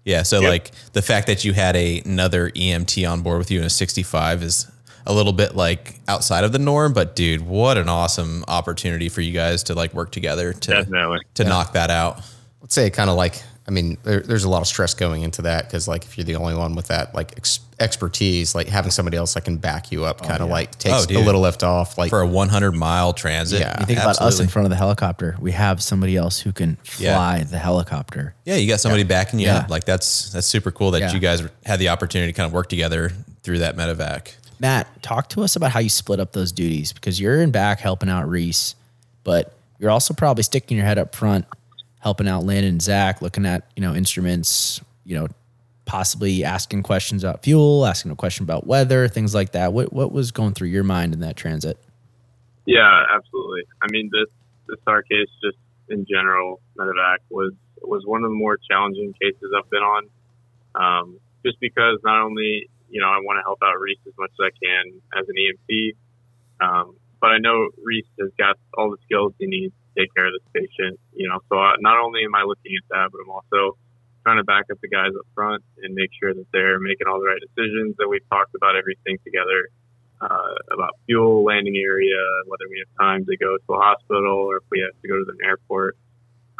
Yeah. 0.04 0.22
So 0.24 0.42
Yep. 0.42 0.50
like 0.50 0.72
the 0.94 1.02
fact 1.02 1.26
that 1.28 1.44
you 1.46 1.54
had 1.54 1.76
a, 1.76 2.02
another 2.02 2.50
EMT 2.52 3.10
on 3.10 3.22
board 3.22 3.38
with 3.40 3.50
you 3.50 3.60
in 3.60 3.66
a 3.66 3.70
65 3.70 4.44
is 4.44 4.70
a 5.08 5.14
little 5.14 5.34
bit 5.34 5.56
like 5.56 6.00
outside 6.08 6.44
of 6.44 6.52
the 6.52 6.60
norm. 6.60 6.94
But 6.94 7.16
dude, 7.16 7.42
what 7.42 7.78
an 7.78 7.90
awesome 7.90 8.44
opportunity 8.48 9.10
for 9.10 9.22
you 9.22 9.32
guys 9.32 9.64
to 9.64 9.74
like 9.76 9.94
work 9.94 10.12
together 10.12 10.54
to 10.54 10.72
Definitely. 10.72 11.20
to 11.36 11.44
knock 11.44 11.74
that 11.74 11.90
out. 11.90 12.22
let's 12.62 12.74
say 12.76 12.90
kind 12.90 13.10
of 13.10 13.16
like 13.16 13.42
i 13.68 13.72
mean 13.72 13.98
there, 14.04 14.20
there's 14.20 14.44
a 14.44 14.50
lot 14.50 14.62
of 14.62 14.68
stress 14.68 14.94
going 14.94 15.24
into 15.24 15.42
that 15.42 15.66
because 15.66 15.88
like 15.88 16.04
if 16.04 16.18
you're 16.20 16.24
the 16.26 16.36
only 16.36 16.54
one 16.54 16.76
with 16.76 16.88
that 16.90 17.16
like 17.16 17.32
ex- 17.36 17.60
expertise 17.80 18.54
like 18.54 18.68
having 18.68 18.92
somebody 18.92 19.18
else 19.18 19.34
that 19.34 19.44
can 19.44 19.58
back 19.58 19.92
you 19.92 20.06
up 20.06 20.22
oh, 20.24 20.28
kind 20.28 20.42
of 20.44 20.50
like 20.50 20.70
takes 20.78 21.08
Oh, 21.12 21.18
a 21.18 21.24
little 21.26 21.42
lift 21.42 21.64
off 21.64 21.98
like 21.98 22.10
For 22.12 22.22
a 22.22 22.28
100 22.28 22.74
mile 22.74 23.12
transit. 23.14 23.62
Yeah. 23.62 23.80
You 23.80 23.86
think 23.88 24.00
about 24.00 24.20
us 24.22 24.40
in 24.40 24.48
front 24.50 24.66
of 24.68 24.70
the 24.70 24.76
helicopter. 24.76 25.36
We 25.40 25.52
have 25.54 25.82
somebody 25.82 26.16
else 26.16 26.40
who 26.40 26.52
can 26.52 26.78
Yeah. 27.00 27.16
fly 27.16 27.44
the 27.44 27.58
helicopter. 27.58 28.36
Yeah, 28.46 28.56
you 28.58 28.68
got 28.68 28.80
somebody 28.82 29.04
backing 29.04 29.40
you 29.40 29.48
Yeah. 29.48 29.58
up. 29.60 29.70
Like 29.72 29.86
that's 29.86 30.32
that's 30.32 30.46
super 30.48 30.70
cool 30.72 30.92
that 30.92 31.02
Yeah. 31.02 31.14
you 31.14 31.20
guys 31.20 31.42
had 31.66 31.80
the 31.80 31.90
opportunity 31.90 32.32
to 32.32 32.38
kind 32.38 32.46
of 32.48 32.54
work 32.54 32.70
together 32.70 33.12
through 33.44 33.60
that 33.60 33.76
medevac. 33.78 34.34
Matt, 34.60 35.02
talk 35.02 35.30
to 35.30 35.44
us 35.44 35.56
about 35.56 35.72
how 35.72 35.80
you 35.80 35.90
split 35.90 36.20
up 36.20 36.34
those 36.34 36.52
duties 36.52 36.94
because 36.94 37.20
you're 37.20 37.42
in 37.42 37.52
back 37.52 37.80
helping 37.80 38.10
out 38.10 38.28
Reese, 38.28 38.76
but 39.24 39.54
you're 39.80 39.92
also 39.92 40.14
probably 40.14 40.44
sticking 40.44 40.78
your 40.78 40.86
head 40.86 40.98
up 40.98 41.14
front, 41.16 41.46
helping 42.00 42.28
out 42.28 42.46
Landon 42.46 42.72
and 42.72 42.82
Zach, 42.82 43.22
looking 43.22 43.46
at 43.46 43.70
you 43.76 43.82
know 43.82 43.94
instruments, 43.94 44.82
you 45.04 45.16
know, 45.16 45.28
possibly 45.86 46.44
asking 46.44 46.84
questions 46.84 47.24
about 47.24 47.44
fuel, 47.44 47.86
asking 47.86 48.12
a 48.12 48.16
question 48.16 48.44
about 48.44 48.66
weather, 48.66 49.08
things 49.08 49.36
like 49.36 49.52
that. 49.52 49.74
What 49.74 49.92
what 49.94 50.12
was 50.12 50.32
going 50.32 50.54
through 50.54 50.70
your 50.70 50.84
mind 50.84 51.14
in 51.14 51.20
that 51.20 51.36
transit? 51.36 51.78
Yeah, 52.66 53.04
absolutely. 53.14 53.64
I 53.82 53.88
mean, 53.90 54.10
this 54.12 54.30
this 54.68 54.80
our 54.88 55.04
case 55.04 55.30
just 55.44 55.58
in 55.90 56.06
general, 56.10 56.62
medevac 56.78 57.18
was 57.30 57.54
was 57.82 58.04
one 58.06 58.24
of 58.24 58.30
the 58.30 58.36
more 58.36 58.58
challenging 58.70 59.14
cases 59.22 59.52
I've 59.56 59.70
been 59.70 59.84
on. 59.84 60.10
Um, 60.76 61.20
just 61.46 61.60
because 61.60 62.00
not 62.04 62.24
only 62.24 62.70
you 62.96 63.04
know 63.04 63.12
I 63.12 63.20
want 63.20 63.36
to 63.36 63.44
help 63.44 63.60
out 63.60 63.76
Reese 63.76 64.00
as 64.08 64.16
much 64.16 64.32
as 64.40 64.42
I 64.48 64.52
can 64.56 65.04
as 65.20 65.28
an 65.28 65.36
EMT, 65.36 66.00
um, 66.64 66.96
but 67.20 67.36
I 67.36 67.44
know 67.44 67.68
Reese 67.84 68.08
has 68.24 68.32
got 68.40 68.56
all 68.80 68.90
the 68.90 69.02
skills 69.04 69.36
he 69.36 69.52
needs 69.52 69.76
to 69.76 70.00
take 70.00 70.16
care 70.16 70.32
of 70.32 70.34
this 70.40 70.48
patient. 70.56 70.96
You 71.12 71.28
know, 71.28 71.44
so 71.52 71.60
I, 71.60 71.76
not 71.84 72.00
only 72.00 72.24
am 72.24 72.32
I 72.32 72.48
looking 72.48 72.72
at 72.80 72.88
that, 72.96 73.12
but 73.12 73.20
I'm 73.20 73.36
also 73.36 73.76
trying 74.24 74.40
to 74.40 74.48
back 74.48 74.72
up 74.72 74.80
the 74.80 74.88
guys 74.88 75.12
up 75.12 75.28
front 75.36 75.62
and 75.84 75.94
make 75.94 76.10
sure 76.16 76.34
that 76.34 76.48
they're 76.56 76.80
making 76.80 77.12
all 77.12 77.20
the 77.20 77.28
right 77.28 77.44
decisions. 77.44 78.00
That 78.00 78.08
we've 78.08 78.24
talked 78.32 78.56
about 78.56 78.80
everything 78.80 79.20
together 79.28 79.68
uh, 80.24 80.56
about 80.72 80.96
fuel, 81.06 81.44
landing 81.44 81.76
area, 81.76 82.24
whether 82.48 82.64
we 82.72 82.80
have 82.80 82.92
time 82.96 83.26
to 83.26 83.36
go 83.36 83.58
to 83.60 83.74
a 83.76 83.78
hospital 83.78 84.48
or 84.48 84.64
if 84.64 84.64
we 84.72 84.80
have 84.80 84.96
to 85.04 85.08
go 85.08 85.20
to 85.20 85.28
an 85.36 85.44
airport. 85.44 85.98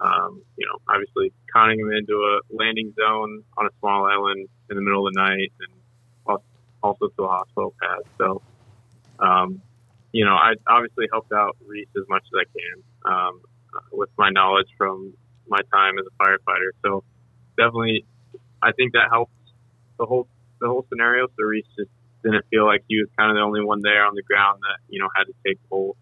Um, 0.04 0.44
you 0.58 0.68
know, 0.68 0.84
obviously 0.92 1.32
conning 1.48 1.80
them 1.80 1.96
into 1.96 2.20
a 2.20 2.44
landing 2.52 2.94
zone 3.00 3.44
on 3.56 3.66
a 3.68 3.74
small 3.80 4.04
island 4.04 4.50
in 4.70 4.76
the 4.76 4.84
middle 4.84 5.08
of 5.08 5.14
the 5.14 5.22
night 5.22 5.54
and 5.64 5.72
also 6.86 7.08
to 7.08 7.24
a 7.24 7.28
hospital 7.28 7.74
pad. 7.82 8.04
So, 8.18 8.42
um, 9.20 9.62
you 10.12 10.26
know, 10.26 10.36
I 10.36 10.54
obviously 10.68 11.08
helped 11.12 11.32
out 11.34 11.58
Reese 11.66 11.88
as 11.98 12.04
much 12.08 12.24
as 12.24 12.46
I 12.46 12.46
can 12.58 13.14
um, 13.14 13.42
with 13.92 14.10
my 14.18 14.30
knowledge 14.30 14.68
from 14.78 15.14
my 15.48 15.60
time 15.74 15.98
as 16.00 16.06
a 16.06 16.24
firefighter. 16.24 16.72
So 16.84 17.04
definitely, 17.58 18.06
I 18.62 18.72
think 18.72 18.94
that 18.94 19.08
helped 19.12 19.34
the 19.98 20.06
whole 20.06 20.28
the 20.60 20.68
whole 20.68 20.86
scenario. 20.90 21.28
So 21.36 21.44
Reese 21.44 21.66
just 21.78 21.90
didn't 22.24 22.46
feel 22.50 22.66
like 22.66 22.84
he 22.88 22.98
was 22.98 23.10
kind 23.18 23.30
of 23.30 23.36
the 23.36 23.42
only 23.42 23.64
one 23.64 23.82
there 23.82 24.06
on 24.06 24.16
the 24.16 24.24
ground 24.24 24.62
that 24.62 24.80
you 24.90 25.00
know 25.00 25.10
had 25.16 25.26
to 25.26 25.34
take 25.46 25.62
the 25.62 25.68
whole 25.70 25.98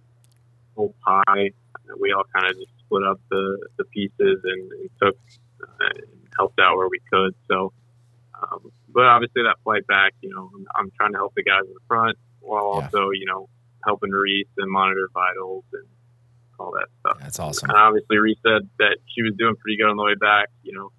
whole 0.76 0.96
pie. 1.06 1.52
We 2.00 2.14
all 2.14 2.24
kind 2.34 2.48
of 2.48 2.54
just 2.58 2.72
split 2.86 3.04
up 3.04 3.20
the 3.30 3.68
the 3.78 3.86
pieces 3.86 4.42
and, 4.44 4.72
and 4.72 4.90
took 5.02 5.18
uh, 5.62 5.90
and 5.96 6.28
helped 6.38 6.60
out 6.60 6.78
where 6.78 6.88
we 6.88 7.00
could. 7.12 7.36
So, 7.50 7.74
um, 8.52 8.72
but 8.89 9.06
obviously 9.06 9.44
that 9.44 9.58
flight 9.64 9.86
back, 9.88 10.14
you 10.22 10.30
know, 10.30 10.50
I'm, 10.54 10.66
I'm 10.76 10.91
trying 10.91 11.12
to 11.14 11.18
help 11.18 11.34
the 11.36 11.44
guys 11.44 11.62
in 11.66 11.74
the 11.74 11.80
front 11.88 12.18
while 12.41 12.78
Yeah. 12.80 12.86
also 12.86 13.10
you 13.12 13.26
know 13.26 13.50
helping 13.86 14.12
Reese 14.12 14.48
and 14.58 14.70
monitor 14.72 15.10
vitals 15.14 15.64
and 15.74 15.86
all 16.60 16.72
that 16.72 16.88
stuff. 17.00 17.18
That's 17.20 17.39
awesome. 17.39 17.70
And 17.70 17.78
obviously, 17.78 18.18
Reese 18.18 18.38
said 18.44 18.70
that 18.80 18.98
she 19.14 19.24
was 19.24 19.34
doing 19.38 19.56
pretty 19.56 19.78
good 19.78 19.89
on 19.89 19.98
the 19.98 20.04
way 20.04 20.16
back, 20.16 20.50
you 20.64 20.74
know, 20.74 20.91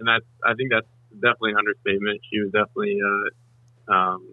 and 0.00 0.08
that's 0.08 0.26
I 0.44 0.54
think 0.54 0.70
that's 0.70 0.86
definitely 1.14 1.52
an 1.52 1.58
understatement. 1.58 2.20
She 2.30 2.40
was 2.40 2.50
definitely 2.50 2.98
uh, 3.00 3.92
um, 3.92 4.28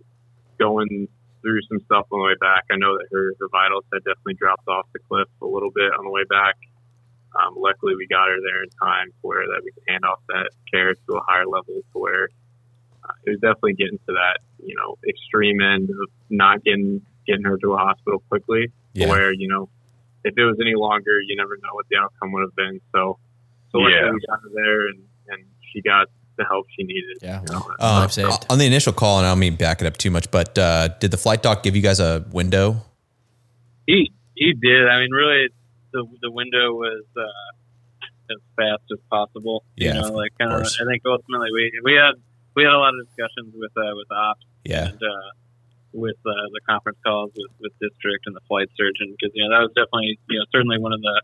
going 0.59 1.07
through 1.41 1.61
some 1.69 1.79
stuff 1.85 2.05
on 2.11 2.19
the 2.19 2.25
way 2.25 2.35
back. 2.39 2.65
I 2.71 2.77
know 2.77 2.97
that 2.97 3.07
her, 3.11 3.33
her 3.39 3.47
vitals 3.51 3.83
had 3.91 4.03
definitely 4.03 4.35
dropped 4.35 4.67
off 4.67 4.85
the 4.93 4.99
cliff 5.09 5.27
a 5.41 5.45
little 5.45 5.71
bit 5.73 5.91
on 5.97 6.05
the 6.05 6.11
way 6.11 6.23
back. 6.29 6.55
Um, 7.39 7.55
luckily, 7.57 7.95
we 7.95 8.07
got 8.07 8.27
her 8.27 8.37
there 8.41 8.63
in 8.63 8.69
time 8.81 9.07
to 9.07 9.21
where 9.21 9.45
that 9.47 9.61
we 9.63 9.71
could 9.71 9.83
hand 9.87 10.03
off 10.05 10.19
that 10.27 10.49
care 10.71 10.93
to 10.93 11.13
a 11.15 11.21
higher 11.27 11.45
level 11.45 11.75
to 11.93 11.99
where 11.99 12.29
uh, 13.03 13.13
it 13.25 13.31
was 13.31 13.39
definitely 13.39 13.73
getting 13.73 13.97
to 13.99 14.13
that 14.13 14.39
you 14.63 14.75
know 14.75 14.97
extreme 15.07 15.61
end 15.61 15.89
of 15.89 16.09
not 16.29 16.63
getting 16.63 17.01
getting 17.25 17.43
her 17.43 17.57
to 17.57 17.73
a 17.73 17.77
hospital 17.77 18.21
quickly. 18.29 18.71
Yeah. 18.93 19.07
Where 19.07 19.31
you 19.33 19.47
know 19.47 19.69
if 20.23 20.33
it 20.37 20.43
was 20.43 20.57
any 20.61 20.75
longer, 20.75 21.19
you 21.19 21.35
never 21.35 21.57
know 21.57 21.73
what 21.73 21.85
the 21.89 21.97
outcome 21.97 22.31
would 22.33 22.41
have 22.41 22.55
been. 22.55 22.79
So, 22.91 23.17
so 23.71 23.77
luckily 23.79 23.97
Yeah. 24.03 24.11
we 24.11 24.19
got 24.27 24.39
her 24.43 24.49
there 24.53 24.87
and, 24.87 24.99
and 25.29 25.43
she 25.73 25.81
got 25.81 26.07
the 26.37 26.45
help 26.45 26.67
she 26.77 26.83
needed. 26.83 27.17
Yeah. 27.21 27.41
You 27.41 27.53
know? 27.53 27.71
Um, 27.79 28.09
saved. 28.09 28.45
On 28.49 28.57
the 28.59 28.65
initial 28.65 28.93
call, 28.93 29.17
and 29.17 29.25
I 29.25 29.31
don't 29.31 29.39
mean 29.39 29.55
back 29.55 29.81
it 29.81 29.87
up 29.87 29.97
too 29.97 30.11
much, 30.11 30.29
but 30.29 30.57
uh, 30.57 30.89
did 30.99 31.09
the 31.11 31.17
flight 31.17 31.41
doc 31.41 31.63
give 31.63 31.75
you 31.75 31.81
guys 31.81 31.99
a 31.99 32.23
window? 32.31 32.83
He 33.87 34.11
he 34.35 34.53
did. 34.53 34.87
I 34.87 34.99
mean, 34.99 35.11
really, 35.11 35.47
the 35.91 36.05
the 36.21 36.31
window 36.31 36.73
was 36.73 37.03
uh, 37.17 38.33
as 38.33 38.39
fast 38.55 38.83
as 38.91 38.99
possible. 39.09 39.63
Yeah, 39.75 39.95
you 39.95 40.01
know, 40.01 40.11
like 40.13 40.31
kind 40.39 40.51
of. 40.51 40.57
course. 40.59 40.79
I 40.81 40.85
think 40.85 41.03
ultimately 41.05 41.49
we 41.53 41.71
we 41.83 41.93
had 41.93 42.15
we 42.55 42.63
had 42.63 42.73
a 42.73 42.77
lot 42.77 42.93
of 42.95 43.05
discussions 43.07 43.53
with 43.55 43.71
uh, 43.77 43.91
with 43.95 44.11
ops 44.11 44.45
Yeah. 44.65 44.87
and 44.89 45.01
uh, 45.01 45.29
with 45.93 46.15
uh, 46.25 46.31
the 46.55 46.61
conference 46.67 46.97
calls 47.05 47.31
with, 47.35 47.51
with 47.59 47.73
district 47.79 48.23
and 48.27 48.35
the 48.35 48.41
flight 48.47 48.69
surgeon 48.77 49.11
because 49.15 49.31
you 49.35 49.43
know 49.43 49.51
that 49.55 49.61
was 49.67 49.71
definitely 49.75 50.19
you 50.29 50.39
know 50.39 50.45
certainly 50.51 50.79
one 50.79 50.93
of 50.93 51.01
the 51.01 51.21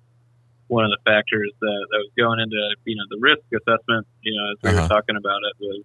one 0.67 0.83
of 0.83 0.91
the 0.91 0.99
factors 1.07 1.51
that, 1.61 1.79
that 1.91 1.97
was 2.03 2.11
going 2.17 2.39
into 2.39 2.59
you 2.85 2.95
know 2.95 3.03
the 3.09 3.19
risk 3.19 3.43
assessment. 3.55 4.07
You 4.21 4.35
know, 4.35 4.45
as 4.51 4.57
we 4.63 4.69
Uh-huh. 4.71 4.81
were 4.83 4.87
talking 4.87 5.15
about 5.15 5.41
it 5.47 5.55
was 5.59 5.83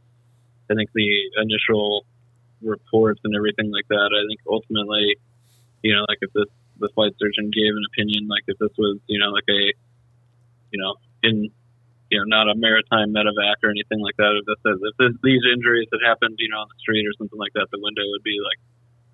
I 0.71 0.75
think 0.75 0.91
the 0.95 1.11
initial 1.43 2.05
reports 2.63 3.21
and 3.25 3.35
everything 3.35 3.71
like 3.71 3.87
that. 3.89 4.11
I 4.15 4.23
think 4.29 4.41
ultimately, 4.47 5.17
you 5.83 5.95
know, 5.95 6.05
like 6.09 6.19
if 6.23 6.33
this 6.33 6.47
the 6.83 6.91
flight 6.95 7.15
surgeon 7.23 7.49
gave 7.55 7.73
an 7.73 7.85
opinion, 7.95 8.27
like 8.29 8.43
if 8.51 8.59
this 8.59 8.75
was 8.77 8.99
you 9.07 9.19
know 9.23 9.31
like 9.31 9.47
a 9.49 9.63
you 10.75 10.79
know 10.83 10.95
in 11.23 11.49
you 12.11 12.17
know 12.19 12.27
not 12.27 12.51
a 12.51 12.55
maritime 12.59 13.15
medevac 13.15 13.63
or 13.65 13.71
anything 13.71 14.01
like 14.03 14.17
that. 14.19 14.35
If, 14.37 14.45
this, 14.45 14.61
if 14.67 14.95
this, 14.99 15.15
these 15.23 15.41
injuries 15.49 15.89
had 15.95 16.03
happened, 16.05 16.37
you 16.43 16.51
know, 16.51 16.61
on 16.61 16.69
the 16.69 16.79
street 16.83 17.07
or 17.09 17.15
something 17.17 17.39
like 17.39 17.55
that, 17.55 17.71
the 17.73 17.81
window 17.81 18.03
would 18.13 18.23
be 18.27 18.37
like 18.43 18.59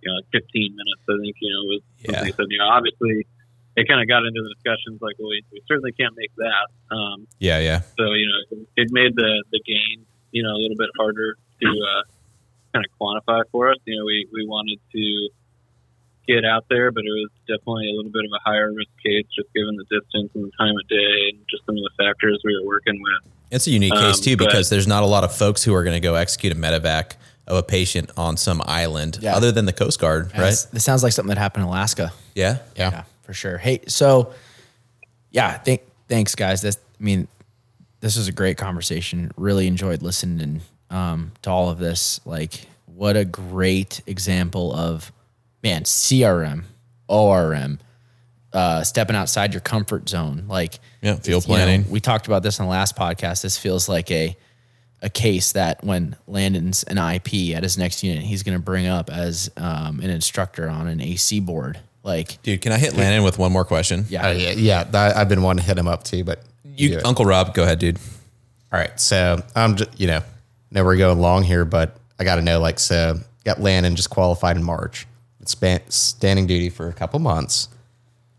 you 0.03 0.11
know 0.11 0.17
like 0.19 0.27
15 0.33 0.75
minutes. 0.75 1.03
I 1.07 1.15
think 1.21 1.37
you 1.39 1.51
know 1.53 1.63
was 1.71 1.83
Yeah. 2.03 2.25
something 2.25 2.35
that 2.37 2.49
you 2.51 2.59
know 2.59 2.69
obviously. 2.73 3.27
It 3.79 3.87
kind 3.87 4.03
of 4.03 4.09
got 4.11 4.27
into 4.27 4.43
the 4.43 4.51
discussions 4.59 4.99
like, 5.01 5.15
well, 5.23 5.31
we, 5.31 5.39
we 5.55 5.63
certainly 5.71 5.93
can't 5.95 6.11
make 6.19 6.35
that. 6.43 6.67
Um, 6.91 7.29
Yeah, 7.39 7.61
yeah. 7.63 7.87
so 7.97 8.11
you 8.11 8.27
know, 8.27 8.39
it, 8.59 8.67
it 8.75 8.89
made 8.91 9.15
the 9.15 9.45
the 9.55 9.61
gain 9.63 10.03
you 10.33 10.43
know 10.43 10.51
a 10.51 10.59
little 10.59 10.75
bit 10.77 10.91
harder 10.99 11.39
to 11.63 11.69
uh, 11.69 12.03
kind 12.75 12.83
of 12.85 12.91
quantify 12.99 13.45
for 13.53 13.71
us. 13.71 13.79
You 13.85 14.01
know, 14.01 14.05
we 14.05 14.27
we 14.33 14.43
wanted 14.49 14.81
to 14.97 15.29
get 16.29 16.45
out 16.45 16.67
there, 16.69 16.91
but 16.93 17.01
it 17.05 17.11
was 17.11 17.31
definitely 17.49 17.89
a 17.91 17.95
little 17.97 18.13
bit 18.13 18.25
of 18.25 18.31
a 18.33 18.49
higher 18.49 18.71
risk 18.73 18.91
case, 19.05 19.25
just 19.35 19.53
given 19.55 19.75
the 19.77 19.85
distance 19.85 20.31
and 20.35 20.45
the 20.45 20.51
time 20.59 20.75
of 20.77 20.87
day 20.89 21.31
and 21.33 21.39
just 21.51 21.65
some 21.67 21.75
of 21.77 21.83
the 21.83 21.91
factors 21.99 22.41
we 22.45 22.55
were 22.61 22.67
working 22.67 23.01
with. 23.03 23.33
It's 23.51 23.67
a 23.67 23.71
unique 23.71 23.95
case 23.95 24.19
Um, 24.19 24.23
too 24.23 24.37
but- 24.37 24.47
because 24.49 24.69
there's 24.69 24.87
not 24.87 25.03
a 25.03 25.07
lot 25.07 25.25
of 25.25 25.35
folks 25.35 25.65
who 25.65 25.75
are 25.75 25.83
going 25.83 25.97
to 25.97 26.01
go 26.07 26.15
execute 26.15 26.53
a 26.53 26.57
medevac 26.57 27.13
of 27.47 27.57
a 27.57 27.63
patient 27.63 28.11
on 28.17 28.37
some 28.37 28.61
island 28.67 29.19
Yeah. 29.23 29.35
other 29.35 29.51
than 29.51 29.65
the 29.65 29.73
Coast 29.73 29.99
Guard, 29.99 30.31
right? 30.35 30.51
This, 30.51 30.65
this 30.67 30.85
sounds 30.85 31.03
like 31.03 31.15
something 31.15 31.31
that 31.31 31.39
happened 31.39 31.63
in 31.65 31.69
Alaska. 31.69 32.13
Yeah. 32.35 32.59
Yeah, 32.77 33.05
for 33.23 33.33
sure. 33.33 33.57
Hey, 33.57 33.81
so 33.89 34.35
yeah, 35.31 35.57
thank 35.59 35.81
thanks 36.09 36.35
guys. 36.35 36.61
This 36.61 36.77
I 37.01 37.03
mean, 37.03 37.27
this 38.01 38.17
was 38.19 38.29
a 38.29 38.33
great 38.33 38.59
conversation. 38.59 39.31
Really 39.37 39.67
enjoyed 39.67 40.03
listening 40.03 40.61
um, 40.91 41.33
to 41.43 41.51
all 41.51 41.71
of 41.71 41.79
this. 41.79 42.21
Like, 42.27 42.67
what 42.87 43.17
a 43.17 43.25
great 43.25 44.03
example 44.07 44.75
of 44.75 45.11
man, 45.69 45.83
CRM, 45.85 46.65
ORM, 47.09 47.79
uh, 48.53 48.83
stepping 48.83 49.17
outside 49.17 49.53
your 49.53 49.61
comfort 49.61 50.09
zone. 50.09 50.45
Like, 50.49 50.79
Yeah, 51.03 51.17
field 51.17 51.45
you 51.45 51.51
know, 51.51 51.55
planning. 51.57 51.91
we 51.91 52.01
talked 52.01 52.27
about 52.27 52.43
this 52.43 52.59
on 52.61 52.67
the 52.67 52.71
last 52.71 52.97
podcast. 52.97 53.43
This 53.43 53.59
feels 53.59 53.89
like 53.89 54.11
a 54.11 54.37
a 55.01 55.09
case 55.09 55.53
that 55.53 55.85
when 55.85 56.17
Landon's 56.27 56.83
an 56.83 56.99
IP 56.99 57.55
at 57.55 57.63
his 57.63 57.79
next 57.79 58.03
unit, 58.03 58.25
he's 58.25 58.43
going 58.43 58.59
to 58.59 58.63
bring 58.63 58.89
up 58.89 59.11
as 59.11 59.49
um, 59.57 60.01
an 60.01 60.11
instructor 60.11 60.69
on 60.69 60.89
an 60.89 61.01
AC 61.01 61.39
board. 61.39 61.79
Like, 62.03 62.43
Dude, 62.43 62.61
can 62.63 62.73
I 62.73 62.79
hit 62.79 62.97
Landon 62.97 63.23
with 63.23 63.39
one 63.39 63.53
more 63.53 63.65
question? 63.65 64.07
yeah, 64.09 64.27
Oh 64.27 64.33
yeah, 64.33 64.51
yeah. 64.51 64.83
that- 64.83 65.17
I've 65.17 65.29
been 65.29 65.43
wanting 65.43 65.63
to 65.63 65.69
hit 65.69 65.79
him 65.79 65.87
up 65.87 66.03
too, 66.03 66.25
but 66.25 66.43
You, 66.65 66.99
do. 66.99 67.01
Uncle 67.05 67.25
Rob, 67.27 67.55
go 67.55 67.63
ahead, 67.63 67.79
dude. 67.79 67.97
All 68.73 68.81
right, 68.81 68.99
so 68.99 69.41
I'm 69.55 69.77
just 69.77 70.01
you 70.01 70.09
know, 70.09 70.21
know 70.73 70.83
we're 70.85 70.97
going 70.97 71.21
long 71.21 71.45
here, 71.45 71.65
but 71.65 71.97
I 72.19 72.25
got 72.25 72.37
to 72.37 72.43
know 72.43 72.59
like 72.59 72.81
so. 72.81 73.21
Got 73.45 73.61
Landon 73.61 73.95
just 73.95 74.11
qualified 74.11 74.57
in 74.57 74.65
March. 74.65 75.07
Span, 75.49 75.81
standing 75.89 76.47
duty 76.47 76.69
for 76.71 76.89
a 76.89 76.93
couple 76.93 77.19
months. 77.21 77.69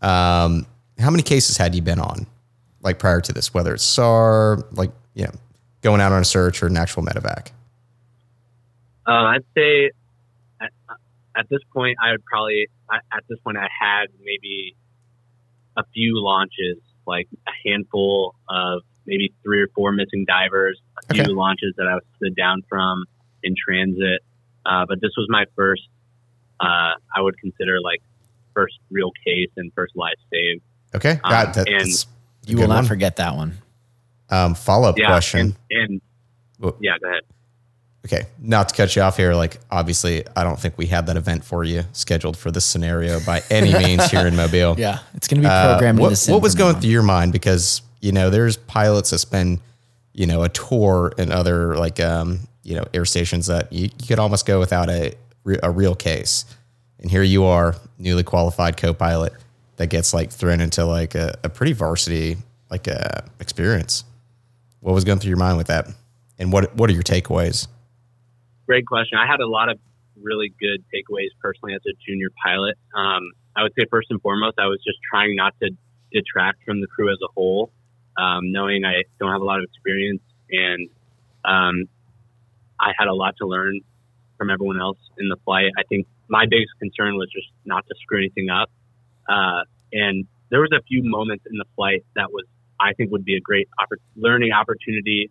Um, 0.02 0.66
how 0.98 1.10
many 1.10 1.22
cases 1.22 1.56
had 1.56 1.74
you 1.74 1.82
been 1.82 1.98
on, 2.00 2.26
like 2.82 2.98
prior 2.98 3.20
to 3.20 3.32
this? 3.32 3.52
Whether 3.52 3.74
it's 3.74 3.82
SAR, 3.84 4.58
like 4.72 4.90
you 5.14 5.24
know, 5.24 5.32
going 5.82 6.00
out 6.00 6.12
on 6.12 6.22
a 6.22 6.24
search 6.24 6.62
or 6.62 6.66
an 6.66 6.76
actual 6.76 7.02
medevac. 7.02 7.48
Uh, 9.06 9.12
I'd 9.34 9.44
say 9.56 9.90
at, 10.60 10.70
at 11.36 11.48
this 11.50 11.60
point, 11.72 11.96
I 12.02 12.12
would 12.12 12.24
probably 12.24 12.68
at 12.92 13.02
at 13.12 13.24
this 13.28 13.38
point 13.40 13.56
I 13.58 13.68
had 13.80 14.06
maybe 14.22 14.76
a 15.76 15.82
few 15.94 16.20
launches, 16.22 16.78
like 17.06 17.28
a 17.46 17.68
handful 17.68 18.34
of 18.48 18.82
maybe 19.06 19.32
three 19.42 19.62
or 19.62 19.68
four 19.74 19.92
missing 19.92 20.24
divers, 20.26 20.80
a 21.10 21.14
few 21.14 21.22
Okay. 21.24 21.32
launches 21.32 21.74
that 21.76 21.86
I 21.86 21.94
was 21.94 22.04
stood 22.16 22.36
down 22.36 22.62
from 22.68 23.04
in 23.42 23.54
transit. 23.56 24.20
Uh, 24.66 24.84
but 24.86 25.00
this 25.00 25.10
was 25.16 25.26
my 25.30 25.46
first, 25.56 25.82
uh, 26.60 26.92
I 27.16 27.20
would 27.20 27.36
consider 27.38 27.80
like 27.80 28.00
first 28.54 28.78
real 28.90 29.10
case 29.26 29.50
and 29.56 29.72
first 29.74 29.94
life 29.96 30.14
save. 30.32 30.60
Okay, 30.94 31.12
Um, 31.24 31.30
That- 31.30 31.54
that's 31.54 31.68
and- 31.70 32.06
you 32.46 32.56
will 32.58 32.68
not 32.68 32.76
one. 32.76 32.84
forget 32.86 33.16
that 33.16 33.36
one. 33.36 33.58
Um, 34.30 34.54
follow 34.54 34.88
up 34.88 34.98
Yeah, 34.98 35.06
question. 35.06 35.56
And, 35.70 36.00
and 36.62 36.74
yeah, 36.80 36.92
go 37.00 37.08
ahead. 37.08 37.22
Okay, 38.06 38.26
not 38.38 38.70
to 38.70 38.74
cut 38.74 38.96
you 38.96 39.02
off 39.02 39.16
here. 39.18 39.34
Like, 39.34 39.58
obviously, 39.70 40.24
I 40.34 40.42
don't 40.42 40.58
think 40.58 40.78
we 40.78 40.86
had 40.86 41.06
that 41.06 41.16
event 41.18 41.44
for 41.44 41.64
you 41.64 41.84
scheduled 41.92 42.36
for 42.36 42.50
this 42.50 42.64
scenario 42.64 43.20
by 43.20 43.42
any 43.50 43.72
means 43.86 44.10
here 44.10 44.26
in 44.26 44.36
Mobile. 44.36 44.74
Yeah, 44.78 45.00
it's 45.14 45.28
going 45.28 45.42
to 45.42 45.46
be 45.48 45.52
Uh, 45.52 45.72
programmed. 45.74 45.98
what, 45.98 46.12
into 46.12 46.32
what 46.32 46.40
was 46.42 46.54
going 46.54 46.76
on. 46.76 46.80
through 46.80 46.90
your 46.90 47.02
mind? 47.02 47.32
Because 47.32 47.82
you 48.00 48.12
know, 48.12 48.30
there's 48.30 48.56
pilots 48.56 49.10
that 49.10 49.18
spend, 49.18 49.60
you 50.14 50.26
know, 50.26 50.42
a 50.42 50.48
tour 50.48 51.12
and 51.18 51.30
other 51.30 51.76
like, 51.76 52.00
um, 52.00 52.40
you 52.62 52.74
know, 52.74 52.84
air 52.94 53.04
stations 53.04 53.46
that 53.48 53.70
you, 53.70 53.84
you 54.00 54.06
could 54.08 54.18
almost 54.18 54.46
go 54.46 54.58
without 54.58 54.88
a 54.88 55.02
re- 55.02 55.14
a 55.62 55.70
real 55.70 55.94
case, 55.94 56.44
and 56.98 57.10
here 57.10 57.22
you 57.22 57.44
are, 57.44 57.76
newly 57.98 58.22
qualified 58.22 58.76
co-pilot 58.76 59.32
that 59.76 59.88
gets 59.88 60.12
like 60.12 60.30
thrown 60.30 60.60
into 60.60 60.84
like 60.84 61.14
a, 61.14 61.38
a 61.42 61.48
pretty 61.48 61.72
varsity 61.72 62.36
like 62.70 62.86
uh, 62.88 63.22
experience. 63.40 64.04
What 64.80 64.94
was 64.94 65.04
going 65.04 65.18
through 65.18 65.30
your 65.30 65.38
mind 65.38 65.58
with 65.58 65.68
that, 65.68 65.88
and 66.38 66.52
what 66.52 66.74
what 66.76 66.90
are 66.90 66.92
your 66.92 67.02
takeaways? 67.02 67.66
Great 68.66 68.86
question. 68.86 69.18
I 69.18 69.26
had 69.26 69.40
a 69.40 69.48
lot 69.48 69.68
of 69.68 69.78
really 70.20 70.52
good 70.60 70.84
takeaways 70.94 71.30
personally 71.40 71.74
as 71.74 71.80
a 71.86 71.92
junior 72.06 72.28
pilot. 72.44 72.76
Um, 72.94 73.32
I 73.56 73.62
would 73.62 73.72
say 73.78 73.86
first 73.90 74.08
and 74.10 74.20
foremost, 74.20 74.58
I 74.58 74.66
was 74.66 74.78
just 74.84 74.98
trying 75.10 75.34
not 75.34 75.54
to 75.62 75.70
detract 76.12 76.64
from 76.64 76.80
the 76.80 76.86
crew 76.86 77.10
as 77.10 77.18
a 77.22 77.32
whole, 77.34 77.72
um, 78.16 78.52
knowing 78.52 78.84
I 78.84 79.04
don't 79.18 79.32
have 79.32 79.40
a 79.40 79.44
lot 79.44 79.58
of 79.58 79.64
experience 79.64 80.22
and 80.50 80.88
um, 81.44 81.88
I 82.78 82.92
had 82.98 83.08
a 83.08 83.14
lot 83.14 83.34
to 83.38 83.46
learn 83.46 83.80
from 84.40 84.48
everyone 84.48 84.80
else 84.80 84.96
in 85.18 85.28
the 85.28 85.36
flight. 85.44 85.66
I 85.78 85.82
think 85.82 86.06
my 86.28 86.46
biggest 86.48 86.72
concern 86.78 87.16
was 87.16 87.28
just 87.30 87.48
not 87.66 87.86
to 87.86 87.94
screw 88.00 88.18
anything 88.18 88.48
up. 88.48 88.70
Uh, 89.28 89.64
and 89.92 90.26
there 90.48 90.60
was 90.60 90.70
a 90.72 90.80
few 90.84 91.02
moments 91.04 91.44
in 91.50 91.58
the 91.58 91.66
flight 91.76 92.06
that 92.16 92.32
was, 92.32 92.46
I 92.80 92.94
think, 92.94 93.12
would 93.12 93.24
be 93.24 93.36
a 93.36 93.40
great 93.40 93.68
oppor- 93.78 94.00
learning 94.16 94.52
opportunity 94.52 95.30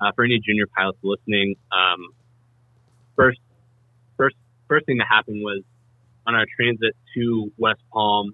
uh, 0.00 0.10
for 0.16 0.24
any 0.24 0.40
junior 0.40 0.66
pilots 0.66 0.98
listening. 1.04 1.54
Um, 1.70 2.08
first, 3.14 3.38
first, 4.16 4.34
first 4.66 4.84
thing 4.84 4.98
that 4.98 5.06
happened 5.08 5.42
was 5.44 5.62
on 6.26 6.34
our 6.34 6.46
transit 6.56 6.96
to 7.14 7.52
West 7.56 7.80
Palm, 7.92 8.32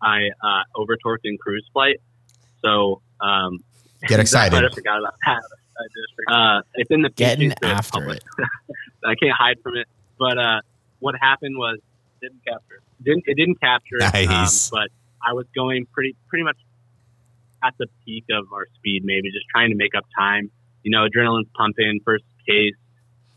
I 0.00 0.28
uh, 0.40 0.62
over 0.76 0.96
torqued 1.04 1.24
in 1.24 1.38
cruise 1.38 1.68
flight. 1.72 1.96
So 2.64 3.02
um, 3.20 3.64
Get 4.06 4.20
excited. 4.20 4.64
I 4.64 4.68
forgot 4.72 5.00
about 5.00 5.14
that. 5.26 5.42
I 5.76 5.84
just 5.88 6.14
forgot. 6.14 6.58
Uh, 6.58 6.62
it's 6.74 6.90
in 6.92 7.02
the 7.02 7.10
Getting 7.10 7.50
PCs, 7.50 7.54
so 7.60 7.68
it's 7.68 7.78
after 7.78 8.08
it. 8.10 8.24
I 9.04 9.14
can't 9.14 9.36
hide 9.36 9.58
from 9.62 9.76
it. 9.76 9.86
But 10.18 10.38
uh, 10.38 10.60
what 11.00 11.14
happened 11.20 11.56
was 11.56 11.78
didn't 12.20 12.44
capture. 12.46 12.80
Didn't 13.02 13.24
it 13.26 13.36
didn't 13.36 13.60
capture. 13.60 13.96
it, 13.96 14.28
Nice. 14.28 14.72
Um, 14.72 14.78
but 14.78 14.88
I 15.26 15.32
was 15.32 15.46
going 15.54 15.86
pretty 15.92 16.16
pretty 16.28 16.44
much 16.44 16.56
at 17.62 17.74
the 17.78 17.86
peak 18.04 18.24
of 18.30 18.52
our 18.52 18.66
speed, 18.76 19.02
maybe 19.04 19.30
just 19.30 19.46
trying 19.50 19.70
to 19.70 19.76
make 19.76 19.94
up 19.94 20.04
time. 20.16 20.50
You 20.82 20.90
know, 20.90 21.06
adrenaline's 21.06 21.48
pumping. 21.56 22.00
First 22.04 22.24
case, 22.46 22.74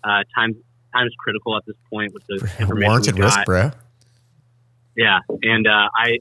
uh, 0.04 0.24
time 0.36 0.56
time 0.94 1.08
is 1.08 1.14
critical 1.18 1.56
at 1.56 1.66
this 1.66 1.76
point 1.90 2.14
with 2.14 2.24
the 2.28 2.36
information 2.60 2.90
Warranted 2.90 3.16
we 3.16 3.22
risk, 3.22 3.46
bro. 3.46 3.72
Yeah, 4.96 5.20
and 5.44 5.68
uh, 5.68 5.90
I, 5.96 6.20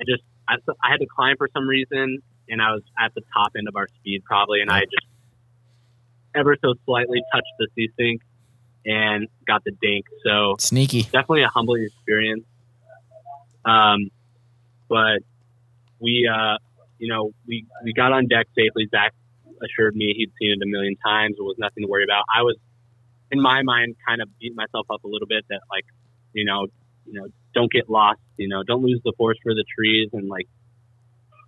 I 0.00 0.04
just 0.06 0.22
I, 0.48 0.56
I 0.82 0.90
had 0.90 1.00
to 1.00 1.06
climb 1.06 1.36
for 1.36 1.48
some 1.54 1.66
reason, 1.66 2.22
and 2.48 2.62
I 2.62 2.72
was 2.72 2.82
at 2.98 3.14
the 3.14 3.22
top 3.32 3.52
end 3.56 3.68
of 3.68 3.76
our 3.76 3.88
speed 4.00 4.22
probably, 4.24 4.60
and 4.60 4.70
I 4.70 4.80
just 4.80 5.06
ever 6.34 6.56
so 6.62 6.74
slightly 6.84 7.22
touched 7.32 7.52
the 7.58 7.68
sea 7.74 7.90
sync 7.96 8.22
and 8.88 9.28
got 9.46 9.62
the 9.64 9.72
dink. 9.82 10.06
So 10.24 10.56
Sneaky. 10.58 11.02
definitely 11.02 11.42
a 11.42 11.48
humbling 11.48 11.84
experience. 11.84 12.44
Um, 13.64 14.10
but 14.88 15.20
we, 16.00 16.26
uh, 16.26 16.56
you 16.98 17.08
know, 17.08 17.32
we 17.46 17.66
we 17.84 17.92
got 17.92 18.12
on 18.12 18.26
deck 18.26 18.46
safely. 18.56 18.88
Zach 18.90 19.12
assured 19.62 19.94
me 19.94 20.14
he'd 20.16 20.32
seen 20.40 20.52
it 20.52 20.62
a 20.62 20.66
million 20.66 20.96
times. 21.04 21.36
It 21.38 21.42
was 21.42 21.56
nothing 21.58 21.84
to 21.84 21.88
worry 21.88 22.04
about. 22.04 22.24
I 22.34 22.42
was, 22.42 22.56
in 23.30 23.42
my 23.42 23.62
mind, 23.62 23.96
kind 24.06 24.22
of 24.22 24.28
beating 24.38 24.56
myself 24.56 24.86
up 24.90 25.04
a 25.04 25.08
little 25.08 25.28
bit 25.28 25.44
that 25.50 25.60
like, 25.70 25.84
you 26.32 26.46
know, 26.46 26.66
you 27.04 27.12
know, 27.12 27.26
don't 27.54 27.70
get 27.70 27.90
lost. 27.90 28.20
You 28.38 28.48
know, 28.48 28.62
don't 28.62 28.82
lose 28.82 29.00
the 29.04 29.12
forest 29.18 29.40
for 29.42 29.52
the 29.52 29.64
trees 29.76 30.08
and 30.14 30.28
like 30.28 30.48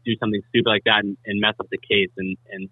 do 0.04 0.12
something 0.20 0.42
stupid 0.50 0.68
like 0.68 0.84
that 0.84 1.04
and, 1.04 1.16
and 1.24 1.40
mess 1.40 1.54
up 1.58 1.68
the 1.70 1.78
case 1.78 2.10
and 2.16 2.36
and 2.50 2.68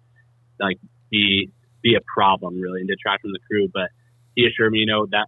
like 0.59 0.77
be 1.09 1.49
be 1.81 1.95
a 1.95 2.01
problem 2.13 2.59
really 2.59 2.81
and 2.81 2.89
detract 2.89 3.21
from 3.21 3.31
the 3.31 3.39
crew. 3.49 3.67
But 3.73 3.89
he 4.35 4.45
assured 4.45 4.71
me, 4.71 4.79
you 4.79 4.85
know, 4.85 5.05
that 5.11 5.27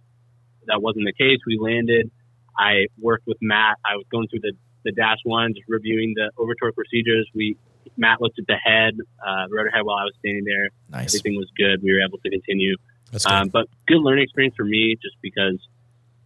that 0.66 0.80
wasn't 0.80 1.04
the 1.06 1.12
case. 1.12 1.38
We 1.46 1.58
landed. 1.60 2.10
I 2.56 2.86
worked 2.98 3.26
with 3.26 3.38
Matt. 3.40 3.76
I 3.84 3.96
was 3.96 4.04
going 4.10 4.28
through 4.28 4.40
the, 4.40 4.52
the 4.84 4.92
dash 4.92 5.18
one, 5.24 5.54
just 5.54 5.64
reviewing 5.68 6.14
the 6.14 6.30
over 6.36 6.54
torque 6.54 6.74
procedures. 6.74 7.28
We 7.34 7.56
Matt 7.96 8.20
looked 8.20 8.38
at 8.38 8.46
the 8.46 8.56
head, 8.56 8.94
uh, 9.26 9.46
rotor 9.50 9.70
head 9.70 9.82
while 9.84 9.96
I 9.96 10.04
was 10.04 10.14
standing 10.18 10.44
there. 10.44 10.68
Nice. 10.90 11.14
Everything 11.14 11.36
was 11.36 11.50
good. 11.56 11.82
We 11.82 11.92
were 11.92 12.00
able 12.06 12.18
to 12.18 12.30
continue. 12.30 12.76
That's 13.10 13.24
good. 13.26 13.32
Um, 13.32 13.48
but 13.48 13.66
good 13.86 13.98
learning 13.98 14.24
experience 14.24 14.54
for 14.56 14.64
me, 14.64 14.96
just 15.02 15.16
because 15.20 15.58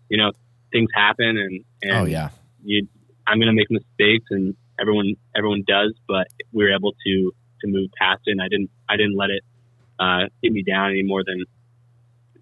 you 0.09 0.18
know 0.18 0.33
things 0.72 0.91
happen 0.95 1.37
and 1.37 1.64
and 1.83 1.93
Oh 1.93 2.05
yeah. 2.05 2.31
you 2.64 2.87
I'm 3.27 3.39
gonna 3.41 3.53
make 3.53 3.70
mistakes 3.70 4.27
and 4.31 4.55
everyone 4.81 5.14
everyone 5.37 5.64
does, 5.66 5.95
but 6.07 6.27
we 6.53 6.64
were 6.64 6.74
able 6.74 6.93
to 7.07 7.33
to 7.62 7.66
move 7.66 7.91
past 7.99 8.22
it 8.27 8.33
and 8.33 8.43
I 8.43 8.49
didn't 8.49 8.70
I 8.89 8.97
didn't 8.97 9.16
let 9.16 9.31
it 9.31 9.43
uh 9.99 10.29
hit 10.43 10.53
me 10.53 10.62
down 10.62 10.91
any 10.91 11.03
more 11.03 11.22
than 11.24 11.45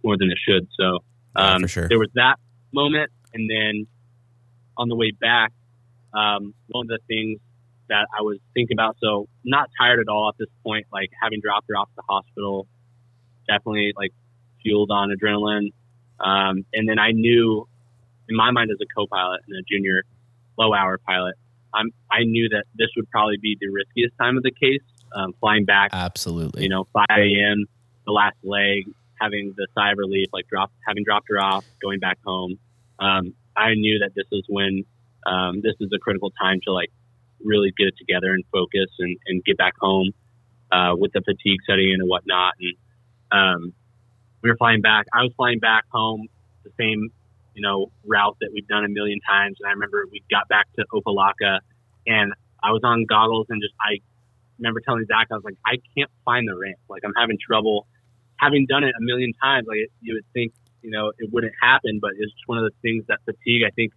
more 0.05 0.17
than 0.17 0.31
it 0.31 0.39
should. 0.47 0.69
So 0.79 0.99
um 1.35 1.63
for 1.63 1.69
sure. 1.69 1.89
there 1.89 1.99
was 1.99 2.11
that 2.15 2.37
moment 2.73 3.11
and 3.33 3.51
then 3.51 3.87
on 4.77 4.89
the 4.89 4.97
way 4.97 5.13
back, 5.13 5.53
um, 6.13 6.55
one 6.69 6.87
of 6.87 6.89
the 6.89 6.99
things 7.09 7.41
that 7.89 8.07
I 8.17 8.23
was 8.23 8.39
thinking 8.55 8.77
about, 8.77 8.97
so 9.03 9.29
not 9.45 9.69
tired 9.79 10.01
at 10.01 10.09
all 10.09 10.29
at 10.29 10.39
this 10.39 10.49
point, 10.63 10.87
like 10.93 11.11
having 11.21 11.41
dropped 11.41 11.67
her 11.69 11.77
off 11.77 11.89
at 11.91 11.97
the 11.97 12.03
hospital, 12.09 12.67
definitely 13.47 13.93
like 13.97 14.13
fueled 14.63 14.91
on 14.91 15.11
adrenaline. 15.11 15.73
Um, 16.21 16.65
and 16.73 16.89
then 16.89 16.99
I 16.99 17.11
knew 17.13 17.69
in 18.29 18.37
my 18.37 18.51
mind 18.51 18.71
as 18.71 18.79
a 18.81 18.87
co-pilot 18.97 19.43
and 19.47 19.57
a 19.59 19.63
junior 19.63 20.03
low 20.57 20.73
hour 20.73 20.99
pilot, 20.99 21.35
I'm, 21.75 21.91
I 22.11 22.23
knew 22.23 22.49
that 22.51 22.65
this 22.77 22.89
would 22.97 23.11
probably 23.11 23.37
be 23.37 23.57
the 23.61 23.69
riskiest 23.69 24.15
time 24.19 24.37
of 24.37 24.45
the 24.45 24.53
case, 24.53 24.83
um, 25.15 25.35
flying 25.41 25.65
back, 25.65 25.91
Absolutely. 25.93 26.63
you 26.63 26.69
know, 26.69 26.87
5 26.93 27.05
a.m., 27.11 27.67
the 28.07 28.13
last 28.13 28.37
leg, 28.43 28.85
having 29.21 29.55
the 29.57 29.67
sigh 29.75 29.93
of 29.93 29.99
relief, 29.99 30.29
like 30.33 30.47
drop, 30.49 30.73
having 30.87 31.05
dropped 31.05 31.27
her 31.31 31.41
off, 31.41 31.65
going 31.83 32.01
back 32.01 32.19
home. 32.25 32.59
Um, 32.99 33.35
I 33.57 33.75
knew 33.75 33.99
that 34.01 34.13
this 34.15 34.27
was 34.31 34.45
when, 34.49 34.85
um, 35.27 35.61
this 35.63 35.75
is 35.81 35.91
a 35.95 35.99
critical 35.99 36.31
time 36.41 36.61
to 36.67 36.73
like 36.73 36.91
really 37.43 37.73
get 37.77 37.89
it 37.89 37.95
together 37.99 38.33
and 38.33 38.45
focus 38.53 38.91
and, 38.99 39.17
and 39.27 39.45
get 39.45 39.57
back 39.57 39.75
home, 39.81 40.13
uh, 40.73 40.95
with 40.97 41.13
the 41.13 41.21
fatigue 41.21 41.61
setting 41.69 41.91
in 41.91 42.01
and 42.01 42.09
whatnot. 42.09 42.55
And, 42.61 42.77
um, 43.33 43.73
we 44.43 44.51
were 44.51 44.57
flying 44.57 44.83
back. 44.83 45.07
I 45.13 45.23
was 45.23 45.33
flying 45.37 45.59
back 45.59 45.85
home 45.91 46.29
the 46.65 46.71
same, 46.79 47.11
you 47.55 47.63
know, 47.63 47.91
route 48.07 48.37
that 48.41 48.51
we've 48.53 48.69
done 48.69 48.85
a 48.85 48.89
million 48.89 49.21
times. 49.27 49.57
And 49.61 49.69
I 49.69 49.73
remember 49.73 50.05
we 50.11 50.23
got 50.31 50.49
back 50.49 50.67
to 50.77 50.85
Opa-locka 50.93 51.61
and 52.07 52.33
I 52.63 52.73
was 52.73 52.83
on 52.85 53.07
goggles 53.09 53.47
and 53.49 53.63
just, 53.63 53.75
I 53.81 54.01
remember 54.59 54.81
telling 54.81 55.05
Zach, 55.07 55.29
I 55.31 55.35
was 55.35 55.45
like, 55.45 55.57
I 55.67 55.77
can't 55.97 56.11
find 56.25 56.47
the 56.49 56.57
ramp. 56.57 56.79
Like 56.89 57.03
I'm 57.05 57.15
having 57.17 57.39
trouble 57.41 57.87
having 58.39 58.67
done 58.67 58.85
it 58.85 58.95
a 58.99 59.03
million 59.03 59.33
times. 59.43 59.67
Like 59.69 59.79
you 60.01 60.15
would 60.15 60.25
think, 60.33 60.53
you 60.83 60.91
know, 60.91 61.13
it 61.19 61.33
wouldn't 61.33 61.55
happen, 61.63 61.99
but 62.01 62.11
it's 62.19 62.33
just 62.33 62.45
one 62.47 62.59
of 62.59 62.65
those 62.65 62.79
things 62.83 63.05
that 63.09 63.19
fatigue, 63.25 63.63
I 63.67 63.71
think 63.71 63.93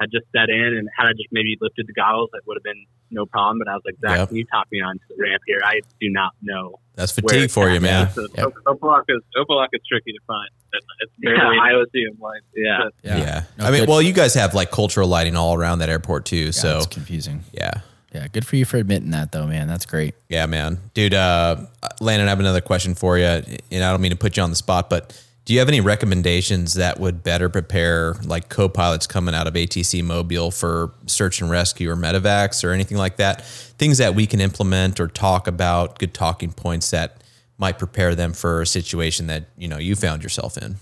had 0.00 0.10
just 0.10 0.24
set 0.34 0.48
in, 0.50 0.74
and 0.78 0.88
had 0.96 1.06
I 1.06 1.12
just 1.12 1.28
maybe 1.30 1.56
lifted 1.60 1.86
the 1.86 1.92
goggles, 1.92 2.30
that 2.32 2.40
would 2.46 2.56
have 2.56 2.64
been 2.64 2.84
no 3.10 3.24
problem. 3.26 3.58
But 3.58 3.68
I 3.68 3.74
was 3.74 3.82
like, 3.84 3.94
Zach, 4.00 4.18
Yep. 4.18 4.28
can 4.28 4.36
you 4.38 4.44
top 4.46 4.66
me 4.72 4.80
onto 4.80 5.00
the 5.10 5.16
ramp 5.22 5.42
here? 5.46 5.60
I 5.64 5.80
do 6.00 6.08
not 6.10 6.32
know. 6.42 6.80
That's 6.96 7.12
fatigue 7.12 7.50
for 7.50 7.70
you, 7.70 7.80
man. 7.80 8.10
So 8.10 8.22
Yep. 8.36 8.48
Opa-locka 8.66 9.10
is 9.10 9.22
Opa-locka 9.36 9.78
tricky 9.88 10.12
to 10.12 10.18
find. 10.26 10.48
It's 10.72 10.86
it's 11.02 11.12
Yeah, 11.22 11.34
barely 11.36 11.58
I- 11.58 11.72
IOC 11.72 12.18
line. 12.20 12.40
Yeah. 12.56 12.88
Yeah. 13.04 13.44
No, 13.58 13.66
I 13.66 13.70
mean, 13.70 13.86
well, 13.86 14.02
you 14.02 14.12
guys 14.12 14.34
have 14.34 14.54
like 14.54 14.70
cultural 14.70 15.06
lighting 15.08 15.36
all 15.36 15.54
around 15.54 15.78
that 15.80 15.88
airport 15.88 16.24
too. 16.24 16.50
So 16.52 16.78
it's 16.78 16.86
confusing. 16.86 17.44
yeah. 17.52 17.72
Yeah, 18.14 18.28
good 18.28 18.46
for 18.46 18.56
you 18.56 18.64
for 18.66 18.76
admitting 18.76 19.10
that, 19.10 19.32
though, 19.32 19.46
man. 19.46 19.68
That's 19.68 19.86
great. 19.86 20.14
Yeah, 20.28 20.44
man. 20.46 20.78
Dude, 20.92 21.14
uh, 21.14 21.56
Landon, 22.00 22.28
I 22.28 22.30
have 22.30 22.40
another 22.40 22.60
question 22.60 22.94
for 22.94 23.16
you. 23.16 23.24
And 23.24 23.62
I 23.72 23.90
don't 23.90 24.02
mean 24.02 24.10
to 24.10 24.16
put 24.18 24.36
you 24.36 24.42
on 24.42 24.50
the 24.50 24.56
spot, 24.56 24.90
but 24.90 25.18
do 25.44 25.54
you 25.54 25.58
have 25.58 25.68
any 25.68 25.80
recommendations 25.80 26.74
that 26.74 27.00
would 27.00 27.24
better 27.24 27.48
prepare 27.48 28.14
like 28.24 28.48
co 28.48 28.68
pilots 28.68 29.06
coming 29.06 29.34
out 29.34 29.46
of 29.46 29.54
ATC 29.54 30.04
Mobile 30.04 30.50
for 30.50 30.92
search 31.06 31.40
and 31.40 31.50
rescue 31.50 31.90
or 31.90 31.96
medevacs 31.96 32.62
or 32.62 32.72
anything 32.72 32.98
like 32.98 33.16
that? 33.16 33.44
Things 33.44 33.98
that 33.98 34.14
we 34.14 34.26
can 34.26 34.40
implement 34.40 35.00
or 35.00 35.08
talk 35.08 35.48
about, 35.48 35.98
good 35.98 36.14
talking 36.14 36.52
points 36.52 36.90
that 36.90 37.24
might 37.58 37.78
prepare 37.78 38.14
them 38.14 38.34
for 38.34 38.60
a 38.60 38.66
situation 38.66 39.26
that, 39.28 39.46
you 39.56 39.68
know, 39.68 39.78
you 39.78 39.96
found 39.96 40.22
yourself 40.22 40.56
in. 40.58 40.76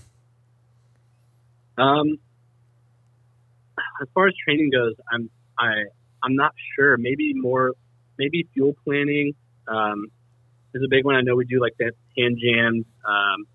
Um, 1.77 2.19
as 4.01 4.07
far 4.13 4.27
as 4.27 4.33
training 4.43 4.69
goes, 4.71 4.95
I'm 5.11 5.29
I 5.57 5.85
I'm 6.23 6.35
not 6.35 6.53
sure. 6.75 6.97
Maybe 6.97 7.33
more, 7.33 7.73
maybe 8.17 8.47
fuel 8.53 8.75
planning 8.83 9.33
um, 9.67 10.07
is 10.73 10.81
a 10.83 10.87
big 10.89 11.05
one. 11.05 11.15
I 11.15 11.21
know 11.21 11.35
we 11.35 11.45
do 11.45 11.59
like 11.59 11.73
that 11.79 11.93
hand 12.17 12.37
jams, 12.41 12.85
um, 13.07 13.45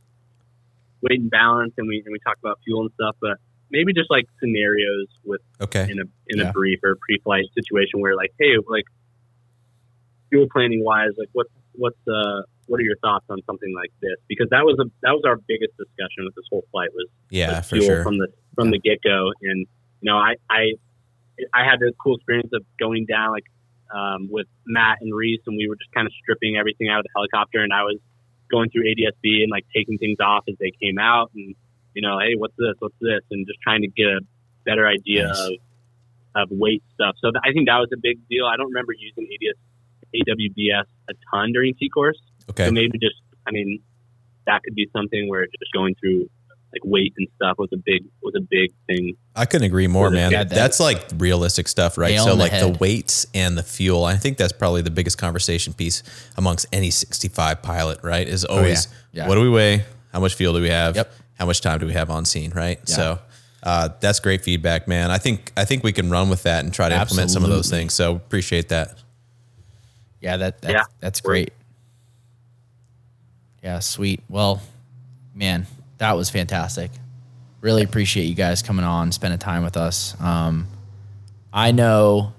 weight 1.02 1.20
and 1.20 1.30
balance, 1.30 1.74
and 1.78 1.86
we 1.88 2.02
and 2.04 2.12
we 2.12 2.18
talk 2.20 2.36
about 2.42 2.58
fuel 2.64 2.82
and 2.82 2.90
stuff. 2.94 3.16
But 3.20 3.38
maybe 3.70 3.92
just 3.92 4.10
like 4.10 4.26
scenarios 4.40 5.06
with 5.24 5.40
Okay. 5.60 5.86
in 5.90 5.98
a 6.00 6.04
in 6.28 6.38
Yeah. 6.40 6.48
a 6.50 6.52
brief 6.52 6.80
or 6.82 6.96
pre-flight 6.96 7.44
situation 7.54 8.00
where 8.00 8.14
like, 8.16 8.32
hey, 8.38 8.56
like 8.68 8.84
fuel 10.30 10.46
planning 10.52 10.84
wise, 10.84 11.10
like 11.18 11.28
what's 11.32 11.50
what's 11.72 11.98
uh 12.08 12.42
what 12.66 12.80
are 12.80 12.82
your 12.84 12.96
thoughts 12.96 13.24
on 13.28 13.38
something 13.46 13.72
like 13.76 13.92
this? 14.02 14.16
Because 14.28 14.48
that 14.50 14.64
was 14.64 14.76
a 14.80 14.84
that 15.02 15.12
was 15.12 15.22
our 15.24 15.36
biggest 15.36 15.76
discussion 15.76 16.24
with 16.24 16.34
this 16.34 16.44
whole 16.50 16.64
flight 16.72 16.88
was 16.94 17.06
Yeah, 17.30 17.58
was 17.58 17.68
for 17.68 17.76
fuel 17.76 17.86
sure. 17.86 18.02
from 18.02 18.18
the 18.18 18.28
from 18.54 18.70
the 18.70 18.78
get 18.78 19.00
go. 19.02 19.30
And 19.42 19.66
you 20.00 20.10
know, 20.10 20.16
I 20.16 20.34
I 20.50 20.72
I 21.54 21.64
had 21.64 21.80
the 21.80 21.92
cool 22.02 22.16
experience 22.16 22.50
of 22.52 22.64
going 22.78 23.06
down 23.06 23.30
like 23.32 23.44
um, 23.94 24.28
with 24.30 24.46
Matt 24.66 24.98
and 25.00 25.14
Reese, 25.14 25.40
and 25.46 25.56
we 25.56 25.68
were 25.68 25.76
just 25.76 25.92
kind 25.92 26.06
of 26.06 26.12
stripping 26.22 26.56
everything 26.56 26.88
out 26.88 26.98
of 27.00 27.04
the 27.04 27.10
helicopter, 27.14 27.62
and 27.62 27.72
I 27.72 27.82
was 27.82 27.98
going 28.50 28.70
through 28.70 28.84
ADSB 28.84 29.42
and 29.42 29.50
like 29.50 29.66
taking 29.74 29.98
things 29.98 30.18
off 30.20 30.44
as 30.48 30.56
they 30.58 30.72
came 30.82 30.98
out, 30.98 31.30
and 31.34 31.54
you 31.94 32.02
know, 32.02 32.18
hey, 32.18 32.34
what's 32.36 32.54
this? 32.58 32.74
What's 32.78 32.98
this? 33.00 33.20
And 33.30 33.46
just 33.46 33.60
trying 33.60 33.82
to 33.82 33.88
get 33.88 34.06
a 34.06 34.20
better 34.64 34.86
idea 34.86 35.28
Nice. 35.28 35.38
of 35.38 35.52
of 36.36 36.48
weight 36.50 36.82
stuff. 36.94 37.14
So 37.20 37.30
th- 37.30 37.40
I 37.44 37.52
think 37.52 37.66
that 37.68 37.78
was 37.78 37.88
a 37.92 37.96
big 38.00 38.18
deal. 38.28 38.44
I 38.44 38.56
don't 38.56 38.68
remember 38.68 38.92
using 38.92 39.26
ADS 39.32 39.58
AWBS 40.14 40.84
a 41.08 41.14
ton 41.30 41.52
during 41.52 41.74
T 41.74 41.88
course. 41.88 42.20
Okay. 42.50 42.66
So 42.66 42.72
maybe 42.72 42.98
just, 42.98 43.16
I 43.46 43.50
mean, 43.50 43.80
that 44.46 44.62
could 44.62 44.74
be 44.74 44.88
something 44.94 45.28
where 45.28 45.46
just 45.46 45.72
going 45.72 45.94
through 46.00 46.28
like 46.84 46.90
weight 46.90 47.14
and 47.16 47.26
stuff 47.36 47.56
was 47.58 47.68
a 47.72 47.76
big 47.76 48.04
was 48.22 48.34
a 48.36 48.40
big 48.40 48.72
thing. 48.86 49.16
I 49.34 49.46
couldn't 49.46 49.66
agree 49.66 49.86
more, 49.86 50.10
man. 50.10 50.32
That- 50.32 50.50
that's 50.50 50.78
like 50.80 51.04
realistic 51.16 51.68
stuff, 51.68 51.96
right? 51.98 52.10
Nail 52.12 52.24
So 52.24 52.30
the 52.30 52.36
like 52.36 52.52
the 52.52 52.76
weights 52.80 53.26
and 53.34 53.56
the 53.56 53.62
fuel. 53.62 54.04
I 54.04 54.16
think 54.16 54.36
that's 54.36 54.52
probably 54.52 54.82
the 54.82 54.90
biggest 54.90 55.18
conversation 55.18 55.72
piece 55.72 56.02
amongst 56.36 56.66
any 56.72 56.90
65 56.90 57.62
pilot, 57.62 58.00
right? 58.02 58.26
Is 58.28 58.44
always 58.44 58.86
Oh, 58.88 58.90
Yeah. 59.12 59.28
what 59.28 59.34
do 59.36 59.40
we 59.42 59.48
weigh? 59.50 59.84
How 60.12 60.20
much 60.20 60.34
fuel 60.34 60.54
do 60.54 60.60
we 60.62 60.70
have? 60.70 60.96
Yep. 60.96 61.12
How 61.38 61.46
much 61.46 61.60
time 61.60 61.78
do 61.78 61.86
we 61.86 61.92
have 61.92 62.10
on 62.10 62.24
scene, 62.24 62.50
right? 62.54 62.78
Yeah. 62.86 62.94
So 62.94 63.18
uh, 63.62 63.88
that's 64.00 64.20
great 64.20 64.42
feedback, 64.42 64.86
man. 64.88 65.10
I 65.10 65.18
think 65.18 65.52
I 65.56 65.64
think 65.64 65.82
we 65.82 65.92
can 65.92 66.08
run 66.10 66.28
with 66.30 66.42
that 66.44 66.64
and 66.64 66.72
try 66.72 66.88
to 66.88 67.00
implement 67.00 67.30
some 67.30 67.42
of 67.44 67.50
those 67.50 67.68
things. 67.70 67.94
So 67.94 68.14
appreciate 68.16 68.68
that. 68.70 68.98
Yeah, 70.20 70.36
that 70.38 70.62
that's, 70.62 70.72
Yeah. 70.74 70.82
that's 71.00 71.20
great. 71.20 71.52
Yeah, 73.62 73.80
sweet. 73.80 74.22
Well, 74.28 74.62
man, 75.34 75.66
that 75.98 76.16
was 76.16 76.30
fantastic. 76.30 76.90
Really 77.60 77.82
appreciate 77.82 78.24
you 78.24 78.34
guys 78.34 78.62
coming 78.62 78.84
on, 78.84 79.12
spending 79.12 79.38
time 79.38 79.64
with 79.64 79.76
us. 79.76 80.18
Um, 80.20 80.66
I 81.52 81.72
know 81.72 82.32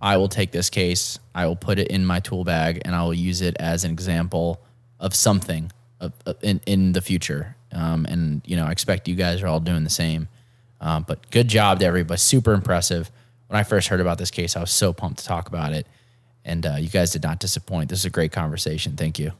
I 0.00 0.16
will 0.16 0.28
take 0.28 0.50
this 0.50 0.70
case, 0.70 1.18
I 1.34 1.46
will 1.46 1.56
put 1.56 1.78
it 1.78 1.88
in 1.88 2.04
my 2.04 2.20
tool 2.20 2.42
bag, 2.44 2.82
and 2.84 2.94
I 2.94 3.02
will 3.04 3.14
use 3.14 3.40
it 3.40 3.56
as 3.60 3.84
an 3.84 3.90
example 3.92 4.60
of 4.98 5.14
something 5.14 5.70
of, 6.00 6.12
of- 6.26 6.36
in 6.42 6.60
in 6.66 6.92
the 6.92 7.00
future. 7.00 7.56
Um, 7.72 8.04
and 8.06 8.42
you 8.44 8.56
know, 8.56 8.66
I 8.66 8.70
expect 8.72 9.08
you 9.08 9.14
guys 9.14 9.42
are 9.42 9.46
all 9.46 9.60
doing 9.60 9.84
the 9.84 9.90
same. 9.90 10.28
Um, 10.80 11.04
but 11.06 11.30
good 11.30 11.48
job 11.48 11.78
to 11.80 11.86
everybody. 11.86 12.18
Super 12.18 12.52
impressive. 12.52 13.10
When 13.46 13.58
I 13.58 13.62
first 13.62 13.88
heard 13.88 14.00
about 14.00 14.18
this 14.18 14.30
case, 14.30 14.56
I 14.56 14.60
was 14.60 14.70
so 14.70 14.92
pumped 14.92 15.20
to 15.20 15.24
talk 15.26 15.46
about 15.48 15.72
it. 15.72 15.86
And 16.44 16.66
uh, 16.66 16.76
you 16.80 16.88
guys 16.88 17.12
did 17.12 17.22
not 17.22 17.38
disappoint. 17.38 17.88
This 17.88 18.00
is 18.00 18.04
a 18.04 18.10
great 18.10 18.32
conversation. 18.32 18.96
Thank 18.96 19.18
you. 19.18 19.32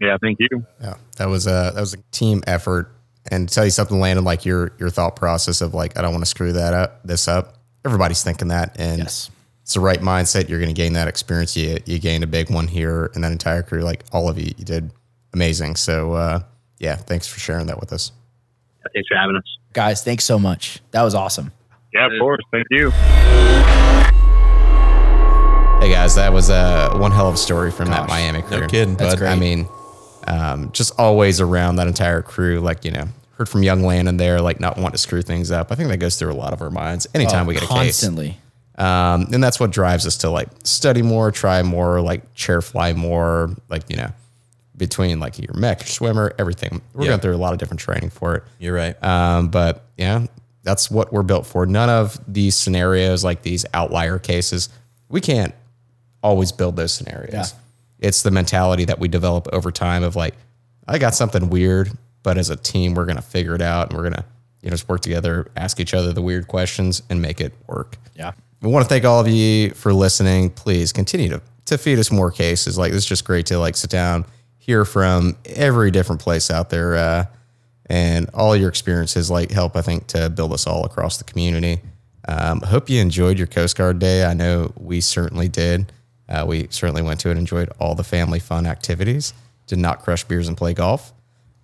Yeah, 0.00 0.18
thank 0.20 0.38
you. 0.38 0.66
Yeah, 0.82 0.94
that 1.16 1.26
was 1.26 1.46
a 1.46 1.72
that 1.74 1.80
was 1.80 1.94
a 1.94 1.98
team 2.10 2.42
effort. 2.46 2.92
And 3.30 3.48
tell 3.48 3.64
you 3.64 3.70
something, 3.70 3.98
Landon, 3.98 4.24
like 4.24 4.44
your 4.44 4.72
your 4.78 4.90
thought 4.90 5.16
process 5.16 5.60
of 5.60 5.74
like 5.74 5.98
I 5.98 6.02
don't 6.02 6.12
want 6.12 6.22
to 6.22 6.30
screw 6.30 6.52
that 6.52 6.74
up, 6.74 7.00
this 7.04 7.28
up. 7.28 7.54
Everybody's 7.84 8.22
thinking 8.22 8.48
that, 8.48 8.76
and 8.78 8.98
Yes. 8.98 9.30
it's 9.62 9.74
the 9.74 9.80
right 9.80 10.00
mindset. 10.00 10.48
You're 10.48 10.58
going 10.60 10.74
to 10.74 10.80
gain 10.80 10.92
that 10.94 11.08
experience. 11.08 11.56
You 11.56 11.78
you 11.86 11.98
gained 11.98 12.24
a 12.24 12.26
big 12.26 12.50
one 12.50 12.68
here, 12.68 13.10
and 13.14 13.22
that 13.24 13.32
entire 13.32 13.62
crew, 13.62 13.80
like 13.82 14.04
all 14.12 14.28
of 14.28 14.38
you, 14.38 14.52
you 14.56 14.64
did 14.64 14.90
amazing. 15.34 15.76
So 15.76 16.12
uh, 16.14 16.40
yeah, 16.78 16.96
thanks 16.96 17.26
for 17.26 17.38
sharing 17.40 17.66
that 17.66 17.78
with 17.80 17.92
us. 17.92 18.12
Thanks 18.94 19.08
for 19.08 19.16
having 19.16 19.36
us. 19.36 19.44
Guys, 19.72 20.02
thanks 20.04 20.24
so 20.24 20.38
much. 20.38 20.80
That 20.92 21.02
was 21.02 21.14
awesome. 21.14 21.52
Yeah, 21.92 22.06
of 22.06 22.12
course. 22.20 22.40
Thank 22.52 22.66
you. 22.70 22.90
Hey 25.80 25.92
guys, 25.92 26.14
that 26.16 26.32
was 26.32 26.50
uh, 26.50 26.96
one 26.96 27.12
hell 27.12 27.28
of 27.28 27.34
a 27.34 27.38
story 27.38 27.70
from 27.70 27.88
that 27.90 28.08
Miami 28.08 28.42
crew. 28.42 28.60
no 28.60 28.66
kidding, 28.66 28.96
That's 28.96 29.14
bud. 29.14 29.18
great. 29.18 29.30
I 29.30 29.36
mean, 29.36 29.68
um, 30.26 30.70
just 30.72 30.98
always 30.98 31.40
around 31.40 31.76
that 31.76 31.86
entire 31.86 32.22
crew. 32.22 32.60
Like 32.60 32.84
you 32.84 32.90
know, 32.90 33.06
heard 33.38 33.48
from 33.48 33.62
young 33.62 33.82
Landon 33.82 34.16
there, 34.16 34.40
like 34.40 34.60
not 34.60 34.76
wanting 34.76 34.92
to 34.92 34.98
screw 34.98 35.22
things 35.22 35.50
up. 35.50 35.70
I 35.72 35.74
think 35.74 35.88
that 35.90 35.98
goes 35.98 36.16
through 36.18 36.32
a 36.32 36.34
lot 36.34 36.52
of 36.52 36.60
our 36.62 36.70
minds 36.70 37.06
anytime 37.14 37.44
Oh, 37.44 37.48
we 37.48 37.54
get 37.54 37.62
a 37.64 37.66
case. 37.66 37.74
constantly. 37.76 38.38
Um, 38.78 39.28
and 39.32 39.42
that's 39.42 39.58
what 39.58 39.70
drives 39.70 40.06
us 40.06 40.18
to 40.18 40.28
like 40.30 40.48
study 40.64 41.00
more, 41.00 41.30
try 41.30 41.62
more, 41.62 42.00
like 42.02 42.34
chair 42.34 42.60
fly 42.60 42.92
more, 42.92 43.50
like, 43.70 43.84
you 43.88 43.96
know, 43.96 44.10
between 44.76 45.18
like 45.18 45.38
your 45.38 45.54
mech, 45.54 45.80
your 45.80 45.86
swimmer, 45.86 46.34
everything. 46.38 46.82
We're 46.92 47.06
going 47.06 47.20
through 47.20 47.34
a 47.34 47.38
lot 47.38 47.54
of 47.54 47.58
different 47.58 47.80
training 47.80 48.10
for 48.10 48.34
it. 48.34 48.42
You're 48.58 48.74
right. 48.74 49.02
Um, 49.02 49.48
but 49.48 49.86
yeah, 49.96 50.26
that's 50.62 50.90
what 50.90 51.10
we're 51.10 51.22
built 51.22 51.46
for. 51.46 51.64
None 51.64 51.88
of 51.88 52.20
these 52.28 52.54
scenarios, 52.54 53.24
like 53.24 53.40
these 53.40 53.64
outlier 53.72 54.18
cases, 54.18 54.68
we 55.08 55.22
can't 55.22 55.54
always 56.22 56.52
build 56.52 56.76
those 56.76 56.92
scenarios. 56.92 57.32
Yeah. 57.32 57.58
It's 57.98 58.22
the 58.22 58.30
mentality 58.30 58.84
that 58.84 58.98
we 58.98 59.08
develop 59.08 59.48
over 59.52 59.70
time 59.70 60.02
of 60.02 60.16
like, 60.16 60.34
I 60.86 60.98
got 60.98 61.14
something 61.14 61.48
weird, 61.48 61.90
but 62.22 62.38
as 62.38 62.50
a 62.50 62.56
team, 62.56 62.94
we're 62.94 63.06
going 63.06 63.16
to 63.16 63.22
figure 63.22 63.54
it 63.54 63.62
out 63.62 63.88
and 63.88 63.96
we're 63.96 64.04
going 64.04 64.14
to, 64.14 64.24
you 64.62 64.70
know, 64.70 64.74
just 64.74 64.88
work 64.88 65.00
together, 65.00 65.50
ask 65.56 65.80
each 65.80 65.94
other 65.94 66.12
the 66.12 66.22
weird 66.22 66.48
questions 66.48 67.02
and 67.08 67.22
make 67.22 67.40
it 67.40 67.52
work. 67.66 67.98
Yeah. 68.14 68.32
We 68.62 68.70
want 68.70 68.84
to 68.84 68.88
thank 68.88 69.04
all 69.04 69.20
of 69.20 69.28
you 69.28 69.70
for 69.70 69.92
listening. 69.92 70.50
Please 70.50 70.92
continue 70.92 71.28
to, 71.30 71.42
to 71.66 71.78
feed 71.78 71.98
us 71.98 72.10
more 72.10 72.30
cases. 72.30 72.78
Like, 72.78 72.92
it's 72.92 73.06
just 73.06 73.24
great 73.24 73.46
to 73.46 73.58
like 73.58 73.76
sit 73.76 73.90
down, 73.90 74.24
hear 74.58 74.84
from 74.84 75.36
every 75.44 75.90
different 75.90 76.20
place 76.20 76.50
out 76.50 76.70
there. 76.70 76.96
Uh, 76.96 77.24
and 77.88 78.28
all 78.34 78.56
your 78.56 78.68
experiences 78.68 79.30
like 79.30 79.50
help, 79.50 79.76
I 79.76 79.82
think, 79.82 80.08
to 80.08 80.28
build 80.28 80.52
us 80.52 80.66
all 80.66 80.84
across 80.84 81.18
the 81.18 81.24
community. 81.24 81.80
Um, 82.26 82.60
hope 82.60 82.90
you 82.90 83.00
enjoyed 83.00 83.38
your 83.38 83.46
Coast 83.46 83.76
Guard 83.76 84.00
Day. 84.00 84.24
I 84.24 84.34
know 84.34 84.72
we 84.76 85.00
certainly 85.00 85.48
did. 85.48 85.92
Uh, 86.28 86.44
we 86.46 86.66
certainly 86.70 87.02
went 87.02 87.20
to 87.20 87.28
it, 87.28 87.32
and 87.32 87.40
enjoyed 87.40 87.70
all 87.78 87.94
the 87.94 88.04
family 88.04 88.38
fun 88.40 88.66
activities, 88.66 89.32
did 89.66 89.78
not 89.78 90.02
crush 90.02 90.24
beers 90.24 90.48
and 90.48 90.56
play 90.56 90.74
golf. 90.74 91.12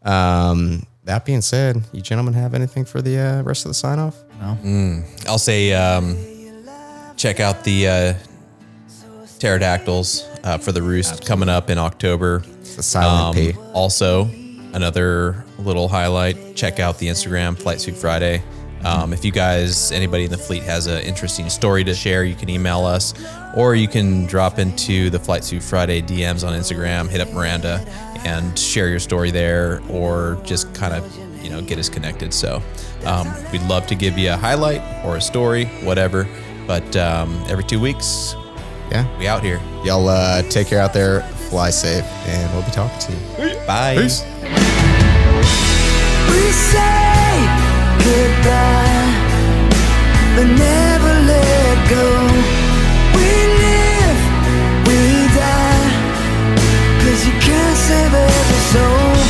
Um, 0.02 0.86
that 1.04 1.24
being 1.24 1.40
said, 1.40 1.82
you 1.92 2.00
gentlemen 2.00 2.34
have 2.34 2.54
anything 2.54 2.84
for 2.84 3.02
the 3.02 3.18
uh, 3.18 3.42
rest 3.42 3.64
of 3.64 3.70
the 3.70 3.74
sign 3.74 3.98
off? 3.98 4.22
No. 4.40 5.02
I'll 5.26 5.38
say 5.38 5.72
um, 5.72 6.16
check 7.16 7.40
out 7.40 7.64
the 7.64 7.88
uh, 7.88 8.14
pterodactyls 9.38 10.28
uh, 10.44 10.58
for 10.58 10.72
the 10.72 10.82
roost 10.82 11.24
coming 11.26 11.48
up 11.48 11.70
in 11.70 11.78
October. 11.78 12.40
The 12.76 12.82
silent 12.82 13.36
P. 13.36 13.52
Um, 13.52 13.66
Also, 13.74 14.24
another 14.72 15.44
little 15.58 15.88
highlight: 15.88 16.54
check 16.56 16.80
out 16.80 16.98
the 16.98 17.08
Instagram 17.08 17.56
Flight 17.58 17.80
Suit 17.80 17.96
Friday. 17.96 18.42
Um, 18.84 19.12
if 19.12 19.24
you 19.24 19.30
guys, 19.30 19.92
anybody 19.92 20.24
in 20.24 20.30
the 20.30 20.38
fleet 20.38 20.62
has 20.64 20.86
an 20.88 21.02
interesting 21.02 21.48
story 21.50 21.84
to 21.84 21.94
share, 21.94 22.24
you 22.24 22.34
can 22.34 22.48
email 22.48 22.84
us, 22.84 23.14
or 23.54 23.74
you 23.74 23.88
can 23.88 24.26
drop 24.26 24.58
into 24.58 25.10
the 25.10 25.18
Flight 25.18 25.44
Suit 25.44 25.62
Friday 25.62 26.00
DMs 26.02 26.46
on 26.46 26.54
Instagram, 26.54 27.08
hit 27.08 27.20
up 27.20 27.30
Miranda 27.32 27.84
and 28.24 28.56
share 28.58 28.88
your 28.88 29.00
story 29.00 29.30
there, 29.30 29.82
or 29.90 30.40
just 30.44 30.72
kind 30.74 30.94
of, 30.94 31.44
you 31.44 31.50
know, 31.50 31.60
get 31.60 31.78
us 31.78 31.88
connected. 31.88 32.32
So 32.32 32.62
um, 33.04 33.32
we'd 33.50 33.62
love 33.62 33.86
to 33.88 33.94
give 33.94 34.16
you 34.16 34.32
a 34.32 34.36
highlight 34.36 34.80
or 35.04 35.16
a 35.16 35.20
story, 35.20 35.66
whatever. 35.82 36.28
But 36.66 36.96
um, 36.96 37.44
every 37.48 37.64
two 37.64 37.80
weeks, 37.80 38.34
yeah, 38.90 39.06
we 39.18 39.26
out 39.26 39.42
here. 39.42 39.60
Y'all 39.84 40.08
uh, 40.08 40.42
take 40.42 40.68
care 40.68 40.80
out 40.80 40.92
there, 40.92 41.22
fly 41.50 41.70
safe, 41.70 42.04
and 42.26 42.52
we'll 42.52 42.64
be 42.64 42.70
talking 42.70 42.98
to 43.00 43.12
you. 43.12 43.66
Bye. 43.66 43.96
Peace. 43.96 44.22
We 46.30 46.52
say 46.52 47.42
goodbye, 48.04 49.12
but 50.36 50.44
never 50.44 51.12
let 51.26 51.90
go. 51.90 52.21
Save 57.82 58.14
every 58.14 58.60
soul. 58.70 59.21